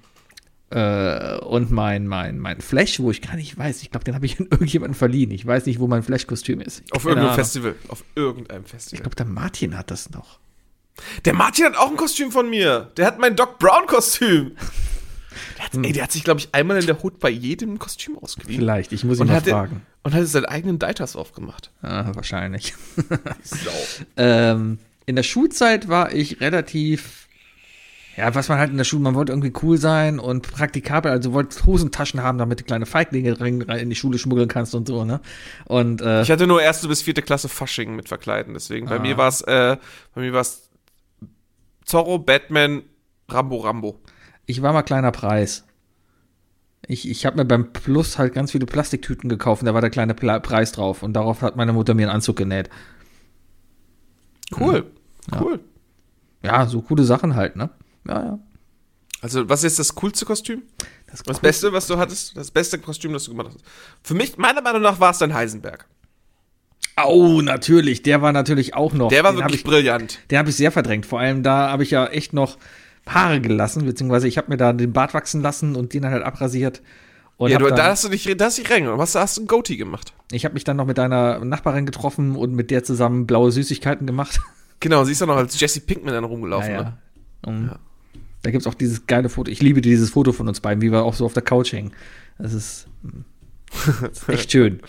äh, 0.73 1.37
und 1.45 1.71
mein, 1.71 2.07
mein, 2.07 2.39
mein 2.39 2.59
Flash, 2.61 2.99
wo 2.99 3.11
ich 3.11 3.21
gar 3.21 3.35
nicht 3.35 3.57
weiß, 3.57 3.81
ich 3.83 3.91
glaube, 3.91 4.03
den 4.05 4.15
habe 4.15 4.25
ich 4.25 4.39
an 4.39 4.47
irgendjemanden 4.51 4.95
verliehen. 4.95 5.31
Ich 5.31 5.45
weiß 5.45 5.65
nicht, 5.67 5.79
wo 5.79 5.87
mein 5.87 6.01
Flash-Kostüm 6.03 6.61
ist. 6.61 6.81
Auf 6.91 7.03
Keine 7.03 7.09
irgendeinem 7.11 7.25
Ahnung. 7.27 7.35
Festival. 7.35 7.75
Auf 7.89 8.03
irgendeinem 8.15 8.63
Ich 8.65 8.71
Festival. 8.71 9.01
glaube, 9.03 9.15
der 9.15 9.25
Martin 9.25 9.77
hat 9.77 9.91
das 9.91 10.09
noch. 10.09 10.39
Der 11.25 11.33
Martin 11.33 11.65
hat 11.65 11.77
auch 11.77 11.89
ein 11.89 11.97
Kostüm 11.97 12.31
von 12.31 12.49
mir. 12.49 12.91
Der 12.97 13.05
hat 13.07 13.19
mein 13.19 13.35
Doc 13.35 13.59
Brown-Kostüm. 13.59 14.51
Der 15.57 15.65
hat, 15.65 15.85
ey, 15.85 15.91
der 15.93 16.03
hat 16.03 16.11
sich, 16.11 16.23
glaube 16.23 16.39
ich, 16.41 16.49
einmal 16.53 16.77
in 16.79 16.85
der 16.85 17.01
Hut 17.01 17.19
bei 17.19 17.29
jedem 17.29 17.79
Kostüm 17.79 18.17
ausgeliehen. 18.19 18.59
Vielleicht, 18.61 18.91
ich 18.91 19.03
muss 19.03 19.17
ihn 19.17 19.21
Und 19.21 19.27
mal 19.29 19.37
hat, 19.37 19.45
den- 19.47 19.53
fragen. 19.53 19.81
und 20.03 20.13
hat 20.13 20.27
seinen 20.27 20.45
eigenen 20.45 20.77
Deitas 20.77 21.15
aufgemacht. 21.15 21.71
Ah, 21.81 22.11
wahrscheinlich. 22.13 22.75
Sau. 23.41 23.71
ähm, 24.17 24.77
in 25.07 25.15
der 25.15 25.23
Schulzeit 25.23 25.87
war 25.87 26.13
ich 26.13 26.39
relativ, 26.39 27.22
ja, 28.15 28.33
was 28.35 28.47
man 28.49 28.59
halt 28.59 28.69
in 28.71 28.77
der 28.77 28.83
Schule, 28.83 29.01
man 29.01 29.15
wollte 29.15 29.31
irgendwie 29.31 29.53
cool 29.63 29.77
sein 29.77 30.19
und 30.19 30.51
praktikabel, 30.51 31.11
also 31.11 31.33
wollte 31.33 31.65
Hosentaschen 31.65 32.21
haben, 32.21 32.37
damit 32.37 32.59
du 32.59 32.63
kleine 32.63 32.85
Feiglinge 32.85 33.39
rein, 33.39 33.61
rein 33.63 33.79
in 33.79 33.89
die 33.89 33.95
Schule 33.95 34.17
schmuggeln 34.19 34.47
kannst 34.47 34.75
und 34.75 34.87
so, 34.87 35.03
ne? 35.03 35.19
Und 35.65 36.01
äh, 36.01 36.21
Ich 36.21 36.29
hatte 36.31 36.45
nur 36.47 36.61
erste 36.61 36.87
bis 36.87 37.01
vierte 37.01 37.21
Klasse 37.23 37.49
Fasching 37.49 37.95
mit 37.95 38.07
Verkleiden, 38.07 38.53
deswegen. 38.53 38.87
Bei 38.87 38.97
Ah. 38.97 39.01
mir 39.01 39.17
war 39.17 39.27
es, 39.29 39.41
äh, 39.41 39.77
bei 40.13 40.21
mir 40.21 40.33
war 40.33 40.41
es 40.41 40.69
Zorro, 41.85 42.19
Batman, 42.19 42.83
Rambo, 43.29 43.57
Rambo. 43.57 43.99
ich 44.45 44.61
war 44.61 44.73
mal 44.73 44.83
kleiner 44.83 45.11
Preis. 45.11 45.65
Ich, 46.85 47.09
ich 47.09 47.25
habe 47.25 47.37
mir 47.37 47.45
beim 47.45 47.71
Plus 47.71 48.17
halt 48.19 48.33
ganz 48.33 48.51
viele 48.51 48.65
Plastiktüten 48.65 49.29
gekauft 49.29 49.61
und 49.61 49.67
da 49.67 49.73
war 49.73 49.79
der 49.81 49.89
kleine 49.89 50.13
Pla 50.13 50.39
Preis 50.39 50.73
drauf 50.73 51.01
und 51.01 51.13
darauf 51.13 51.41
hat 51.41 51.55
meine 51.55 51.71
Mutter 51.73 51.93
mir 51.93 52.03
einen 52.07 52.15
Anzug 52.15 52.35
genäht. 52.35 52.69
Cool. 54.59 54.91
Cool. 55.39 55.59
Ja, 56.43 56.67
so 56.67 56.81
coole 56.81 57.03
Sachen 57.05 57.35
halt, 57.35 57.55
ne? 57.55 57.69
Ja, 58.07 58.23
ja. 58.23 58.39
Also, 59.21 59.47
was 59.47 59.63
ist 59.63 59.79
das 59.79 59.95
coolste 59.95 60.25
Kostüm? 60.25 60.63
Das, 61.09 61.23
Das 61.23 61.39
Beste, 61.39 61.71
was 61.71 61.87
du 61.87 61.97
hattest? 61.97 62.35
Das 62.35 62.51
beste 62.51 62.77
Kostüm, 62.77 63.13
das 63.13 63.23
du 63.23 63.31
gemacht 63.31 63.51
hast? 63.53 63.63
Für 64.01 64.13
mich, 64.15 64.37
meiner 64.37 64.61
Meinung 64.61 64.81
nach, 64.81 64.99
war 64.99 65.11
es 65.11 65.19
dann 65.19 65.33
Heisenberg. 65.33 65.85
Oh, 67.05 67.41
natürlich. 67.41 68.03
Der 68.03 68.21
war 68.21 68.33
natürlich 68.33 68.75
auch 68.75 68.93
noch. 68.93 69.09
Der 69.09 69.23
war 69.23 69.31
den 69.31 69.39
wirklich 69.39 69.61
ich, 69.61 69.63
brillant. 69.63 70.19
Den 70.29 70.37
habe 70.37 70.49
ich 70.49 70.55
sehr 70.55 70.71
verdrängt. 70.71 71.05
Vor 71.05 71.19
allem 71.19 71.41
da 71.41 71.69
habe 71.71 71.83
ich 71.83 71.91
ja 71.91 72.05
echt 72.07 72.33
noch 72.33 72.57
Haare 73.07 73.41
gelassen, 73.41 73.85
beziehungsweise 73.85 74.27
ich 74.27 74.37
habe 74.37 74.49
mir 74.49 74.57
da 74.57 74.73
den 74.73 74.93
Bart 74.93 75.13
wachsen 75.13 75.41
lassen 75.41 75.75
und 75.75 75.93
den 75.93 76.03
dann 76.03 76.11
halt 76.11 76.23
abrasiert. 76.23 76.81
Und 77.37 77.49
Ja, 77.49 77.57
du, 77.57 77.67
dann, 77.67 77.77
da 77.77 77.85
hast 77.87 78.03
du 78.03 78.09
dich, 78.09 78.23
da 78.37 78.45
hast 78.45 78.57
du 78.57 78.61
dich 78.61 78.71
reingegangen. 78.71 78.99
Was 78.99 79.15
hast 79.15 79.37
du 79.37 79.41
ein 79.43 79.47
Goatee 79.47 79.77
gemacht? 79.77 80.13
ich 80.31 80.45
habe 80.45 80.53
mich 80.53 80.63
dann 80.63 80.77
noch 80.77 80.85
mit 80.85 80.97
deiner 80.97 81.43
Nachbarin 81.45 81.85
getroffen 81.85 82.35
und 82.35 82.53
mit 82.53 82.71
der 82.71 82.83
zusammen 82.83 83.25
blaue 83.27 83.51
Süßigkeiten 83.51 84.05
gemacht. 84.07 84.39
Genau, 84.79 85.03
sie 85.03 85.13
ist 85.13 85.21
doch 85.21 85.27
noch 85.27 85.37
als 85.37 85.59
Jesse 85.59 85.81
Pinkman 85.81 86.13
dann 86.13 86.23
rumgelaufen. 86.25 86.71
Ja, 86.71 86.97
Ne? 87.45 87.67
ja. 87.71 87.79
Da 88.43 88.51
gibt's 88.51 88.67
auch 88.67 88.73
dieses 88.75 89.07
geile 89.07 89.29
Foto. 89.29 89.49
Ich 89.49 89.61
liebe 89.61 89.81
dieses 89.81 90.11
Foto 90.11 90.31
von 90.33 90.47
uns 90.47 90.59
beiden, 90.59 90.81
wie 90.81 90.91
wir 90.91 91.03
auch 91.03 91.13
so 91.15 91.25
auf 91.25 91.33
der 91.33 91.43
Couch 91.43 91.71
hängen. 91.73 91.91
Das 92.37 92.53
ist, 92.53 92.87
mm, 93.01 93.21
das 94.01 94.11
ist 94.21 94.29
echt 94.29 94.51
schön. 94.51 94.79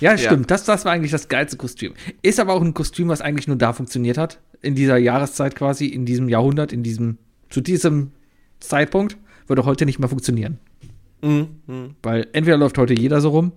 Ja, 0.00 0.18
stimmt. 0.18 0.50
Das, 0.50 0.64
das 0.64 0.84
war 0.84 0.92
eigentlich 0.92 1.12
das 1.12 1.28
geilste 1.28 1.56
Kostüm. 1.56 1.94
Ist 2.20 2.38
aber 2.38 2.52
auch 2.52 2.60
ein 2.60 2.74
Kostüm, 2.74 3.08
was 3.08 3.22
eigentlich 3.22 3.46
nur 3.48 3.56
da 3.56 3.72
funktioniert 3.72 4.18
hat. 4.18 4.38
In 4.60 4.74
dieser 4.74 4.98
Jahreszeit 4.98 5.54
quasi, 5.56 5.86
in 5.86 6.04
diesem 6.04 6.28
Jahrhundert, 6.28 6.70
in 6.72 6.82
diesem, 6.82 7.16
zu 7.48 7.62
diesem 7.62 8.10
Zeitpunkt, 8.58 9.16
würde 9.46 9.64
heute 9.64 9.86
nicht 9.86 9.98
mehr 9.98 10.08
funktionieren. 10.10 10.58
Mhm, 11.22 11.94
Weil 12.02 12.26
entweder 12.34 12.56
läuft 12.58 12.76
heute 12.76 12.92
jeder 12.94 13.20
so 13.22 13.30
rum 13.30 13.52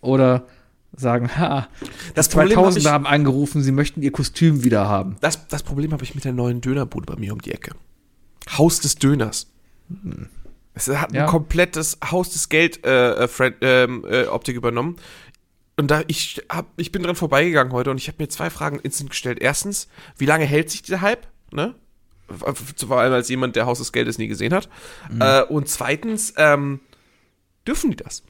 oder 0.00 0.46
sagen, 0.94 1.28
ha, 1.36 1.68
Das 2.14 2.28
die 2.28 2.36
Problem 2.36 2.58
hab 2.58 2.66
2000er 2.66 2.78
ich- 2.78 2.86
haben 2.86 3.06
angerufen, 3.06 3.62
sie 3.62 3.72
möchten 3.72 4.02
ihr 4.02 4.10
Kostüm 4.12 4.64
wieder 4.64 4.88
haben. 4.88 5.16
Das, 5.20 5.46
das 5.48 5.62
Problem 5.62 5.92
habe 5.92 6.02
ich 6.04 6.14
mit 6.14 6.24
der 6.24 6.32
neuen 6.32 6.60
Dönerbude 6.60 7.06
bei 7.06 7.16
mir 7.18 7.32
um 7.32 7.40
die 7.40 7.52
Ecke. 7.52 7.72
Haus 8.56 8.80
des 8.80 8.96
Döners. 8.96 9.50
Es 10.74 10.88
hat 10.88 11.12
Ja. 11.12 11.24
ein 11.24 11.28
komplettes 11.28 11.98
Haus 12.10 12.30
des 12.30 12.48
Geld 12.48 12.84
äh, 12.86 13.24
äh, 13.24 13.52
ähm, 13.60 14.04
äh, 14.08 14.26
Optik 14.26 14.56
übernommen. 14.56 14.96
Und 15.76 15.90
da 15.90 16.02
ich 16.08 16.42
hab, 16.48 16.66
ich 16.76 16.90
bin 16.90 17.02
dran 17.02 17.14
vorbeigegangen 17.16 17.72
heute 17.72 17.90
und 17.90 17.98
ich 17.98 18.08
habe 18.08 18.22
mir 18.22 18.28
zwei 18.28 18.50
Fragen 18.50 18.78
instant 18.80 19.10
gestellt. 19.10 19.38
Erstens, 19.40 19.88
wie 20.16 20.26
lange 20.26 20.44
hält 20.44 20.70
sich 20.70 20.82
der 20.82 21.00
Hype? 21.02 21.26
Ne? 21.52 21.74
Vor 22.28 22.98
allem 22.98 23.12
als 23.12 23.28
jemand, 23.28 23.56
der 23.56 23.66
Haus 23.66 23.78
des 23.78 23.92
Geldes 23.92 24.18
nie 24.18 24.26
gesehen 24.28 24.52
hat. 24.52 24.68
Äh, 25.20 25.42
und 25.44 25.68
zweitens, 25.68 26.34
ähm, 26.36 26.80
dürfen 27.66 27.90
die 27.90 27.96
das? 27.96 28.22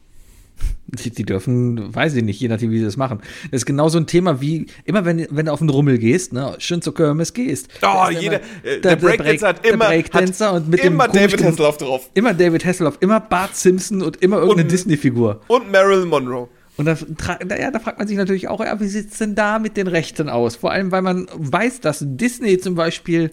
Die, 0.86 1.10
die 1.10 1.24
dürfen, 1.24 1.94
weiß 1.94 2.14
ich 2.14 2.24
nicht, 2.24 2.40
je 2.40 2.48
nachdem, 2.48 2.70
wie 2.70 2.78
sie 2.78 2.84
das 2.84 2.96
machen. 2.96 3.20
Das 3.50 3.60
ist 3.60 3.66
genau 3.66 3.90
so 3.90 3.98
ein 3.98 4.06
Thema 4.06 4.40
wie, 4.40 4.66
immer 4.84 5.04
wenn, 5.04 5.26
wenn 5.30 5.46
du 5.46 5.52
auf 5.52 5.58
den 5.58 5.68
Rummel 5.68 5.98
gehst, 5.98 6.32
ne, 6.32 6.54
schön 6.58 6.80
zur 6.80 6.94
Kirmes 6.94 7.34
gehst. 7.34 7.68
Oh, 7.82 8.08
jeder, 8.08 8.40
immer 8.40 8.68
äh, 8.70 8.80
der, 8.80 8.96
Breakdancer 8.96 9.48
hat 9.48 9.64
der 9.64 9.74
immer, 9.74 9.86
Breakdancer 9.86 10.54
und 10.54 10.68
mit 10.68 10.80
immer 10.80 11.08
dem 11.08 11.22
David 11.22 11.44
Hasselhoff 11.44 11.76
drauf. 11.76 12.10
Immer 12.14 12.32
David 12.32 12.64
Hasselhoff, 12.64 12.96
immer 13.00 13.20
Bart 13.20 13.54
Simpson 13.54 14.02
und 14.02 14.22
immer 14.22 14.38
irgendeine 14.38 14.68
Disney-Figur. 14.68 15.42
Und 15.48 15.70
Marilyn 15.70 16.08
Monroe. 16.08 16.48
Und 16.78 16.86
da, 16.86 17.56
ja, 17.56 17.72
da 17.72 17.80
fragt 17.80 17.98
man 17.98 18.06
sich 18.06 18.16
natürlich 18.16 18.46
auch, 18.48 18.64
ja, 18.64 18.78
wie 18.80 18.86
sieht's 18.86 19.18
denn 19.18 19.34
da 19.34 19.58
mit 19.58 19.76
den 19.76 19.88
Rechten 19.88 20.28
aus? 20.28 20.54
Vor 20.54 20.70
allem, 20.70 20.92
weil 20.92 21.02
man 21.02 21.26
weiß, 21.34 21.80
dass 21.80 22.04
Disney 22.06 22.58
zum 22.58 22.76
Beispiel 22.76 23.32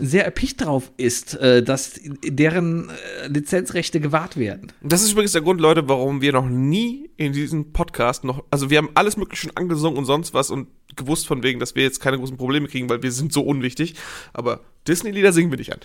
sehr 0.00 0.24
erpicht 0.24 0.64
drauf 0.64 0.90
ist, 0.96 1.34
äh, 1.34 1.62
dass 1.62 2.00
deren 2.24 2.90
äh, 2.90 3.28
Lizenzrechte 3.28 4.00
gewahrt 4.00 4.36
werden. 4.36 4.72
Das 4.82 5.02
ist 5.02 5.12
übrigens 5.12 5.32
der 5.32 5.42
Grund, 5.42 5.60
Leute, 5.60 5.88
warum 5.88 6.20
wir 6.20 6.32
noch 6.32 6.48
nie 6.48 7.10
in 7.16 7.32
diesem 7.32 7.72
Podcast 7.72 8.24
noch, 8.24 8.44
also 8.50 8.70
wir 8.70 8.78
haben 8.78 8.90
alles 8.94 9.16
mögliche 9.16 9.42
schon 9.42 9.56
angesungen 9.56 9.98
und 9.98 10.04
sonst 10.04 10.34
was 10.34 10.50
und 10.50 10.68
gewusst 10.96 11.26
von 11.26 11.42
wegen, 11.42 11.60
dass 11.60 11.74
wir 11.74 11.82
jetzt 11.82 12.00
keine 12.00 12.18
großen 12.18 12.36
Probleme 12.36 12.68
kriegen, 12.68 12.88
weil 12.88 13.02
wir 13.02 13.12
sind 13.12 13.32
so 13.32 13.42
unwichtig. 13.42 13.94
Aber 14.32 14.60
Disney-Lieder 14.86 15.32
singen 15.32 15.50
wir 15.50 15.58
nicht 15.58 15.72
an. 15.72 15.80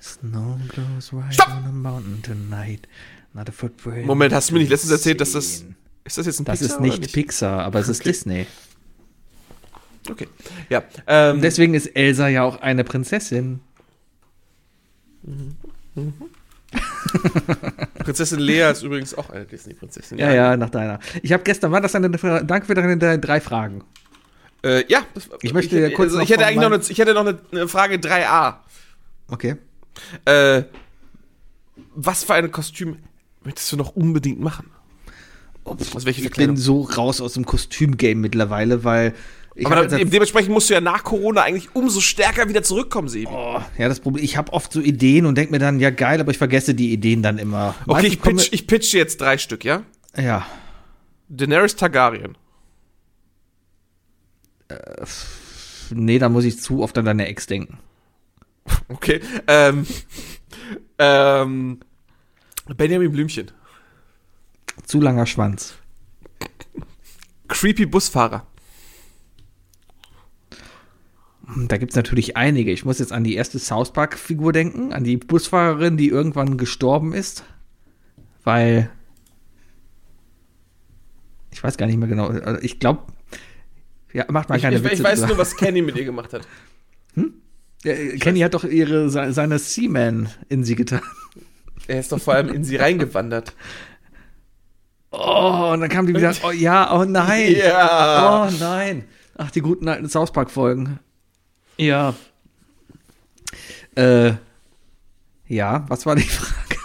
Snow 0.00 0.56
blows 0.72 1.12
right 1.12 1.34
Stopp! 1.34 1.48
on 1.48 1.64
the 1.66 1.72
mountain 1.72 2.22
tonight. 2.22 2.86
Not 3.34 3.48
a 3.48 3.52
footprint 3.52 4.06
Moment, 4.06 4.32
hast 4.32 4.50
du 4.50 4.54
mir 4.54 4.60
nicht 4.60 4.70
letztens 4.70 4.92
erzählt, 4.92 5.20
dass 5.20 5.32
das, 5.32 5.64
ist 6.04 6.18
das 6.18 6.26
jetzt 6.26 6.40
ein 6.40 6.44
Das 6.44 6.60
Pixar 6.60 6.76
ist 6.76 6.80
oder 6.80 6.98
nicht, 6.98 7.12
Pixar, 7.12 7.64
aber 7.64 7.80
es 7.80 7.88
ist. 7.88 8.04
Disney. 8.04 8.46
Okay, 10.10 10.28
ja. 10.68 10.82
Ähm, 11.06 11.40
deswegen 11.40 11.74
ist 11.74 11.86
Elsa 11.88 12.28
ja 12.28 12.42
auch 12.44 12.60
eine 12.60 12.84
Prinzessin. 12.84 13.60
Prinzessin 18.04 18.38
Lea 18.38 18.70
ist 18.70 18.82
übrigens 18.82 19.14
auch 19.16 19.30
eine 19.30 19.44
Disney-Prinzessin. 19.44 20.18
Ja, 20.18 20.32
ja, 20.32 20.56
nach 20.56 20.70
deiner. 20.70 20.98
Ich 21.22 21.32
habe 21.32 21.42
gestern, 21.42 21.72
war 21.72 21.80
das 21.80 21.92
deine 21.92 22.16
Fra- 22.18 22.42
Danke 22.42 22.66
für 22.66 22.74
deine 22.74 23.18
drei 23.18 23.40
Fragen. 23.40 23.82
Äh, 24.62 24.84
ja, 24.88 25.04
das, 25.14 25.28
Ich 25.42 25.52
möchte 25.52 25.86
ich, 25.86 25.94
kurz 25.94 26.12
also 26.12 26.22
ich 26.22 26.30
hätte 26.30 26.46
eigentlich 26.46 26.60
noch 26.68 26.72
eine, 26.72 26.82
ich 26.88 26.98
hätte 26.98 27.14
noch 27.14 27.26
eine, 27.26 27.38
eine 27.52 27.68
Frage 27.68 27.96
3a. 27.96 28.54
Okay. 29.28 29.56
Äh, 30.24 30.62
was 31.94 32.24
für 32.24 32.34
ein 32.34 32.50
Kostüm 32.50 32.96
möchtest 33.44 33.72
du 33.72 33.76
noch 33.76 33.96
unbedingt 33.96 34.40
machen? 34.40 34.70
Aus 35.64 36.04
welcher 36.04 36.18
Ich 36.18 36.22
Verkleidung? 36.22 36.54
bin 36.54 36.62
so 36.62 36.82
raus 36.82 37.20
aus 37.20 37.34
dem 37.34 37.44
Kostüm-Game 37.44 38.20
mittlerweile, 38.20 38.84
weil 38.84 39.14
ich 39.56 39.66
Aber 39.66 39.76
hab 39.76 39.88
da, 39.88 39.96
jetzt- 39.96 40.12
dementsprechend 40.12 40.52
musst 40.52 40.68
du 40.70 40.74
ja 40.74 40.80
nach 40.80 41.02
Corona 41.02 41.42
eigentlich 41.42 41.74
umso 41.74 42.00
stärker 42.00 42.48
wieder 42.48 42.62
zurückkommen, 42.62 43.08
Sebi. 43.08 43.26
Oh, 43.30 43.60
ja, 43.78 43.88
das 43.88 44.00
Problem, 44.00 44.22
ich 44.24 44.36
habe 44.36 44.52
oft 44.52 44.70
so 44.72 44.80
Ideen 44.80 45.24
und 45.26 45.36
denke 45.36 45.50
mir 45.52 45.58
dann, 45.58 45.80
ja 45.80 45.90
geil, 45.90 46.20
aber 46.20 46.30
ich 46.30 46.38
vergesse 46.38 46.74
die 46.74 46.92
Ideen 46.92 47.22
dann 47.22 47.38
immer. 47.38 47.74
okay, 47.86 47.92
Manche 47.92 48.06
ich 48.08 48.20
pitch, 48.22 48.48
ich 48.52 48.66
pitch 48.66 48.92
jetzt 48.94 49.20
drei 49.20 49.38
Stück, 49.38 49.64
ja? 49.64 49.82
Ja, 50.16 50.46
Daenerys 51.28 51.74
Targaryen. 51.76 52.36
nee, 55.90 56.18
da 56.18 56.28
muss 56.28 56.44
ich 56.44 56.60
zu 56.60 56.82
oft 56.82 56.96
an 56.98 57.04
deine 57.04 57.26
Ex 57.26 57.46
denken. 57.46 57.78
Okay. 58.88 59.20
Ähm, 59.46 59.86
ähm, 60.98 61.80
Benjamin 62.76 63.12
Blümchen. 63.12 63.50
Zu 64.84 65.00
langer 65.00 65.26
Schwanz. 65.26 65.74
Creepy 67.48 67.86
Busfahrer. 67.86 68.46
Hm, 71.46 71.68
Da 71.68 71.76
gibt's 71.78 71.96
natürlich 71.96 72.36
einige. 72.36 72.70
Ich 72.72 72.84
muss 72.84 72.98
jetzt 72.98 73.12
an 73.12 73.24
die 73.24 73.34
erste 73.34 73.58
South 73.58 73.92
Park-Figur 73.92 74.52
denken, 74.52 74.92
an 74.92 75.04
die 75.04 75.16
Busfahrerin, 75.16 75.96
die 75.96 76.08
irgendwann 76.08 76.56
gestorben 76.58 77.12
ist. 77.12 77.44
Weil. 78.44 78.90
Ich 81.52 81.62
weiß 81.62 81.76
gar 81.76 81.86
nicht 81.86 81.96
mehr 81.98 82.08
genau. 82.08 82.26
Also 82.28 82.60
Ich 82.62 82.78
glaube. 82.80 83.02
Ja, 84.12 84.24
macht 84.30 84.48
mal 84.48 84.56
Ich, 84.56 84.62
keine 84.62 84.76
ich, 84.76 84.84
Witze. 84.84 84.94
ich 84.94 85.04
weiß 85.04 85.26
nur, 85.26 85.36
was 85.38 85.56
Kenny 85.56 85.82
mit 85.82 85.96
ihr 85.96 86.04
gemacht 86.04 86.32
hat. 86.32 86.46
Äh, 87.84 88.16
Kenny 88.18 88.40
hat 88.40 88.54
doch 88.54 88.64
ihre, 88.64 89.10
se- 89.10 89.32
seine 89.32 89.58
Seaman 89.58 90.28
in 90.48 90.64
sie 90.64 90.74
getan. 90.74 91.02
Er 91.86 92.00
ist 92.00 92.10
doch 92.12 92.20
vor 92.20 92.34
allem 92.34 92.48
in 92.48 92.64
sie 92.64 92.76
reingewandert. 92.76 93.54
Oh, 95.12 95.70
und 95.72 95.80
dann 95.80 95.88
kam 95.90 96.06
die 96.06 96.14
wieder, 96.14 96.34
oh 96.44 96.50
ja, 96.50 96.92
oh 96.98 97.04
nein. 97.04 97.54
Ja. 97.56 98.48
Oh 98.48 98.52
nein. 98.58 99.04
Ach, 99.36 99.50
die 99.50 99.60
guten 99.60 99.86
alten 99.88 100.08
South 100.08 100.32
Park-Folgen. 100.32 100.98
Ja. 101.76 102.14
Äh, 103.94 104.34
ja, 105.48 105.84
was 105.88 106.06
war 106.06 106.16
die 106.16 106.22
Frage? 106.28 106.76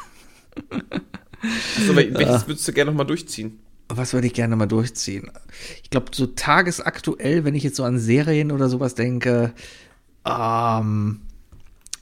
Also, 1.78 1.94
wel- 1.94 2.14
welches 2.18 2.48
würdest 2.48 2.68
du 2.68 2.74
gerne 2.74 2.92
nochmal 2.92 3.06
durchziehen? 3.08 3.60
Was 3.90 4.14
würde 4.14 4.28
ich 4.28 4.34
gerne 4.34 4.56
mal 4.56 4.68
durchziehen? 4.68 5.32
Ich 5.84 5.90
glaube, 5.90 6.08
so 6.14 6.28
tagesaktuell, 6.28 7.44
wenn 7.44 7.56
ich 7.56 7.64
jetzt 7.64 7.76
so 7.76 7.84
an 7.84 8.00
Serien 8.00 8.52
oder 8.52 8.70
sowas 8.70 8.96
denke, 8.96 9.54
ähm, 10.26 11.22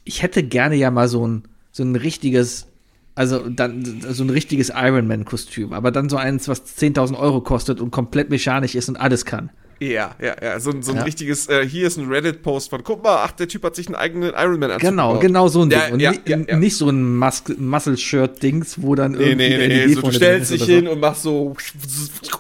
ich 0.04 0.22
hätte 0.22 0.44
gerne 0.44 0.76
ja 0.76 0.92
mal 0.92 1.08
so 1.08 1.26
ein, 1.28 1.44
so 1.72 1.82
ein 1.84 1.96
richtiges, 1.96 2.68
also 3.16 3.50
dann 3.50 4.02
so 4.08 4.24
ein 4.24 4.30
richtiges 4.30 4.72
Iron 4.76 5.08
Man-Kostüm, 5.08 5.74
aber 5.74 5.92
dann 5.92 6.10
so 6.10 6.18
eins, 6.18 6.48
was 6.48 6.66
10.000 6.78 7.18
Euro 7.18 7.42
kostet 7.42 7.80
und 7.82 7.90
komplett 7.92 8.30
mechanisch 8.30 8.76
ist 8.76 8.90
und 8.90 8.98
alles 8.98 9.26
kann. 9.26 9.50
Ja, 9.82 10.14
ja, 10.22 10.36
ja. 10.42 10.60
So, 10.60 10.72
ein- 10.72 10.84
so 10.84 10.92
ein 10.92 10.98
Ja. 10.98 11.04
richtiges, 11.04 11.48
äh, 11.48 11.66
hier 11.66 11.88
ist 11.88 11.98
ein 11.98 12.10
Reddit-Post 12.10 12.70
von, 12.70 12.84
guck 12.84 13.02
mal, 13.02 13.24
ach, 13.24 13.32
der 13.32 13.48
Typ 13.48 13.64
hat 13.64 13.76
sich 13.78 13.88
einen 13.88 13.96
eigenen 13.96 14.34
Iron 14.36 14.60
Man 14.60 14.78
Genau, 14.78 15.10
gebaut. 15.14 15.22
genau 15.22 15.48
so 15.48 15.62
ein 15.62 15.72
Ja, 15.72 15.86
Ding. 15.86 15.94
Und 15.94 16.00
ja, 16.02 16.12
ni- 16.12 16.20
ja, 16.26 16.38
ja. 16.38 16.58
nicht 16.58 16.76
so 16.76 16.90
ein 16.90 17.18
Mus 17.18 17.44
Muscle-Shirt-Dings, 17.58 18.82
wo 18.82 18.96
dann 18.96 19.14
Nee, 19.14 19.18
irgendwie 19.30 19.36
nee, 19.50 19.58
der 19.58 19.68
nee, 19.70 19.86
LED 19.86 19.96
so, 19.96 20.02
du 20.02 20.12
stellst 20.12 20.52
dich 20.52 20.64
hin 20.66 20.88
und 20.90 21.00
machst 21.00 21.22
so 21.24 21.56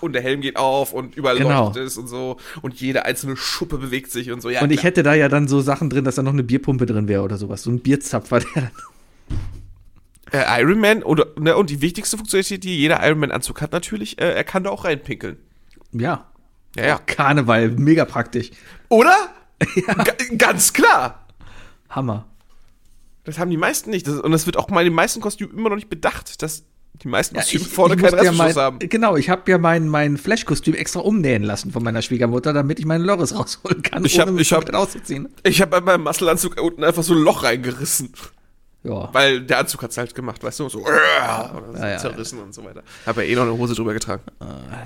und 0.01 0.13
der 0.13 0.21
Helm 0.21 0.41
geht 0.41 0.57
auf 0.57 0.91
und 0.91 1.15
überall 1.15 1.37
Genau. 1.37 1.67
leuchtet 1.67 1.87
es 1.87 1.97
und 1.97 2.07
so 2.09 2.35
und 2.61 2.73
jede 2.81 3.05
einzelne 3.05 3.37
Schuppe 3.37 3.77
bewegt 3.77 4.11
sich 4.11 4.31
und 4.31 4.41
so. 4.41 4.49
Ja, 4.49 4.61
Und 4.61 4.71
ich 4.71 4.79
klar. 4.81 4.91
hätte 4.91 5.03
da 5.03 5.13
ja 5.13 5.29
dann 5.29 5.47
so 5.47 5.61
Sachen 5.61 5.89
drin, 5.89 6.03
dass 6.03 6.15
da 6.15 6.23
noch 6.23 6.33
eine 6.33 6.43
Bierpumpe 6.43 6.85
drin 6.85 7.07
wäre 7.07 7.21
oder 7.23 7.37
sowas. 7.37 7.63
So 7.63 7.71
ein 7.71 7.79
Bierzapfer, 7.79 8.41
der 8.41 8.71
äh, 10.31 10.61
Iron 10.61 10.79
Man 10.79 11.03
oder 11.03 11.27
ne, 11.39 11.55
und 11.55 11.69
die 11.69 11.81
wichtigste 11.81 12.17
Funktionalität, 12.17 12.63
die 12.63 12.77
jeder 12.77 13.05
Iron 13.07 13.19
Man 13.19 13.31
Anzug 13.31 13.61
hat, 13.61 13.71
natürlich, 13.71 14.19
äh, 14.21 14.33
er 14.33 14.43
kann 14.43 14.63
da 14.63 14.69
auch 14.69 14.83
reinpinkeln. 14.85 15.37
Ja. 15.91 16.25
Ja, 16.75 16.85
ja. 16.85 16.97
Karneval, 16.99 17.69
mega 17.71 18.05
praktisch. 18.05 18.51
Oder? 18.89 19.15
Ga- 19.85 20.13
ganz 20.37 20.71
klar. 20.73 21.27
Hammer. 21.89 22.25
Das 23.23 23.37
haben 23.39 23.49
die 23.51 23.57
meisten 23.57 23.89
nicht. 23.89 24.07
Das, 24.07 24.19
und 24.19 24.31
das 24.31 24.45
wird 24.45 24.57
auch 24.57 24.67
bei 24.67 24.83
den 24.83 24.93
meisten 24.93 25.19
Kostümen 25.21 25.57
immer 25.57 25.69
noch 25.69 25.75
nicht 25.75 25.89
bedacht, 25.89 26.41
dass 26.41 26.63
die 27.03 27.07
meisten 27.07 27.35
Ja, 27.35 27.41
Kostüme 27.41 27.65
vorne 27.65 27.95
keinen 27.95 28.01
musste 28.11 28.15
ja 28.17 28.31
Restschluss 28.31 28.55
mein, 28.55 28.63
haben. 28.63 28.79
Genau, 28.79 29.15
ich 29.15 29.29
habe 29.29 29.49
ja 29.51 29.57
mein, 29.57 29.87
mein 29.87 30.17
Flash-Kostüm 30.17 30.73
extra 30.75 30.99
umnähen 31.01 31.43
lassen 31.43 31.71
von 31.71 31.83
meiner 31.83 32.01
Schwiegermutter, 32.01 32.53
damit 32.53 32.79
ich 32.79 32.85
meinen 32.85 33.03
Loris 33.05 33.35
rausholen 33.35 33.81
kann, 33.81 34.05
Ich 34.05 34.19
hab- 34.19 34.27
ohne 34.27 34.33
mich 34.37 34.51
ich 34.51 34.53
hab- 34.53 34.73
auszuziehen. 34.73 35.29
Ich 35.43 35.61
habe 35.61 35.71
bei 35.71 35.81
meinem 35.81 36.03
Muskelanzug 36.03 36.59
unten 36.61 36.83
einfach 36.83 37.03
so 37.03 37.13
ein 37.13 37.19
Loch 37.19 37.43
reingerissen. 37.43 38.11
Ja. 38.83 39.09
Weil 39.11 39.41
der 39.41 39.59
Anzug 39.59 39.83
hat's 39.83 39.97
halt 39.97 40.15
gemacht, 40.15 40.41
weißt 40.41 40.61
du? 40.61 40.69
So, 40.69 40.79
oder 40.79 41.63
so 41.73 41.79
Ja, 41.79 41.89
ja, 41.89 41.97
zerrissen 41.97 42.39
und 42.39 42.53
so 42.53 42.63
weiter. 42.63 42.81
Hab 43.05 43.17
ja 43.17 43.23
eh 43.23 43.35
noch 43.35 43.43
eine 43.43 43.57
Hose 43.57 43.75
drüber 43.75 43.93
getragen. 43.93 44.23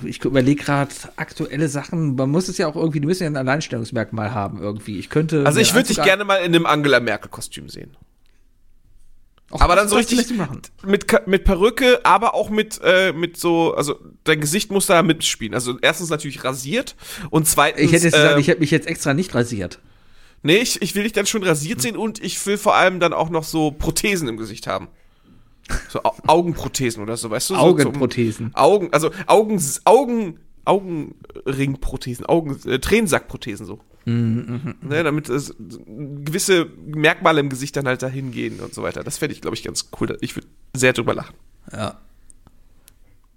Ich 0.03 0.23
überlege 0.25 0.63
gerade 0.63 0.91
aktuelle 1.15 1.69
Sachen. 1.69 2.15
Man 2.15 2.31
muss 2.31 2.47
es 2.47 2.57
ja 2.57 2.67
auch 2.67 2.75
irgendwie, 2.75 3.01
die 3.01 3.07
müssen 3.07 3.23
ja 3.23 3.29
ein 3.29 3.37
Alleinstellungsmerkmal 3.37 4.33
haben 4.33 4.61
irgendwie. 4.61 4.97
Ich 4.97 5.09
könnte. 5.09 5.45
Also 5.45 5.59
ich 5.59 5.75
würde 5.75 5.89
dich 5.89 6.01
gerne 6.01 6.25
mal 6.25 6.37
in 6.37 6.55
einem 6.55 6.65
Angela 6.65 6.99
Merkel-Kostüm 6.99 7.69
sehen. 7.69 7.95
Auch 9.51 9.61
Aber 9.61 9.75
dann 9.75 9.87
so 9.87 9.95
du 9.95 9.99
richtig 9.99 10.33
mit, 10.83 11.27
mit 11.27 11.43
Perücke, 11.43 11.99
aber 12.03 12.33
auch 12.33 12.49
mit, 12.49 12.81
äh, 12.83 13.13
mit 13.13 13.37
so, 13.37 13.75
also 13.75 13.99
dein 14.23 14.41
Gesicht 14.41 14.71
muss 14.71 14.87
da 14.87 15.03
mitspielen. 15.03 15.53
Also 15.53 15.77
erstens 15.79 16.09
natürlich 16.09 16.43
rasiert 16.43 16.95
und 17.29 17.47
zweitens. 17.47 17.83
Ich 17.83 17.91
hätte 17.91 18.05
jetzt 18.05 18.15
gesagt, 18.15 18.33
ähm, 18.33 18.39
ich 18.39 18.47
hätte 18.47 18.61
mich 18.61 18.71
jetzt 18.71 18.87
extra 18.87 19.13
nicht 19.13 19.35
rasiert. 19.35 19.79
Nee, 20.43 20.57
ich, 20.57 20.81
ich 20.81 20.93
will 20.93 21.03
dich 21.03 21.13
dann 21.13 21.25
schon 21.25 21.43
rasiert 21.43 21.81
sehen 21.81 21.95
und 21.97 22.21
ich 22.21 22.45
will 22.45 22.57
vor 22.57 22.75
allem 22.75 22.99
dann 22.99 23.13
auch 23.13 23.29
noch 23.29 23.45
so 23.45 23.71
Prothesen 23.71 24.27
im 24.27 24.37
Gesicht 24.37 24.67
haben. 24.67 24.89
So 25.89 26.03
Au 26.03 26.13
Augenprothesen 26.27 27.01
oder 27.01 27.15
so, 27.15 27.29
weißt 27.29 27.51
du? 27.51 27.53
So, 27.55 27.59
Augenprothesen. 27.59 28.51
Augen, 28.53 28.89
also 28.91 29.11
Augen, 29.27 29.61
Augen, 29.85 30.39
Augenringprothesen, 30.65 32.25
Augen, 32.25 32.59
äh, 32.65 32.79
Tränensackprothesen 32.79 33.65
so. 33.65 33.79
Mhm, 34.05 34.75
Ne, 34.81 35.01
damit 35.03 35.29
es 35.29 35.55
gewisse 35.57 36.67
Merkmale 36.85 37.39
im 37.39 37.47
Gesicht 37.47 37.77
dann 37.77 37.87
halt 37.87 38.01
dahin 38.01 38.31
gehen 38.31 38.59
und 38.59 38.73
so 38.73 38.83
weiter. 38.83 39.01
Das 39.03 39.17
fände 39.17 39.33
ich, 39.33 39.41
glaube 39.41 39.55
ich, 39.55 39.63
ganz 39.63 39.89
cool. 39.99 40.17
Ich 40.19 40.35
würde 40.35 40.47
sehr 40.75 40.91
drüber 40.91 41.13
lachen. 41.13 41.35
Ja. 41.71 42.01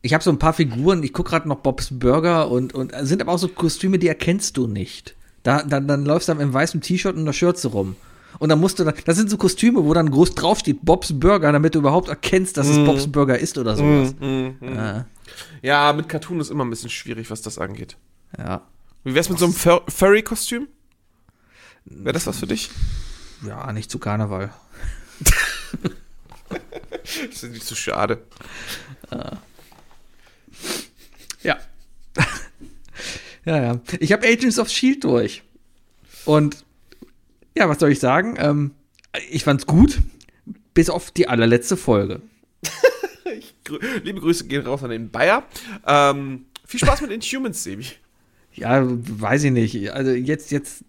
Ich 0.03 0.13
habe 0.13 0.25
so 0.25 0.31
ein 0.31 0.41
paar 0.41 0.53
Figuren, 0.53 1.05
ich 1.05 1.13
gucke 1.13 1.31
gerade 1.31 1.49
noch 1.49 1.59
Bobs 1.61 1.91
Burger 1.93 2.51
und, 2.51 2.75
und 2.75 2.93
sind 3.03 3.23
aber 3.23 3.33
auch 3.33 3.39
so 3.39 3.49
Kostüme, 3.49 4.01
die 4.01 4.09
erkennst 4.09 4.57
du 4.57 4.67
nicht. 4.67 5.15
Da, 5.47 5.63
dann, 5.63 5.87
dann 5.87 6.05
läufst 6.05 6.29
du 6.29 6.33
dann 6.33 6.43
im 6.43 6.53
weißen 6.53 6.81
T-Shirt 6.81 7.15
und 7.15 7.21
einer 7.23 7.33
Schürze 7.33 7.69
rum. 7.69 7.95
Und 8.41 8.49
dann 8.49 8.59
musst 8.59 8.81
du 8.81 8.85
dann, 8.85 8.95
das 9.05 9.17
sind 9.17 9.31
so 9.31 9.37
Kostüme, 9.37 9.85
wo 9.85 9.95
dann 9.95 10.11
groß 10.11 10.35
draufsteht, 10.35 10.81
Bobs 10.83 11.19
Burger, 11.19 11.53
damit 11.53 11.77
du 11.77 11.79
überhaupt 11.79 12.09
erkennst, 12.09 12.57
dass 12.57 12.67
es 12.67 12.85
Bobs 12.85 13.07
Burger 13.07 13.39
ist 13.39 13.57
oder 13.57 13.77
sowas. 13.77 14.15
Ja, 14.61 15.07
Ja, 15.63 15.93
mit 15.93 16.09
Cartoon 16.09 16.41
ist 16.41 16.51
immer 16.51 16.65
ein 16.65 16.71
bisschen 16.71 16.91
schwierig, 16.91 17.31
was 17.31 17.43
das 17.43 17.59
angeht. 17.59 17.97
ja. 18.37 18.63
Wie 19.05 19.15
wär's 19.15 19.29
mit 19.29 19.39
so 19.39 19.45
einem 19.45 19.55
Fur 19.55 19.85
Furry-Kostüm? 19.87 20.67
Wäre 21.85 22.13
das 22.13 22.27
was 22.27 22.41
für 22.41 22.49
dich? 22.49 22.71
ja, 23.47 23.73
nicht 23.73 23.89
zu 23.89 24.01
Karneval. 24.01 24.51
Das 27.31 27.43
ist 27.45 27.53
nicht 27.53 27.65
so 27.65 27.77
schade. 27.77 28.23
Ja. 31.43 31.57
Ja, 33.47 33.63
ja. 33.63 33.81
Ich 34.01 34.13
habe 34.13 34.27
Agents 34.27 34.59
of 34.59 34.69
Shield 34.69 35.05
durch. 35.05 35.43
Und 36.25 36.65
ja, 37.57 37.69
was 37.69 37.79
soll 37.79 37.91
ich 37.91 38.01
sagen? 38.01 38.35
Ähm, 38.39 38.73
ich 39.31 39.45
fand's 39.45 39.67
gut, 39.67 40.01
bis 40.75 40.91
auf 40.91 41.11
die 41.11 41.29
allerletzte 41.29 41.77
Folge. 41.77 42.21
Grü 43.65 43.79
Liebe 44.05 44.21
Grüße 44.21 44.47
gehen 44.47 44.65
raus 44.67 44.83
an 44.85 44.91
den 44.91 45.11
Bayer. 45.11 45.43
Ähm, 45.87 46.47
viel 46.67 46.81
Spaß 46.81 47.01
mit 47.03 47.11
Inhumans, 47.11 47.65
Sebi. 47.65 47.87
Ja, 48.55 48.83
weiß 48.87 49.45
ich 49.45 49.51
nicht. 49.53 49.93
Also 49.93 50.13
jetzt, 50.13 50.51
jetzt, 50.51 50.85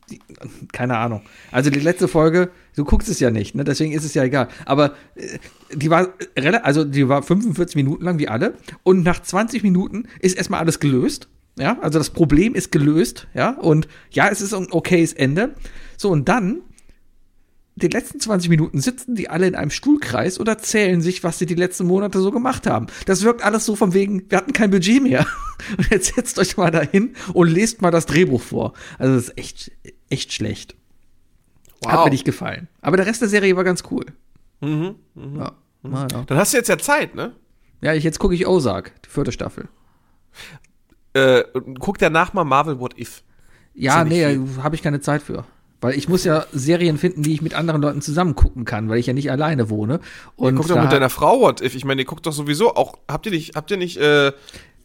keine 0.72 0.97
Ahnung. 0.97 1.24
Also 1.51 1.70
die 1.70 1.80
letzte 1.80 2.08
Folge, 2.08 2.49
du 2.76 2.86
guckst 2.86 3.10
es 3.10 3.20
ja 3.20 3.30
nicht, 3.30 3.55
ne? 3.55 3.64
Deswegen 3.66 3.91
ist 3.91 4.05
es 4.05 4.14
ja 4.14 4.24
egal. 4.24 4.47
Aber 4.66 4.95
äh, 5.16 5.38
die 5.74 5.89
war 5.89 6.08
rela- 6.38 6.62
also 6.62 6.86
die 6.86 7.10
war 7.10 7.24
45 7.24 7.76
Minuten 7.76 8.05
lang 8.05 8.20
wie 8.20 8.28
alle. 8.30 8.53
Und 8.84 9.03
nach 9.03 9.22
20 9.22 9.64
Minuten 9.64 10.08
ist 10.22 10.38
erstmal 10.38 10.62
alles 10.62 10.80
gelöst. 10.80 11.28
Ja, 11.58 11.80
also 11.80 11.97
das 11.99 12.12
Problem 12.12 12.53
ist 12.55 12.72
gelöst, 12.72 13.28
ja. 13.34 13.51
Und 13.51 13.88
ja, 14.12 14.30
es 14.30 14.41
ist 14.41 14.53
ein 14.53 14.72
okayes 14.72 15.14
Ende. 15.14 15.55
So, 15.97 16.10
und 16.10 16.30
dann 16.30 16.62
die 17.76 17.88
letzten 17.88 18.20
20 18.20 18.49
Minuten 18.49 18.80
sitzen 18.82 19.14
die 19.16 19.30
alle 19.30 19.47
in 19.47 19.55
einem 19.55 19.70
Stuhlkreis 19.70 20.39
und 20.39 20.47
erzählen 20.47 20.99
sich, 21.01 21.24
was 21.24 21.38
sie 21.38 21.45
die 21.45 21.53
letzten 21.55 21.86
Monate 21.86 22.20
so 22.20 22.32
gemacht 22.32 22.66
haben. 22.66 22.88
Das 23.05 23.24
wirkt 23.24 23.43
alles 23.43 23.66
so 23.66 23.76
von 23.76 23.93
wegen, 23.93 24.30
wir 24.30 24.39
hatten 24.39 24.53
kein 24.53 24.72
Budget 24.72 25.01
mehr. 25.03 25.26
Und 25.78 25.89
jetzt 25.89 26.14
setzt 26.16 26.38
euch 26.38 26.55
mal 26.55 26.70
dahin 26.70 27.16
und 27.34 27.47
lest 27.47 27.82
mal 27.82 27.89
das 27.89 28.05
Drehbuch 28.05 28.41
vor. 28.41 28.74
Also 28.99 29.16
das 29.16 29.30
ist 29.30 29.38
echt, 29.39 29.72
echt 30.08 30.32
schlecht. 30.32 30.76
Hat 31.86 32.05
mir 32.05 32.12
nicht 32.12 32.26
gefallen. 32.26 32.68
Aber 32.80 32.95
der 32.95 33.08
Rest 33.08 33.22
der 33.22 33.28
Serie 33.28 33.55
war 33.55 33.64
ganz 33.64 33.84
cool. 33.89 34.05
Mhm, 34.62 34.95
Ja. 35.16 35.53
Ja, 35.84 36.08
ja. 36.12 36.24
Dann 36.28 36.38
hast 36.38 36.53
du 36.53 36.58
jetzt 36.58 36.68
ja 36.68 36.78
Zeit, 36.78 37.16
ne? 37.16 37.34
ja, 37.82 37.93
ich, 37.95 38.03
jetzt 38.03 38.20
gucke 38.20 38.36
ich 38.36 38.45
Ozark, 38.47 38.91
die 39.03 39.10
vierte 39.10 39.32
Staffel. 39.32 39.68
Äh, 41.14 41.43
guck 41.80 41.97
danach 41.97 42.34
mal 42.34 42.43
Marvel 42.43 42.80
What 42.80 42.97
If. 42.97 43.24
Ja, 43.74 43.97
ja 43.97 44.03
nee, 44.03 44.39
habe 44.62 44.76
ich 44.76 44.84
keine 44.84 45.01
Zeit 45.01 45.22
für. 45.22 45.45
Weil 45.80 45.95
ich 45.95 46.10
muss 46.10 46.24
ja 46.24 46.45
Serien 46.51 46.97
finden, 46.97 47.22
die 47.22 47.34
ich 47.34 47.41
mit 47.43 47.53
anderen 47.53 47.82
Leuten 47.82 48.01
zusammen 48.01 48.34
gucken 48.34 48.66
kann, 48.66 48.89
weil 48.89 48.97
ich 48.97 49.05
ja 49.05 49.14
nicht 49.14 49.30
alleine 49.30 49.70
wohne. 49.70 49.99
Und 50.36 50.55
Guck 50.55 50.68
doch 50.68 50.82
mit 50.82 50.91
deiner 50.91 51.12
Frau 51.12 51.39
What 51.39 51.62
If. 51.62 51.76
Ich 51.76 51.86
meine, 51.86 52.01
ihr 52.01 52.05
guckt 52.05 52.26
doch 52.26 52.34
sowieso 52.34 52.74
auch. 52.76 52.97
Habt 53.08 53.28
ihr 53.28 53.32
nicht, 53.32 53.55
habt 53.55 53.70
ihr 53.70 53.78
nicht 53.78 53.97
äh, 53.97 54.32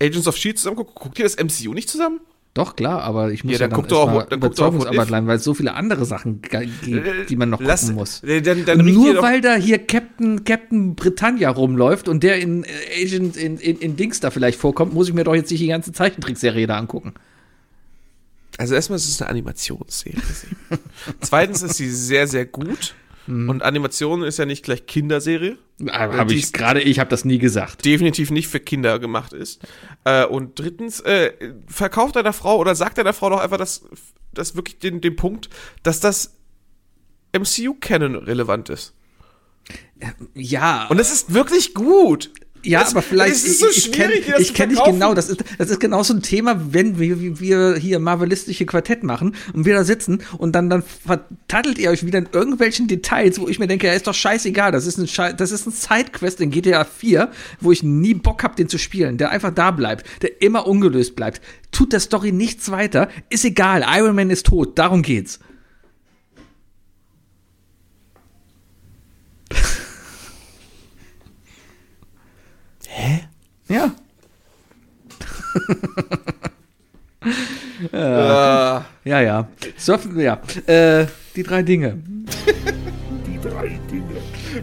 Agents 0.03 0.29
of 0.29 0.37
Shield 0.37 0.59
zusammen? 0.59 0.77
Guckt 0.77 1.19
ihr 1.19 1.25
das 1.25 1.37
MCU 1.37 1.73
nicht 1.73 1.89
zusammen? 1.89 2.21
Doch, 2.55 2.77
klar, 2.77 3.01
aber 3.03 3.33
ich 3.33 3.45
muss 3.45 3.53
Ja, 3.55 3.61
ja, 3.61 3.69
dann 3.69 3.71
dann, 3.71 3.81
guck 3.81 3.89
doch 3.89 4.01
auch- 4.03 4.07
erst 4.09 4.15
mal 4.15 4.27
dann 4.29 4.41
guck 4.41 4.55
doch 4.57 4.65
auch 4.65 4.67
What 4.67 4.75
Überzeugungsarbeit 4.75 5.07
If. 5.07 5.11
leiden, 5.11 5.27
weil 5.27 5.37
es 5.39 5.45
so 5.45 5.55
viele 5.55 5.73
andere 5.75 6.05
Sachen 6.05 6.43
gibt, 6.43 7.31
die 7.31 7.37
man 7.37 7.49
noch 7.49 7.61
Lass- 7.63 7.81
gucken 7.83 7.95
muss. 7.97 8.23
äh, 8.25 8.43
Dann, 8.43 8.67
dann 8.67 8.85
nur 8.85 9.23
weil 9.23 9.41
da 9.41 9.55
hier 9.55 9.79
Captain, 9.79 10.45
Captain 10.45 10.95
Britannia 10.95 11.49
rumläuft 11.49 12.09
und 12.09 12.23
der 12.23 12.41
in 12.41 12.65
äh, 12.65 12.69
Agent 13.03 13.39
in, 13.39 13.57
in, 13.57 13.79
in 13.79 13.97
Dings 13.97 14.21
da 14.21 14.31
vielleicht 14.31 14.59
vorkommt, 14.61 14.93
muss 14.93 15.09
ich 15.09 15.15
mir 15.15 15.25
doch 15.25 15.35
jetzt 15.35 15.51
nicht 15.51 15.63
die 15.63 15.69
ganze 15.69 15.93
Zeichentrickserie 15.93 16.67
da 16.67 16.77
angucken. 16.77 17.15
Also 18.59 18.75
erstmal 18.75 18.97
ist 18.99 19.09
es 19.09 19.23
eine 19.23 19.31
Animationsserie. 19.31 20.19
Zweitens 21.21 21.63
ist 21.63 21.77
sie 21.79 21.89
sehr, 21.91 22.27
sehr 22.27 22.45
gut. 22.45 22.95
Mhm. 23.27 23.49
Und 23.49 23.63
Animation 23.63 24.23
ist 24.23 24.39
ja 24.39 24.47
nicht 24.47 24.65
gleich 24.65 24.87
Kinderserie. 24.87 25.57
Habe 25.91 26.27
die 26.27 26.37
ich 26.37 26.43
ist- 26.45 26.53
gerade, 26.55 26.81
ich 26.81 26.99
habe 26.99 27.11
das 27.11 27.25
nie 27.25 27.39
gesagt. 27.39 27.85
definitiv 27.85 28.31
nicht 28.31 28.49
für 28.49 28.61
Kinder 28.61 28.99
gemacht 28.99 29.33
ist. 29.33 29.61
Äh, 30.05 30.25
und 30.27 30.59
drittens, 30.59 31.01
äh, 31.01 31.33
verkauft 31.67 32.17
deiner 32.17 32.33
Frau 32.33 32.57
oder 32.59 32.75
sagt 32.75 32.99
deiner 32.99 33.13
Frau 33.13 33.31
doch 33.31 33.41
einfach 33.41 33.59
das, 33.59 33.85
das 34.33 34.57
wirklich 34.57 34.79
den, 34.79 35.01
den 35.01 35.17
Punkt, 35.17 35.49
dass 35.83 36.01
das 36.01 36.37
MCU-Canon 37.33 38.17
relevant 38.17 38.69
ist. 38.69 38.95
Ja, 40.35 40.87
Und 40.89 40.99
es 40.99 41.13
ist 41.13 41.33
wirklich 41.33 41.75
gut. 41.75 42.31
Ja, 42.65 42.81
Das- 42.81 42.93
aber 42.93 43.03
vielleicht, 43.03 43.35
es 43.35 43.45
ist 43.45 43.59
so 43.61 43.69
ich, 43.69 43.87
ich 43.89 43.93
kenne 43.93 44.13
schwierig, 44.15 44.41
ich 44.41 44.47
zu 44.49 44.53
kenn 44.55 44.71
dich 44.71 44.83
genau, 44.85 45.15
das 45.15 45.29
ist, 45.29 45.43
das 45.59 45.71
ist 45.71 45.81
genau 45.81 46.03
so 46.03 46.15
ein 46.15 46.23
Thema, 46.23 46.61
wenn 46.73 46.99
wir, 46.99 47.21
wie 47.21 47.41
wir 47.41 47.75
hier 47.77 47.99
Marvelistische 47.99 48.67
Quartett 48.67 49.03
machen 49.03 49.35
und 49.53 49.65
wir 49.65 49.75
da 49.75 49.85
sitzen 49.85 50.23
und 50.39 50.53
dann, 50.55 50.71
dann 50.71 50.83
vertattelt 50.83 51.79
ihr 51.79 51.91
euch 51.91 52.07
wieder 52.07 52.19
in 52.21 52.29
irgendwelchen 52.33 52.87
Details, 52.89 53.41
wo 53.41 53.49
ich 53.49 53.59
mir 53.59 53.67
denke, 53.67 53.87
ja, 53.89 53.95
ist 53.95 54.07
doch 54.07 54.15
scheißegal, 54.15 54.71
das 54.73 54.87
ist 54.87 54.99
ein, 54.99 55.09
Schei 55.09 55.33
das 55.33 55.51
ist 55.51 55.67
ein 55.67 55.73
Sidequest 55.73 56.41
in 56.41 56.51
GTA 56.51 56.85
4, 56.85 57.31
wo 57.61 57.73
ich 57.73 57.83
nie 57.83 58.15
Bock 58.15 58.43
hab, 58.45 58.55
den 58.57 58.69
zu 58.69 58.79
spielen, 58.79 59.19
der 59.19 59.31
einfach 59.31 59.53
da 59.53 59.71
bleibt, 59.73 60.07
der 60.23 60.41
immer 60.41 60.67
ungelöst 60.67 61.17
bleibt. 61.17 61.41
Tut 61.73 61.93
der 61.93 62.01
Story 62.01 62.33
nichts 62.33 62.71
weiter, 62.71 63.09
ist 63.31 63.45
egal, 63.45 63.85
Iron 63.97 64.15
Man 64.15 64.31
ist 64.31 64.47
tot, 64.47 64.79
darum 64.79 65.03
geht's. 65.03 65.41
Ja. 73.73 73.91
Äh, 77.93 78.81
Ja, 79.09 79.21
ja. 79.21 79.49
Surfen, 79.77 80.19
ja. 80.21 80.39
Äh, 80.67 81.07
die 81.35 81.43
drei 81.43 81.63
Dinge. 81.63 81.99
Die 83.27 83.39
drei 83.49 83.79
Dinge. 83.91 84.17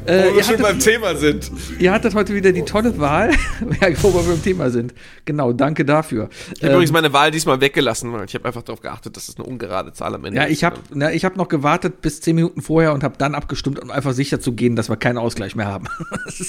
Äh, 0.05 0.31
wo 0.31 0.35
wir 0.35 0.43
schon 0.43 0.57
beim 0.57 0.65
hattet, 0.65 0.83
Thema 0.83 1.15
sind. 1.15 1.51
ihr 1.79 1.91
hattet 1.91 2.15
heute 2.15 2.33
wieder 2.33 2.51
die 2.51 2.63
tolle 2.63 2.97
Wahl, 2.99 3.31
ja, 3.81 3.89
wo 4.01 4.13
wir 4.13 4.23
beim 4.23 4.41
Thema 4.41 4.69
sind. 4.69 4.93
Genau, 5.25 5.53
danke 5.53 5.85
dafür. 5.85 6.29
Ich 6.55 6.63
habe 6.63 6.73
übrigens 6.73 6.91
meine 6.91 7.13
Wahl 7.13 7.31
diesmal 7.31 7.61
weggelassen, 7.61 8.11
weil 8.13 8.25
ich 8.25 8.35
habe 8.35 8.45
einfach 8.45 8.63
darauf 8.63 8.81
geachtet, 8.81 9.15
dass 9.15 9.29
es 9.29 9.37
eine 9.37 9.45
ungerade 9.45 9.93
Zahl 9.93 10.15
am 10.15 10.25
Ende 10.25 10.39
ja, 10.39 10.45
ist. 10.45 10.53
ich 10.53 10.63
habe 10.63 10.77
ich 11.13 11.25
hab 11.25 11.37
noch 11.37 11.47
gewartet 11.47 12.01
bis 12.01 12.21
zehn 12.21 12.35
Minuten 12.35 12.61
vorher 12.61 12.93
und 12.93 13.03
habe 13.03 13.15
dann 13.17 13.35
abgestimmt, 13.35 13.79
um 13.81 13.91
einfach 13.91 14.13
sicher 14.13 14.39
zu 14.39 14.53
gehen, 14.53 14.75
dass 14.75 14.89
wir 14.89 14.97
keinen 14.97 15.17
Ausgleich 15.17 15.55
mehr 15.55 15.67
haben. 15.67 15.87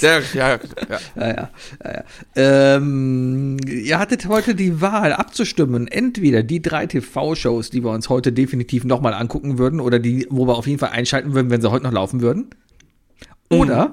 Ja. 0.00 0.20
ja, 0.34 0.58
ja, 0.88 1.08
ja, 1.16 1.50
ja. 1.84 2.04
Ähm, 2.36 3.56
ihr 3.66 3.98
hattet 3.98 4.28
heute 4.28 4.54
die 4.54 4.80
Wahl 4.80 5.12
abzustimmen. 5.12 5.88
Entweder 5.88 6.42
die 6.42 6.62
drei 6.62 6.86
TV-Shows, 6.86 7.70
die 7.70 7.84
wir 7.84 7.90
uns 7.90 8.08
heute 8.08 8.32
definitiv 8.32 8.84
nochmal 8.84 9.14
angucken 9.14 9.58
würden, 9.58 9.80
oder 9.80 9.98
die, 9.98 10.26
wo 10.30 10.46
wir 10.46 10.56
auf 10.56 10.66
jeden 10.66 10.78
Fall 10.78 10.90
einschalten 10.90 11.34
würden, 11.34 11.50
wenn 11.50 11.60
sie 11.60 11.70
heute 11.70 11.84
noch 11.84 11.92
laufen 11.92 12.20
würden. 12.20 12.50
Oder, 13.52 13.92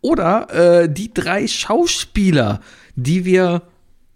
oder 0.00 0.82
äh, 0.82 0.92
die 0.92 1.12
drei 1.14 1.46
Schauspieler, 1.46 2.60
die 2.96 3.24
wir 3.24 3.62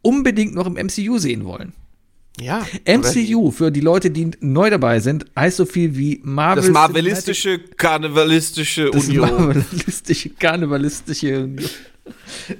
unbedingt 0.02 0.54
noch 0.54 0.66
im 0.66 0.74
MCU 0.74 1.18
sehen 1.18 1.44
wollen. 1.44 1.72
ja. 2.40 2.66
MCU, 2.86 3.50
für 3.52 3.70
die 3.70 3.80
Leute, 3.80 4.10
die 4.10 4.32
neu 4.40 4.68
dabei 4.70 4.98
sind, 5.00 5.26
heißt 5.36 5.58
so 5.58 5.64
viel 5.64 5.96
wie 5.96 6.20
Marvel. 6.24 6.62
Das 6.64 6.72
marvelistische, 6.72 7.60
karnevalistische 7.60 8.90
Das 8.90 9.06
Union. 9.08 9.30
marvelistische, 9.30 10.30
karnevalistische. 10.30 11.48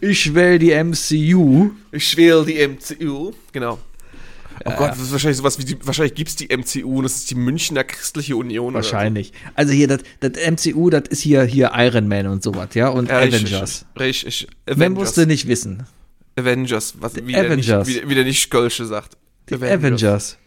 Ich 0.00 0.32
will 0.34 0.58
die 0.60 0.70
MCU. 0.72 1.70
Ich 1.90 2.16
will 2.16 2.44
die 2.44 2.64
MCU. 2.68 3.32
Genau. 3.52 3.78
Oh 4.64 4.72
Gott, 4.76 4.90
das 4.92 5.00
ist 5.00 5.12
wahrscheinlich 5.12 5.38
sowas 5.38 5.58
wie 5.58 5.64
die, 5.64 5.76
wahrscheinlich 5.86 6.14
gibt's 6.14 6.36
die 6.36 6.48
MCU 6.56 6.98
und 6.98 7.02
das 7.04 7.16
ist 7.16 7.30
die 7.30 7.34
Münchner 7.34 7.84
Christliche 7.84 8.36
Union. 8.36 8.74
oder 8.74 8.82
so. 8.82 8.92
Wahrscheinlich. 8.92 9.32
Also 9.54 9.72
hier, 9.72 9.88
das 9.88 10.02
MCU, 10.20 10.90
das 10.90 11.04
ist 11.08 11.20
hier, 11.20 11.42
hier 11.44 11.72
Iron 11.74 12.06
Man 12.08 12.26
und 12.26 12.42
sowas, 12.42 12.68
ja, 12.74 12.88
und 12.88 13.08
Ja, 13.08 13.22
ich- 13.22 13.34
Avengers. 13.34 13.84
Ich, 13.98 14.26
ich, 14.26 14.46
Wer 14.66 14.74
Avengers. 14.76 14.98
musste 14.98 15.26
nicht 15.26 15.46
wissen? 15.48 15.84
Avengers, 16.38 16.94
was, 16.98 17.14
wie, 17.16 17.34
Avengers. 17.36 17.66
Der 17.66 17.78
nicht, 17.94 18.02
wie, 18.04 18.08
wie 18.10 18.14
der 18.14 18.24
nicht 18.24 18.40
Skölsche 18.42 18.86
sagt. 18.86 19.16
Die 19.48 19.54
Avengers. 19.54 20.38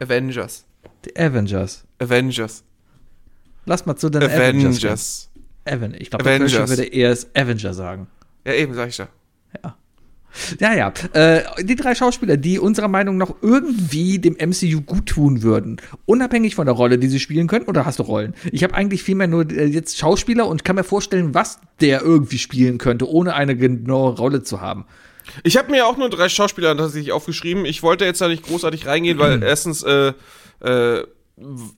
Avengers. 0.00 0.64
Die 1.04 1.16
Avengers. 1.16 1.84
Avengers. 1.98 2.64
Lass 3.66 3.86
mal 3.86 3.96
zu 3.96 4.10
den 4.10 4.22
Avengers. 4.22 4.78
Avengers. 4.78 5.30
Aven 5.64 5.94
ich 5.98 6.10
glaube, 6.10 6.24
der 6.24 6.34
Avengers. 6.34 6.52
Kölsche 6.56 6.68
würde 6.70 6.84
eher 6.86 7.16
Avenger 7.34 7.74
sagen. 7.74 8.06
Ja, 8.44 8.54
eben, 8.54 8.74
sag 8.74 8.88
ich 8.88 8.96
da. 8.96 9.08
Ja, 9.62 9.76
ja. 10.58 10.92
Äh, 11.12 11.42
die 11.62 11.76
drei 11.76 11.94
Schauspieler, 11.94 12.36
die 12.36 12.58
unserer 12.58 12.88
Meinung 12.88 13.16
nach 13.16 13.32
irgendwie 13.42 14.18
dem 14.18 14.34
MCU 14.34 14.80
gut 14.82 15.06
tun 15.06 15.42
würden, 15.42 15.80
unabhängig 16.06 16.54
von 16.54 16.66
der 16.66 16.74
Rolle, 16.74 16.98
die 16.98 17.08
sie 17.08 17.20
spielen 17.20 17.46
können, 17.46 17.66
oder 17.66 17.86
hast 17.86 17.98
du 17.98 18.02
Rollen? 18.02 18.34
Ich 18.52 18.62
habe 18.62 18.74
eigentlich 18.74 19.02
vielmehr 19.02 19.28
nur 19.28 19.50
äh, 19.50 19.64
jetzt 19.64 19.98
Schauspieler 19.98 20.46
und 20.46 20.64
kann 20.64 20.76
mir 20.76 20.84
vorstellen, 20.84 21.34
was 21.34 21.60
der 21.80 22.02
irgendwie 22.02 22.38
spielen 22.38 22.78
könnte, 22.78 23.08
ohne 23.08 23.34
eine 23.34 23.56
genaue 23.56 24.16
Rolle 24.16 24.42
zu 24.42 24.60
haben. 24.60 24.86
Ich 25.44 25.56
habe 25.56 25.70
mir 25.70 25.86
auch 25.86 25.96
nur 25.96 26.10
drei 26.10 26.28
Schauspieler 26.28 26.76
tatsächlich 26.76 27.12
aufgeschrieben. 27.12 27.64
Ich 27.64 27.82
wollte 27.82 28.04
jetzt 28.04 28.20
da 28.20 28.28
nicht 28.28 28.44
großartig 28.44 28.86
reingehen, 28.86 29.18
weil 29.18 29.42
erstens 29.44 29.82
äh, 29.82 30.12
äh, 30.60 31.04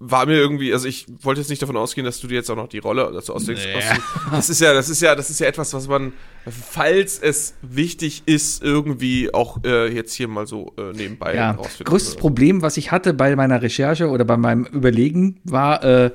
war 0.01 0.27
mir 0.27 0.35
irgendwie, 0.37 0.73
also 0.73 0.89
ich 0.89 1.07
wollte 1.21 1.41
jetzt 1.41 1.49
nicht 1.51 1.63
davon 1.63 1.77
ausgehen, 1.77 2.05
dass 2.05 2.21
du 2.21 2.27
dir 2.27 2.35
jetzt 2.35 2.51
auch 2.51 2.57
noch 2.57 2.69
die 2.69 2.79
Rolle 2.79 3.11
dazu 3.15 3.35
ausdenkst. 3.35 3.63
Aus 3.77 3.85
dem- 3.85 4.03
Das 4.33 4.51
ist 4.51 4.61
ja, 4.61 4.73
das 4.75 4.89
ist 4.89 5.01
ja, 5.03 5.15
das 5.15 5.31
ist 5.31 5.39
ja 5.41 5.47
etwas, 5.47 5.73
was 5.73 5.87
man, 5.89 6.13
falls 6.49 7.19
es 7.19 7.55
wichtig 7.63 8.23
ist, 8.27 8.63
irgendwie 8.63 9.33
auch 9.33 9.59
äh, 9.65 9.93
jetzt 9.95 10.15
hier 10.15 10.27
mal 10.29 10.47
so 10.47 10.73
äh, 10.79 10.93
nebenbei 10.97 11.35
Ja, 11.37 11.53
rausfinden. 11.53 11.85
größtes 11.85 12.13
würde. 12.15 12.21
Problem, 12.21 12.63
was 12.63 12.77
ich 12.77 12.91
hatte 12.91 13.15
bei 13.15 13.35
meiner 13.37 13.63
Recherche 13.63 14.09
oder 14.09 14.25
bei 14.25 14.37
meinem 14.37 14.65
Überlegen, 14.65 15.41
war, 15.45 15.85
äh, 15.85 16.11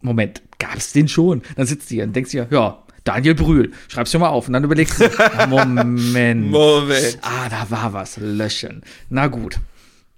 Moment, 0.00 0.42
gab's 0.58 0.92
den 0.92 1.08
schon? 1.08 1.42
Dann 1.56 1.66
sitzt 1.66 1.90
du 1.90 1.94
hier 1.96 2.04
und 2.04 2.14
denkst 2.14 2.30
dir, 2.30 2.46
ja, 2.50 2.78
Daniel 3.04 3.34
Brühl, 3.34 3.72
schreib's 3.88 4.12
dir 4.12 4.18
mal 4.18 4.28
auf. 4.28 4.46
Und 4.46 4.54
dann 4.54 4.64
überlegst 4.64 5.00
du, 5.00 5.10
Moment. 5.48 6.50
Moment. 6.50 7.18
Ah, 7.22 7.48
da 7.50 7.66
war 7.70 7.92
was. 7.92 8.16
Löschen. 8.18 8.82
Na 9.10 9.26
gut. 9.26 9.58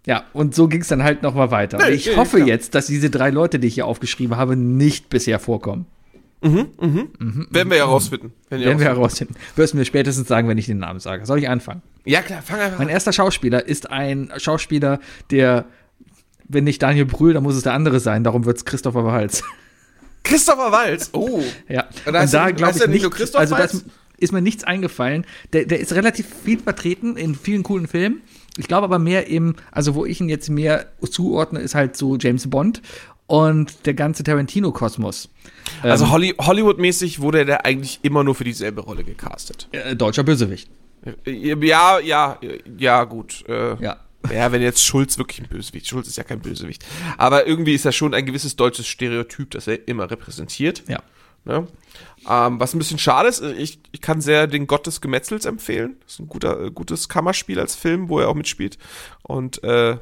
Ja, 0.07 0.25
und 0.33 0.55
so 0.55 0.69
ging 0.69 0.81
es 0.81 0.89
dann 0.89 1.03
halt 1.03 1.23
nochmal 1.23 1.51
weiter. 1.51 1.79
Nee, 1.79 1.91
ich 1.91 2.07
nee, 2.07 2.17
hoffe 2.17 2.37
klar. 2.37 2.49
jetzt, 2.49 2.75
dass 2.75 2.87
diese 2.87 3.11
drei 3.11 3.31
Leute, 3.31 3.59
die 3.59 3.67
ich 3.67 3.75
hier 3.75 3.87
aufgeschrieben 3.87 4.37
habe, 4.37 4.57
nicht 4.57 5.09
bisher 5.11 5.39
vorkommen. 5.39 5.87
Werden 6.43 7.71
wir 7.71 7.77
ja 7.77 7.85
rausfinden. 7.85 8.33
Werden 8.49 8.65
Werden 8.65 8.79
wir 8.81 8.87
rausfinden. 8.91 9.35
herausfinden. 9.35 9.35
Wirst 9.57 9.73
du 9.73 9.79
mir 9.79 9.85
spätestens 9.85 10.29
sagen, 10.29 10.49
wenn 10.49 10.59
ich 10.59 10.67
den 10.67 10.79
Namen 10.79 11.01
sage. 11.01 11.27
Soll 11.27 11.39
ich 11.39 11.49
anfangen? 11.49 11.83
Ja, 12.05 12.23
klar, 12.23 12.41
fang 12.43 12.61
einfach 12.61 12.79
Mein 12.79 12.89
an. 12.89 12.93
erster 12.93 13.13
Schauspieler 13.13 13.67
ist 13.67 13.91
ein 13.91 14.31
Schauspieler, 14.37 15.01
der, 15.31 15.65
wenn 16.49 16.65
nicht 16.65 16.83
Daniel 16.83 17.07
Brühl, 17.07 17.33
dann 17.35 17.43
muss 17.43 17.57
es 17.57 17.63
der 17.65 17.73
andere 17.73 17.99
sein. 18.01 18.23
Darum 18.23 18.45
wird 18.45 18.59
es 18.59 18.65
Christopher 18.65 19.05
Walz. 19.05 19.43
Christopher 20.23 20.71
Walz. 20.73 21.11
Oh. 21.13 21.43
Ja. 21.69 21.87
Und 22.05 22.13
da 22.13 22.21
heißt 22.21 22.35
er 22.35 22.47
nicht- 22.47 22.57
glaub 22.59 22.69
heißt 22.69 22.81
er 22.81 22.89
nicht 22.89 23.03
nur 23.03 23.11
nicht, 23.11 23.19
Christoph 23.19 23.41
also 23.41 23.57
das 23.57 23.75
Waltz? 23.75 23.85
ist 24.19 24.33
mir 24.33 24.43
nichts 24.43 24.63
eingefallen. 24.65 25.25
Der, 25.53 25.65
der 25.65 25.81
ist 25.81 25.93
relativ 25.95 26.27
viel 26.45 26.61
vertreten 26.61 27.17
in 27.17 27.35
vielen 27.35 27.63
coolen 27.65 27.89
Filmen. 27.89 28.21
Ich 28.57 28.69
glaube 28.69 28.85
aber 28.85 28.99
mehr 28.99 29.27
im, 29.27 29.55
also 29.71 29.95
wo 29.95 30.05
ich 30.07 30.21
ihn 30.21 30.29
jetzt 30.29 30.49
mehr 30.49 30.87
zuordne, 31.11 31.61
ist 31.61 31.75
halt 31.75 31.97
so 31.97 32.17
James 32.17 32.49
Bond 32.49 32.83
und 33.27 33.87
der 33.87 33.95
ganze 33.95 34.23
Tarantino-Kosmos. 34.25 35.29
Also 35.83 36.11
Holly 36.11 36.35
Hollywood-mäßig 36.39 37.21
wurde 37.21 37.45
der 37.45 37.65
eigentlich 37.67 38.01
immer 38.03 38.25
nur 38.25 38.35
für 38.35 38.45
dieselbe 38.45 38.81
Rolle 38.81 39.05
gecastet. 39.05 39.69
Äh, 39.73 39.97
deutscher 39.97 40.23
Bösewicht. 40.23 40.71
Ja, 41.25 41.99
ja, 41.99 42.39
ja, 42.79 43.05
gut. 43.05 43.45
Äh, 43.49 43.83
Ja. 43.83 43.97
Ja, 44.33 44.51
wenn 44.51 44.61
jetzt 44.61 44.85
Schulz 44.85 45.19
wirklich 45.19 45.41
ein 45.41 45.49
Bösewicht. 45.49 45.87
Schulz 45.87 46.09
ist 46.09 46.17
ja 46.17 46.25
kein 46.25 46.41
Bösewicht. 46.41 46.85
Aber 47.17 47.47
irgendwie 47.47 47.75
ist 47.75 47.85
er 47.85 47.93
schon 47.93 48.13
ein 48.13 48.27
gewisses 48.27 48.57
deutsches 48.57 48.89
Stereotyp, 48.89 49.53
das 49.53 49.69
er 49.69 49.87
immer 49.87 50.11
repräsentiert. 50.11 50.83
Ja. 50.89 51.01
Ne? 51.47 51.67
Ähm, 52.29 52.59
was 52.61 52.75
ein 52.75 52.79
bisschen 52.79 52.99
schade 52.99 53.29
ist, 53.29 53.41
ich, 53.41 53.79
ich 53.93 54.01
kann 54.01 54.21
sehr 54.21 54.47
den 54.49 54.67
Gott 54.67 54.87
des 54.87 55.01
Gemetzels 55.01 55.45
empfehlen. 55.45 55.97
Das 56.03 56.15
ist 56.15 56.19
ein 56.21 56.29
guter, 56.29 56.61
äh, 56.65 56.71
gutes 56.71 57.09
Kammerspiel 57.09 57.61
als 57.61 57.75
Film, 57.77 58.09
wo 58.09 58.19
er 58.19 58.29
auch 58.29 58.35
mitspielt. 58.35 58.79
Und 59.23 59.63
äh, 59.65 59.97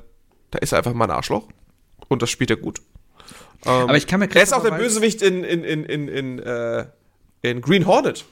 da 0.51 0.59
ist 0.61 0.73
er 0.73 0.79
einfach 0.79 0.95
mal 0.95 1.05
ein 1.05 1.11
Arschloch. 1.11 1.49
Und 2.09 2.23
das 2.23 2.31
spielt 2.31 2.51
er 2.51 2.57
gut. 2.57 2.81
Ähm, 3.67 3.73
Aber 3.73 3.97
ich 3.97 4.07
kann 4.07 4.21
mir 4.21 4.29
er 4.35 4.43
ist 4.43 4.55
auch 4.55 4.63
der 4.63 4.73
Bösewicht 4.73 5.23
in, 5.23 5.45
in, 5.45 5.65
in, 5.65 5.85
in, 5.85 6.09
in, 6.09 6.39
äh, 6.39 6.87
in 7.43 7.61
Green 7.61 7.87
Hornet. 7.87 8.25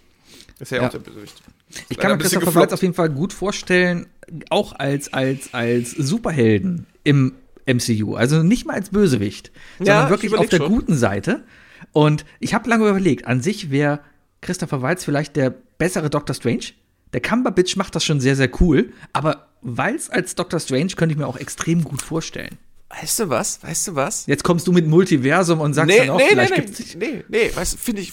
Ist 0.58 0.72
er 0.72 0.76
ja 0.78 0.82
Ja. 0.82 0.88
auch 0.88 0.92
der 0.92 0.98
Bösewicht. 1.00 1.42
Ich 1.88 1.98
kann 1.98 2.12
mir 2.12 2.18
Christopher 2.18 2.54
Waltz 2.54 2.72
auf 2.72 2.82
jeden 2.82 2.94
Fall 2.94 3.08
gut 3.10 3.32
vorstellen, 3.32 4.06
auch 4.50 4.72
als, 4.74 5.12
als, 5.12 5.52
als 5.54 5.90
Superhelden 5.90 6.86
im 7.04 7.34
MCU. 7.66 8.14
Also 8.14 8.42
nicht 8.42 8.66
mal 8.66 8.74
als 8.74 8.90
Bösewicht, 8.90 9.52
Ja, 9.78 9.84
sondern 9.84 10.04
ich 10.04 10.10
wirklich 10.10 10.34
auf 10.36 10.48
der 10.48 10.56
schon. 10.58 10.68
guten 10.68 10.94
Seite. 10.96 11.44
Und 11.92 12.24
ich 12.40 12.54
habe 12.54 12.68
lange 12.68 12.88
überlegt, 12.88 13.26
an 13.26 13.40
sich 13.40 13.70
wäre 13.70 14.00
Christopher 14.40 14.82
Waltz 14.82 15.04
vielleicht 15.04 15.36
der 15.36 15.50
bessere 15.78 16.10
Doctor 16.10 16.34
Strange. 16.34 16.64
Der 17.12 17.20
Cumberbatch 17.20 17.76
macht 17.76 17.94
das 17.94 18.04
schon 18.04 18.20
sehr, 18.20 18.36
sehr 18.36 18.50
cool. 18.60 18.92
Aber 19.12 19.48
Waltz 19.60 20.08
als 20.10 20.34
Doctor 20.34 20.58
Strange 20.60 20.88
könnte 20.96 21.12
ich 21.12 21.18
mir 21.18 21.26
auch 21.26 21.36
extrem 21.36 21.84
gut 21.84 22.02
vorstellen. 22.02 22.58
Weißt 22.88 23.20
du 23.20 23.28
was? 23.28 23.62
Weißt 23.62 23.88
du 23.88 23.94
was? 23.94 24.26
Jetzt 24.26 24.44
kommst 24.44 24.66
du 24.66 24.72
mit 24.72 24.86
Multiversum 24.86 25.60
und 25.60 25.74
sagst 25.74 25.88
Nee, 25.90 25.98
dann 26.06 26.10
auch, 26.10 26.18
nee, 26.18 26.24
nee, 26.24 26.30
vielleicht 26.30 26.50
nee, 26.56 26.62
gibt's 26.64 26.78
nicht. 26.78 26.96
nee, 26.98 27.24
nee, 27.28 27.50
weißt 27.54 27.74
du, 27.74 27.78
finde 27.78 28.02
ich, 28.02 28.12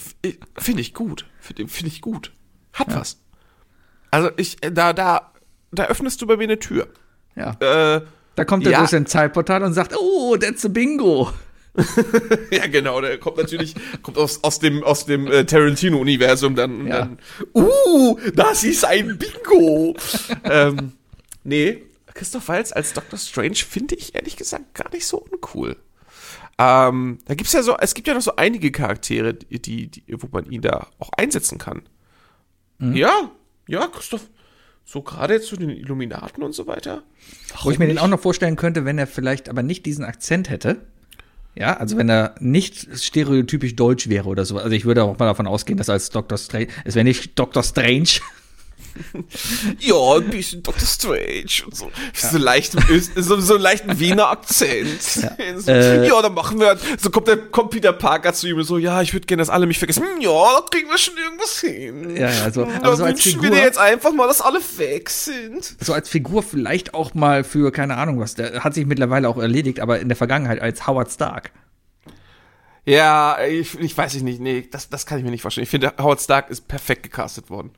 finde 0.57 0.81
ich 0.81 0.93
gut. 0.93 1.25
Finde 1.39 1.67
find 1.67 1.87
ich 1.91 2.01
gut. 2.01 2.31
Hat 2.73 2.95
was. 2.95 3.17
Also 4.11 4.29
ich, 4.37 4.63
äh, 4.63 4.71
da, 4.71 4.93
da, 4.93 5.33
da 5.71 5.85
öffnest 5.85 6.21
du 6.21 6.27
bei 6.27 6.37
mir 6.37 6.43
eine 6.45 6.59
Tür. 6.59 6.87
Ja. 7.35 7.51
Äh, 7.59 8.01
Da 8.35 8.45
kommt 8.45 8.65
er 8.65 8.71
ja. 8.71 8.79
durch 8.79 8.91
sein 8.91 9.05
Zeitportal 9.05 9.63
und 9.63 9.73
sagt, 9.73 9.93
oh, 9.99 10.37
that's 10.37 10.65
a 10.65 10.69
Bingo. 10.69 11.31
ja, 12.51 12.67
genau, 12.67 12.99
der 13.01 13.17
kommt 13.19 13.37
natürlich, 13.37 13.75
kommt 14.01 14.17
aus, 14.17 14.43
aus 14.43 14.59
dem, 14.59 14.83
aus 14.83 15.05
dem 15.05 15.27
äh, 15.27 15.45
Tarantino-Universum 15.45 16.55
dann, 16.55 16.87
Ja. 16.87 16.99
dann, 16.99 17.19
uh, 17.53 18.19
das 18.33 18.63
ist 18.63 18.85
ein 18.85 19.17
Bingo. 19.17 19.95
ähm, 20.43 20.93
nee, 21.43 21.83
Christoph 22.13 22.47
Waltz 22.49 22.71
als 22.71 22.93
Dr. 22.93 23.17
Strange 23.17 23.55
finde 23.55 23.95
ich 23.95 24.15
ehrlich 24.15 24.35
gesagt 24.35 24.73
gar 24.73 24.89
nicht 24.91 25.05
so 25.05 25.17
uncool. 25.17 25.77
Ähm, 26.57 27.19
da 27.25 27.35
gibt's 27.35 27.53
ja 27.53 27.63
so, 27.63 27.77
es 27.77 27.93
gibt 27.93 28.07
ja 28.09 28.13
noch 28.13 28.21
so 28.21 28.35
einige 28.35 28.71
Charaktere, 28.71 29.33
die, 29.33 29.87
die, 29.87 30.03
wo 30.09 30.27
man 30.31 30.45
ihn 30.51 30.61
da 30.61 30.87
auch 30.99 31.11
einsetzen 31.15 31.57
kann. 31.57 31.83
Ja, 32.79 33.31
ja, 33.67 33.87
Christoph, 33.87 34.29
so 34.83 35.01
gerade 35.01 35.35
jetzt 35.35 35.47
zu 35.47 35.55
den 35.55 35.69
Illuminaten 35.69 36.43
und 36.43 36.53
so 36.53 36.65
weiter. 36.67 37.03
Wo 37.63 37.71
ich 37.71 37.79
mir 37.79 37.87
den 37.87 37.99
auch 37.99 38.07
noch 38.07 38.19
vorstellen 38.19 38.55
könnte, 38.55 38.83
wenn 38.85 38.97
er 38.97 39.07
vielleicht 39.07 39.47
aber 39.49 39.63
nicht 39.63 39.85
diesen 39.85 40.03
Akzent 40.03 40.49
hätte. 40.49 40.81
Ja, 41.59 41.75
also 41.75 41.97
wenn 41.97 42.09
er 42.09 42.35
nicht 42.39 42.87
stereotypisch 42.97 43.75
deutsch 43.75 44.07
wäre 44.07 44.29
oder 44.29 44.45
so. 44.45 44.57
Also 44.57 44.71
ich 44.71 44.85
würde 44.85 45.03
auch 45.03 45.19
mal 45.19 45.25
davon 45.25 45.45
ausgehen, 45.45 45.77
dass 45.77 45.89
als 45.89 46.09
Dr. 46.09 46.37
Strange, 46.37 46.67
es 46.85 46.95
wäre 46.95 47.03
nicht 47.03 47.37
Dr. 47.37 47.61
Strange. 47.63 48.07
Ja, 49.79 50.15
ein 50.15 50.29
bisschen 50.29 50.63
Dr. 50.63 50.87
Strange 50.87 51.65
und 51.65 51.75
so. 51.75 51.91
So, 52.13 52.37
leicht, 52.37 52.75
so, 53.15 53.39
so 53.39 53.53
einen 53.55 53.63
leichten 53.63 53.99
Wiener 53.99 54.29
Akzent. 54.29 55.15
Ja, 55.15 55.35
so, 55.57 55.71
Äh, 55.71 56.07
ja 56.07 56.21
dann 56.21 56.33
machen 56.33 56.59
wir, 56.59 56.77
so 56.99 57.09
kommt, 57.09 57.27
der, 57.27 57.37
kommt 57.37 57.71
Peter 57.71 57.93
Parker 57.93 58.33
zu 58.33 58.47
ihm 58.47 58.57
und 58.57 58.63
so, 58.63 58.77
ja, 58.77 59.01
ich 59.01 59.13
würde 59.13 59.25
gerne, 59.25 59.41
dass 59.41 59.49
alle 59.49 59.65
mich 59.65 59.79
vergessen. 59.79 60.03
Hm, 60.03 60.21
ja, 60.21 60.29
da 60.31 60.65
kriegen 60.69 60.89
wir 60.89 60.97
schon 60.97 61.15
irgendwas 61.17 61.59
hin. 61.59 62.15
Ja, 62.15 62.29
ja, 62.29 62.51
so. 62.51 62.65
Da 62.65 62.71
Aber 62.83 62.95
so 62.95 63.03
als 63.03 63.23
wünschen 63.25 63.41
wir 63.41 63.49
Figur, 63.49 63.57
dir 63.57 63.63
jetzt 63.63 63.77
einfach 63.77 64.11
mal, 64.11 64.27
dass 64.27 64.41
alle 64.41 64.59
weg 64.77 65.09
sind. 65.09 65.75
so 65.79 65.93
als 65.93 66.09
Figur 66.09 66.43
vielleicht 66.43 66.93
auch 66.93 67.13
mal 67.13 67.43
für, 67.43 67.71
keine 67.71 67.97
Ahnung 67.97 68.19
was, 68.19 68.35
der 68.35 68.63
hat 68.63 68.73
sich 68.73 68.85
mittlerweile 68.85 69.29
auch 69.29 69.37
erledigt, 69.37 69.79
aber 69.79 69.99
in 69.99 70.09
der 70.09 70.17
Vergangenheit 70.17 70.61
als 70.61 70.87
Howard 70.87 71.11
Stark. 71.11 71.51
Ja, 72.85 73.37
ich, 73.45 73.77
ich 73.79 73.95
weiß 73.95 74.15
nicht, 74.21 74.39
nee, 74.39 74.67
das, 74.71 74.89
das 74.89 75.05
kann 75.05 75.19
ich 75.19 75.23
mir 75.23 75.31
nicht 75.31 75.41
vorstellen. 75.43 75.63
Ich 75.63 75.69
finde, 75.69 75.93
Howard 75.99 76.21
Stark 76.21 76.49
ist 76.49 76.67
perfekt 76.67 77.03
gecastet 77.03 77.49
worden. 77.49 77.71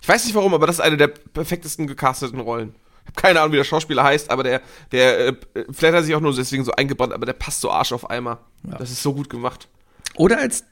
Ich 0.00 0.08
weiß 0.08 0.24
nicht 0.24 0.34
warum, 0.34 0.54
aber 0.54 0.66
das 0.66 0.76
ist 0.76 0.80
eine 0.80 0.96
der 0.96 1.08
perfektesten 1.08 1.86
gecasteten 1.86 2.40
Rollen. 2.40 2.74
Ich 3.02 3.08
habe 3.12 3.20
keine 3.20 3.40
Ahnung, 3.40 3.52
wie 3.52 3.56
der 3.56 3.64
Schauspieler 3.64 4.04
heißt, 4.04 4.30
aber 4.30 4.42
der, 4.42 4.62
der, 4.92 5.28
äh, 5.28 5.34
vielleicht 5.70 5.94
hat 5.94 6.04
sich 6.04 6.14
auch 6.14 6.20
nur 6.20 6.34
deswegen 6.34 6.64
so 6.64 6.72
eingebrannt, 6.72 7.12
aber 7.12 7.26
der 7.26 7.32
passt 7.32 7.60
so 7.60 7.70
Arsch 7.70 7.92
auf 7.92 8.08
Eimer. 8.08 8.38
Das 8.62 8.90
ist 8.90 9.02
so 9.02 9.12
gut 9.14 9.28
gemacht. 9.28 9.68
Oder 10.16 10.38
als 10.38 10.64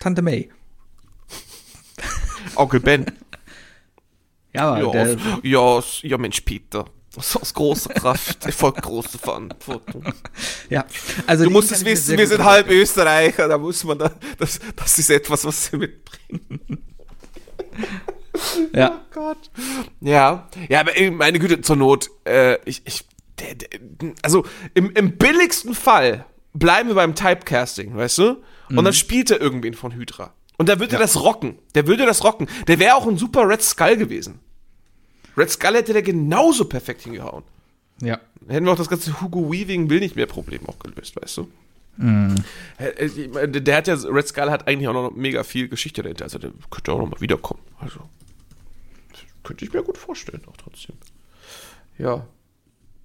Tante 0.00 0.22
May. 0.22 0.50
Onkel 2.56 2.80
Ben. 2.80 3.06
Ja, 4.52 4.74
aber 4.74 4.80
Ja, 4.80 4.90
der, 4.90 5.16
ja, 5.42 5.82
ja, 6.02 6.18
Mensch, 6.18 6.40
Peter. 6.40 6.86
Das 7.14 7.30
ist 7.30 7.36
aus 7.36 7.54
großer 7.54 7.94
Kraft, 7.94 8.44
erfolgt 8.44 8.82
große 8.82 9.18
Verantwortung. 9.18 10.04
ja. 10.68 10.84
Also 11.26 11.44
Du 11.44 11.50
musst 11.50 11.72
es 11.72 11.82
wissen, 11.84 12.18
wir 12.18 12.26
sind 12.26 12.44
halb 12.44 12.68
Österreicher, 12.68 13.48
da 13.48 13.56
muss 13.56 13.82
man 13.84 13.98
da, 13.98 14.10
das, 14.38 14.60
das 14.76 14.98
ist 14.98 15.08
etwas, 15.10 15.44
was 15.46 15.66
sie 15.66 15.78
mitbringen. 15.78 16.60
Ja. 18.74 19.00
Gott. 19.12 19.50
Ja, 20.00 20.48
ja, 20.68 20.80
aber 20.80 20.92
meine 21.12 21.38
Güte, 21.38 21.60
zur 21.60 21.76
Not, 21.76 22.10
äh, 22.26 22.58
ich, 22.64 22.82
ich, 22.84 23.04
der, 23.38 23.54
der, 23.54 23.68
also 24.22 24.44
im, 24.74 24.90
im 24.92 25.16
billigsten 25.16 25.74
Fall 25.74 26.24
bleiben 26.54 26.88
wir 26.88 26.94
beim 26.94 27.14
Typecasting, 27.14 27.96
weißt 27.96 28.18
du? 28.18 28.36
Und 28.68 28.84
dann 28.84 28.92
spielt 28.92 29.30
er 29.30 29.40
irgendwen 29.40 29.74
von 29.74 29.92
Hydra. 29.92 30.32
Und 30.58 30.68
der 30.68 30.80
würde 30.80 30.96
das 30.96 31.22
rocken. 31.22 31.58
Der 31.74 31.86
würde 31.86 32.06
das 32.06 32.24
rocken. 32.24 32.48
Der 32.66 32.78
wäre 32.78 32.96
auch 32.96 33.06
ein 33.06 33.18
super 33.18 33.48
Red 33.48 33.62
Skull 33.62 33.96
gewesen. 33.96 34.40
Red 35.36 35.50
Skull 35.50 35.74
hätte 35.74 35.92
der 35.92 36.02
genauso 36.02 36.64
perfekt 36.64 37.02
hingehauen. 37.02 37.44
Ja. 38.00 38.18
Hätten 38.48 38.64
wir 38.64 38.72
auch 38.72 38.76
das 38.76 38.88
ganze 38.88 39.20
Hugo 39.20 39.50
Weaving 39.50 39.90
will 39.90 40.00
nicht 40.00 40.16
mehr 40.16 40.26
Problem 40.26 40.66
auch 40.66 40.78
gelöst, 40.78 41.16
weißt 41.20 41.38
du? 41.38 41.48
Mhm. 41.98 42.34
Meine, 43.32 43.60
Der 43.62 43.76
hat 43.76 43.86
ja, 43.86 43.94
Red 43.94 44.28
Skull 44.28 44.50
hat 44.50 44.68
eigentlich 44.68 44.88
auch 44.88 44.92
noch 44.92 45.10
mega 45.12 45.44
viel 45.44 45.68
Geschichte 45.68 46.02
dahinter, 46.02 46.24
also 46.24 46.38
der 46.38 46.50
könnte 46.70 46.92
auch 46.92 46.98
noch 46.98 47.08
mal 47.08 47.20
wiederkommen. 47.20 47.60
Also, 47.78 48.00
könnte 49.46 49.64
ich 49.64 49.72
mir 49.72 49.82
gut 49.82 49.96
vorstellen, 49.98 50.42
auch 50.46 50.56
trotzdem. 50.56 50.96
Ja. 51.98 52.26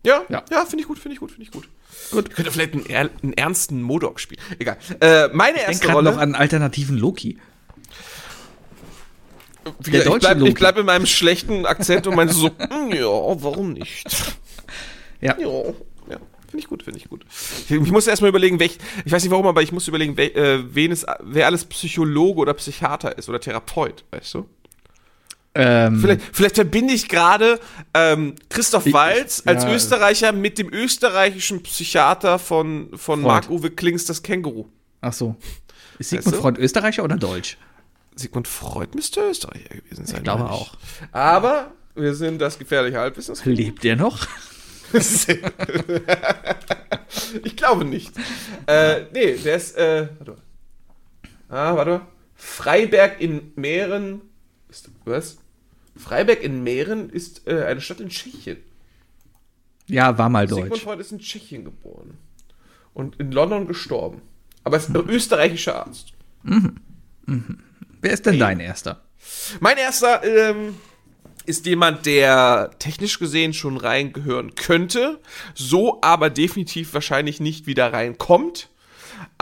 Ja, 0.03 0.23
ja, 0.29 0.43
Ja. 0.49 0.65
finde 0.65 0.81
ich 0.81 0.87
gut, 0.87 0.97
finde 0.99 1.13
ich 1.13 1.19
gut, 1.19 1.29
finde 1.31 1.43
ich 1.43 1.51
gut. 1.51 1.69
Gut. 2.11 2.33
Könnte 2.33 2.51
vielleicht 2.51 2.73
einen, 2.73 3.09
einen 3.21 3.33
ernsten 3.33 3.81
Modok 3.83 4.19
spielen. 4.19 4.41
Egal. 4.57 4.77
Äh, 4.99 5.27
meine 5.33 5.57
Ich 5.59 5.63
erste 5.67 5.91
Rolle. 5.91 6.11
noch 6.11 6.17
an 6.19 6.33
alternativen 6.35 6.97
Loki. 6.97 7.37
Wie 9.83 9.91
der 9.91 9.99
ich 10.01 10.05
deutsche 10.07 10.19
bleib, 10.21 10.37
ich 10.37 10.41
Loki. 10.41 10.53
bleib 10.53 10.77
in 10.79 10.85
meinem 10.87 11.05
schlechten 11.05 11.65
Akzent 11.67 12.07
und 12.07 12.15
meine 12.15 12.33
so, 12.33 12.47
"Mm, 12.47 12.91
ja, 12.93 13.05
warum 13.05 13.73
nicht? 13.73 14.07
Ja. 15.21 15.37
Ja, 15.39 15.47
ja 16.09 16.17
finde 16.47 16.57
ich 16.57 16.67
gut, 16.67 16.81
finde 16.81 16.97
ich 16.99 17.07
gut. 17.07 17.23
Ich, 17.65 17.71
ich 17.71 17.91
muss 17.91 18.07
erstmal 18.07 18.29
überlegen, 18.29 18.59
welch, 18.59 18.79
ich 19.05 19.11
weiß 19.11 19.21
nicht 19.21 19.31
warum, 19.31 19.45
aber 19.45 19.61
ich 19.61 19.71
muss 19.71 19.87
überlegen, 19.87 20.17
wel, 20.17 20.29
äh, 20.35 20.63
wen 20.75 20.91
es, 20.91 21.05
wer 21.19 21.45
alles 21.45 21.65
Psychologe 21.65 22.39
oder 22.39 22.55
Psychiater 22.55 23.15
ist 23.19 23.29
oder 23.29 23.39
Therapeut, 23.39 24.03
weißt 24.09 24.33
du? 24.33 24.49
Ähm, 25.53 25.99
Vielleicht, 25.99 26.21
vielleicht 26.31 26.55
verbinde 26.55 26.93
ich 26.93 27.09
gerade 27.09 27.59
ähm, 27.93 28.35
Christoph 28.49 28.85
Ich- 28.85 28.93
Walz 28.93 29.43
als 29.45 29.63
ja. 29.65 29.73
Österreicher 29.73 30.31
mit 30.31 30.57
dem 30.57 30.71
österreichischen 30.71 31.61
Psychiater 31.63 32.39
von, 32.39 32.89
von. 32.95 33.21
Marc-Uwe 33.21 33.71
Klings, 33.71 34.05
das 34.05 34.23
Känguru. 34.23 34.67
ach 35.01 35.11
so. 35.13 35.35
Ist 35.99 36.11
Sigmund? 36.11 36.35
Freud 36.37 36.59
Österreicher 36.61 37.03
oder 37.03 37.17
Deutsch? 37.17 37.57
Sigmund 38.15 38.47
Freud 38.47 38.91
müsste 38.95 39.21
Österreicher 39.29 39.69
gewesen 39.75 40.05
sein. 40.05 40.17
Ich 40.17 40.23
glaube 40.23 40.43
meine 40.43 40.53
auch. 40.53 40.73
Aber 41.11 41.71
wir 41.95 42.15
sind 42.15 42.39
das 42.39 42.57
gefährliche 42.57 42.97
Halbwissen. 42.99 43.35
Lebt 43.43 43.83
der 43.83 43.97
noch? 43.97 44.25
ich 47.43 47.55
glaube 47.55 47.85
nicht. 47.85 48.11
Äh, 48.67 49.01
nee, 49.13 49.35
der 49.35 49.55
ist, 49.55 49.75
äh, 49.77 50.07
warte 50.17 50.31
mal. 50.31 50.41
Ah, 51.49 51.75
warte 51.75 51.91
mal. 51.91 52.01
Freiberg 52.35 53.21
in 53.21 53.51
Mähren. 53.55 54.21
Was? 55.05 55.37
Freiberg 56.01 56.43
in 56.43 56.63
Mähren 56.63 57.09
ist 57.09 57.47
äh, 57.47 57.63
eine 57.63 57.81
Stadt 57.81 57.99
in 57.99 58.09
Tschechien. 58.09 58.57
Ja, 59.87 60.17
war 60.17 60.29
mal 60.29 60.47
Sigmund 60.47 60.71
Deutsch. 60.71 60.81
Freud 60.81 60.99
ist 60.99 61.11
in 61.11 61.19
Tschechien 61.19 61.63
geboren. 61.63 62.17
Und 62.93 63.17
in 63.17 63.31
London 63.31 63.67
gestorben. 63.67 64.21
Aber 64.63 64.77
er 64.77 64.79
ist 64.81 64.89
ein 64.89 64.95
österreichischer 65.09 65.85
Arzt. 65.85 66.13
Wer 68.01 68.11
ist 68.11 68.25
denn 68.25 68.39
dein 68.39 68.59
erster? 68.59 69.01
Mein 69.59 69.77
erster 69.77 70.23
ähm, 70.23 70.75
ist 71.45 71.65
jemand, 71.65 72.05
der 72.05 72.71
technisch 72.79 73.19
gesehen 73.19 73.53
schon 73.53 73.77
reingehören 73.77 74.55
könnte, 74.55 75.19
so 75.53 76.01
aber 76.01 76.29
definitiv 76.29 76.93
wahrscheinlich 76.93 77.39
nicht 77.39 77.67
wieder 77.67 77.93
reinkommt. 77.93 78.69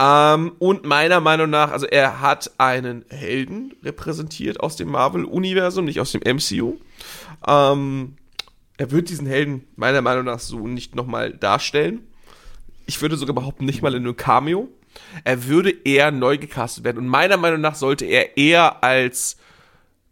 Ähm, 0.00 0.52
und 0.58 0.86
meiner 0.86 1.20
Meinung 1.20 1.50
nach, 1.50 1.70
also 1.70 1.84
er 1.84 2.22
hat 2.22 2.52
einen 2.56 3.04
Helden 3.10 3.74
repräsentiert 3.82 4.58
aus 4.60 4.76
dem 4.76 4.88
Marvel-Universum, 4.90 5.84
nicht 5.84 6.00
aus 6.00 6.12
dem 6.12 6.22
MCU. 6.22 6.78
Ähm, 7.46 8.16
er 8.78 8.90
wird 8.90 9.10
diesen 9.10 9.26
Helden 9.26 9.66
meiner 9.76 10.00
Meinung 10.00 10.24
nach 10.24 10.40
so 10.40 10.66
nicht 10.66 10.94
nochmal 10.94 11.34
darstellen. 11.34 12.00
Ich 12.86 13.02
würde 13.02 13.16
sogar 13.16 13.34
behaupten, 13.34 13.66
nicht 13.66 13.82
mal 13.82 13.94
in 13.94 14.04
einem 14.04 14.16
Cameo. 14.16 14.68
Er 15.24 15.46
würde 15.46 15.70
eher 15.84 16.10
neu 16.10 16.38
gecastet 16.38 16.84
werden. 16.84 16.98
Und 16.98 17.06
meiner 17.06 17.36
Meinung 17.36 17.60
nach 17.60 17.74
sollte 17.74 18.06
er 18.06 18.38
eher 18.38 18.82
als 18.82 19.36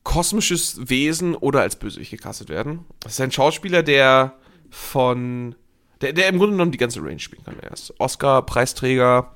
kosmisches 0.02 0.88
Wesen 0.90 1.34
oder 1.34 1.62
als 1.62 1.76
Bösewicht 1.76 2.10
gecastet 2.10 2.50
werden. 2.50 2.84
Das 3.00 3.12
ist 3.12 3.20
ein 3.22 3.32
Schauspieler, 3.32 3.82
der 3.82 4.34
von. 4.70 5.54
Der, 6.02 6.12
der 6.12 6.28
im 6.28 6.36
Grunde 6.36 6.52
genommen 6.52 6.70
die 6.70 6.78
ganze 6.78 7.00
Range 7.00 7.18
spielen 7.18 7.42
kann. 7.44 7.58
Er 7.60 7.72
ist 7.72 7.92
Oscar-Preisträger. 7.98 9.34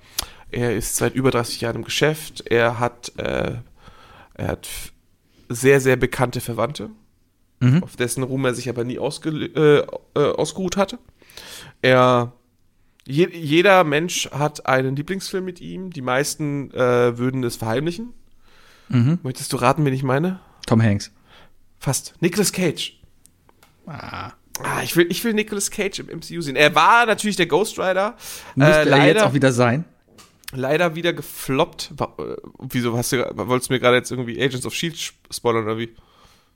Er 0.52 0.76
ist 0.76 0.96
seit 0.96 1.14
über 1.14 1.30
30 1.30 1.60
Jahren 1.62 1.76
im 1.76 1.84
Geschäft. 1.84 2.44
Er 2.46 2.78
hat, 2.78 3.12
äh, 3.18 3.54
er 4.34 4.46
hat 4.48 4.68
sehr, 5.48 5.80
sehr 5.80 5.96
bekannte 5.96 6.40
Verwandte, 6.40 6.90
auf 7.80 7.94
dessen 7.94 8.22
Ruhm 8.24 8.44
er 8.44 8.54
sich 8.54 8.68
aber 8.68 8.82
nie 8.82 8.98
ausge, 8.98 9.30
äh, 9.30 10.18
äh, 10.18 10.32
ausgeruht 10.32 10.76
hatte. 10.76 10.98
Er 11.80 12.32
je, 13.06 13.28
jeder 13.32 13.84
Mensch 13.84 14.28
hat 14.32 14.66
einen 14.66 14.96
Lieblingsfilm 14.96 15.44
mit 15.44 15.60
ihm. 15.60 15.90
Die 15.90 16.02
meisten 16.02 16.72
äh, 16.72 17.18
würden 17.18 17.44
es 17.44 17.56
verheimlichen. 17.56 18.14
Möchtest 18.88 19.52
du 19.52 19.56
raten, 19.56 19.84
wen 19.86 19.94
ich 19.94 20.02
meine? 20.02 20.40
Tom 20.66 20.82
Hanks. 20.82 21.12
Fast. 21.78 22.14
Nicolas 22.20 22.52
Cage. 22.52 23.00
Ah. 23.86 24.32
Ah, 24.62 24.82
ich 24.82 24.94
will, 24.96 25.06
ich 25.08 25.24
will 25.24 25.32
Nicolas 25.32 25.70
Cage 25.70 26.00
im 26.00 26.06
MCU 26.18 26.40
sehen. 26.42 26.56
Er 26.56 26.74
war 26.74 27.06
natürlich 27.06 27.36
der 27.36 27.46
Ghost 27.46 27.78
Rider. 27.78 28.16
Müsste 28.54 28.72
Äh, 28.72 28.78
er 28.80 28.84
leider, 28.84 29.06
jetzt 29.06 29.22
auch 29.22 29.32
wieder 29.34 29.52
sein? 29.52 29.84
Leider 30.52 30.94
wieder 30.94 31.12
gefloppt. 31.12 31.92
Äh, 31.98 32.04
Wieso 32.70 32.96
hast 32.96 33.12
du, 33.12 33.18
wolltest 33.34 33.70
du 33.70 33.74
mir 33.74 33.80
gerade 33.80 33.96
jetzt 33.96 34.10
irgendwie 34.10 34.40
Agents 34.42 34.66
of 34.66 34.74
Shield 34.74 34.94
E 34.94 35.32
spoilern 35.32 35.64
oder 35.64 35.78
wie? 35.78 35.90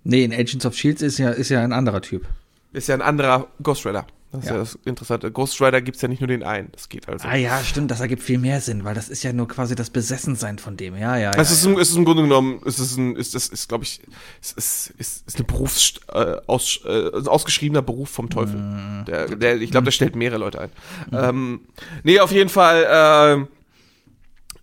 Nee, 0.04 0.24
in 0.24 0.32
Agents 0.32 0.64
of 0.64 0.74
Shields 0.76 1.02
ist 1.02 1.18
ja, 1.18 1.30
ist 1.30 1.48
ja 1.48 1.60
ein 1.62 1.72
anderer 1.72 2.00
Typ. 2.00 2.26
Ist 2.72 2.88
ja 2.88 2.94
ein 2.94 3.02
anderer 3.02 3.48
Ghost 3.62 3.84
Rider. 3.86 4.06
Das 4.32 4.42
ist 4.42 4.46
Ja. 4.48 4.54
ja, 4.54 4.58
das 4.60 4.78
Interessante. 4.84 5.30
Ghost 5.32 5.60
Rider 5.60 5.80
gibt's 5.80 6.02
ja 6.02 6.08
nicht 6.08 6.20
nur 6.20 6.28
den 6.28 6.42
einen. 6.42 6.68
Das 6.72 6.88
geht 6.88 7.08
also. 7.08 7.26
Ah 7.26 7.36
ja, 7.36 7.62
stimmt, 7.64 7.90
das 7.90 8.00
ergibt 8.00 8.22
viel 8.22 8.38
mehr 8.38 8.60
Sinn, 8.60 8.84
weil 8.84 8.94
das 8.94 9.08
ist 9.08 9.22
ja 9.22 9.32
nur 9.32 9.48
quasi 9.48 9.74
das 9.74 9.88
Besessensein 9.90 10.58
von 10.58 10.76
dem. 10.76 10.94
Ja, 10.96 11.16
ja, 11.16 11.32
ja. 11.32 11.40
Es 11.40 11.50
ist, 11.50 11.64
im, 11.64 11.78
es 11.78 11.90
ist 11.90 11.96
im 11.96 12.04
Grunde 12.04 12.22
genommen, 12.24 12.60
es 12.66 12.78
ist 12.78 12.96
ein, 12.98 13.16
ist 13.16 13.34
das 13.34 13.48
ist 13.48 13.68
glaube 13.68 13.84
ich, 13.84 14.00
es 14.42 14.52
ist, 14.52 14.94
ist, 14.98 15.26
ist 15.26 15.36
eine 15.36 15.44
Berufs 15.44 15.94
äh, 16.12 16.36
aus, 16.46 16.80
äh, 16.84 17.16
ein 17.16 17.28
ausgeschriebener 17.28 17.82
Beruf 17.82 18.10
vom 18.10 18.28
Teufel. 18.28 19.04
Der, 19.06 19.34
der, 19.34 19.60
ich 19.60 19.70
glaube, 19.70 19.84
der 19.86 19.92
stellt 19.92 20.16
mehrere 20.16 20.38
Leute 20.38 20.60
ein. 20.60 20.70
Ähm, 21.12 21.60
nee, 22.02 22.20
auf 22.20 22.32
jeden 22.32 22.50
Fall. 22.50 22.86
ähm, 22.90 23.48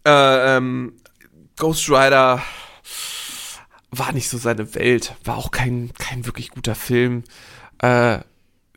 äh, 0.05 0.57
ähm, 0.57 0.93
Ghost 1.57 1.89
Rider 1.89 2.41
war 3.91 4.11
nicht 4.11 4.29
so 4.29 4.37
seine 4.37 4.73
Welt, 4.75 5.15
war 5.23 5.37
auch 5.37 5.51
kein 5.51 5.91
kein 5.97 6.25
wirklich 6.25 6.49
guter 6.49 6.75
Film. 6.75 7.23
Äh, 7.79 8.19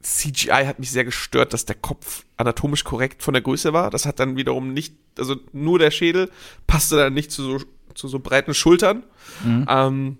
CGI 0.06 0.66
hat 0.66 0.78
mich 0.78 0.90
sehr 0.90 1.04
gestört, 1.04 1.52
dass 1.52 1.64
der 1.64 1.74
Kopf 1.74 2.24
anatomisch 2.36 2.84
korrekt 2.84 3.22
von 3.22 3.34
der 3.34 3.42
Größe 3.42 3.72
war. 3.72 3.90
Das 3.90 4.06
hat 4.06 4.20
dann 4.20 4.36
wiederum 4.36 4.72
nicht, 4.72 4.94
also 5.18 5.36
nur 5.52 5.80
der 5.80 5.90
Schädel 5.90 6.30
passte 6.66 6.96
dann 6.96 7.14
nicht 7.14 7.32
zu 7.32 7.42
so, 7.42 7.64
zu 7.94 8.06
so 8.06 8.20
breiten 8.20 8.54
Schultern. 8.54 9.02
Ähm, 9.68 10.18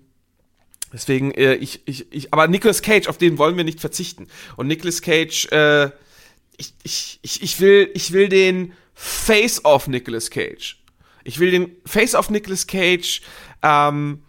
deswegen, 0.91 1.31
äh, 1.31 1.55
ich, 1.55 1.83
ich, 1.85 2.11
ich, 2.11 2.33
aber 2.33 2.49
Nicolas 2.49 2.81
Cage, 2.81 3.07
auf 3.07 3.17
den 3.17 3.37
wollen 3.37 3.55
wir 3.55 3.63
nicht 3.63 3.79
verzichten. 3.79 4.27
Und 4.57 4.67
Nicolas 4.67 5.01
Cage, 5.01 5.47
äh, 5.51 5.91
ich, 6.57 6.73
ich, 6.83 7.19
ich, 7.21 7.43
ich 7.43 7.59
will, 7.61 7.89
ich 7.93 8.11
will 8.11 8.27
den 8.27 8.73
Face-Off 8.93 9.87
Nicolas 9.87 10.29
Cage. 10.31 10.83
Ich 11.27 11.39
will 11.39 11.51
den 11.51 11.71
Face-Off 11.85 12.29
Nicolas 12.29 12.67
Cage, 12.67 13.21
ähm, 13.61 14.23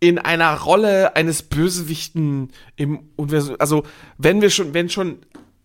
in 0.00 0.18
einer 0.18 0.58
Rolle 0.58 1.14
eines 1.14 1.44
Bösewichten 1.44 2.50
im 2.74 3.10
Universum. 3.14 3.54
Also, 3.60 3.84
wenn 4.18 4.42
wir 4.42 4.50
schon, 4.50 4.74
wenn 4.74 4.88
schon, 4.90 5.18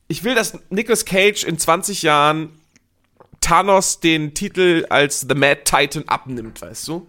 ich 0.07 0.23
will, 0.23 0.35
dass 0.35 0.59
Nicolas 0.69 1.05
Cage 1.05 1.43
in 1.43 1.57
20 1.57 2.03
Jahren 2.03 2.49
Thanos 3.41 3.99
den 3.99 4.35
Titel 4.35 4.85
als 4.89 5.21
The 5.21 5.33
Mad 5.33 5.61
Titan 5.63 6.03
abnimmt, 6.05 6.61
weißt 6.61 6.87
du? 6.87 7.07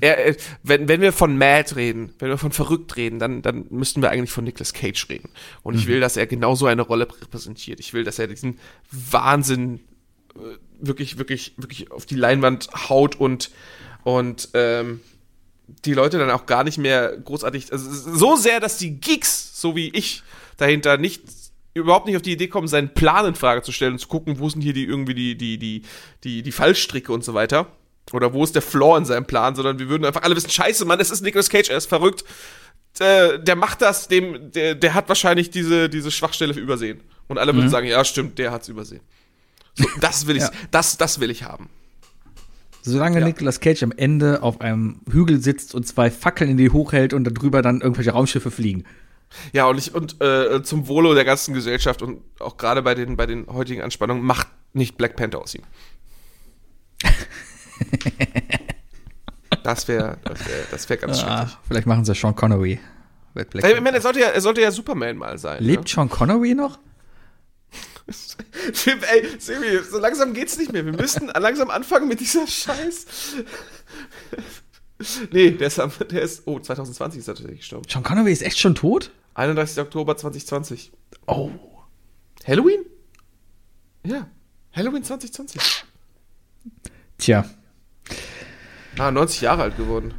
Er, 0.00 0.26
äh, 0.26 0.36
wenn, 0.62 0.86
wenn 0.86 1.00
wir 1.00 1.12
von 1.12 1.36
Mad 1.36 1.74
reden, 1.74 2.14
wenn 2.20 2.28
wir 2.28 2.38
von 2.38 2.52
verrückt 2.52 2.96
reden, 2.96 3.18
dann, 3.18 3.42
dann 3.42 3.66
müssten 3.70 4.00
wir 4.00 4.10
eigentlich 4.10 4.30
von 4.30 4.44
Nicolas 4.44 4.72
Cage 4.72 5.08
reden. 5.08 5.30
Und 5.64 5.74
ich 5.74 5.88
will, 5.88 5.98
dass 5.98 6.16
er 6.16 6.28
genauso 6.28 6.66
eine 6.66 6.82
Rolle 6.82 7.08
repräsentiert. 7.08 7.80
Ich 7.80 7.92
will, 7.92 8.04
dass 8.04 8.20
er 8.20 8.28
diesen 8.28 8.60
Wahnsinn 8.92 9.80
äh, 10.36 10.56
wirklich, 10.80 11.18
wirklich, 11.18 11.54
wirklich 11.56 11.90
auf 11.90 12.06
die 12.06 12.14
Leinwand 12.14 12.68
haut 12.88 13.16
und, 13.16 13.50
und 14.04 14.48
ähm, 14.54 15.00
die 15.84 15.94
Leute 15.94 16.18
dann 16.18 16.30
auch 16.30 16.46
gar 16.46 16.64
nicht 16.64 16.78
mehr 16.78 17.16
großartig, 17.16 17.72
also 17.72 17.90
so 17.90 18.36
sehr, 18.36 18.60
dass 18.60 18.76
die 18.78 19.00
Geeks, 19.00 19.60
so 19.60 19.76
wie 19.76 19.90
ich, 19.90 20.22
dahinter 20.56 20.98
nicht 20.98 21.22
überhaupt 21.74 22.06
nicht 22.06 22.16
auf 22.16 22.22
die 22.22 22.32
Idee 22.32 22.48
kommen, 22.48 22.68
seinen 22.68 22.94
Plan 22.94 23.26
in 23.26 23.34
Frage 23.34 23.62
zu 23.62 23.72
stellen 23.72 23.92
und 23.92 23.98
zu 23.98 24.08
gucken, 24.08 24.38
wo 24.38 24.48
sind 24.48 24.60
hier 24.60 24.72
die 24.72 24.84
irgendwie 24.84 25.14
die 25.14 25.36
die 25.36 25.58
die 25.58 25.82
die 26.24 26.42
die 26.42 26.52
Fallstricke 26.52 27.12
und 27.12 27.24
so 27.24 27.34
weiter. 27.34 27.66
Oder 28.12 28.32
wo 28.32 28.42
ist 28.42 28.56
der 28.56 28.62
Flaw 28.62 28.98
in 28.98 29.04
seinem 29.04 29.24
Plan, 29.24 29.54
sondern 29.54 29.78
wir 29.78 29.88
würden 29.88 30.04
einfach 30.04 30.22
alle 30.22 30.34
wissen, 30.34 30.50
Scheiße, 30.50 30.84
Mann, 30.84 30.98
es 30.98 31.12
ist 31.12 31.20
Nicolas 31.20 31.48
Cage, 31.48 31.70
er 31.70 31.76
ist 31.76 31.86
verrückt, 31.86 32.24
äh, 32.98 33.38
der 33.38 33.54
macht 33.54 33.82
das, 33.82 34.08
dem 34.08 34.50
der 34.50 34.74
der 34.74 34.94
hat 34.94 35.08
wahrscheinlich 35.08 35.50
diese 35.50 35.88
diese 35.88 36.10
Schwachstelle 36.10 36.54
übersehen. 36.54 37.00
Und 37.28 37.38
alle 37.38 37.54
würden 37.54 37.70
sagen, 37.70 37.86
ja 37.86 38.04
stimmt, 38.04 38.38
der 38.38 38.50
hat's 38.50 38.68
übersehen. 38.68 39.02
Das 40.00 40.26
will 40.26 40.36
ich, 40.36 40.42
Ja. 40.42 40.50
das 40.70 40.96
das 40.98 41.20
will 41.20 41.30
ich 41.30 41.44
haben. 41.44 41.68
Solange 42.82 43.20
Ja. 43.20 43.26
Nicolas 43.26 43.60
Cage 43.60 43.82
am 43.82 43.92
Ende 43.92 44.42
auf 44.42 44.60
einem 44.60 45.00
Hügel 45.10 45.40
sitzt 45.40 45.74
und 45.74 45.86
zwei 45.86 46.10
Fackeln 46.10 46.50
in 46.50 46.56
die 46.56 46.70
hochhält 46.70 47.12
und 47.12 47.24
darüber 47.24 47.60
dann 47.62 47.80
irgendwelche 47.82 48.12
Raumschiffe 48.12 48.50
fliegen. 48.50 48.84
Ja, 49.52 49.66
und 49.66 49.78
ich 49.78 49.94
und 49.94 50.20
äh, 50.22 50.62
zum 50.62 50.88
Wohle 50.88 51.14
der 51.14 51.24
ganzen 51.24 51.54
Gesellschaft 51.54 52.02
und 52.02 52.20
auch 52.40 52.56
gerade 52.56 52.82
bei 52.82 52.94
den 52.94 53.16
bei 53.16 53.26
den 53.26 53.46
heutigen 53.48 53.82
Anspannungen 53.82 54.24
macht 54.24 54.48
nicht 54.72 54.96
Black 54.96 55.14
Panther 55.16 55.40
aus 55.40 55.54
ihm. 55.54 55.62
das 59.62 59.88
wäre 59.88 60.18
das 60.24 60.40
wäre 60.46 60.64
das 60.70 60.88
wäre 60.88 60.98
ganz 61.00 61.22
Ah, 61.22 61.36
schrecklich. 61.38 61.58
vielleicht 61.68 61.86
machen 61.86 62.04
sie 62.04 62.14
Sean 62.14 62.34
Connery. 62.34 62.78
Wird 63.34 63.50
Black 63.50 63.64
Ich 63.64 63.80
meine, 63.80 63.96
er 63.98 64.02
sollte 64.02 64.20
ja 64.20 64.28
er 64.28 64.40
sollte 64.40 64.60
ja 64.62 64.70
Superman 64.70 65.16
mal 65.16 65.38
sein. 65.38 65.62
Lebt 65.62 65.88
Sean 65.88 66.08
Connery 66.08 66.54
noch? 66.54 66.78
Ey, 68.86 69.28
Siri, 69.38 69.82
so 69.88 69.98
langsam 69.98 70.32
geht's 70.34 70.58
nicht 70.58 70.72
mehr. 70.72 70.84
Wir 70.84 70.92
müssen 70.92 71.28
langsam 71.28 71.70
anfangen 71.70 72.08
mit 72.08 72.20
dieser 72.20 72.46
Scheiß. 72.46 73.06
Nee, 75.32 75.52
der 75.52 75.68
ist, 75.68 75.78
der 76.10 76.20
ist, 76.20 76.42
oh, 76.44 76.60
2020 76.60 77.20
ist 77.20 77.28
er 77.28 77.34
tatsächlich 77.34 77.60
gestorben. 77.60 77.88
Sean 77.88 78.02
Connery 78.02 78.32
ist 78.32 78.42
echt 78.42 78.58
schon 78.58 78.74
tot? 78.74 79.10
31. 79.32 79.78
Oktober 79.78 80.14
2020. 80.14 80.92
Oh. 81.26 81.50
Halloween? 82.46 82.84
Ja, 84.04 84.28
Halloween 84.72 85.02
2020. 85.02 85.84
Tja, 87.16 87.48
Ah, 88.98 89.10
90 89.10 89.40
Jahre 89.40 89.62
alt 89.62 89.78
geworden. 89.78 90.12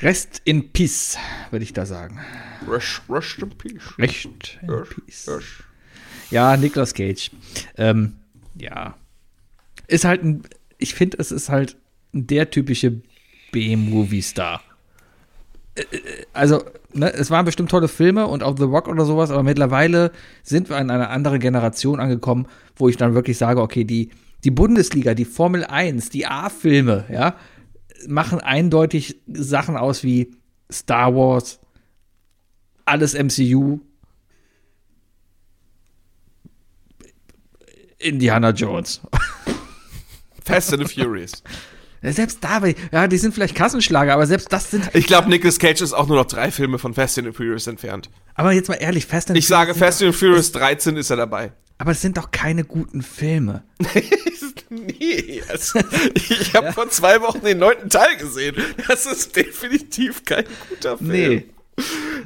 Rest 0.00 0.40
in 0.44 0.72
Peace, 0.72 1.18
würde 1.50 1.64
ich 1.64 1.74
da 1.74 1.84
sagen. 1.84 2.18
Rush, 2.66 3.02
rush 3.10 3.38
in 3.38 3.50
peace. 3.50 3.98
Recht 3.98 4.24
in 4.62 4.70
Rush, 4.70 4.94
Peace. 4.94 5.28
rush. 5.28 5.62
Ja, 6.30 6.56
Nicolas 6.56 6.94
Cage. 6.94 7.30
Ähm, 7.76 8.16
ja. 8.58 8.94
Ist 9.86 10.04
halt 10.04 10.24
ein, 10.24 10.42
ich 10.78 10.94
finde, 10.94 11.18
es 11.20 11.30
ist 11.30 11.48
halt 11.48 11.76
der 12.12 12.50
typische 12.50 13.00
B-Movie-Star. 13.52 14.60
Äh, 15.74 15.80
äh, 15.82 16.26
Also, 16.32 16.64
ne, 16.92 17.12
es 17.12 17.30
waren 17.30 17.44
bestimmt 17.44 17.70
tolle 17.70 17.88
Filme 17.88 18.26
und 18.26 18.42
auch 18.42 18.56
The 18.56 18.64
Rock 18.64 18.88
oder 18.88 19.04
sowas, 19.04 19.30
aber 19.30 19.42
mittlerweile 19.42 20.12
sind 20.42 20.68
wir 20.68 20.78
in 20.78 20.90
einer 20.90 21.10
anderen 21.10 21.40
Generation 21.40 22.00
angekommen, 22.00 22.46
wo 22.76 22.88
ich 22.88 22.96
dann 22.96 23.14
wirklich 23.14 23.38
sage, 23.38 23.60
okay, 23.60 23.84
die, 23.84 24.10
die 24.44 24.50
Bundesliga, 24.50 25.14
die 25.14 25.24
Formel 25.24 25.64
1, 25.64 26.10
die 26.10 26.26
A-Filme, 26.26 27.04
ja, 27.10 27.36
machen 28.08 28.40
eindeutig 28.40 29.20
Sachen 29.26 29.76
aus 29.76 30.02
wie 30.02 30.32
Star 30.70 31.14
Wars, 31.14 31.60
alles 32.84 33.14
MCU, 33.14 33.80
Indiana 37.98 38.50
Jones. 38.50 39.00
Fast 40.44 40.72
and 40.72 40.86
the 40.86 40.94
Furious. 41.02 41.42
Ja, 42.02 42.12
Selbst 42.12 42.38
da, 42.44 42.62
ja, 42.92 43.08
die 43.08 43.16
sind 43.18 43.34
vielleicht 43.34 43.54
Kassenschlager, 43.54 44.12
aber 44.12 44.26
selbst 44.26 44.52
das 44.52 44.70
sind. 44.70 44.88
Ich 44.94 45.06
glaube, 45.06 45.28
Nicolas 45.28 45.58
Cage 45.58 45.80
ist 45.80 45.92
auch 45.92 46.06
nur 46.06 46.16
noch 46.18 46.26
drei 46.26 46.50
Filme 46.50 46.78
von 46.78 46.94
Fast 46.94 47.18
and 47.18 47.26
the 47.26 47.32
Furious 47.32 47.66
entfernt. 47.66 48.10
Aber 48.34 48.52
jetzt 48.52 48.68
mal 48.68 48.74
ehrlich, 48.74 49.06
Fast 49.06 49.30
and 49.30 49.38
Ich 49.38 49.46
sage, 49.48 49.74
Fast 49.74 50.02
and 50.02 50.12
the 50.12 50.18
Furious 50.18 50.52
13 50.52 50.96
ist 50.96 51.10
er 51.10 51.16
dabei. 51.16 51.52
Aber 51.78 51.90
es 51.90 52.00
sind 52.00 52.16
doch 52.16 52.30
keine 52.30 52.64
guten 52.64 53.02
Filme. 53.02 53.64
nee, 54.70 55.42
also, 55.48 55.78
ich 56.14 56.54
habe 56.54 56.72
vor 56.72 56.88
zwei 56.90 57.20
Wochen 57.20 57.40
den 57.42 57.58
neunten 57.58 57.90
Teil 57.90 58.16
gesehen. 58.16 58.56
Das 58.88 59.04
ist 59.06 59.34
definitiv 59.36 60.24
kein 60.24 60.44
guter 60.70 60.96
Film. 60.98 61.10
Nee. 61.10 61.46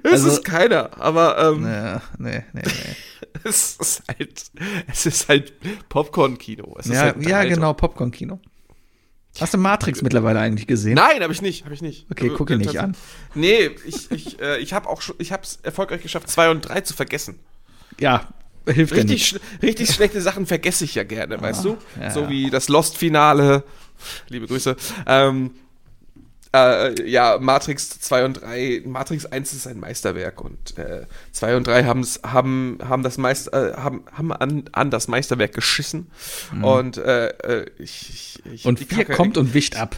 Es 0.05 0.13
Also- 0.13 0.29
ist 0.29 0.45
keiner, 0.45 0.91
aber 1.01 1.39
ähm, 1.53 1.65
Ja, 1.65 2.03
nee, 2.19 2.45
nee, 2.53 2.63
nee. 2.65 2.97
es 3.45 3.77
ist 3.77 4.03
halt, 4.09 4.45
es 4.87 5.07
ist 5.07 5.29
halt 5.29 5.53
Popcorn-Kino. 5.89 6.77
Ja, 6.85 7.01
halt 7.01 7.27
ja, 7.27 7.45
genau, 7.45 7.75
Popcorn-Kino. 7.75 8.41
Hast 9.39 9.55
du 9.55 9.59
Matrix 9.59 10.03
mittlerweile 10.03 10.41
eigentlich 10.41 10.67
gesehen? 10.67 10.95
Nein, 10.95 11.23
habe 11.23 11.33
ich 11.33 11.41
nicht, 11.41 11.65
habe 11.65 11.75
ich 11.75 11.83
nicht. 11.83 12.07
Okay, 12.11 12.25
Also, 12.25 12.37
guck 12.37 12.51
ihn 12.51 12.61
äh, 12.61 12.67
nicht 12.67 12.81
an. 12.81 12.97
Nee, 13.35 13.71
ich, 13.87 14.11
ich, 14.11 14.41
äh, 14.41 14.59
ich 14.59 14.73
habe 14.73 14.89
auch 14.89 15.01
schon, 15.03 15.15
ich 15.19 15.31
habe 15.31 15.45
es 15.45 15.61
erfolgreich 15.63 16.03
geschafft, 16.03 16.29
zwei 16.29 16.51
und 16.51 16.63
drei 16.63 16.81
zu 16.81 16.95
vergessen. 16.95 17.39
Ja, 17.99 18.29
hilft 18.67 18.93
Richtig, 18.93 19.11
nicht. 19.11 19.27
sch 19.27 19.63
richtig 19.63 19.91
schlechte 19.91 20.21
Sachen 20.21 20.47
vergesse 20.47 20.85
ich 20.85 20.95
ja 20.95 21.05
gerne, 21.05 21.41
weißt 21.41 21.65
du? 21.65 21.77
ja, 22.01 22.11
so 22.11 22.23
ja. 22.23 22.29
wie 22.29 22.51
das 22.51 22.69
Lost-Finale. 22.69 23.65
Liebe 24.29 24.47
Grüße. 24.47 24.77
Ähm, 25.07 25.53
äh, 26.55 27.09
ja, 27.09 27.39
Matrix 27.41 28.01
2 28.01 28.25
und 28.25 28.35
3, 28.43 28.83
Matrix 28.87 29.27
1 29.27 29.53
ist 29.53 29.67
ein 29.67 29.79
Meisterwerk 29.79 30.41
und 30.41 30.77
äh, 30.79 31.07
2 31.33 31.57
und 31.57 31.67
3 31.67 31.85
haben's, 31.85 32.21
haben, 32.25 32.79
haben 32.87 33.03
das 33.03 33.19
Meist, 33.19 33.53
äh, 33.53 33.75
haben, 33.77 34.05
haben 34.13 34.33
an, 34.33 34.65
an 34.73 34.91
das 34.91 35.07
Meisterwerk 35.09 35.55
geschissen. 35.55 36.11
Und 36.63 36.97
äh, 36.99 37.29
äh, 37.29 37.67
ich, 37.79 38.11
ich, 38.11 38.43
ich 38.53 38.65
Mhm. 38.65 38.69
Und 38.69 38.81
die 38.81 38.85
vier 38.85 39.05
Kacke- 39.05 39.15
kommt 39.17 39.37
und 39.39 39.55
wischt 39.55 39.77
ab. 39.77 39.97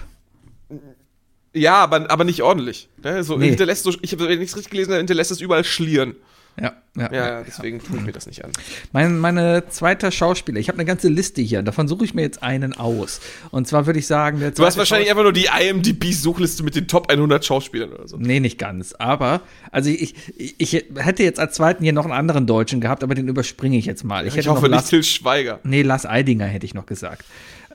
Ja, 1.55 1.77
aber, 1.77 2.11
aber 2.11 2.25
nicht 2.25 2.43
ordentlich. 2.43 2.89
Ne? 3.03 3.23
So 3.25 3.37
Nee. 3.37 3.49
hinterlässt 3.49 3.85
so, 3.85 3.93
ich 4.01 4.13
habe, 4.13 4.29
wenn 4.29 4.41
ich 4.41 4.51
es 4.51 4.57
richtig 4.57 4.71
gelesen 4.71 4.91
habe, 4.93 4.99
hinterlässt 4.99 5.31
es 5.31 5.41
überall 5.41 5.65
Schlieren. 5.65 6.17
Ja, 6.61 6.73
ja. 6.97 7.13
Ja, 7.13 7.13
ja, 7.13 7.43
deswegen 7.43 7.79
tue 7.83 7.97
ich 7.97 8.03
mir 8.03 8.13
das 8.13 8.27
nicht 8.27 8.45
an. 8.45 8.51
Mein, 8.93 9.19
meine 9.19 9.65
zweite 9.71 10.13
Schauspieler, 10.13 10.61
ich 10.61 10.69
habe 10.69 10.77
eine 10.77 10.85
ganze 10.85 11.09
Liste 11.09 11.41
hier, 11.41 11.63
davon 11.63 11.89
suche 11.89 12.05
ich 12.05 12.13
mir 12.13 12.21
jetzt 12.23 12.43
einen 12.43 12.75
aus. 12.75 13.21
Und 13.51 13.67
zwar 13.67 13.87
würde 13.87 13.99
ich 13.99 14.07
sagen, 14.07 14.41
der 14.41 14.51
Du 14.51 14.65
hast 14.65 14.77
wahrscheinlich 14.77 15.09
einfach 15.09 15.23
nur 15.23 15.33
die 15.33 15.47
IMDb-Suchliste 15.47 16.63
mit 16.63 16.77
den 16.77 16.89
Top 16.89 17.11
100 17.11 17.45
Schauspielern 17.45 17.93
oder 17.93 18.07
so. 18.07 18.19
Nee, 18.19 18.41
nicht 18.41 18.59
ganz. 18.59 18.93
Aber, 18.93 19.41
also 19.71 19.89
ich, 19.89 20.15
ich, 20.37 20.55
ich 20.59 20.85
hätte 20.97 21.23
jetzt 21.23 21.41
als 21.41 21.55
zweiten 21.55 21.83
hier 21.83 21.95
noch 21.95 22.05
einen 22.05 22.13
anderen 22.13 22.47
Deutschen 22.47 22.81
gehabt, 22.81 23.03
aber 23.03 23.15
den 23.15 23.29
überspringe 23.29 23.79
ich 23.79 23.87
jetzt 23.87 24.05
mal. 24.05 24.27
Ich, 24.27 24.33
Ich, 24.33 24.37
hätte 24.39 24.51
hoffe 24.51 24.63
noch 24.63 24.69
nicht 24.69 24.77
Lars, 24.77 24.89
Till 24.91 25.03
Schweiger. 25.03 25.61
Nee, 25.65 25.83
Lars 25.83 26.05
Eidinger 26.05 26.47
hätte 26.47 26.67
ich 26.67 26.75
noch 26.75 26.87
gesagt. 26.87 27.25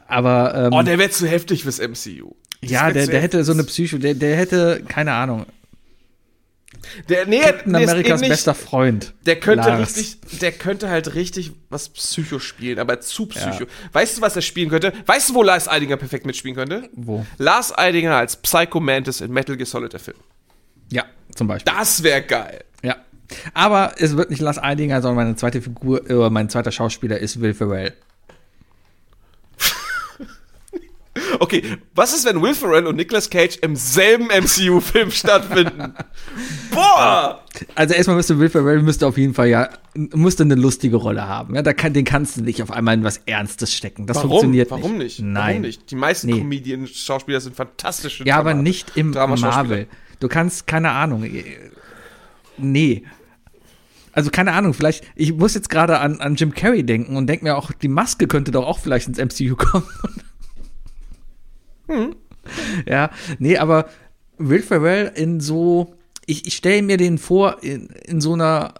Aber, 0.07 0.53
ähm, 0.55 0.73
Oh, 0.73 0.83
der 0.83 0.99
wäre 0.99 1.09
zu 1.09 1.27
heftig 1.27 1.63
fürs 1.63 1.79
MCU. 1.79 2.35
Das 2.61 2.71
ja, 2.71 2.91
der, 2.91 3.07
der 3.07 3.21
hätte 3.21 3.43
so 3.43 3.51
eine. 3.51 3.63
Psycho, 3.63 3.97
der, 3.97 4.15
der 4.15 4.35
hätte, 4.35 4.81
keine 4.87 5.13
Ahnung, 5.13 5.45
Der, 7.09 7.25
nee, 7.25 7.39
Captain 7.41 7.75
Amerikas 7.75 8.21
ähnlich- 8.21 8.29
bester 8.29 8.53
Freund. 8.53 9.13
Der 9.25 9.39
könnte 9.39 9.69
Lars. 9.69 9.95
richtig, 9.97 10.39
der 10.39 10.51
könnte 10.51 10.89
halt 10.89 11.13
richtig 11.15 11.51
was 11.69 11.89
Psycho 11.89 12.39
spielen, 12.39 12.79
aber 12.79 12.99
zu 13.01 13.25
Psycho. 13.27 13.63
Ja. 13.63 13.69
Weißt 13.93 14.17
du, 14.17 14.21
was 14.21 14.35
er 14.35 14.41
spielen 14.41 14.69
könnte? 14.69 14.93
Weißt 15.05 15.29
du, 15.29 15.33
wo 15.35 15.43
Lars 15.43 15.67
Eidinger 15.67 15.97
perfekt 15.97 16.25
mitspielen 16.25 16.55
könnte? 16.55 16.89
Wo? 16.93 17.25
Lars 17.37 17.77
Eidinger 17.77 18.15
als 18.15 18.35
Psycho 18.37 18.79
Mantis 18.79 19.21
in 19.21 19.31
Metal 19.31 19.55
Gear 19.57 19.65
Solid 19.67 19.93
der 19.93 19.99
Film. 19.99 20.17
Ja, 20.91 21.05
zum 21.35 21.47
Beispiel. 21.47 21.73
Das 21.73 22.03
wäre 22.03 22.21
geil. 22.21 22.63
Ja. 22.83 22.95
Aber 23.53 23.93
es 23.97 24.15
wird 24.15 24.29
nicht 24.29 24.41
Lars 24.41 24.57
Eidinger, 24.57 25.01
sondern 25.01 25.25
meine 25.25 25.35
zweite 25.35 25.61
Figur, 25.61 26.09
äh, 26.09 26.29
mein 26.29 26.49
zweiter 26.49 26.71
Schauspieler 26.71 27.17
ist 27.17 27.41
Will 27.41 27.53
Ferrell. 27.53 27.93
Okay, 31.39 31.77
was 31.95 32.13
ist, 32.13 32.25
wenn 32.25 32.41
Will 32.41 32.53
Ferrell 32.53 32.87
und 32.87 32.95
Nicolas 32.95 33.29
Cage 33.29 33.57
im 33.61 33.75
selben 33.75 34.25
MCU-Film 34.27 35.11
stattfinden? 35.11 35.93
Boah! 36.71 37.43
Also 37.75 37.93
erstmal 37.93 38.17
müsste 38.17 38.39
Will 38.39 38.49
Ferrell 38.49 38.81
müsste 38.81 39.07
auf 39.07 39.17
jeden 39.17 39.33
Fall 39.33 39.47
ja 39.47 39.69
müsste 39.95 40.43
eine 40.43 40.55
lustige 40.55 40.95
Rolle 40.97 41.27
haben. 41.27 41.55
Ja, 41.55 41.61
da 41.63 41.73
kann, 41.73 41.93
den 41.93 42.05
kannst 42.05 42.37
du 42.37 42.41
nicht 42.43 42.61
auf 42.61 42.71
einmal 42.71 42.93
in 42.93 43.03
was 43.03 43.17
Ernstes 43.25 43.73
stecken. 43.73 44.05
Das 44.05 44.17
Warum? 44.17 44.29
funktioniert 44.29 44.69
Warum 44.69 44.97
nicht? 44.97 45.19
Nein. 45.19 45.33
Warum 45.55 45.61
nicht? 45.61 45.89
Die 45.91 45.95
meisten 45.95 46.27
Nee. 46.27 46.39
Comedian-Schauspieler 46.39 47.41
sind 47.41 47.55
fantastische 47.55 48.23
Ja, 48.25 48.37
aber 48.37 48.53
nicht 48.53 48.95
im. 48.95 49.11
Marvel. 49.11 49.87
Du 50.19 50.27
kannst 50.27 50.67
keine 50.67 50.91
Ahnung. 50.91 51.23
äh, 51.23 51.43
Nee. 52.57 53.03
Also 54.11 54.31
keine 54.31 54.53
Ahnung, 54.53 54.73
vielleicht, 54.73 55.03
ich 55.15 55.33
muss 55.33 55.53
jetzt 55.53 55.69
gerade 55.69 55.99
an, 55.99 56.19
an 56.19 56.33
Jim 56.35 56.51
Carrey 56.51 56.83
denken 56.83 57.15
und 57.17 57.27
denke 57.27 57.45
mir 57.45 57.55
auch, 57.55 57.71
die 57.71 57.87
Maske 57.87 58.25
könnte 58.25 58.49
doch 58.49 58.65
auch 58.65 58.79
vielleicht 58.79 59.07
ins 59.07 59.19
MCU 59.19 59.55
kommen. 59.55 59.85
Hm. 61.87 62.15
Ja, 62.85 63.09
nee, 63.39 63.57
aber 63.57 63.87
Will 64.37 64.61
Ferrell 64.61 65.11
in 65.15 65.39
so, 65.39 65.95
ich, 66.25 66.45
ich 66.47 66.55
stelle 66.55 66.81
mir 66.81 66.97
den 66.97 67.17
vor, 67.17 67.57
in, 67.63 67.87
in 68.05 68.21
so 68.21 68.33
einer 68.33 68.73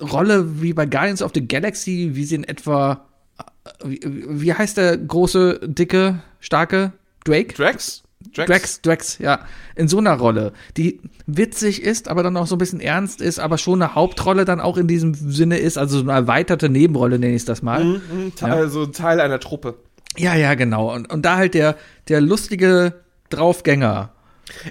Rolle 0.00 0.60
wie 0.62 0.72
bei 0.72 0.86
Guardians 0.86 1.22
of 1.22 1.32
the 1.34 1.46
Galaxy, 1.46 2.10
wie 2.14 2.24
sie 2.24 2.34
in 2.36 2.44
etwa, 2.44 3.04
wie, 3.84 4.00
wie 4.04 4.52
heißt 4.52 4.76
der 4.76 4.96
große, 4.96 5.60
dicke, 5.64 6.20
starke 6.40 6.92
Drake? 7.24 7.54
Drax? 7.54 8.02
Drax, 8.34 8.80
Drax, 8.80 9.18
ja, 9.18 9.40
in 9.76 9.86
so 9.86 9.98
einer 9.98 10.14
Rolle, 10.14 10.54
die 10.78 10.98
witzig 11.26 11.82
ist, 11.82 12.08
aber 12.08 12.22
dann 12.22 12.36
auch 12.38 12.46
so 12.46 12.56
ein 12.56 12.58
bisschen 12.58 12.80
ernst 12.80 13.20
ist, 13.20 13.38
aber 13.38 13.58
schon 13.58 13.80
eine 13.82 13.94
Hauptrolle 13.94 14.44
dann 14.46 14.60
auch 14.60 14.78
in 14.78 14.88
diesem 14.88 15.14
Sinne 15.14 15.58
ist, 15.58 15.76
also 15.76 15.98
so 15.98 16.02
eine 16.04 16.12
erweiterte 16.12 16.70
Nebenrolle 16.70 17.18
nenne 17.18 17.34
ich 17.36 17.44
das 17.44 17.60
mal. 17.62 17.84
Mhm, 17.84 18.32
Te- 18.34 18.46
Also 18.46 18.86
Teil 18.86 19.20
einer 19.20 19.38
Truppe. 19.40 19.76
Ja, 20.16 20.34
ja, 20.34 20.54
genau. 20.54 20.94
Und, 20.94 21.12
und 21.12 21.22
da 21.22 21.36
halt 21.36 21.54
der, 21.54 21.76
der 22.08 22.20
lustige 22.20 23.02
Draufgänger. 23.30 24.12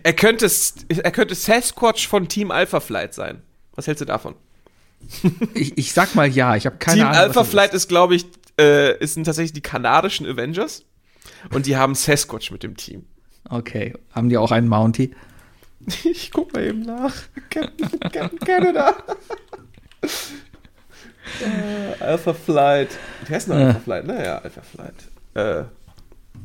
Er 0.04 0.14
könnte, 0.14 0.50
er 0.90 1.12
könnte 1.12 1.36
Sasquatch 1.36 2.08
von 2.08 2.28
Team 2.28 2.52
Alpha 2.52 2.80
Flight 2.80 3.14
sein. 3.14 3.42
Was 3.76 3.88
hältst 3.88 4.02
du 4.02 4.06
davon? 4.06 4.36
Ich, 5.54 5.78
ich 5.78 5.92
sag 5.94 6.16
mal 6.16 6.30
ja, 6.30 6.56
ich 6.56 6.66
habe 6.66 6.78
keine 6.78 7.00
Team 7.00 7.08
Ahnung. 7.08 7.20
Alpha 7.20 7.36
was 7.42 7.48
das 7.48 7.52
Flight 7.52 7.74
ist, 7.74 7.90
glaube 7.90 8.16
ich, 8.16 8.26
äh, 8.58 8.98
ist 9.00 9.16
sind 9.16 9.26
tatsächlich 9.26 9.52
die 9.52 9.62
kanadischen 9.62 10.26
Avengers. 10.26 10.86
Und 11.52 11.66
die 11.66 11.76
haben 11.76 11.94
Sasquatch 11.94 12.52
mit 12.52 12.64
dem 12.64 12.78
Team. 12.78 13.06
ist. 13.44 13.52
Okay, 13.52 13.94
haben 14.12 14.30
die 14.30 14.38
auch 14.38 14.52
einen 14.52 14.68
Mountie? 14.68 15.14
Ich 16.06 16.32
guck 16.32 16.54
mal 16.54 16.64
eben 16.64 16.84
nach. 16.84 17.14
Captain, 17.50 18.00
Captain 18.00 18.40
Canada. 18.40 18.96
äh, 21.42 22.02
Alpha 22.02 22.34
Flight. 22.34 22.98
Wie 23.28 23.34
heißt 23.34 23.50
denn 23.50 23.58
Alpha 23.58 23.80
Flight? 23.82 24.08
Naja, 24.08 24.38
Alpha 24.38 24.62
Flight. 24.62 24.96
Äh, 25.34 25.64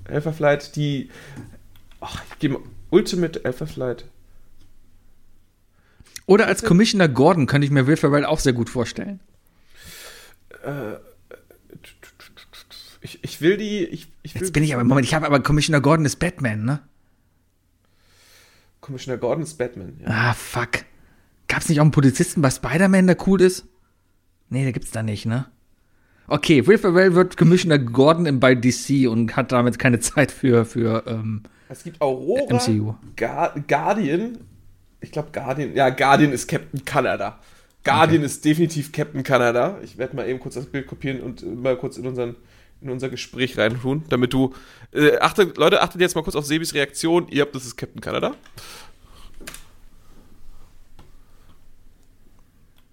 Alpha 0.05 0.33
Flight, 0.33 0.77
die. 0.77 1.11
Ach, 2.01 2.23
ich 2.31 2.39
gebe 2.39 2.61
Ultimate 2.91 3.45
Alpha 3.45 3.67
Flight. 3.67 4.05
Oder 6.27 6.47
als 6.47 6.63
Commissioner 6.63 7.09
Gordon 7.09 7.47
könnte 7.47 7.65
ich 7.65 7.71
mir 7.71 7.87
Will 7.87 7.97
Ferrell 7.97 8.25
auch 8.25 8.39
sehr 8.39 8.53
gut 8.53 8.69
vorstellen. 8.69 9.21
Ich, 13.01 13.23
ich 13.23 13.41
will 13.41 13.57
die. 13.57 13.85
Ich, 13.85 14.13
ich 14.23 14.35
will 14.35 14.43
Jetzt 14.43 14.53
bin 14.53 14.63
ich 14.63 14.75
aber, 14.75 14.85
Moment, 14.85 15.07
ich 15.07 15.15
habe 15.15 15.27
aber 15.27 15.41
Commissioner 15.41 15.81
Gordon 15.81 16.05
ist 16.05 16.17
Batman, 16.17 16.65
ne? 16.65 16.81
Commissioner 18.81 19.19
Gordon 19.19 19.45
ist 19.45 19.57
Batman. 19.57 19.99
Ja. 20.03 20.09
Ah, 20.09 20.35
fuck. 20.35 20.85
Gab's 21.47 21.69
nicht 21.69 21.81
auch 21.81 21.85
einen 21.85 21.93
Polizisten 21.93 22.43
bei 22.43 22.51
Spider-Man, 22.51 23.07
der 23.07 23.17
cool 23.27 23.41
ist? 23.41 23.67
Nee, 24.51 24.65
der 24.65 24.73
gibt's 24.73 24.91
da 24.91 25.03
nicht, 25.03 25.27
ne? 25.27 25.47
Okay, 26.29 26.67
Will 26.67 26.79
Ferrell 26.79 27.15
wird 27.15 27.37
Commissioner 27.37 27.79
Gordon 27.79 28.27
im- 28.27 28.39
bei 28.41 28.55
DC 28.55 29.09
und 29.09 29.35
hat 29.37 29.51
damit 29.53 29.79
keine 29.79 29.99
Zeit 30.01 30.31
für, 30.31 30.65
für 30.65 31.03
ähm, 31.07 31.43
Es 31.69 31.83
gibt 31.85 32.01
Aurora, 32.01 32.55
MCU. 32.55 32.95
Guar 33.17 33.55
Guardian. 33.67 34.39
Ich 35.01 35.11
glaube 35.13 35.29
Guardian. 35.33 35.75
Ja, 35.75 35.89
Guardian 35.91 36.33
ist 36.33 36.47
Captain 36.49 36.85
Canada. 36.85 37.39
Guardian 37.85 38.23
ist 38.23 38.45
definitiv 38.45 38.93
Captain 38.93 39.23
Canada. 39.23 39.79
Ich 39.83 39.97
werde 39.97 40.15
mal 40.17 40.29
eben 40.29 40.39
kurz 40.41 40.55
das 40.57 40.67
Bild 40.67 40.87
kopieren 40.87 41.21
und 41.21 41.43
äh, 41.43 41.47
mal 41.47 41.77
kurz 41.77 41.97
in 41.97 42.07
unseren 42.07 42.37
in 42.81 42.91
unser 42.91 43.09
Gespräch 43.09 43.59
reintun, 43.59 44.05
damit 44.09 44.33
du 44.33 44.55
äh, 44.93 45.19
achtet, 45.19 45.57
Leute, 45.59 45.83
achtet 45.83 46.01
jetzt 46.01 46.15
mal 46.15 46.23
kurz 46.23 46.37
auf 46.37 46.47
Sebis 46.47 46.75
Reaktion. 46.75 47.27
Ihr 47.29 47.43
habt, 47.43 47.53
das 47.57 47.65
ist 47.67 47.77
Captain 47.77 48.01
Canada. 48.01 48.37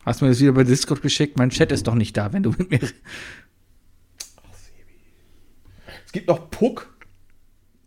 Hast 0.06 0.22
du 0.22 0.26
mir 0.26 0.32
das 0.32 0.40
wieder 0.40 0.52
bei 0.54 0.64
Discord 0.64 1.02
geschickt? 1.02 1.38
Mein 1.38 1.50
Chat 1.50 1.72
ist 1.72 1.88
doch 1.88 1.96
nicht 1.96 2.16
da, 2.16 2.32
wenn 2.32 2.44
du 2.44 2.52
mit 2.58 2.70
mir. 2.70 2.80
Es 6.06 6.12
gibt 6.12 6.28
noch 6.28 6.50
Puck. 6.50 6.94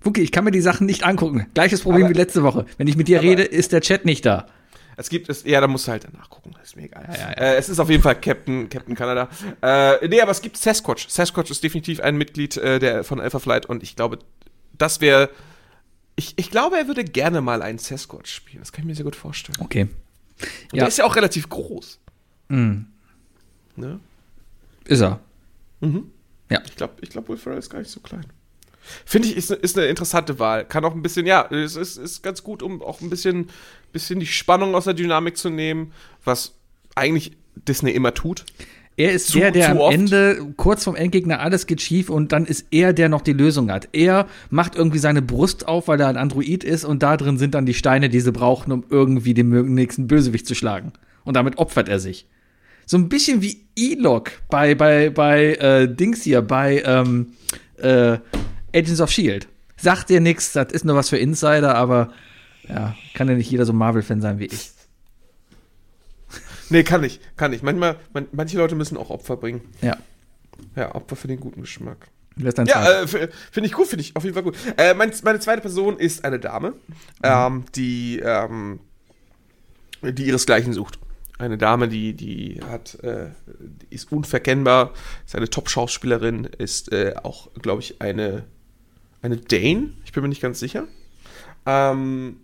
Wookie, 0.03 0.23
ich 0.23 0.33
kann 0.33 0.45
mir 0.45 0.51
die 0.51 0.61
Sachen 0.61 0.87
nicht 0.87 1.05
angucken. 1.05 1.47
Gleiches 1.55 1.83
Problem 1.83 2.05
Aber- 2.05 2.15
wie 2.15 2.19
letzte 2.19 2.43
Woche. 2.43 2.67
Wenn 2.77 2.87
ich 2.87 2.97
mit 2.97 3.09
dir 3.09 3.23
rede, 3.23 3.43
ist 3.43 3.73
der 3.73 3.81
Chat 3.81 4.05
nicht 4.05 4.25
da. 4.27 4.47
Es 4.97 5.11
gibt 5.11 5.29
es, 5.29 5.45
ja, 5.45 5.61
da 5.61 5.69
musst 5.69 5.87
du 5.87 5.93
halt 5.93 6.05
danach 6.13 6.29
gucken, 6.29 6.57
ist 6.61 6.75
mir 6.75 6.83
egal. 6.85 7.05
Ja, 7.09 7.15
ja, 7.15 7.29
ja. 7.31 7.35
Äh, 7.35 7.57
es 7.57 7.69
ist 7.69 7.79
auf 7.79 7.89
jeden 7.89 8.03
Fall 8.03 8.21
Captain, 8.21 8.69
Captain 8.69 8.97
Canada. 8.97 9.29
Äh, 9.63 10.09
nee, 10.09 10.21
aber 10.21 10.33
es 10.33 10.43
gibt 10.43 10.57
Sasquatch. 10.57 11.09
Sasquatch 11.09 11.53
ist 11.53 11.63
definitiv 11.63 12.01
ein 12.01 12.17
Mitglied 12.17 12.57
äh, 12.57 12.81
der, 12.81 13.05
von 13.05 13.21
Alpha 13.21 13.39
Flight 13.39 13.67
und 13.67 13.85
ich 13.85 13.95
glaube, 13.95 14.19
das 14.77 15.01
wäre. 15.01 15.31
Ich, 16.17 16.35
ich 16.37 16.51
glaube, 16.51 16.77
er 16.79 16.89
würde 16.89 17.05
gerne 17.05 17.41
mal 17.41 17.63
einen 17.63 17.79
Sasquatch 17.79 18.29
spielen. 18.35 18.59
Das 18.61 18.73
kann 18.73 18.83
ich 18.83 18.89
mir 18.89 18.95
sehr 18.97 19.05
gut 19.05 19.15
vorstellen. 19.15 19.57
Und 19.59 19.67
Okay. 19.67 19.87
Ja. 20.73 20.81
der 20.81 20.89
ist 20.89 20.99
ja 20.99 21.05
auch 21.05 21.15
relativ 21.15 21.49
groß. 21.49 22.01
Mhm. 22.49 22.87
Ne? 23.77 24.01
Ist 24.87 25.01
er. 25.01 25.21
Mhm. 25.81 26.05
Ja. 26.51 26.61
Ich 26.67 26.77
glaube, 26.77 26.95
ich 27.03 27.11
glaub, 27.11 27.29
Will 27.29 27.37
Ferrell 27.37 27.59
ist 27.59 27.71
gar 27.71 27.79
nicht 27.79 27.91
so 27.91 28.01
klein. 28.01 28.25
Finde 29.05 29.29
ich, 29.29 29.37
ist, 29.37 29.51
ne- 29.51 29.57
ist 29.57 29.77
eine 29.77 29.87
interessante 29.87 30.39
Wahl. 30.39 30.65
Kann 30.65 30.85
auch 30.85 30.95
ein 30.95 31.03
bisschen, 31.03 31.27
ja, 31.27 31.47
es 31.51 31.77
ist, 31.77 31.99
ist 31.99 32.23
ganz 32.23 32.43
gut, 32.43 32.63
um 32.63 32.81
auch 32.83 33.01
ein 33.03 33.11
bisschen, 33.11 33.49
bisschen 33.93 34.19
die 34.19 34.27
Spannung 34.27 34.75
aus 34.75 34.85
der 34.85 34.95
Dynamik 34.95 35.37
zu 35.37 35.51
nehmen, 35.51 35.93
was 36.25 36.55
eigentlich 36.95 37.37
Disney 37.55 37.91
immer 37.91 38.15
tut. 38.15 38.47
Er 38.97 39.13
ist 39.13 39.29
Zu- 39.29 39.39
der, 39.39 39.51
der 39.53 39.71
am 39.73 39.79
oft. 39.79 39.95
Ende, 39.95 40.55
kurz 40.57 40.85
vorm 40.85 40.97
Endgegner, 40.97 41.39
alles 41.41 41.67
geht 41.67 41.83
schief 41.83 42.09
und 42.09 42.33
dann 42.33 42.47
ist 42.47 42.67
er, 42.71 42.93
der 42.95 43.09
noch 43.11 43.21
die 43.21 43.35
Lösung 43.35 43.71
hat. 43.71 43.91
Er 43.93 44.27
macht 44.51 44.75
irgendwie 44.75 44.99
seine 44.99 45.21
Brust 45.23 45.69
auf, 45.69 45.87
weil 45.87 46.01
er 46.01 46.09
ein 46.09 46.17
Android 46.17 46.65
ist 46.65 46.85
und 46.85 47.03
da 47.03 47.17
drin 47.19 47.37
sind 47.39 47.55
dann 47.55 47.67
die 47.67 47.75
Steine, 47.75 48.09
die 48.09 48.21
sie 48.21 48.33
brauchen, 48.33 48.73
um 48.73 48.85
irgendwie 48.89 49.35
den 49.35 49.51
nächsten 49.75 50.09
Bösewicht 50.09 50.47
zu 50.49 50.55
schlagen. 50.55 50.93
Und 51.25 51.35
damit 51.35 51.59
opfert 51.59 51.89
er 51.91 52.01
sich. 52.01 52.27
So 52.89 52.97
ein 52.97 53.11
bisschen 53.11 53.43
wie 53.43 53.67
Elok 53.77 54.31
bei, 54.49 54.75
bei, 54.75 55.11
bei 55.11 55.57
äh, 55.57 55.95
Dings 55.95 56.23
hier, 56.23 56.41
bei 56.41 56.83
ähm, 56.87 57.35
äh, 57.77 58.17
Agents 58.75 59.03
of 59.03 59.11
Shield. 59.11 59.47
Sagt 59.77 60.09
dir 60.09 60.23
nichts, 60.23 60.55
das 60.55 60.73
ist 60.73 60.87
nur 60.87 60.97
was 60.97 61.11
für 61.11 61.19
Insider, 61.19 61.75
aber 61.75 62.15
ja, 62.67 62.97
kann 63.13 63.29
ja 63.29 63.35
nicht 63.35 63.51
jeder 63.51 63.67
so 63.67 63.75
Marvel-Fan 63.75 64.23
sein 64.23 64.39
wie 64.39 64.47
ich. 64.47 64.71
Nee, 66.71 66.83
kann 66.83 67.05
ich, 67.05 67.21
kann 67.37 67.53
ich. 67.53 67.63
Manchmal, 67.63 67.97
man, 68.15 68.27
manche 68.33 68.57
Leute 68.57 68.75
müssen 68.75 68.97
auch 68.97 69.11
Opfer 69.11 69.37
bringen. 69.37 69.61
Ja. 69.83 69.99
Ja, 70.75 70.95
Opfer 70.95 71.17
für 71.17 71.29
den 71.29 71.41
guten 71.41 71.61
Geschmack. 71.61 72.09
Ja, 72.37 73.03
äh, 73.03 73.07
finde 73.07 73.67
ich 73.67 73.73
gut, 73.73 73.89
finde 73.89 74.03
ich 74.03 74.17
auf 74.17 74.25
jeden 74.25 74.33
Fall 74.33 74.45
gut. 74.45 74.57
Äh, 74.79 74.95
mein, 74.95 75.13
meine 75.25 75.41
zweite 75.41 75.61
Person 75.61 75.99
ist 75.99 76.25
eine 76.25 76.39
Dame, 76.39 76.73
ähm, 77.23 77.65
die, 77.75 78.21
ähm, 78.25 78.81
die 80.03 80.25
ihresgleichen 80.25 80.73
sucht. 80.73 80.99
Eine 81.39 81.57
Dame, 81.57 81.89
die, 81.89 82.15
die 82.15 82.61
hat, 82.69 82.97
äh, 83.05 83.29
die 83.47 83.95
ist 83.95 84.11
unverkennbar, 84.11 84.93
ist 85.25 85.37
eine 85.37 85.49
Top-Schauspielerin, 85.49 86.45
ist 86.45 86.93
äh, 86.93 87.15
auch, 87.23 87.53
glaube 87.55 87.81
ich, 87.81 88.03
eine, 88.03 88.45
eine 89.23 89.37
Dane, 89.37 89.91
ich 90.05 90.13
bin 90.13 90.23
mir 90.23 90.29
nicht 90.29 90.43
ganz 90.43 90.59
sicher. 90.59 90.89
Ähm, 91.65 92.41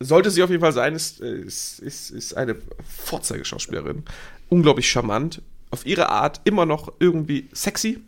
sollte 0.00 0.30
sie 0.30 0.42
auf 0.42 0.50
jeden 0.50 0.62
Fall 0.62 0.72
sein, 0.72 0.94
ist, 0.94 1.20
äh, 1.20 1.40
ist, 1.40 1.78
ist, 1.80 2.10
ist 2.10 2.34
eine 2.34 2.56
Vorzeigeschauspielerin. 2.88 4.04
Unglaublich 4.48 4.90
charmant. 4.90 5.42
Auf 5.70 5.86
ihre 5.86 6.08
Art 6.08 6.40
immer 6.44 6.66
noch 6.66 6.92
irgendwie 7.00 7.48
sexy. 7.52 8.00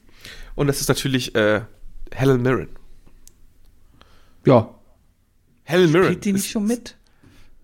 Und 0.55 0.69
das 0.69 0.81
ist 0.81 0.89
natürlich 0.89 1.35
äh, 1.35 1.63
Helen 2.13 2.43
Mirren. 2.43 2.69
ja. 4.47 4.75
Helen 5.65 5.93
Mirren. 5.93 6.11
Geht 6.11 6.25
die 6.27 6.33
nicht 6.35 6.51
schon 6.51 6.67
mit? 6.67 6.97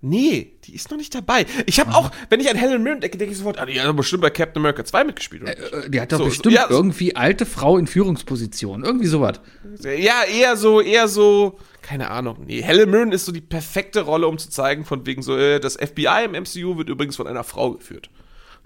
Nee, 0.02 0.56
die 0.64 0.74
ist 0.74 0.90
noch 0.90 0.96
nicht 0.96 1.14
dabei. 1.14 1.44
Ich 1.66 1.78
habe 1.78 1.94
auch, 1.94 2.10
wenn 2.30 2.40
ich 2.40 2.48
an 2.48 2.56
Helen 2.56 2.82
Mirren 2.82 3.00
denke, 3.00 3.18
denke 3.18 3.32
ich 3.32 3.38
sofort, 3.38 3.58
ah, 3.58 3.66
die 3.66 3.78
hat 3.78 3.86
aber 3.86 3.98
bestimmt 3.98 4.22
bei 4.22 4.30
Captain 4.30 4.60
America 4.62 4.82
2 4.84 5.04
mitgespielt. 5.04 5.42
Oder? 5.42 5.50
nicht? 5.54 5.72
Äh, 5.72 5.90
Die 5.90 6.00
hat 6.00 6.10
doch 6.12 6.18
So, 6.18 6.24
bestimmt 6.24 6.54
ja, 6.54 6.66
so- 6.68 6.74
irgendwie 6.74 7.16
alte 7.16 7.44
Frau 7.44 7.76
in 7.76 7.86
Führungsposition. 7.86 8.82
Irgendwie 8.82 9.06
sowas. 9.08 9.40
Ja, 9.82 10.24
eher 10.24 10.56
so, 10.56 10.80
eher 10.80 11.06
so, 11.06 11.58
keine 11.82 12.10
Ahnung. 12.10 12.44
Nee, 12.46 12.62
Helen 12.62 12.90
Mirren 12.90 13.12
ist 13.12 13.26
so 13.26 13.32
die 13.32 13.42
perfekte 13.42 14.00
Rolle, 14.00 14.26
um 14.26 14.38
zu 14.38 14.48
zeigen, 14.48 14.86
von 14.86 15.04
wegen 15.04 15.20
so, 15.22 15.36
äh, 15.36 15.60
das 15.60 15.76
FBI 15.76 16.24
im 16.24 16.32
MCU 16.34 16.78
wird 16.78 16.88
übrigens 16.88 17.16
von 17.16 17.26
einer 17.26 17.44
Frau 17.44 17.72
geführt. 17.72 18.08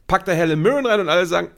Packt 0.06 0.28
da 0.28 0.32
Helen 0.32 0.62
Mirren 0.62 0.86
rein 0.86 1.00
und 1.00 1.08
alle 1.08 1.26
sagen, 1.26 1.50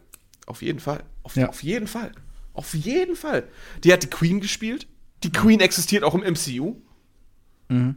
auf 0.47 0.62
jeden 0.62 0.78
Fall, 0.81 1.03
auf, 1.23 1.36
Ja. 1.36 1.48
auf 1.51 1.62
jeden 1.62 1.86
Fall, 1.86 2.12
auf 2.55 2.73
jeden 2.73 3.15
Fall. 3.16 3.44
Die 3.85 3.93
hat 3.93 4.03
die 4.03 4.09
Queen 4.11 4.40
gespielt. 4.40 4.86
Die 5.23 5.32
Queen 5.32 5.61
existiert 5.61 6.03
auch 6.03 6.15
im 6.15 6.23
MCU. 6.23 6.77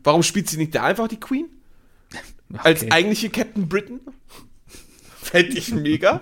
Warum 0.03 0.23
spielt 0.23 0.49
sie 0.49 0.57
nicht 0.57 0.73
da 0.76 0.84
einfach 0.84 1.07
die 1.07 1.19
Queen? 1.19 1.45
Als 2.57 2.81
Okay. 2.84 2.91
eigentliche 2.91 3.30
Captain 3.30 3.67
Britain? 3.69 3.99
Fände 5.21 5.57
ich 5.57 5.71
mega. 5.71 6.21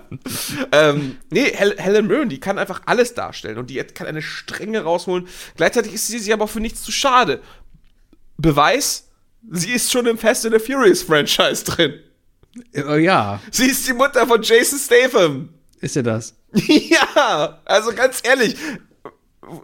ähm, 0.72 1.16
nee, 1.30 1.44
Hel 1.54 1.74
Helen 1.78 2.06
Mirren, 2.08 2.28
die 2.28 2.40
kann 2.40 2.58
einfach 2.58 2.82
alles 2.86 3.14
darstellen 3.14 3.56
und 3.56 3.70
die 3.70 3.76
kann 3.82 4.06
eine 4.06 4.20
Strenge 4.20 4.82
rausholen. 4.82 5.26
Gleichzeitig 5.56 5.94
ist 5.94 6.08
sie 6.08 6.18
sich 6.18 6.32
aber 6.32 6.46
für 6.48 6.60
nichts 6.60 6.82
zu 6.82 6.92
schade. 6.92 7.40
Beweis, 8.36 9.08
sie 9.50 9.72
ist 9.72 9.90
schon 9.90 10.06
im 10.06 10.18
Fast 10.18 10.44
and 10.44 10.54
the 10.54 10.60
Furious 10.72 11.02
Franchise 11.02 11.64
drin. 11.64 11.94
Äh, 12.74 12.98
ja, 13.02 13.40
Sie 13.50 13.66
ist 13.66 13.86
die 13.88 13.92
Mutter 13.92 14.26
von 14.26 14.42
Jason 14.42 14.78
Statham. 14.78 15.48
ist 15.80 15.96
ja 15.96 16.02
das. 16.02 16.34
ja, 16.52 17.60
also 17.64 17.92
ganz 17.94 18.20
ehrlich, 18.24 18.56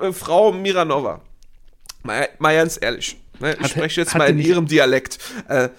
äh, 0.00 0.12
Frau 0.12 0.52
Miranova, 0.52 1.20
mal, 2.02 2.28
mal 2.38 2.54
ganz 2.54 2.78
ehrlich, 2.80 3.16
ne, 3.40 3.54
ich 3.54 3.60
Hat- 3.64 3.70
spreche 3.70 4.00
jetzt 4.00 4.14
mal 4.16 4.28
in 4.30 4.38
ihrem 4.38 4.66
Dialekt. 4.66 5.18
Äh, 5.48 5.70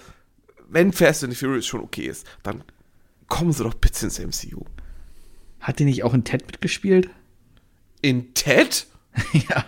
wenn 0.68 0.92
Fast 0.92 1.24
and 1.24 1.32
the 1.32 1.38
Furious 1.38 1.66
schon 1.66 1.80
okay 1.80 2.06
ist, 2.06 2.26
dann 2.42 2.62
kommen 3.28 3.52
sie 3.52 3.62
doch 3.62 3.74
bitte 3.74 4.04
ins 4.06 4.18
MCU. 4.18 4.64
Hat 5.60 5.78
die 5.78 5.84
nicht 5.84 6.04
auch 6.04 6.14
in 6.14 6.24
Ted 6.24 6.46
mitgespielt? 6.46 7.10
In 8.02 8.34
Ted? 8.34 8.86
ja. 9.32 9.64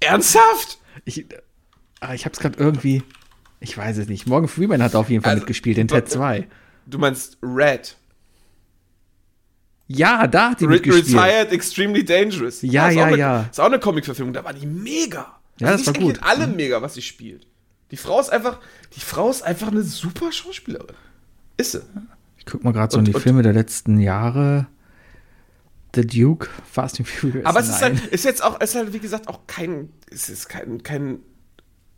Ernsthaft? 0.00 0.78
Ich, 1.04 1.26
ah, 2.00 2.14
ich 2.14 2.24
hab's 2.26 2.38
gerade 2.38 2.58
irgendwie. 2.58 3.02
Ich 3.60 3.76
weiß 3.76 3.96
es 3.98 4.08
nicht. 4.08 4.26
Morgan 4.26 4.48
Freeman 4.48 4.82
hat 4.82 4.94
auf 4.94 5.08
jeden 5.08 5.22
Fall 5.22 5.32
Also, 5.32 5.42
mitgespielt 5.42 5.78
in 5.78 5.88
Ted 5.88 6.04
äh, 6.04 6.08
2. 6.08 6.48
Du 6.86 6.98
meinst 6.98 7.38
Red. 7.42 7.96
Ja, 9.86 10.26
da 10.26 10.50
hat 10.50 10.60
die 10.60 10.64
Re 10.64 10.72
mitgespielt. 10.72 11.16
Retired 11.16 11.52
Extremely 11.52 12.04
Dangerous. 12.04 12.62
Ja, 12.62 12.90
ja, 12.90 13.02
auch 13.02 13.06
eine, 13.08 13.16
ja. 13.18 13.42
Ist 13.50 13.60
auch 13.60 13.66
eine 13.66 13.78
Comic-Verfilmung, 13.78 14.34
da 14.34 14.44
war 14.44 14.52
die 14.52 14.66
mega. 14.66 15.38
Ja, 15.60 15.72
das 15.72 15.82
die 15.82 15.86
war 15.88 15.94
gut. 15.94 16.18
alle 16.22 16.46
mega, 16.46 16.80
was 16.82 16.94
sie 16.94 17.02
spielt. 17.02 17.46
Die 17.94 17.98
Frau 17.98 18.18
ist 18.18 18.30
einfach, 18.30 18.58
die 18.96 19.00
Frau 19.00 19.30
ist 19.30 19.42
einfach 19.42 19.68
eine 19.68 19.82
super 19.82 20.32
Schauspielerin. 20.32 20.96
Ist 21.56 21.70
sie. 21.72 21.82
Ich 22.38 22.44
guck 22.44 22.64
mal 22.64 22.72
gerade 22.72 22.90
so 22.90 22.98
Und- 22.98 23.06
in 23.06 23.12
die 23.12 23.14
und- 23.16 23.22
Filme 23.22 23.42
der 23.44 23.52
letzten 23.52 24.00
Jahre. 24.00 24.66
The 25.94 26.04
Duke, 26.04 26.48
Fast 26.68 26.98
and 26.98 27.08
Furious. 27.08 27.46
Aber 27.46 27.60
es 27.60 27.68
ist, 27.68 27.80
9. 27.80 28.00
halt, 28.00 28.06
ist 28.08 28.24
jetzt 28.24 28.42
auch, 28.42 28.60
ist 28.60 28.74
halt, 28.74 28.92
wie 28.92 28.98
gesagt, 28.98 29.28
auch 29.28 29.46
kein, 29.46 29.90
es 30.10 30.28
ist 30.28 30.48
kein, 30.48 30.82
kein, 30.82 31.20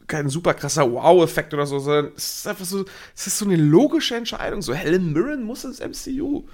kein 0.06 0.28
super 0.28 0.52
krasser 0.52 0.92
Wow-Effekt 0.92 1.54
oder 1.54 1.64
so, 1.64 1.78
sondern 1.78 2.12
es 2.14 2.40
ist 2.40 2.46
einfach 2.46 2.66
so, 2.66 2.84
es 3.16 3.26
ist 3.26 3.38
so 3.38 3.46
eine 3.46 3.56
logische 3.56 4.14
Entscheidung. 4.16 4.60
So, 4.60 4.74
Helen 4.74 5.14
Mirren 5.14 5.44
muss 5.44 5.64
ins 5.64 5.80
MCU. 5.80 6.44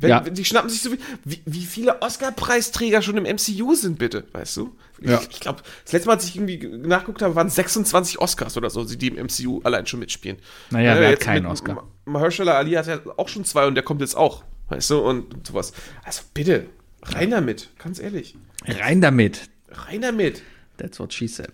Wenn, 0.00 0.10
Ja. 0.10 0.26
wenn 0.26 0.34
die 0.34 0.44
schnappen 0.44 0.68
sich 0.68 0.82
so 0.82 0.90
viel, 0.90 0.98
wie, 1.24 1.40
wie 1.46 1.64
viele 1.64 2.02
Oscar-Preisträger 2.02 3.00
schon 3.00 3.16
im 3.16 3.24
MCU 3.24 3.74
sind, 3.74 3.98
bitte, 3.98 4.24
weißt 4.32 4.58
du? 4.58 4.76
Ja. 5.00 5.20
Ich, 5.20 5.28
ich 5.30 5.40
glaube, 5.40 5.62
das 5.84 5.92
letzte 5.92 6.08
Mal, 6.08 6.14
als 6.14 6.24
ich 6.24 6.36
irgendwie 6.36 6.58
nachgeguckt 6.86 7.20
habe, 7.22 7.34
waren 7.34 7.50
26 7.50 8.18
Oscars 8.18 8.56
oder 8.56 8.70
so, 8.70 8.82
die 8.84 9.08
im 9.08 9.26
MCU 9.26 9.60
allein 9.62 9.86
schon 9.86 10.00
mitspielen. 10.00 10.38
Naja, 10.70 10.96
Äh, 10.96 11.00
wer 11.00 11.08
hat 11.12 11.20
keinen 11.20 11.46
Oscar? 11.46 11.74
Ma- 11.74 11.84
Mahershala 12.06 12.54
Ali 12.54 12.72
hat 12.72 12.86
ja 12.86 13.00
auch 13.16 13.28
schon 13.28 13.44
zwei 13.44 13.66
und 13.66 13.74
der 13.74 13.82
kommt 13.84 14.00
jetzt 14.00 14.16
auch, 14.16 14.42
weißt 14.70 14.90
du, 14.90 14.98
und, 15.00 15.34
und 15.34 15.46
sowas. 15.46 15.72
Also 16.04 16.22
bitte, 16.32 16.66
rein 17.02 17.30
damit, 17.30 17.68
ganz 17.78 17.98
ehrlich. 17.98 18.36
Rein 18.66 19.00
damit. 19.00 19.50
Rein 19.70 20.00
damit. 20.00 20.42
That's 20.78 20.98
what 21.00 21.12
she 21.12 21.26
said. 21.26 21.50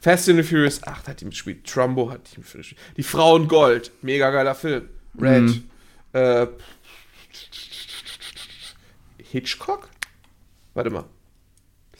Fast 0.00 0.28
and 0.28 0.36
the 0.38 0.42
Furious 0.42 0.82
8 0.82 1.08
hat 1.08 1.20
die 1.20 1.24
mitgespielt. 1.24 1.66
Trumbo 1.66 2.10
hat 2.10 2.20
die 2.34 2.40
mitgespielt. 2.40 2.78
Die 2.96 3.02
Frauen 3.02 3.48
Gold. 3.48 3.90
Mega 4.02 4.30
geiler 4.30 4.54
Film. 4.54 4.88
Red. 5.20 5.42
Mhm. 5.42 5.64
Äh, 6.12 6.46
Hitchcock? 9.18 9.88
Warte 10.74 10.90
mal. 10.90 11.04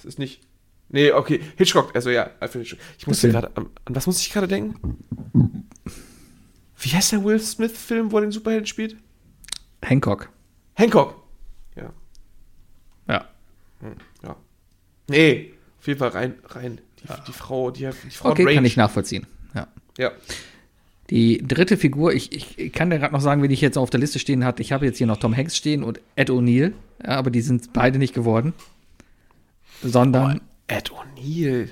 Das 0.04 0.14
ist 0.14 0.18
nicht. 0.18 0.42
Nee, 0.90 1.10
okay. 1.12 1.40
Hitchcock. 1.56 1.94
Also 1.94 2.10
ja, 2.10 2.30
Alfred 2.40 2.62
Hitchcock. 2.66 2.78
Ich 2.98 3.06
musste 3.06 3.30
gerade. 3.30 3.50
An, 3.56 3.66
an 3.86 3.94
was 3.94 4.06
muss 4.06 4.20
ich 4.20 4.30
gerade 4.32 4.46
denken? 4.46 4.98
Wie 6.78 6.90
heißt 6.90 7.12
der 7.12 7.24
Will 7.24 7.40
Smith-Film, 7.40 8.12
wo 8.12 8.18
er 8.18 8.22
den 8.22 8.32
Superhelden 8.32 8.66
spielt? 8.66 8.96
Hancock. 9.82 10.28
Hancock. 10.74 11.22
Ja. 11.74 11.90
Ja. 13.08 13.28
Ja. 14.22 14.36
Nee, 15.08 15.52
auf 15.78 15.86
jeden 15.86 15.98
Fall 15.98 16.08
rein, 16.10 16.34
rein. 16.46 16.80
Die, 17.02 17.08
die 17.26 17.32
Frau, 17.32 17.70
die, 17.70 17.88
die 18.04 18.10
Frau 18.10 18.30
Okay, 18.30 18.44
Range. 18.44 18.54
kann 18.56 18.64
ich 18.64 18.76
nachvollziehen. 18.76 19.26
Ja. 19.54 19.68
Ja. 19.98 20.12
Die 21.10 21.38
dritte 21.38 21.76
Figur, 21.76 22.14
ich, 22.14 22.32
ich 22.58 22.72
kann 22.72 22.88
dir 22.90 22.98
gerade 22.98 23.12
noch 23.12 23.20
sagen, 23.20 23.42
wen 23.42 23.50
ich 23.50 23.60
jetzt 23.60 23.76
auf 23.76 23.90
der 23.90 24.00
Liste 24.00 24.18
stehen 24.18 24.44
hatte. 24.44 24.62
Ich 24.62 24.72
habe 24.72 24.86
jetzt 24.86 24.96
hier 24.98 25.06
noch 25.06 25.18
Tom 25.18 25.36
Hanks 25.36 25.56
stehen 25.56 25.82
und 25.84 26.00
Ed 26.16 26.30
O'Neill, 26.30 26.72
ja, 27.02 27.10
aber 27.10 27.30
die 27.30 27.42
sind 27.42 27.72
beide 27.74 27.98
nicht 27.98 28.14
geworden. 28.14 28.54
Sondern 29.82 30.40
Ed 30.66 30.90
O'Neill. 30.90 31.70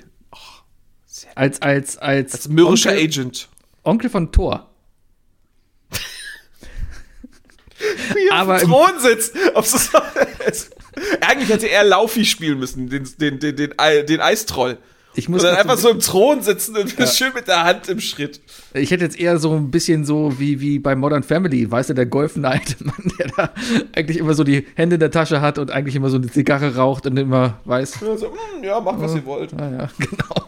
als, 1.35 1.61
als, 1.61 1.97
als, 1.97 2.33
Als 2.33 2.47
mürrischer 2.49 2.91
Onkel, 2.91 3.03
Agent. 3.05 3.49
Onkel 3.83 4.09
von 4.09 4.31
Thor. 4.31 4.69
Aber 8.31 8.57
Im 8.57 8.63
im- 8.63 8.69
Thron 8.69 8.99
sitzt. 8.99 9.35
Ob 9.53 9.65
so 9.65 9.77
Eigentlich 11.21 11.49
hätte 11.49 11.67
er 11.69 11.83
Laufi 11.83 12.23
spielen 12.23 12.59
müssen, 12.59 12.87
den, 12.89 13.09
den, 13.19 13.39
den, 13.39 13.55
den, 13.55 13.73
den 14.05 14.21
Eistroll. 14.21 14.77
Ich 15.15 15.29
muss 15.29 15.43
grad 15.43 15.57
einfach 15.59 15.77
so 15.77 15.89
im 15.89 15.99
Thron 15.99 16.41
sitzen 16.41 16.75
und 16.75 16.91
schön 17.09 17.33
mit 17.35 17.47
der 17.47 17.63
Hand 17.63 17.87
im 17.87 17.99
Schritt. 17.99 18.41
Ich 18.73 18.89
hätte 18.91 19.03
jetzt 19.03 19.19
eher 19.19 19.37
so 19.37 19.53
ein 19.53 19.69
bisschen 19.69 20.05
so 20.05 20.39
wie, 20.39 20.59
wie 20.59 20.79
bei 20.79 20.95
Modern 20.95 21.21
Family, 21.23 21.69
weißt 21.69 21.91
du, 21.91 21.93
der 21.93 22.07
golfende 22.07 22.49
alte 22.49 22.83
Mann, 22.83 23.11
der 23.19 23.27
da 23.35 23.49
eigentlich 23.95 24.17
immer 24.17 24.33
so 24.33 24.43
die 24.43 24.65
Hände 24.75 24.95
in 24.95 24.99
der 24.99 25.11
Tasche 25.11 25.39
hat 25.41 25.59
und 25.59 25.69
eigentlich 25.71 25.95
immer 25.95 26.09
so 26.09 26.17
eine 26.17 26.27
Zigarre 26.31 26.75
raucht 26.75 27.05
und 27.05 27.17
immer 27.17 27.59
weiß, 27.65 27.99
Ja, 28.01 28.17
so, 28.17 28.27
"Hm, 28.27 28.63
ja 28.63 28.79
macht, 28.79 28.99
was 29.01 29.13
ihr 29.15 29.25
wollt. 29.25 29.51
ja, 29.51 29.89
genau. 29.99 30.47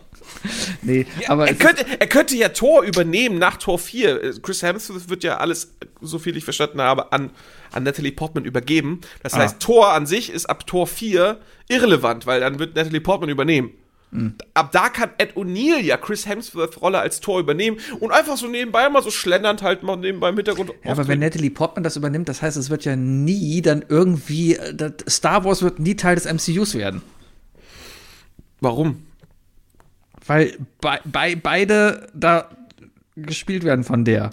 Nee, 0.84 1.08
aber 1.28 1.48
er, 1.48 1.56
könnte, 1.56 1.86
er 2.00 2.08
könnte 2.08 2.36
ja 2.36 2.50
Tor 2.50 2.84
übernehmen 2.84 3.40
nach 3.40 3.58
Tor 3.58 3.80
4. 3.80 4.24
Äh, 4.24 4.34
Chris 4.42 4.62
Hemsworth 4.62 5.10
wird 5.10 5.24
ja 5.24 5.38
alles, 5.38 5.74
so 6.02 6.20
viel 6.20 6.38
ich 6.38 6.44
verstanden 6.44 6.82
habe, 6.82 7.12
an, 7.12 7.32
an 7.72 7.84
Natalie 7.84 8.12
Portman 8.12 8.46
übergeben. 8.46 9.02
Das 9.24 9.34
Ah. 9.34 9.38
heißt, 9.40 9.60
Tor 9.60 9.94
an 9.94 10.06
sich 10.06 10.32
ist 10.32 10.46
ab 10.48 10.68
Tor 10.68 10.86
4 10.86 11.40
irrelevant, 11.68 12.28
weil 12.28 12.42
dann 12.42 12.60
wird 12.60 12.76
Natalie 12.76 13.02
Portman 13.02 13.30
übernehmen. 13.30 13.72
Hm. 14.12 14.36
Ab 14.54 14.72
da 14.72 14.90
kann 14.90 15.10
Ed 15.18 15.36
O'Neill 15.36 15.82
ja 15.82 15.98
Chris 15.98 16.26
Hemsworth 16.26 16.82
Rolle 16.82 17.00
als 17.00 17.20
Tor 17.20 17.40
übernehmen 17.40 17.78
und 18.00 18.12
einfach 18.12 18.38
so 18.38 18.48
nebenbei 18.48 18.88
mal 18.90 19.04
so 19.04 19.12
schlendernd 19.12 19.62
halt 19.62 19.84
mal 19.84 19.98
nebenbei 19.98 20.30
im 20.30 20.36
Hintergrund. 20.36 20.72
Ja, 20.84 20.92
aber 20.92 21.08
wenn. 21.08 21.20
Natalie 21.20 21.50
Portman 21.50 21.84
das 21.84 21.98
übernimmt, 21.98 22.30
das 22.30 22.42
heißt, 22.42 22.58
es 22.58 22.70
wird 22.70 22.86
ja 22.86 22.96
nie 22.96 23.62
dann 23.62 23.84
irgendwie, 23.88 24.56
äh, 24.56 24.92
Star 25.10 25.44
Wars 25.44 25.62
wird 25.62 25.80
nie 25.80 25.96
Teil 25.96 26.16
des 26.16 26.26
MCUs 26.26 26.76
werden. 26.76 27.02
Warum? 28.62 29.04
Weil 30.26 30.58
bei, 30.82 31.00
bei, 31.06 31.36
beide 31.36 32.08
da 32.14 32.50
gespielt 33.16 33.64
werden 33.64 33.84
von 33.84 34.06
der. 34.06 34.32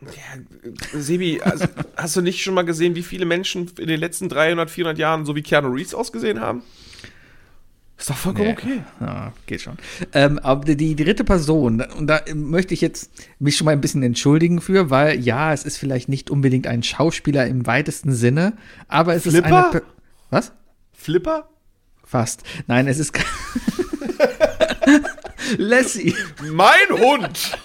Ja, 0.00 0.98
Sebi, 0.98 1.40
also, 1.42 1.66
hast 1.96 2.16
du 2.16 2.22
nicht 2.22 2.42
schon 2.42 2.54
mal 2.54 2.62
gesehen, 2.62 2.94
wie 2.94 3.02
viele 3.02 3.26
Menschen 3.26 3.70
in 3.78 3.86
den 3.86 4.00
letzten 4.00 4.28
300, 4.28 4.70
400 4.70 4.98
Jahren 4.98 5.26
so 5.26 5.36
wie 5.36 5.42
Keanu 5.42 5.68
Reeves 5.68 5.94
ausgesehen 5.94 6.40
haben? 6.40 6.62
Ist 8.00 8.08
doch 8.10 8.16
vollkommen 8.16 8.48
Nee. 8.48 8.52
okay. 8.54 8.82
Ja, 9.00 9.32
geht 9.46 9.60
schon. 9.60 9.76
Ähm, 10.14 10.38
aber 10.38 10.64
die, 10.74 10.94
die 10.94 10.96
dritte 11.04 11.22
Person, 11.22 11.82
und 11.82 12.06
da 12.06 12.22
möchte 12.34 12.72
ich 12.74 12.80
jetzt 12.80 13.10
mich 13.38 13.56
schon 13.58 13.66
mal 13.66 13.72
ein 13.72 13.80
bisschen 13.82 14.02
entschuldigen 14.02 14.60
für, 14.62 14.88
weil 14.90 15.20
ja, 15.20 15.52
es 15.52 15.64
ist 15.64 15.76
vielleicht 15.76 16.08
nicht 16.08 16.30
unbedingt 16.30 16.66
ein 16.66 16.82
Schauspieler 16.82 17.46
im 17.46 17.66
weitesten 17.66 18.12
Sinne, 18.14 18.54
aber 18.88 19.14
es 19.14 19.26
ist 19.26 19.34
Flipper? 19.34 19.70
eine. 19.70 19.80
Pe- 19.80 19.86
Was? 20.30 20.52
Flipper? 20.94 21.50
Fast. 22.02 22.42
Nein, 22.66 22.88
es 22.88 22.98
ist. 22.98 23.12
Lassie. 25.58 26.14
Mein 26.52 26.88
Hund! 26.90 27.58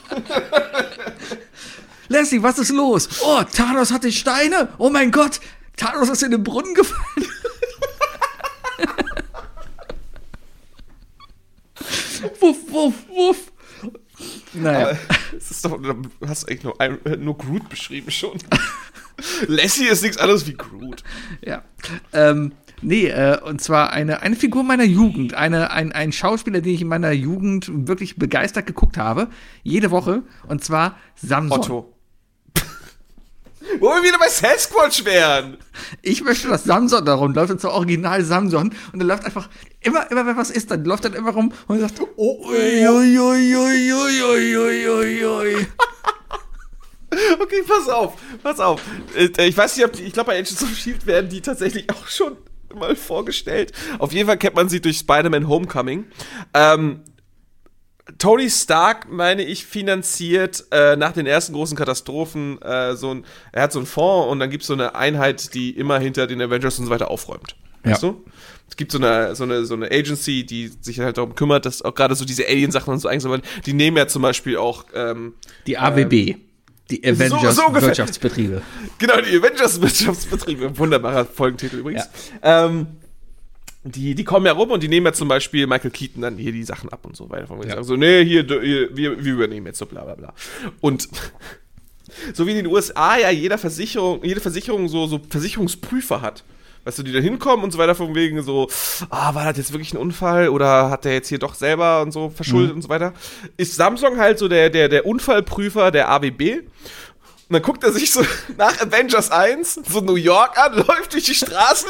Lassie, 2.08 2.44
was 2.44 2.60
ist 2.60 2.72
los? 2.72 3.08
Oh, 3.24 3.42
Thanos 3.52 3.92
hatte 3.92 4.12
Steine. 4.12 4.70
Oh 4.78 4.90
mein 4.90 5.12
Gott, 5.12 5.40
Thanos 5.78 6.10
ist 6.10 6.24
in 6.24 6.32
den 6.32 6.44
Brunnen 6.44 6.74
gefallen. 6.76 7.30
Wuff, 12.40 12.58
wuff, 12.70 12.94
wuff. 13.10 13.52
Naja. 14.54 14.98
Das 15.34 15.52
ist 15.52 15.66
doch, 15.66 15.82
du 15.82 16.28
hast 16.28 16.48
eigentlich 16.48 16.64
nur, 16.64 16.80
ein, 16.80 17.00
nur 17.20 17.38
Groot 17.38 17.68
beschrieben 17.70 18.12
schon. 18.12 18.38
Lassie 19.48 19.86
ist 19.86 20.04
nichts 20.04 20.18
anderes 20.18 20.48
wie 20.48 20.54
Groot. 20.54 21.04
Ja. 21.46 21.64
Ähm, 22.14 22.54
nee, 22.82 23.08
äh, 23.08 23.40
und 23.42 23.62
zwar 23.62 23.92
eine, 23.92 24.22
eine 24.22 24.36
Figur 24.36 24.64
meiner 24.64 24.84
Jugend. 24.84 25.34
Eine, 25.34 25.72
ein, 25.72 25.92
ein 25.92 26.12
Schauspieler, 26.12 26.62
den 26.62 26.74
ich 26.74 26.82
in 26.82 26.88
meiner 26.88 27.12
Jugend 27.12 27.70
wirklich 27.88 28.18
begeistert 28.18 28.66
geguckt 28.66 28.98
habe. 28.98 29.30
Jede 29.64 29.92
Woche. 29.92 30.24
Und 30.48 30.64
zwar 30.64 30.98
Samson. 31.16 31.60
Otto. 31.60 31.92
Wo 33.80 33.88
wir 33.88 34.04
wieder 34.04 34.20
bei 34.20 34.30
Sasquatch 34.30 35.06
wären. 35.06 35.58
Ich 36.02 36.24
möchte, 36.24 36.48
dass 36.48 36.64
Samson 36.64 37.04
da 37.04 37.16
rumläuft, 37.16 37.52
und 37.52 37.60
zwar 37.60 37.74
original 37.74 38.24
Samson. 38.24 38.74
Und 38.94 39.00
er 39.00 39.06
läuft 39.06 39.26
einfach, 39.26 39.50
immer, 39.86 40.10
immer 40.12 40.26
wenn 40.26 40.38
was 40.38 40.50
ist, 40.50 40.72
dann 40.72 40.84
läuft 40.86 41.06
er 41.06 41.16
immer 41.16 41.32
rum 41.32 41.52
und 41.68 41.80
sagt, 41.80 42.00
oh, 42.18 42.48
ui, 42.50 42.88
ui, 42.88 43.20
ui, 43.20 45.26
ui. 45.26 45.68
Okay, 47.40 47.64
pass 47.66 47.88
auf, 47.88 48.16
pass 48.44 48.60
auf. 48.60 48.82
Äh, 49.16 49.48
Ich 49.48 49.56
weiß 49.56 49.78
nicht, 49.78 49.86
ob 49.86 49.94
die, 49.94 50.04
ich 50.04 50.14
glaube, 50.14 50.32
bei 50.32 50.40
Agents 50.40 50.62
of 50.62 50.72
S.H.I.E.L.D. 50.72 51.06
werden 51.06 51.30
die 51.30 51.40
tatsächlich 51.42 51.90
auch 51.92 52.08
schon 52.08 52.36
mal 52.74 52.96
vorgestellt. 52.96 53.72
Auf 54.00 54.12
jeden 54.12 54.28
Fall 54.28 54.38
kennt 54.38 54.56
man 54.56 54.68
sie 54.68 54.82
durch 54.82 54.98
Spider-Man 54.98 55.48
Homecoming. 55.48 56.06
Ähm, 56.54 57.02
Tony 58.18 58.50
Stark, 58.50 59.10
meine 59.10 59.44
ich, 59.44 59.66
finanziert 59.66 60.66
äh, 60.72 60.96
nach 60.98 61.14
den 61.14 61.26
ersten 61.26 61.54
großen 61.54 61.78
Katastrophen 61.78 62.62
äh, 62.62 62.96
so 62.96 63.14
ein, 63.14 63.26
er 63.54 63.64
hat 63.64 63.72
so 63.72 63.80
einen 63.80 63.86
Fonds 63.88 64.30
und 64.32 64.40
dann 64.40 64.50
gibt 64.50 64.64
es 64.64 64.68
so 64.68 64.74
eine 64.74 64.96
Einheit, 64.96 65.54
die 65.54 65.70
immer 65.72 66.00
hinter 66.00 66.28
den 66.28 66.42
Avengers 66.42 66.78
und 66.80 66.86
so 66.86 66.92
weiter 66.92 67.10
aufräumt. 67.10 67.56
Weißt 67.84 68.04
Ja. 68.04 68.10
du? 68.10 68.26
Es 68.68 68.76
gibt 68.78 68.92
so 68.92 68.98
eine, 68.98 69.36
so, 69.36 69.44
eine, 69.44 69.66
so 69.66 69.76
eine 69.76 69.92
Agency, 69.92 70.46
die 70.46 70.72
sich 70.82 71.00
halt 71.00 71.18
darum 71.18 71.36
kümmert, 71.36 71.66
dass 71.66 71.82
auch 71.82 71.94
gerade 71.94 72.16
so 72.16 72.26
diese 72.26 72.46
Alien-Sachen 72.48 72.94
und 72.94 73.00
so 73.00 73.08
eingesammelt 73.08 73.44
werden. 73.44 73.64
Die 73.66 73.74
nehmen 73.74 73.98
ja 73.98 74.08
zum 74.08 74.22
Beispiel 74.22 74.58
auch 74.58 74.86
ähm, 74.94 75.34
Die 75.68 75.78
AWB. 75.78 76.36
Die 76.92 77.04
Avengers 77.04 77.56
so 77.56 77.66
ungefähr. 77.66 77.90
Wirtschaftsbetriebe. 77.90 78.62
Genau, 78.98 79.20
die 79.20 79.38
Avengers 79.38 79.82
Wirtschaftsbetriebe. 79.82 80.78
Wunderbarer 80.78 81.26
Folgentitel 81.26 81.78
übrigens. 81.78 82.08
Ähm, 82.44 82.88
die, 83.84 84.16
die 84.16 84.24
kommen 84.24 84.46
ja 84.46 84.54
rum 84.54 84.72
und 84.72 84.82
die 84.82 84.88
nehmen 84.88 85.06
ja 85.06 85.14
zum 85.14 85.28
Beispiel 85.28 85.68
Michael 85.68 85.92
Keaton 85.92 86.22
dann 86.22 86.38
hier 86.38 86.52
die 86.52 86.64
Sachen 86.64 86.90
ab 86.90 87.06
und 87.06 87.16
so 87.16 87.30
weiter. 87.30 87.48
Von 87.48 87.62
ja. 87.62 87.70
sagen 87.70 87.84
so, 87.84 87.96
nee, 87.96 88.26
hier, 88.26 88.44
hier 88.44 88.96
wir, 88.96 89.24
wir 89.24 89.34
übernehmen 89.34 89.68
jetzt 89.68 89.80
so 89.80 89.86
bla 89.86 90.04
bla 90.04 90.16
bla. 90.16 90.34
Und 90.82 91.08
so 92.34 92.48
wie 92.48 92.52
in 92.52 92.58
den 92.58 92.68
USA 92.68 93.18
ja 93.18 93.30
jeder 93.30 93.58
Versicherung, 93.58 94.24
jede 94.24 94.42
Versicherung 94.42 94.88
so, 94.88 95.08
so 95.08 95.20
Versicherungsprüfer 95.30 96.22
hat. 96.22 96.44
Weißt 96.86 97.00
du, 97.00 97.04
die 97.04 97.12
da 97.12 97.20
hinkommen 97.20 97.66
und 97.66 97.72
so 97.72 97.80
weiter, 97.80 97.96
von 97.96 98.14
wegen 98.14 98.42
so, 98.44 98.70
ah, 99.10 99.34
war 99.34 99.46
das 99.46 99.58
jetzt 99.58 99.74
wirklich 99.74 99.94
ein 99.94 99.98
Unfall 99.98 100.50
oder 100.50 100.92
hat 100.92 101.04
der 101.04 101.14
jetzt 101.14 101.30
hier 101.30 101.40
doch 101.40 101.56
selber 101.56 102.02
und 102.02 102.12
so 102.12 102.30
verschuldet 102.30 102.76
und 102.76 102.84
so 102.84 102.90
weiter, 102.90 103.14
ist 103.58 103.76
Samsung 103.76 104.18
halt 104.18 104.38
so 104.38 104.48
der, 104.48 104.70
der, 104.70 104.88
der 104.88 105.06
Unfallprüfer 105.06 105.90
der 105.90 106.10
AWB. 106.10 106.60
Und 107.48 107.54
dann 107.54 107.62
guckt 107.62 107.84
er 107.84 107.92
sich 107.92 108.12
so 108.12 108.24
nach 108.58 108.80
Avengers 108.80 109.32
1 109.32 109.82
so 109.88 110.02
New 110.02 110.16
York 110.16 110.58
an, 110.58 110.76
läuft 110.88 111.14
durch 111.14 111.26
die 111.26 111.34
Straßen. 111.34 111.90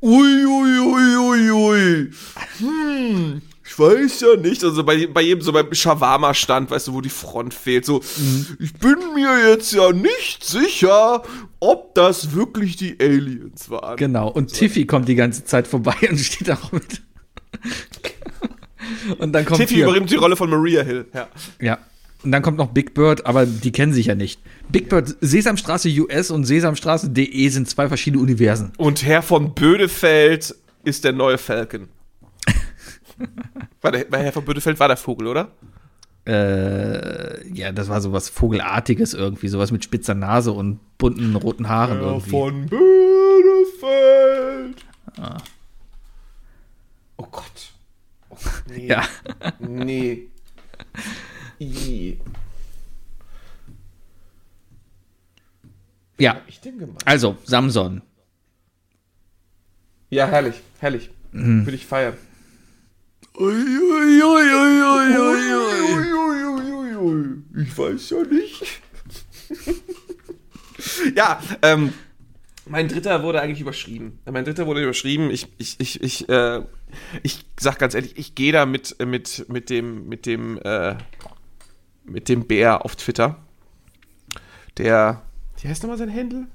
Ui, 0.00 0.44
ui, 0.46 0.78
ui, 0.80 1.16
ui, 1.16 1.50
ui. 1.50 2.10
Hm, 2.58 3.42
ich 3.74 3.78
weiß 3.78 4.20
ja 4.20 4.36
nicht. 4.36 4.62
Also 4.62 4.84
bei, 4.84 5.06
bei 5.06 5.22
jedem 5.22 5.42
so 5.42 5.52
beim 5.52 5.72
Shawarma-Stand, 5.72 6.70
weißt 6.70 6.88
du, 6.88 6.94
wo 6.94 7.00
die 7.00 7.08
Front 7.08 7.54
fehlt. 7.54 7.84
So, 7.84 8.02
ich 8.60 8.72
bin 8.74 8.96
mir 9.14 9.50
jetzt 9.50 9.72
ja 9.72 9.92
nicht 9.92 10.44
sicher, 10.44 11.22
ob 11.60 11.94
das 11.94 12.34
wirklich 12.34 12.76
die 12.76 12.96
Aliens 13.00 13.70
waren. 13.70 13.96
Genau. 13.96 14.28
Und 14.28 14.52
Tiffy 14.52 14.86
kommt 14.86 15.08
die 15.08 15.16
ganze 15.16 15.44
Zeit 15.44 15.66
vorbei 15.66 15.96
und 16.08 16.18
steht 16.18 16.48
da 16.48 16.58
mit. 16.70 17.02
Und 19.18 19.32
dann 19.32 19.44
kommt 19.44 19.60
Tiffy 19.60 19.76
hier, 19.76 19.84
übernimmt 19.84 20.10
die 20.10 20.16
Rolle 20.16 20.36
von 20.36 20.50
Maria 20.50 20.82
Hill. 20.82 21.06
Ja. 21.12 21.28
Ja. 21.60 21.78
Und 22.22 22.32
dann 22.32 22.42
kommt 22.42 22.58
noch 22.58 22.68
Big 22.68 22.94
Bird, 22.94 23.26
aber 23.26 23.44
die 23.44 23.72
kennen 23.72 23.92
sich 23.92 24.06
ja 24.06 24.14
nicht. 24.14 24.40
Big 24.70 24.88
Bird, 24.88 25.16
Sesamstraße 25.20 25.88
US 26.00 26.30
und 26.30 26.44
Sesamstraße.de 26.44 27.48
sind 27.48 27.68
zwei 27.68 27.88
verschiedene 27.88 28.22
Universen. 28.22 28.72
Und 28.78 29.04
Herr 29.04 29.22
von 29.22 29.54
Bödefeld 29.54 30.54
ist 30.84 31.04
der 31.04 31.12
neue 31.12 31.38
Falcon. 31.38 31.88
war 33.80 33.92
der, 33.92 34.04
bei 34.04 34.22
Herr 34.22 34.32
von 34.32 34.44
Bödefeld 34.44 34.78
war 34.80 34.88
der 34.88 34.96
Vogel, 34.96 35.26
oder? 35.28 35.50
Äh, 36.26 37.46
ja, 37.52 37.70
das 37.72 37.88
war 37.88 38.00
sowas 38.00 38.28
Vogelartiges 38.30 39.12
irgendwie, 39.14 39.48
sowas 39.48 39.70
mit 39.72 39.84
spitzer 39.84 40.14
Nase 40.14 40.52
und 40.52 40.80
bunten 40.98 41.36
roten 41.36 41.68
Haaren 41.68 42.00
irgendwie. 42.00 42.30
von 42.30 42.66
Bödefeld. 42.66 42.84
Oh 47.16 47.26
Gott. 47.30 47.72
Oh, 48.30 48.36
nee. 48.68 48.86
Ja. 48.86 49.04
Nee. 49.60 50.28
I. 51.60 52.18
Ja, 56.18 56.40
Ich 56.46 56.60
denke 56.60 56.86
mal. 56.86 56.96
also 57.04 57.36
Samson. 57.44 58.02
Ja, 60.10 60.26
herrlich, 60.26 60.60
herrlich. 60.80 61.10
Würde 61.32 61.72
ich 61.72 61.86
feiern. 61.86 62.14
Ich 67.56 67.78
weiß 67.78 68.10
ja 68.10 68.22
nicht. 68.22 68.80
ja, 71.16 71.40
ähm, 71.62 71.92
Mein 72.66 72.86
dritter 72.86 73.24
wurde 73.24 73.40
eigentlich 73.42 73.60
überschrieben. 73.60 74.20
Mein 74.30 74.44
dritter 74.44 74.66
wurde 74.66 74.84
überschrieben. 74.84 75.30
Ich, 75.30 75.48
ich, 75.58 75.80
ich, 75.80 76.00
ich, 76.00 76.28
äh, 76.28 76.62
ich 77.24 77.44
sag 77.58 77.80
ganz 77.80 77.94
ehrlich, 77.94 78.16
ich 78.16 78.36
gehe 78.36 78.52
da 78.52 78.66
mit, 78.66 78.96
mit, 79.04 79.48
mit 79.48 79.68
dem, 79.68 80.08
mit 80.08 80.26
dem, 80.26 80.58
äh, 80.58 80.94
mit 82.04 82.28
dem 82.28 82.46
Bär 82.46 82.84
auf 82.84 82.94
Twitter. 82.94 83.42
Der, 84.78 85.22
wie 85.60 85.68
heißt 85.68 85.82
nochmal 85.82 85.98
sein 85.98 86.08
Händel? 86.08 86.46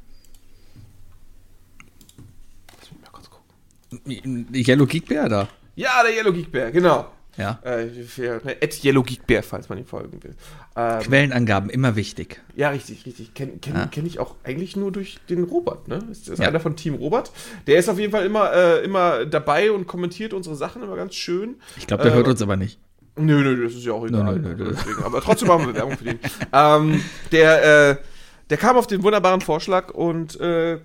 Lass 2.80 2.92
mich 2.92 3.02
mal 3.02 3.10
kurz 3.12 3.30
gucken. 3.30 4.48
Yellow 4.54 4.86
Geek 4.86 5.08
Bear 5.08 5.28
da. 5.28 5.50
Ja, 5.80 6.04
der 6.04 6.12
Yellow 6.14 6.34
Geek 6.34 6.52
Bär, 6.52 6.72
genau. 6.72 7.08
Ja. 7.38 7.58
Äh, 7.64 7.86
ne, 7.86 8.58
at 8.62 8.84
Yellow 8.84 9.02
Geek 9.02 9.26
Bär, 9.26 9.42
falls 9.44 9.70
man 9.70 9.78
ihm 9.78 9.86
folgen 9.86 10.22
will. 10.24 10.36
Ähm, 10.76 11.00
Quellenangaben, 11.00 11.70
immer 11.70 11.96
wichtig. 11.96 12.42
Ja, 12.56 12.70
richtig, 12.72 13.06
richtig. 13.06 13.34
Kenne 13.34 13.54
kenn, 13.62 13.78
Ah. 13.78 13.88
kenn 13.90 14.06
ich 14.06 14.20
auch 14.20 14.36
eigentlich 14.44 14.76
nur 14.76 14.92
durch 14.92 15.20
den 15.30 15.44
Robert, 15.46 15.88
ne? 15.88 16.00
Ist, 16.12 16.28
ist 16.28 16.40
Ja. 16.40 16.50
einer 16.50 16.60
von 16.60 16.76
Team 16.76 16.96
Robert. 16.96 17.32
Der 17.66 17.78
ist 17.80 17.88
auf 17.88 17.98
jeden 17.98 18.12
Fall 18.12 18.26
immer, 18.26 18.52
äh, 18.52 18.84
immer 18.84 19.26
dabei 19.26 19.72
und 19.72 19.88
kommentiert 19.88 20.34
unsere 20.34 20.56
Sachen 20.58 20.84
immer 20.84 20.98
ganz 20.98 21.16
schön. 21.16 21.56
Ich 21.78 21.88
glaube, 21.88 22.04
der 22.04 22.12
Äh, 22.12 22.16
hört 22.16 22.28
uns 22.28 22.42
aber 22.42 22.58
nicht. 22.58 22.78
Nö, 23.16 23.42
nö, 23.42 23.64
das 23.64 23.74
ist 23.76 23.86
ja 23.86 23.94
auch 23.94 24.06
egal. 24.06 24.38
nö, 24.38 24.40
nö, 24.50 24.56
nö. 24.56 24.72
Deswegen, 24.76 25.04
aber 25.04 25.22
trotzdem 25.22 25.48
machen 25.48 25.68
wir 25.68 25.76
Werbung 25.76 25.98
für 25.98 26.04
den. 26.04 26.20
ähm, 26.52 27.02
der, 27.32 27.90
äh, 27.92 27.96
der 28.50 28.58
kam 28.58 28.76
auf 28.76 28.88
den 28.88 29.02
wunderbaren 29.04 29.40
Vorschlag 29.40 29.92
und 29.94 30.38
äh, 30.42 30.80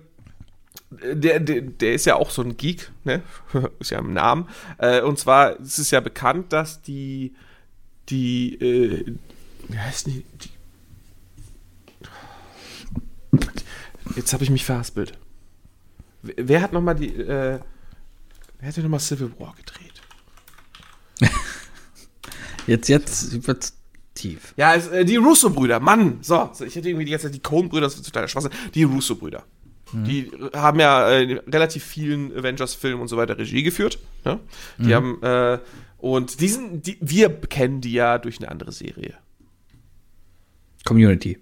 der, 0.89 1.39
der, 1.39 1.61
der 1.61 1.93
ist 1.93 2.05
ja 2.05 2.15
auch 2.15 2.29
so 2.29 2.41
ein 2.41 2.57
Geek, 2.57 2.91
ne? 3.03 3.21
ist 3.79 3.91
ja 3.91 3.99
im 3.99 4.13
Namen. 4.13 4.47
Äh, 4.77 5.01
und 5.01 5.19
zwar 5.19 5.59
ist 5.59 5.79
es 5.79 5.91
ja 5.91 5.99
bekannt, 5.99 6.53
dass 6.53 6.81
die, 6.81 7.35
die, 8.09 8.55
äh, 8.55 9.15
wie 9.67 9.77
heißt 9.79 10.07
die? 10.07 10.23
die 10.41 10.49
Jetzt 14.15 14.33
habe 14.33 14.43
ich 14.43 14.49
mich 14.49 14.63
verhaspelt. 14.63 15.17
Wer 16.21 16.35
wer 16.37 16.61
hat 16.61 16.73
nochmal 16.73 16.95
die, 16.95 17.09
äh, 17.09 17.59
wer 18.59 18.67
hat 18.67 18.77
denn 18.77 18.83
nochmal 18.83 18.99
Civil 18.99 19.31
War 19.39 19.55
gedreht? 19.55 20.01
Jetzt, 22.67 22.89
jetzt 22.89 23.45
wird's 23.47 23.77
tief. 24.15 24.53
Ja, 24.57 24.73
es, 24.73 24.87
äh, 24.87 25.05
die 25.05 25.17
Russo-Brüder, 25.17 25.79
Mann. 25.79 26.17
So, 26.21 26.49
ich 26.65 26.75
hätte 26.75 26.89
irgendwie 26.89 27.05
die 27.05 27.11
ganze 27.11 27.27
Zeit 27.27 27.35
die 27.35 27.41
Coen-Brüder, 27.41 27.81
das 27.81 27.95
ist 27.95 28.05
totaler 28.05 28.27
Schwachsinn. 28.27 28.51
Die 28.73 28.83
Russo-Brüder. 28.83 29.43
Die 29.93 30.31
haben 30.53 30.79
ja 30.79 31.09
äh, 31.09 31.23
in 31.23 31.37
relativ 31.37 31.83
vielen 31.83 32.35
Avengers-Filmen 32.35 33.01
und 33.01 33.07
so 33.07 33.17
weiter 33.17 33.37
Regie 33.37 33.63
geführt. 33.63 33.99
Ja? 34.25 34.39
Die 34.77 34.95
haben, 34.95 35.21
äh, 35.21 35.59
und 35.97 36.41
diesen, 36.41 36.81
die, 36.81 36.97
wir 37.01 37.29
kennen 37.29 37.81
die 37.81 37.93
ja 37.93 38.17
durch 38.17 38.39
eine 38.39 38.49
andere 38.49 38.71
Serie. 38.71 39.15
Community. 40.83 41.39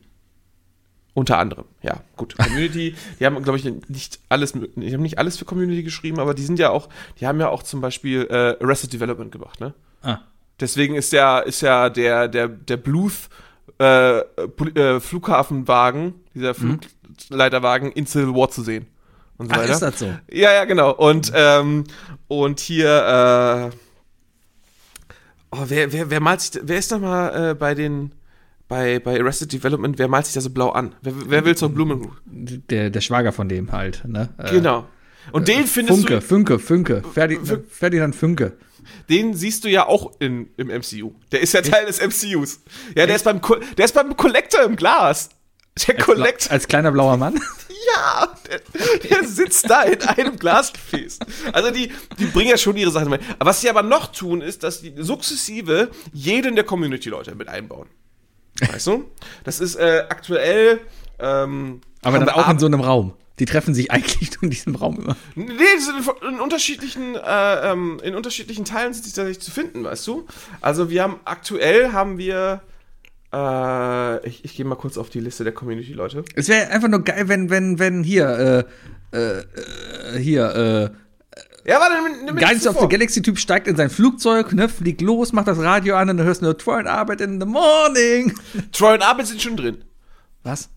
Unter 1.15 1.38
anderem, 1.38 1.65
ja, 1.84 2.02
gut. 2.15 2.36
Community, 2.38 2.95
die 3.20 3.26
haben, 3.26 3.41
glaube 3.44 3.60
ich, 3.60 3.65
nicht 3.88 4.20
alles, 4.30 4.53
die 4.53 4.94
haben 4.94 5.03
nicht 5.03 5.20
alles 5.20 5.38
für 5.38 5.45
Community 5.45 5.84
geschrieben, 5.84 6.20
aber 6.20 6.34
die 6.34 6.44
sind 6.44 6.57
ja 6.57 6.72
auch, 6.72 6.90
die 7.20 7.28
haben 7.28 7.40
ja 7.40 7.49
auch 7.49 7.61
zum 7.61 7.82
Beispiel 7.82 8.28
äh, 8.32 8.57
Arrested 8.64 8.94
Development 8.94 9.32
gemacht, 9.32 9.60
ne? 9.60 9.74
Ah. 10.02 10.20
Deswegen 10.60 10.95
ist 10.95 11.14
ja, 11.14 11.40
ist 11.40 11.61
ja 11.61 11.90
der, 11.90 12.28
der, 12.28 12.48
der 12.48 12.78
Bluth 12.78 13.30
äh, 13.80 14.20
äh, 14.20 15.00
Flughafenwagen, 15.00 16.14
dieser 16.34 16.54
Flugleiterwagen 16.54 17.91
in 17.91 18.06
Civil 18.08 18.34
War 18.36 18.50
zu 18.50 18.62
sehen. 18.64 18.88
Und 19.38 19.48
so 19.48 19.54
Ach, 19.56 19.60
weiter. 19.60 19.74
ist 19.74 19.82
das 19.82 20.00
so? 20.00 20.06
Ja, 20.32 20.54
ja, 20.54 20.66
genau. 20.66 20.91
Und, 20.94 21.32
ähm, 21.36 21.86
und 22.28 22.60
hier, 22.60 23.72
äh, 23.72 23.76
oh, 25.52 25.64
wer, 25.68 25.91
wer, 25.91 26.10
wer 26.10 26.20
malt 26.20 26.41
sich, 26.41 26.62
wer 26.64 26.78
ist 26.78 26.91
da 26.91 27.00
mal 27.00 27.52
äh, 27.52 27.56
bei 27.56 27.74
den, 27.76 28.12
bei, 28.68 29.00
bei 29.00 29.20
Arrested 29.20 29.52
Development, 29.52 29.98
wer 29.98 30.08
malt 30.08 30.26
sich 30.26 30.36
da 30.36 30.41
so 30.41 30.50
blau 30.50 30.70
an? 30.70 30.95
Wer, 31.02 31.14
wer 31.30 31.45
will 31.45 31.58
so 31.58 31.70
Blumen? 31.70 32.10
Der, 32.26 32.90
der 32.90 33.02
Schwager 33.02 33.32
von 33.32 33.50
dem 33.50 33.72
halt, 33.72 34.04
ne? 34.06 34.30
Äh, 34.38 34.52
Genau. 34.52 34.86
Und 35.32 35.48
den 35.48 35.66
findest 35.68 36.00
Funke, 36.00 36.16
du, 36.16 36.22
Funke, 36.22 36.60
Funke. 36.60 37.02
Ferdi 37.14 37.38
Fün- 37.38 37.64
Ferdinand 37.70 38.14
Funke. 38.14 38.58
Den 39.10 39.34
siehst 39.34 39.64
du 39.64 39.69
ja 39.69 39.88
auch 39.88 40.11
in, 40.19 40.49
im 40.57 40.68
MCU. 40.68 41.11
Der 41.31 41.41
ist 41.41 41.53
ja 41.53 41.61
Teil 41.61 41.85
des 41.85 42.01
MCUs. 42.01 42.61
Ja, 42.95 43.05
der 43.05 43.15
ist 43.15 43.26
beim, 43.26 43.41
Co 43.41 43.55
der 43.77 43.85
ist 43.85 43.93
beim 43.93 44.15
Collector 44.18 44.64
im 44.64 44.76
Glas. 44.76 45.30
Der 45.88 45.97
Collector. 45.97 46.51
Als 46.51 46.68
kleiner 46.68 46.91
blauer 46.91 47.18
Mann. 47.18 47.39
Ja, 47.95 48.30
der, 48.49 48.99
der 48.99 49.27
sitzt 49.27 49.69
da 49.69 49.81
in 49.81 50.01
einem 50.03 50.39
Glasgefäß. 50.39 51.19
Also 51.51 51.69
die, 51.69 51.91
die 52.18 52.27
bringen 52.27 52.49
ja 52.49 52.57
schon 52.57 52.77
ihre 52.77 52.91
Sachen 52.91 53.10
mit. 53.10 53.22
Aber 53.39 53.49
was 53.49 53.60
sie 53.60 53.69
aber 53.69 53.84
noch 53.84 54.07
tun, 54.07 54.39
ist, 54.39 54.64
dass 54.64 54.80
die 54.80 54.93
sukzessive 54.97 55.89
jeden 56.14 56.55
der 56.55 56.64
Community-Leute 56.64 57.35
mit 57.35 57.49
einbauen. 57.49 57.89
Weißt 58.60 58.88
du? 58.88 59.11
Das 59.43 59.60
ist 59.60 59.76
äh, 59.76 60.05
aktuell. 60.07 60.80
Ähm, 61.19 61.81
Aber 62.01 62.19
dann 62.19 62.30
auch 62.30 62.49
in 62.49 62.57
so 62.57 62.68
einem 62.68 62.80
Raum. 62.80 63.14
Die 63.39 63.45
treffen 63.45 63.73
sich 63.73 63.91
eigentlich 63.91 64.31
nur 64.34 64.43
in 64.43 64.49
diesem 64.49 64.76
Raum 64.76 64.99
immer. 64.99 65.18
Nee, 65.35 65.53
die 65.77 65.81
sind 65.81 65.95
in, 66.27 66.39
unterschiedlichen, 66.39 67.15
äh, 67.15 67.72
ähm, 67.72 67.99
in 68.03 68.15
unterschiedlichen 68.15 68.65
Teilen 68.65 68.93
sind 68.93 69.05
die 69.05 69.11
tatsächlich 69.11 69.41
zu 69.41 69.51
finden, 69.51 69.84
weißt 69.84 70.05
du? 70.07 70.27
Also 70.61 70.89
wir 70.89 71.03
haben 71.03 71.19
aktuell 71.26 71.91
haben 71.91 72.18
wir. 72.18 72.61
Äh, 73.34 74.27
ich 74.27 74.45
ich 74.45 74.55
gehe 74.55 74.65
mal 74.65 74.76
kurz 74.76 74.97
auf 74.97 75.10
die 75.10 75.19
Liste 75.19 75.43
der 75.43 75.53
Community-Leute. 75.53 76.23
Es 76.35 76.47
wäre 76.47 76.69
einfach 76.69 76.88
nur 76.88 77.03
geil, 77.03 77.27
wenn, 77.27 77.49
wenn, 77.49 77.80
wenn 77.80 78.03
hier, 78.03 78.68
äh, 79.11 79.18
äh, 79.18 79.39
äh, 79.39 80.19
hier, 80.19 80.93
Ja, 81.65 81.80
warte, 81.80 81.95
nimm, 81.95 82.05
äh, 82.05 82.26
nimm 82.26 82.35
Guardians 82.35 82.68
of 82.68 82.80
the. 82.80 82.88
Galaxy-Typ 82.88 83.39
steigt 83.39 83.68
in 83.68 83.76
sein 83.76 83.89
Flugzeug, 83.89 84.53
ne, 84.53 84.69
fliegt 84.69 85.01
los, 85.01 85.31
macht 85.34 85.47
das 85.47 85.57
Radio 85.60 85.95
an 85.95 86.10
und 86.10 86.18
dann 86.18 86.26
hörst 86.27 86.41
du 86.41 86.45
nur 86.45 86.57
Troy 86.57 86.80
und 86.80 86.88
Arbeit 86.88 87.22
in 87.22 87.39
the 87.39 87.47
morning. 87.47 88.34
Troy 88.72 88.93
und 88.93 89.01
Abed 89.01 89.26
sind 89.26 89.41
schon 89.41 89.57
drin. 89.57 89.84
Was? 90.43 90.69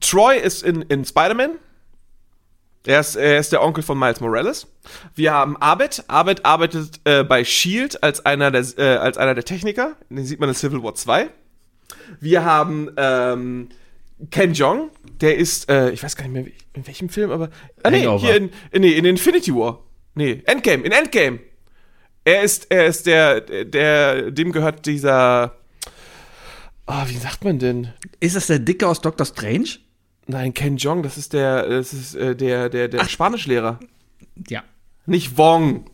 Troy 0.00 0.38
ist 0.38 0.62
in, 0.62 0.82
in 0.82 1.04
Spider-Man. 1.04 1.52
Er 2.86 3.00
ist, 3.00 3.16
er 3.16 3.38
ist 3.38 3.50
der 3.50 3.62
Onkel 3.62 3.82
von 3.82 3.98
Miles 3.98 4.20
Morales. 4.20 4.66
Wir 5.14 5.32
haben 5.32 5.56
Abed. 5.56 6.04
Abed 6.08 6.44
arbeitet 6.44 7.00
äh, 7.04 7.24
bei 7.24 7.42
Shield 7.44 8.02
als 8.02 8.24
einer, 8.26 8.50
der, 8.50 8.64
äh, 8.76 8.96
als 8.96 9.16
einer 9.16 9.34
der 9.34 9.44
Techniker. 9.44 9.96
Den 10.10 10.24
sieht 10.24 10.38
man 10.38 10.50
in 10.50 10.54
Civil 10.54 10.82
War 10.82 10.94
2. 10.94 11.30
Wir 12.20 12.44
haben 12.44 12.90
ähm, 12.96 13.70
Ken 14.30 14.52
Jong. 14.52 14.90
Der 15.20 15.36
ist, 15.36 15.70
äh, 15.70 15.90
ich 15.90 16.02
weiß 16.02 16.16
gar 16.16 16.24
nicht 16.24 16.32
mehr, 16.32 16.52
in 16.74 16.86
welchem 16.86 17.08
Film, 17.08 17.30
aber. 17.30 17.48
Ah, 17.82 17.90
nee, 17.90 18.00
Hangover. 18.02 18.26
hier 18.26 18.36
in, 18.36 18.50
in, 18.70 18.82
nee, 18.82 18.92
in 18.92 19.04
Infinity 19.06 19.54
War. 19.54 19.80
Nee, 20.14 20.42
Endgame, 20.44 20.84
in 20.84 20.92
Endgame. 20.92 21.40
Er 22.24 22.42
ist, 22.42 22.70
er 22.70 22.86
ist 22.86 23.06
der, 23.06 23.40
der, 23.40 24.30
dem 24.30 24.52
gehört 24.52 24.84
dieser. 24.84 25.56
Ah, 26.86 27.04
wie 27.08 27.16
sagt 27.16 27.44
man 27.44 27.58
denn? 27.58 27.88
Ist 28.20 28.36
das 28.36 28.46
der 28.48 28.58
Dicke 28.58 28.86
aus 28.86 29.00
Doctor 29.00 29.24
Strange? 29.24 29.78
Nein, 30.26 30.54
Ken 30.54 30.76
Jong, 30.76 31.02
das 31.02 31.18
ist 31.18 31.32
der, 31.32 31.68
das 31.68 31.92
ist 31.92 32.14
äh, 32.14 32.34
der, 32.34 32.68
der, 32.68 32.88
der 32.88 33.04
Spanischlehrer. 33.08 33.78
Ja. 34.48 34.62
Nicht 35.06 35.36
Wong. 35.36 35.84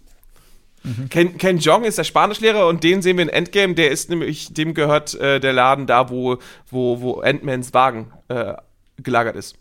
Ken, 1.11 1.37
Ken 1.37 1.59
Jong 1.59 1.85
ist 1.85 1.99
der 1.99 2.05
Spanischlehrer 2.05 2.67
und 2.67 2.83
den 2.85 3.03
sehen 3.03 3.19
wir 3.19 3.25
in 3.25 3.29
Endgame. 3.29 3.75
Der 3.75 3.91
ist 3.91 4.09
nämlich, 4.09 4.55
dem 4.55 4.73
gehört 4.73 5.15
äh, 5.15 5.39
der 5.41 5.53
Laden 5.53 5.87
da, 5.87 6.09
wo, 6.09 6.39
wo, 6.71 7.01
wo 7.01 7.21
Ant-Mans 7.21 7.75
Wagen 7.75 8.13
äh, 8.29 8.55
gelagert 9.03 9.37
ist. 9.37 9.57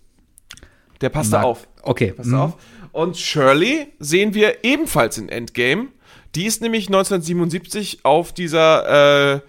Der 1.02 1.10
passt 1.10 1.34
da 1.34 1.40
Mag- 1.40 1.46
auf. 1.46 1.68
Okay. 1.82 2.14
Passt 2.14 2.34
auf. 2.34 2.58
Und 2.92 3.18
Shirley 3.18 3.88
sehen 4.00 4.34
wir 4.34 4.64
ebenfalls 4.64 5.18
in 5.18 5.30
Endgame. 5.30 5.88
Die 6.36 6.46
ist 6.46 6.62
nämlich 6.62 6.88
1977 6.88 8.00
auf 8.04 8.34
dieser, 8.34 9.34
äh, 9.36 9.42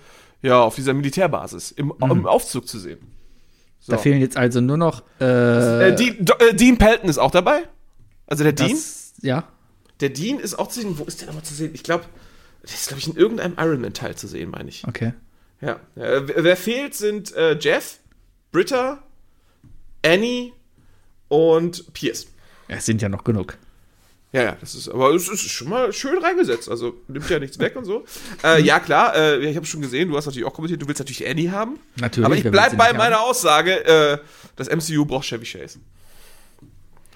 ja, 0.42 0.60
auf 0.62 0.74
dieser 0.74 0.94
Militärbasis 0.94 1.70
im, 1.70 1.92
im 2.00 2.26
Aufzug 2.26 2.66
zu 2.66 2.78
sehen. 2.78 2.98
Da 3.86 3.98
fehlen 3.98 4.20
jetzt 4.20 4.36
also 4.36 4.60
nur 4.60 4.76
noch, 4.76 5.02
äh, 5.20 5.88
Äh, 5.88 5.94
Dean, 5.96 6.26
äh, 6.38 6.54
Dean 6.54 6.78
Pelton 6.78 7.08
ist 7.08 7.18
auch 7.18 7.30
dabei. 7.30 7.62
Also 8.26 8.44
der 8.44 8.52
Dean. 8.52 8.70
das, 8.70 9.14
ja. 9.22 9.48
Der 10.00 10.10
Dean 10.10 10.38
ist 10.38 10.58
auch 10.58 10.68
zu 10.68 10.80
sehen. 10.80 10.98
Wo 10.98 11.04
ist 11.04 11.20
der 11.20 11.26
nochmal 11.28 11.42
zu 11.44 11.54
sehen? 11.54 11.70
Ich 11.74 11.82
glaube, 11.82 12.04
der 12.62 12.70
ist, 12.74 12.88
glaube 12.88 13.00
ich, 13.00 13.08
in 13.08 13.16
irgendeinem 13.16 13.54
Iron 13.58 13.80
Man 13.80 13.92
Teil 13.92 14.14
zu 14.14 14.26
sehen, 14.28 14.50
meine 14.50 14.68
ich. 14.68 14.86
Okay. 14.86 15.12
Ja. 15.60 15.80
Äh, 15.96 16.22
wer, 16.44 16.56
fehlt, 16.56 16.94
sind 16.94 17.34
äh, 17.34 17.58
Jeff, 17.58 17.98
Britta, 18.52 19.02
Annie 20.04 20.52
und 21.28 21.92
Pierce. 21.92 22.28
Es 22.68 22.86
sind 22.86 23.02
ja 23.02 23.08
noch 23.08 23.24
genug. 23.24 23.58
Ja, 24.32 24.42
ja, 24.44 24.56
das 24.60 24.76
ist, 24.76 24.88
aber 24.88 25.10
es 25.12 25.28
ist 25.28 25.40
schon 25.50 25.68
mal 25.68 25.92
schön 25.92 26.22
reingesetzt. 26.22 26.68
Also 26.68 26.94
nimmt 27.08 27.28
ja 27.28 27.40
nichts 27.40 27.58
weg 27.58 27.74
und 27.74 27.84
so. 27.84 28.04
Äh, 28.44 28.62
ja, 28.62 28.78
klar, 28.78 29.16
äh, 29.16 29.38
ich 29.50 29.56
habe 29.56 29.66
schon 29.66 29.80
gesehen, 29.80 30.08
du 30.08 30.16
hast 30.16 30.26
natürlich 30.26 30.46
auch 30.46 30.52
kommentiert, 30.54 30.80
du 30.80 30.86
willst 30.86 31.00
natürlich 31.00 31.26
Annie 31.28 31.50
haben. 31.50 31.80
Natürlich, 31.96 32.26
Aber 32.26 32.36
ich 32.36 32.44
wer 32.44 32.52
bleib 32.52 32.66
will 32.66 32.70
sie 32.72 32.76
bei 32.76 32.92
meiner 32.92 33.16
haben? 33.16 33.24
Aussage, 33.30 33.84
äh, 33.84 34.18
das 34.54 34.68
MCU 34.68 35.04
braucht 35.04 35.26
Chevy 35.26 35.44
Chase. 35.46 35.80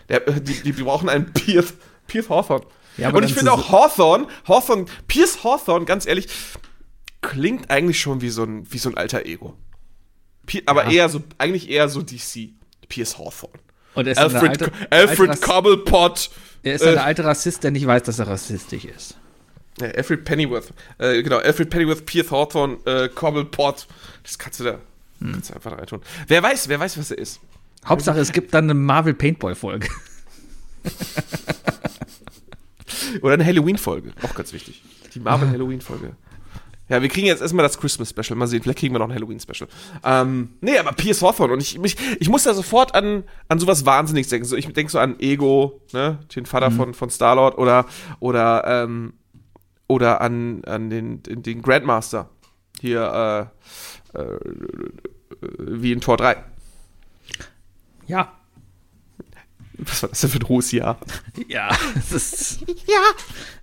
Der, 0.09 0.27
äh, 0.27 0.41
die, 0.41 0.61
die 0.73 0.73
brauchen 0.82 1.09
einen 1.09 1.32
Pierce, 1.32 1.74
Pierce 2.09 2.28
Hawthorne. 2.28 2.66
Ja, 2.97 3.09
aber 3.09 3.19
und 3.19 3.24
ich 3.24 3.35
finde 3.35 3.53
auch 3.53 3.70
Hawthorne, 3.70 4.27
Hawthorne, 4.49 4.86
Pierce 5.09 5.43
Hawthorne, 5.45 5.85
ganz 5.85 6.07
ehrlich, 6.07 6.27
klingt 7.23 7.70
eigentlich 7.70 8.01
schon 8.01 8.20
wie 8.20 8.28
so 8.31 8.43
ein, 8.45 8.70
wie 8.73 8.78
so 8.78 8.89
ein 8.89 8.97
alter 8.97 9.24
Ego. 9.24 9.57
Pi- 10.47 10.62
aber 10.66 10.85
Ja. 10.86 10.91
eher 10.91 11.09
so, 11.09 11.23
eigentlich 11.39 11.70
eher 11.70 11.89
so 11.89 12.03
DC. 12.03 12.51
Pierce 12.89 13.19
Hawthorne. 13.19 13.59
Und 13.94 14.06
er 14.06 14.12
ist 14.12 14.18
Alfred, 14.18 14.50
alte, 14.50 14.72
Alfred 14.90 15.30
alte 15.30 15.40
Cobblepot. 15.40 16.30
Er 16.62 16.74
ist 16.74 16.82
ein 16.84 16.94
äh, 16.94 16.98
alter 16.98 17.24
Rassist, 17.24 17.62
der 17.64 17.70
nicht 17.70 17.86
weiß, 17.86 18.02
dass 18.04 18.18
er 18.18 18.28
rassistisch 18.28 18.84
ist. 18.84 19.16
Ja, 19.80 19.88
Alfred 19.88 20.24
Pennyworth. 20.24 20.72
Äh, 20.98 21.22
genau, 21.22 21.38
Alfred 21.38 21.70
Pennyworth, 21.70 22.06
Pierce 22.06 22.30
Hawthorne, 22.30 22.78
äh, 22.86 23.08
Cobblepot. 23.08 23.86
Das 24.22 24.38
kannst 24.38 24.60
du 24.60 24.64
da 24.64 24.78
kannst 25.32 25.50
du 25.50 25.54
einfach 25.54 25.72
reintun. 25.78 26.00
Wer 26.26 26.42
weiß, 26.42 26.68
wer 26.68 26.80
weiß, 26.80 26.98
was 26.98 27.10
er 27.10 27.18
ist. 27.18 27.40
Hauptsache, 27.86 28.18
es 28.18 28.32
gibt 28.32 28.52
dann 28.54 28.64
eine 28.64 28.74
Marvel 28.74 29.14
Paintball-Folge. 29.14 29.88
Oder 33.22 33.34
eine 33.34 33.44
Halloween-Folge, 33.44 34.12
auch 34.22 34.34
ganz 34.34 34.52
wichtig. 34.52 34.82
Die 35.14 35.20
Marvel-Halloween-Folge. 35.20 36.16
Ja, 36.89 37.01
wir 37.01 37.09
kriegen 37.09 37.27
jetzt 37.27 37.40
erstmal 37.40 37.62
das 37.62 37.78
Christmas-Special. 37.78 38.36
Mal 38.36 38.47
sehen, 38.47 38.62
vielleicht 38.62 38.78
kriegen 38.78 38.94
wir 38.94 38.98
noch 38.98 39.09
ein 39.09 39.15
Halloween-Special. 39.15 39.69
Ähm, 40.05 40.51
nee, 40.61 40.77
aber 40.78 40.93
Piers 40.93 41.23
Hawthorne. 41.23 41.55
Und 41.55 41.61
ich, 41.62 41.82
ich, 41.82 41.97
ich 42.20 42.28
muss 42.28 42.43
da 42.43 42.52
sofort 42.52 42.94
an, 42.94 43.24
an 43.48 43.59
sowas 43.59 43.86
Wahnsinniges 43.86 44.28
denken. 44.28 44.47
So, 44.47 44.55
ich 44.56 44.70
denke 44.70 44.93
so 44.93 44.98
an 44.98 45.19
Ego, 45.19 45.81
ne, 45.93 46.19
den 46.36 46.44
Vater 46.44 46.70
von, 46.70 46.93
von 46.93 47.09
Star-Lord 47.09 47.56
oder, 47.56 47.86
oder, 48.20 48.65
ähm, 48.66 49.15
oder 49.89 50.20
an, 50.20 50.62
an 50.65 50.90
den, 50.90 51.23
den, 51.23 51.43
den 51.43 51.62
Grandmaster. 51.62 52.28
Hier, 52.81 53.51
äh, 54.15 54.19
äh, 54.19 54.39
wie 55.59 55.93
in 55.93 56.01
Tor 56.02 56.19
3. 56.19 56.36
Ja. 58.06 58.32
Was 59.78 60.02
war 60.02 60.09
das 60.11 60.20
denn 60.20 60.31
für 60.31 60.39
ein 60.39 60.48
hohes 60.48 60.70
Jahr? 60.70 60.98
Ja, 61.48 61.69
das 61.94 62.12
ist. 62.12 62.61
Ja, 62.86 63.01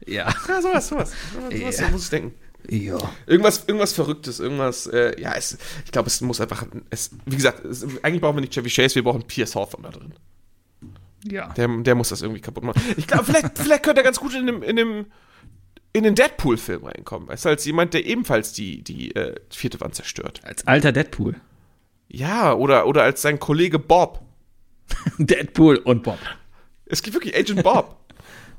Ja. 0.06 0.34
ja 0.48 0.62
sowas, 0.62 0.88
sowas. 0.88 1.12
sowas 1.52 1.80
Ja. 1.80 1.88
muss 1.90 2.04
ich 2.06 2.10
denken. 2.10 2.34
Ja. 2.70 2.98
Irgendwas, 3.26 3.66
irgendwas 3.68 3.94
Verrücktes, 3.94 4.40
irgendwas, 4.40 4.88
äh, 4.88 5.20
ja, 5.20 5.34
es, 5.34 5.58
ich 5.86 5.92
glaube, 5.92 6.08
es 6.08 6.22
muss 6.22 6.40
einfach, 6.42 6.66
es, 6.90 7.12
wie 7.26 7.36
gesagt, 7.36 7.66
es, 7.66 7.84
eigentlich 8.04 8.22
brauchen 8.22 8.38
wir 8.38 8.42
nicht 8.42 8.54
Chevy 8.54 8.70
Chase, 8.70 8.96
wir 8.96 9.04
brauchen 9.04 9.24
Pierce 9.24 9.56
Hawthorne 9.56 9.90
da 9.90 9.98
drin. 9.98 10.14
Ja. 11.24 11.50
Der, 11.54 11.68
der 11.68 11.96
muss 11.96 12.10
das 12.10 12.22
irgendwie 12.22 12.42
kaputt 12.42 12.64
machen. 12.64 12.82
Ich 12.98 13.08
glaube, 13.08 13.26
vielleicht, 13.26 13.58
vielleicht 13.58 13.84
könnte 13.84 14.02
er 14.02 14.04
ganz 14.04 14.20
gut 14.20 14.34
in 14.34 14.48
dem, 14.48 14.64
in 14.64 14.76
dem, 14.76 15.06
in 15.94 16.04
den 16.04 16.16
Deadpool-Film 16.16 16.86
reinkommen, 16.86 17.28
weißt 17.28 17.46
du, 17.46 17.50
als 17.50 17.66
jemand, 17.66 17.94
der 17.94 18.06
ebenfalls 18.06 18.54
die, 18.54 18.84
die 18.84 19.16
äh, 19.16 19.36
vierte 19.50 19.80
Wand 19.82 19.96
zerstört. 19.96 20.42
Als 20.44 20.66
alter 20.66 20.92
Deadpool. 20.92 21.36
Ja, 22.08 22.54
oder, 22.54 22.88
oder 22.88 23.04
als 23.04 23.22
sein 23.22 23.40
Kollege 23.40 23.80
Bob. 23.80 24.22
Deadpool 25.18 25.78
und 25.78 26.04
Bob. 26.04 26.20
Es 26.86 27.02
gibt 27.02 27.16
wirklich 27.16 27.36
Agent 27.36 27.64
Bob. 27.64 27.98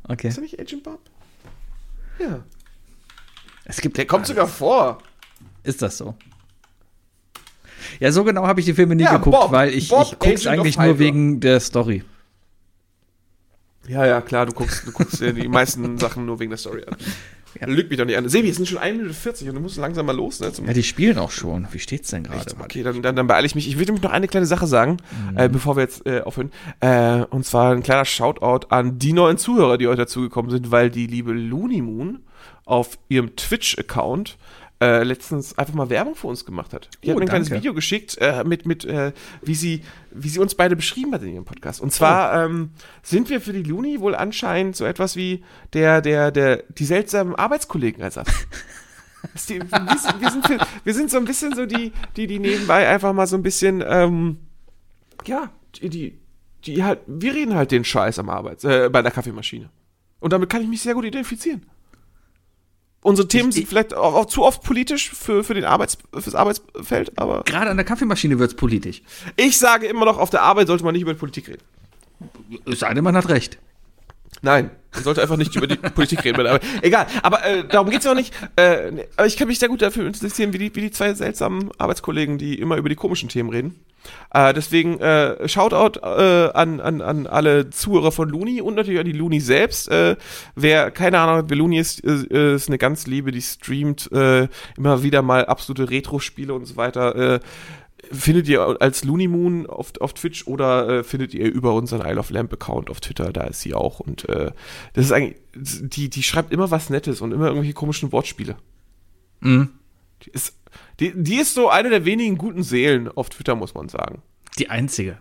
Okay. 0.09 0.27
Ist 0.27 0.37
er 0.37 0.43
nicht 0.43 0.59
Agent 0.59 0.83
Bob? 0.83 0.99
Ja. 2.19 2.43
Es 3.73 3.81
gibt 3.81 3.97
Der 3.97 4.05
kommt 4.05 4.27
sogar 4.27 4.47
vor. 4.47 4.99
Ist 5.63 5.81
das 5.81 5.97
so? 5.97 6.15
Ja, 8.01 8.13
so 8.13 8.23
genau 8.23 8.47
habe 8.47 8.61
ich 8.61 8.67
die 8.67 8.75
Filme 8.75 8.95
nie 8.95 9.05
Ja, 9.05 9.17
geguckt, 9.17 9.35
Bob. 9.35 9.51
weil 9.51 9.71
ich, 9.73 9.89
Bob, 9.89 10.03
ich 10.13 10.19
guck's 10.19 10.47
eigentlich 10.47 10.77
nur 10.79 10.99
wegen 10.99 11.41
der 11.41 11.59
Story. 11.59 12.05
Ja, 13.89 14.05
ja, 14.05 14.21
klar, 14.21 14.45
du 14.45 14.53
guckst, 14.53 14.87
du 14.87 14.93
guckst 14.93 15.23
dir 15.23 15.33
die 15.33 15.49
meisten 15.49 15.97
Sachen 16.05 16.27
nur 16.27 16.39
wegen 16.39 16.51
der 16.51 16.59
Story 16.59 16.85
an. 16.87 16.97
Lügt 17.71 17.89
mich 17.89 17.99
doch 17.99 18.05
nicht 18.05 18.17
an. 18.19 18.29
Sebi, 18.29 18.51
es 18.51 18.57
sind 18.57 18.69
schon 18.69 18.77
1 18.79 18.97
Minute 18.99 19.15
40 19.15 19.49
und 19.49 19.55
du 19.55 19.61
musst 19.63 19.79
langsam 19.79 20.05
mal 20.05 20.15
los, 20.17 20.41
ne? 20.41 20.53
Ja, 20.67 20.73
die 20.75 20.83
spielen 20.83 21.19
auch 21.19 21.31
schon. 21.31 21.67
Wie 21.73 21.79
steht's 21.79 22.11
denn 22.11 22.25
gerade? 22.25 22.55
Okay, 22.61 22.83
dann, 22.83 23.01
dann, 23.01 23.17
dann 23.17 23.27
beeile 23.27 23.47
ich 23.47 23.55
mich. 23.55 23.69
Ich 23.69 23.79
will 23.79 23.87
nämlich 23.87 24.03
noch 24.03 24.11
eine 24.11 24.29
kleine 24.29 24.47
Sache 24.47 24.67
sagen, 24.67 24.99
äh, 25.35 25.49
bevor 25.49 25.77
wir 25.77 25.83
jetzt 25.83 26.07
äh, 26.07 26.21
aufhören. 26.21 26.51
Äh, 26.81 27.25
und 27.31 27.47
zwar 27.47 27.73
ein 27.73 27.83
kleiner 27.83 28.05
Shoutout 28.05 28.67
an 28.69 28.99
die 28.99 29.13
neuen 29.15 29.39
Zuhörer, 29.39 29.79
die 29.79 29.87
heute 29.87 30.03
dazugekommen 30.03 30.51
sind, 30.51 30.71
weil 30.71 30.91
die 30.91 31.07
liebe 31.07 31.33
Looney 31.33 31.81
Moon 31.83 32.21
auf 32.65 32.99
ihrem 33.09 33.35
Twitch-Account 33.37 34.37
äh, 34.81 35.05
letztens 35.05 35.57
einfach 35.59 35.75
mal 35.75 35.91
Werbung 35.91 36.15
für 36.17 36.27
uns 36.27 36.45
gemacht 36.45 36.73
hat. 36.73 36.89
Die 37.05 37.09
Oh, 37.09 37.11
hat 37.13 37.17
mir 37.19 37.23
ein 37.25 37.29
kleines. 37.29 37.51
Video 37.53 37.73
geschickt, 37.73 38.19
äh, 38.21 38.43
mit, 38.45 38.67
mit 38.67 38.85
äh, 38.85 39.13
wie, 39.41 39.55
sie, 39.55 39.83
wie 40.11 40.29
sie 40.29 40.41
uns 40.41 40.55
beide 40.57 40.75
beschrieben 40.75 41.13
hat 41.15 41.23
in 41.23 41.35
ihrem 41.35 41.45
Podcast. 41.45 41.81
Und 41.81 41.93
zwar 41.93 42.45
ähm, 42.45 42.71
sind 43.03 43.31
wir 43.31 43.41
für 43.41 43.53
die 43.53 43.63
Looney 43.63 44.01
wohl 44.01 44.15
anscheinend 44.17 44.75
so 44.75 44.85
etwas 44.85 45.15
wie 45.15 45.45
der, 45.73 46.01
der, 46.01 46.31
der, 46.33 46.65
die 46.77 46.85
seltsamen 46.85 47.35
Arbeitskollegen-Ersatz. 47.37 48.29
Die, 49.49 49.61
wir, 49.61 49.99
sind, 49.99 50.21
wir, 50.21 50.31
sind, 50.33 50.47
für- 50.49 50.59
wir 50.83 50.95
sind 50.95 51.09
so 51.09 51.17
ein 51.17 51.25
bisschen 51.25 51.55
so 51.55 51.65
die, 51.65 51.93
die, 52.17 52.27
die 52.27 52.41
nebenbei 52.41 52.89
einfach 52.89 53.13
mal 53.13 53.29
so 53.29 53.37
ein 53.37 53.43
bisschen, 53.45 53.81
ähm, 53.87 54.39
ja, 55.27 55.49
die, 55.77 55.89
die, 55.91 56.19
die 56.67 56.83
halt, 56.83 56.99
wir 57.07 57.33
reden 57.33 57.55
halt 57.55 57.71
den 57.71 57.85
Scheiß 57.85 58.19
am 58.19 58.29
Arbeits, 58.29 58.65
äh, 58.65 58.91
bei 58.91 59.01
der 59.01 59.13
Kaffeemaschine. 59.13 59.71
Und 60.19 60.33
damit 60.33 60.51
kann 60.51 60.61
ich 60.63 60.67
mich 60.69 60.81
sehr 60.83 60.95
gut 60.95 61.05
identifizieren. 61.05 61.63
Unsere 63.03 63.27
Themen 63.27 63.51
sind 63.51 63.69
vielleicht 63.69 63.95
auch, 63.95 64.15
auch 64.15 64.27
zu 64.27 64.45
oft 64.45 64.63
politisch 64.63 65.11
für, 65.11 65.43
für 65.43 65.55
den 65.55 65.65
Arbeits, 65.65 65.99
fürs 66.15 66.37
Arbeitsfeld, 66.37 67.19
aber 67.19 67.43
Gerade 67.43 67.71
an 67.71 67.77
der 67.77 67.85
Kaffeemaschine 67.85 68.39
wird's 68.39 68.55
politisch. 68.55 69.03
ich 69.37 69.59
sage 69.59 69.87
immer 69.87 70.05
noch, 70.05 70.19
auf 70.19 70.31
der 70.31 70.43
Arbeit 70.43 70.69
sollte 70.69 70.85
man 70.85 70.93
nicht 70.93 71.03
über 71.03 71.13
Politik 71.15 71.49
reden. 71.49 71.63
Es 72.65 72.81
sei 72.81 72.95
denn, 72.95 73.03
man 73.03 73.17
hat 73.17 73.29
recht. 73.29 73.59
Nein, 74.41 74.71
man 74.95 75.05
sollte 75.05 75.23
einfach 75.23 75.37
nicht 75.37 75.55
über 75.57 75.67
die 75.67 75.77
Politik 75.77 76.25
reden. 76.25 76.47
Arbeit. 76.47 76.63
Egal, 76.83 77.07
aber 77.23 77.45
äh, 77.45 77.65
darum 77.67 77.91
geht's 77.91 78.07
auch 78.07 78.15
nicht. 78.15 78.35
Äh, 78.57 79.05
aber 79.17 79.27
ich 79.27 79.37
kann 79.37 79.49
mich 79.49 79.59
sehr 79.59 79.69
gut 79.69 79.83
dafür 79.83 80.07
interessieren, 80.07 80.53
wie 80.53 80.59
die, 80.59 80.75
wie 80.75 80.81
die 80.81 80.91
zwei 80.91 81.15
seltsamen 81.15 81.71
Arbeitskollegen, 81.79 82.39
die 82.39 82.59
immer 82.59 82.77
über 82.77 82.89
die 82.89 82.95
komischen 82.95 83.29
Themen 83.29 83.51
reden. 83.51 83.81
Äh, 84.35 84.53
deswegen 84.53 84.99
äh, 85.01 85.49
Shoutout 85.49 86.01
äh, 86.01 86.51
an, 86.53 86.81
an, 86.81 87.01
an 87.01 87.27
alle 87.27 87.71
Zuhörer 87.71 88.13
von 88.13 88.29
Looney 88.29 88.61
und 88.61 88.75
natürlich 88.75 89.01
an 89.01 89.07
die 89.07 89.13
Looney 89.13 89.41
selbst. 89.41 89.89
Äh, 89.89 90.17
wer 90.57 90.91
keine 90.91 91.21
Ahnung 91.21 91.37
hat, 91.37 91.45
wer 91.51 91.57
Looney 91.57 91.79
ist, 91.79 92.05
äh, 92.05 92.55
ist 92.55 92.69
eine 92.69 92.79
ganz 92.79 93.07
liebe, 93.07 93.31
die 93.31 93.43
streamt 93.43 94.11
äh, 94.13 94.49
immer 94.77 95.03
wieder 95.03 95.23
mal 95.23 95.47
absolute 95.47 95.91
Retro-Spiele 95.91 96.53
und 96.53 96.65
so 96.65 96.77
weiter. 96.77 97.35
Äh, 97.35 97.41
findet 98.11 98.49
ihr 98.49 98.81
als 98.81 99.05
Looney 99.05 99.29
Moon 99.29 99.67
auf, 99.67 99.93
auf 100.01 100.15
Twitch 100.15 100.47
oder 100.47 100.89
äh, 100.89 101.05
findet 101.05 101.35
ihr 101.35 101.51
über 101.51 101.75
unseren 101.75 102.07
Isle 102.07 102.19
of 102.19 102.31
Lamp 102.31 102.53
Account 102.53 102.91
auf 102.91 103.01
Twitter, 103.01 103.33
da 103.33 103.45
ist 103.45 103.61
sie 103.61 103.75
auch. 103.75 104.01
Und 104.01 104.29
äh, 104.29 104.51
das 104.95 105.07
ist 105.07 105.13
eigentlich, 105.13 105.37
die, 105.55 106.11
die 106.11 106.23
schreibt 106.23 106.53
immer 106.53 106.71
was 106.71 106.91
Nettes 106.91 107.21
und 107.21 107.33
immer 107.33 107.47
irgendwelche 107.47 107.75
komischen 107.75 108.13
Wortspiele. 108.13 108.57
Mhm. 109.41 109.71
Die 110.23 110.31
ist, 110.31 110.57
die, 111.01 111.13
die 111.15 111.37
ist 111.37 111.55
so 111.55 111.69
eine 111.69 111.91
der 111.91 112.05
wenigen 112.05 112.39
guten 112.39 112.63
Seelen 112.63 113.09
auf 113.09 113.29
Twitter, 113.29 113.55
muss 113.55 113.75
man 113.75 113.89
sagen. 113.89 114.23
Die 114.59 114.69
einzige. 114.69 115.19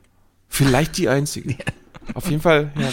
Vielleicht 0.48 0.98
die 0.98 1.08
einzige. 1.08 1.56
Auf 2.14 2.30
jeden 2.30 2.42
Fall, 2.42 2.74
ja. 2.78 2.90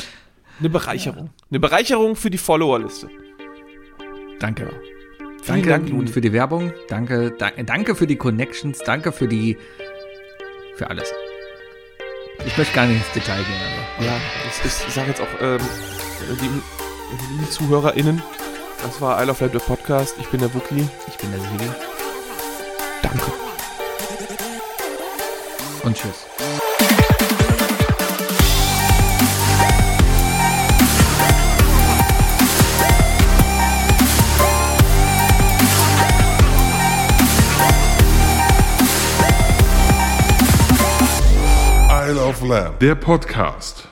Eine 0.60 0.70
Bereicherung. 0.70 1.30
Eine 1.50 1.60
Bereicherung 1.60 2.14
für 2.14 2.30
die 2.30 2.38
Followerliste. 2.38 3.08
Danke. 4.38 4.70
Vielen 5.48 5.62
Danke 5.62 5.84
Dank, 5.86 5.88
Luni. 5.88 6.10
für 6.10 6.20
die 6.20 6.32
Werbung. 6.34 6.72
Danke, 6.88 7.30
danke, 7.30 7.64
danke 7.64 7.94
für 7.94 8.06
die 8.06 8.16
Connections. 8.16 8.78
Danke 8.80 9.12
für 9.12 9.26
die, 9.26 9.56
für 10.74 10.90
alles. 10.90 11.10
Ich 12.44 12.56
möchte 12.58 12.74
gar 12.74 12.86
nicht 12.86 12.98
ins 12.98 13.12
Detail 13.12 13.38
gehen, 13.38 13.56
aber. 13.98 14.04
Ja, 14.04 14.12
ist, 14.46 14.84
ich 14.86 14.92
sage 14.92 15.08
jetzt 15.08 15.22
auch, 15.22 15.40
ähm, 15.40 15.58
lieben, 16.40 16.62
lieben 17.30 17.50
ZuhörerInnen, 17.50 18.22
das 18.82 19.00
war 19.00 19.22
Isle 19.22 19.30
of 19.32 19.40
Lamp, 19.40 19.52
der 19.52 19.58
Podcast. 19.60 20.16
Ich 20.20 20.28
bin 20.28 20.40
der 20.40 20.52
Wookie. 20.54 20.86
Ich 21.08 21.16
bin 21.16 21.30
der 21.30 21.40
Sebi. 21.40 21.70
Danke. 23.02 23.32
Und 25.82 25.96
tschüss. 25.96 26.26
Isle 42.08 42.20
of 42.20 42.40
Lamb. 42.42 42.78
Der 42.80 42.94
Podcast. 42.94 43.86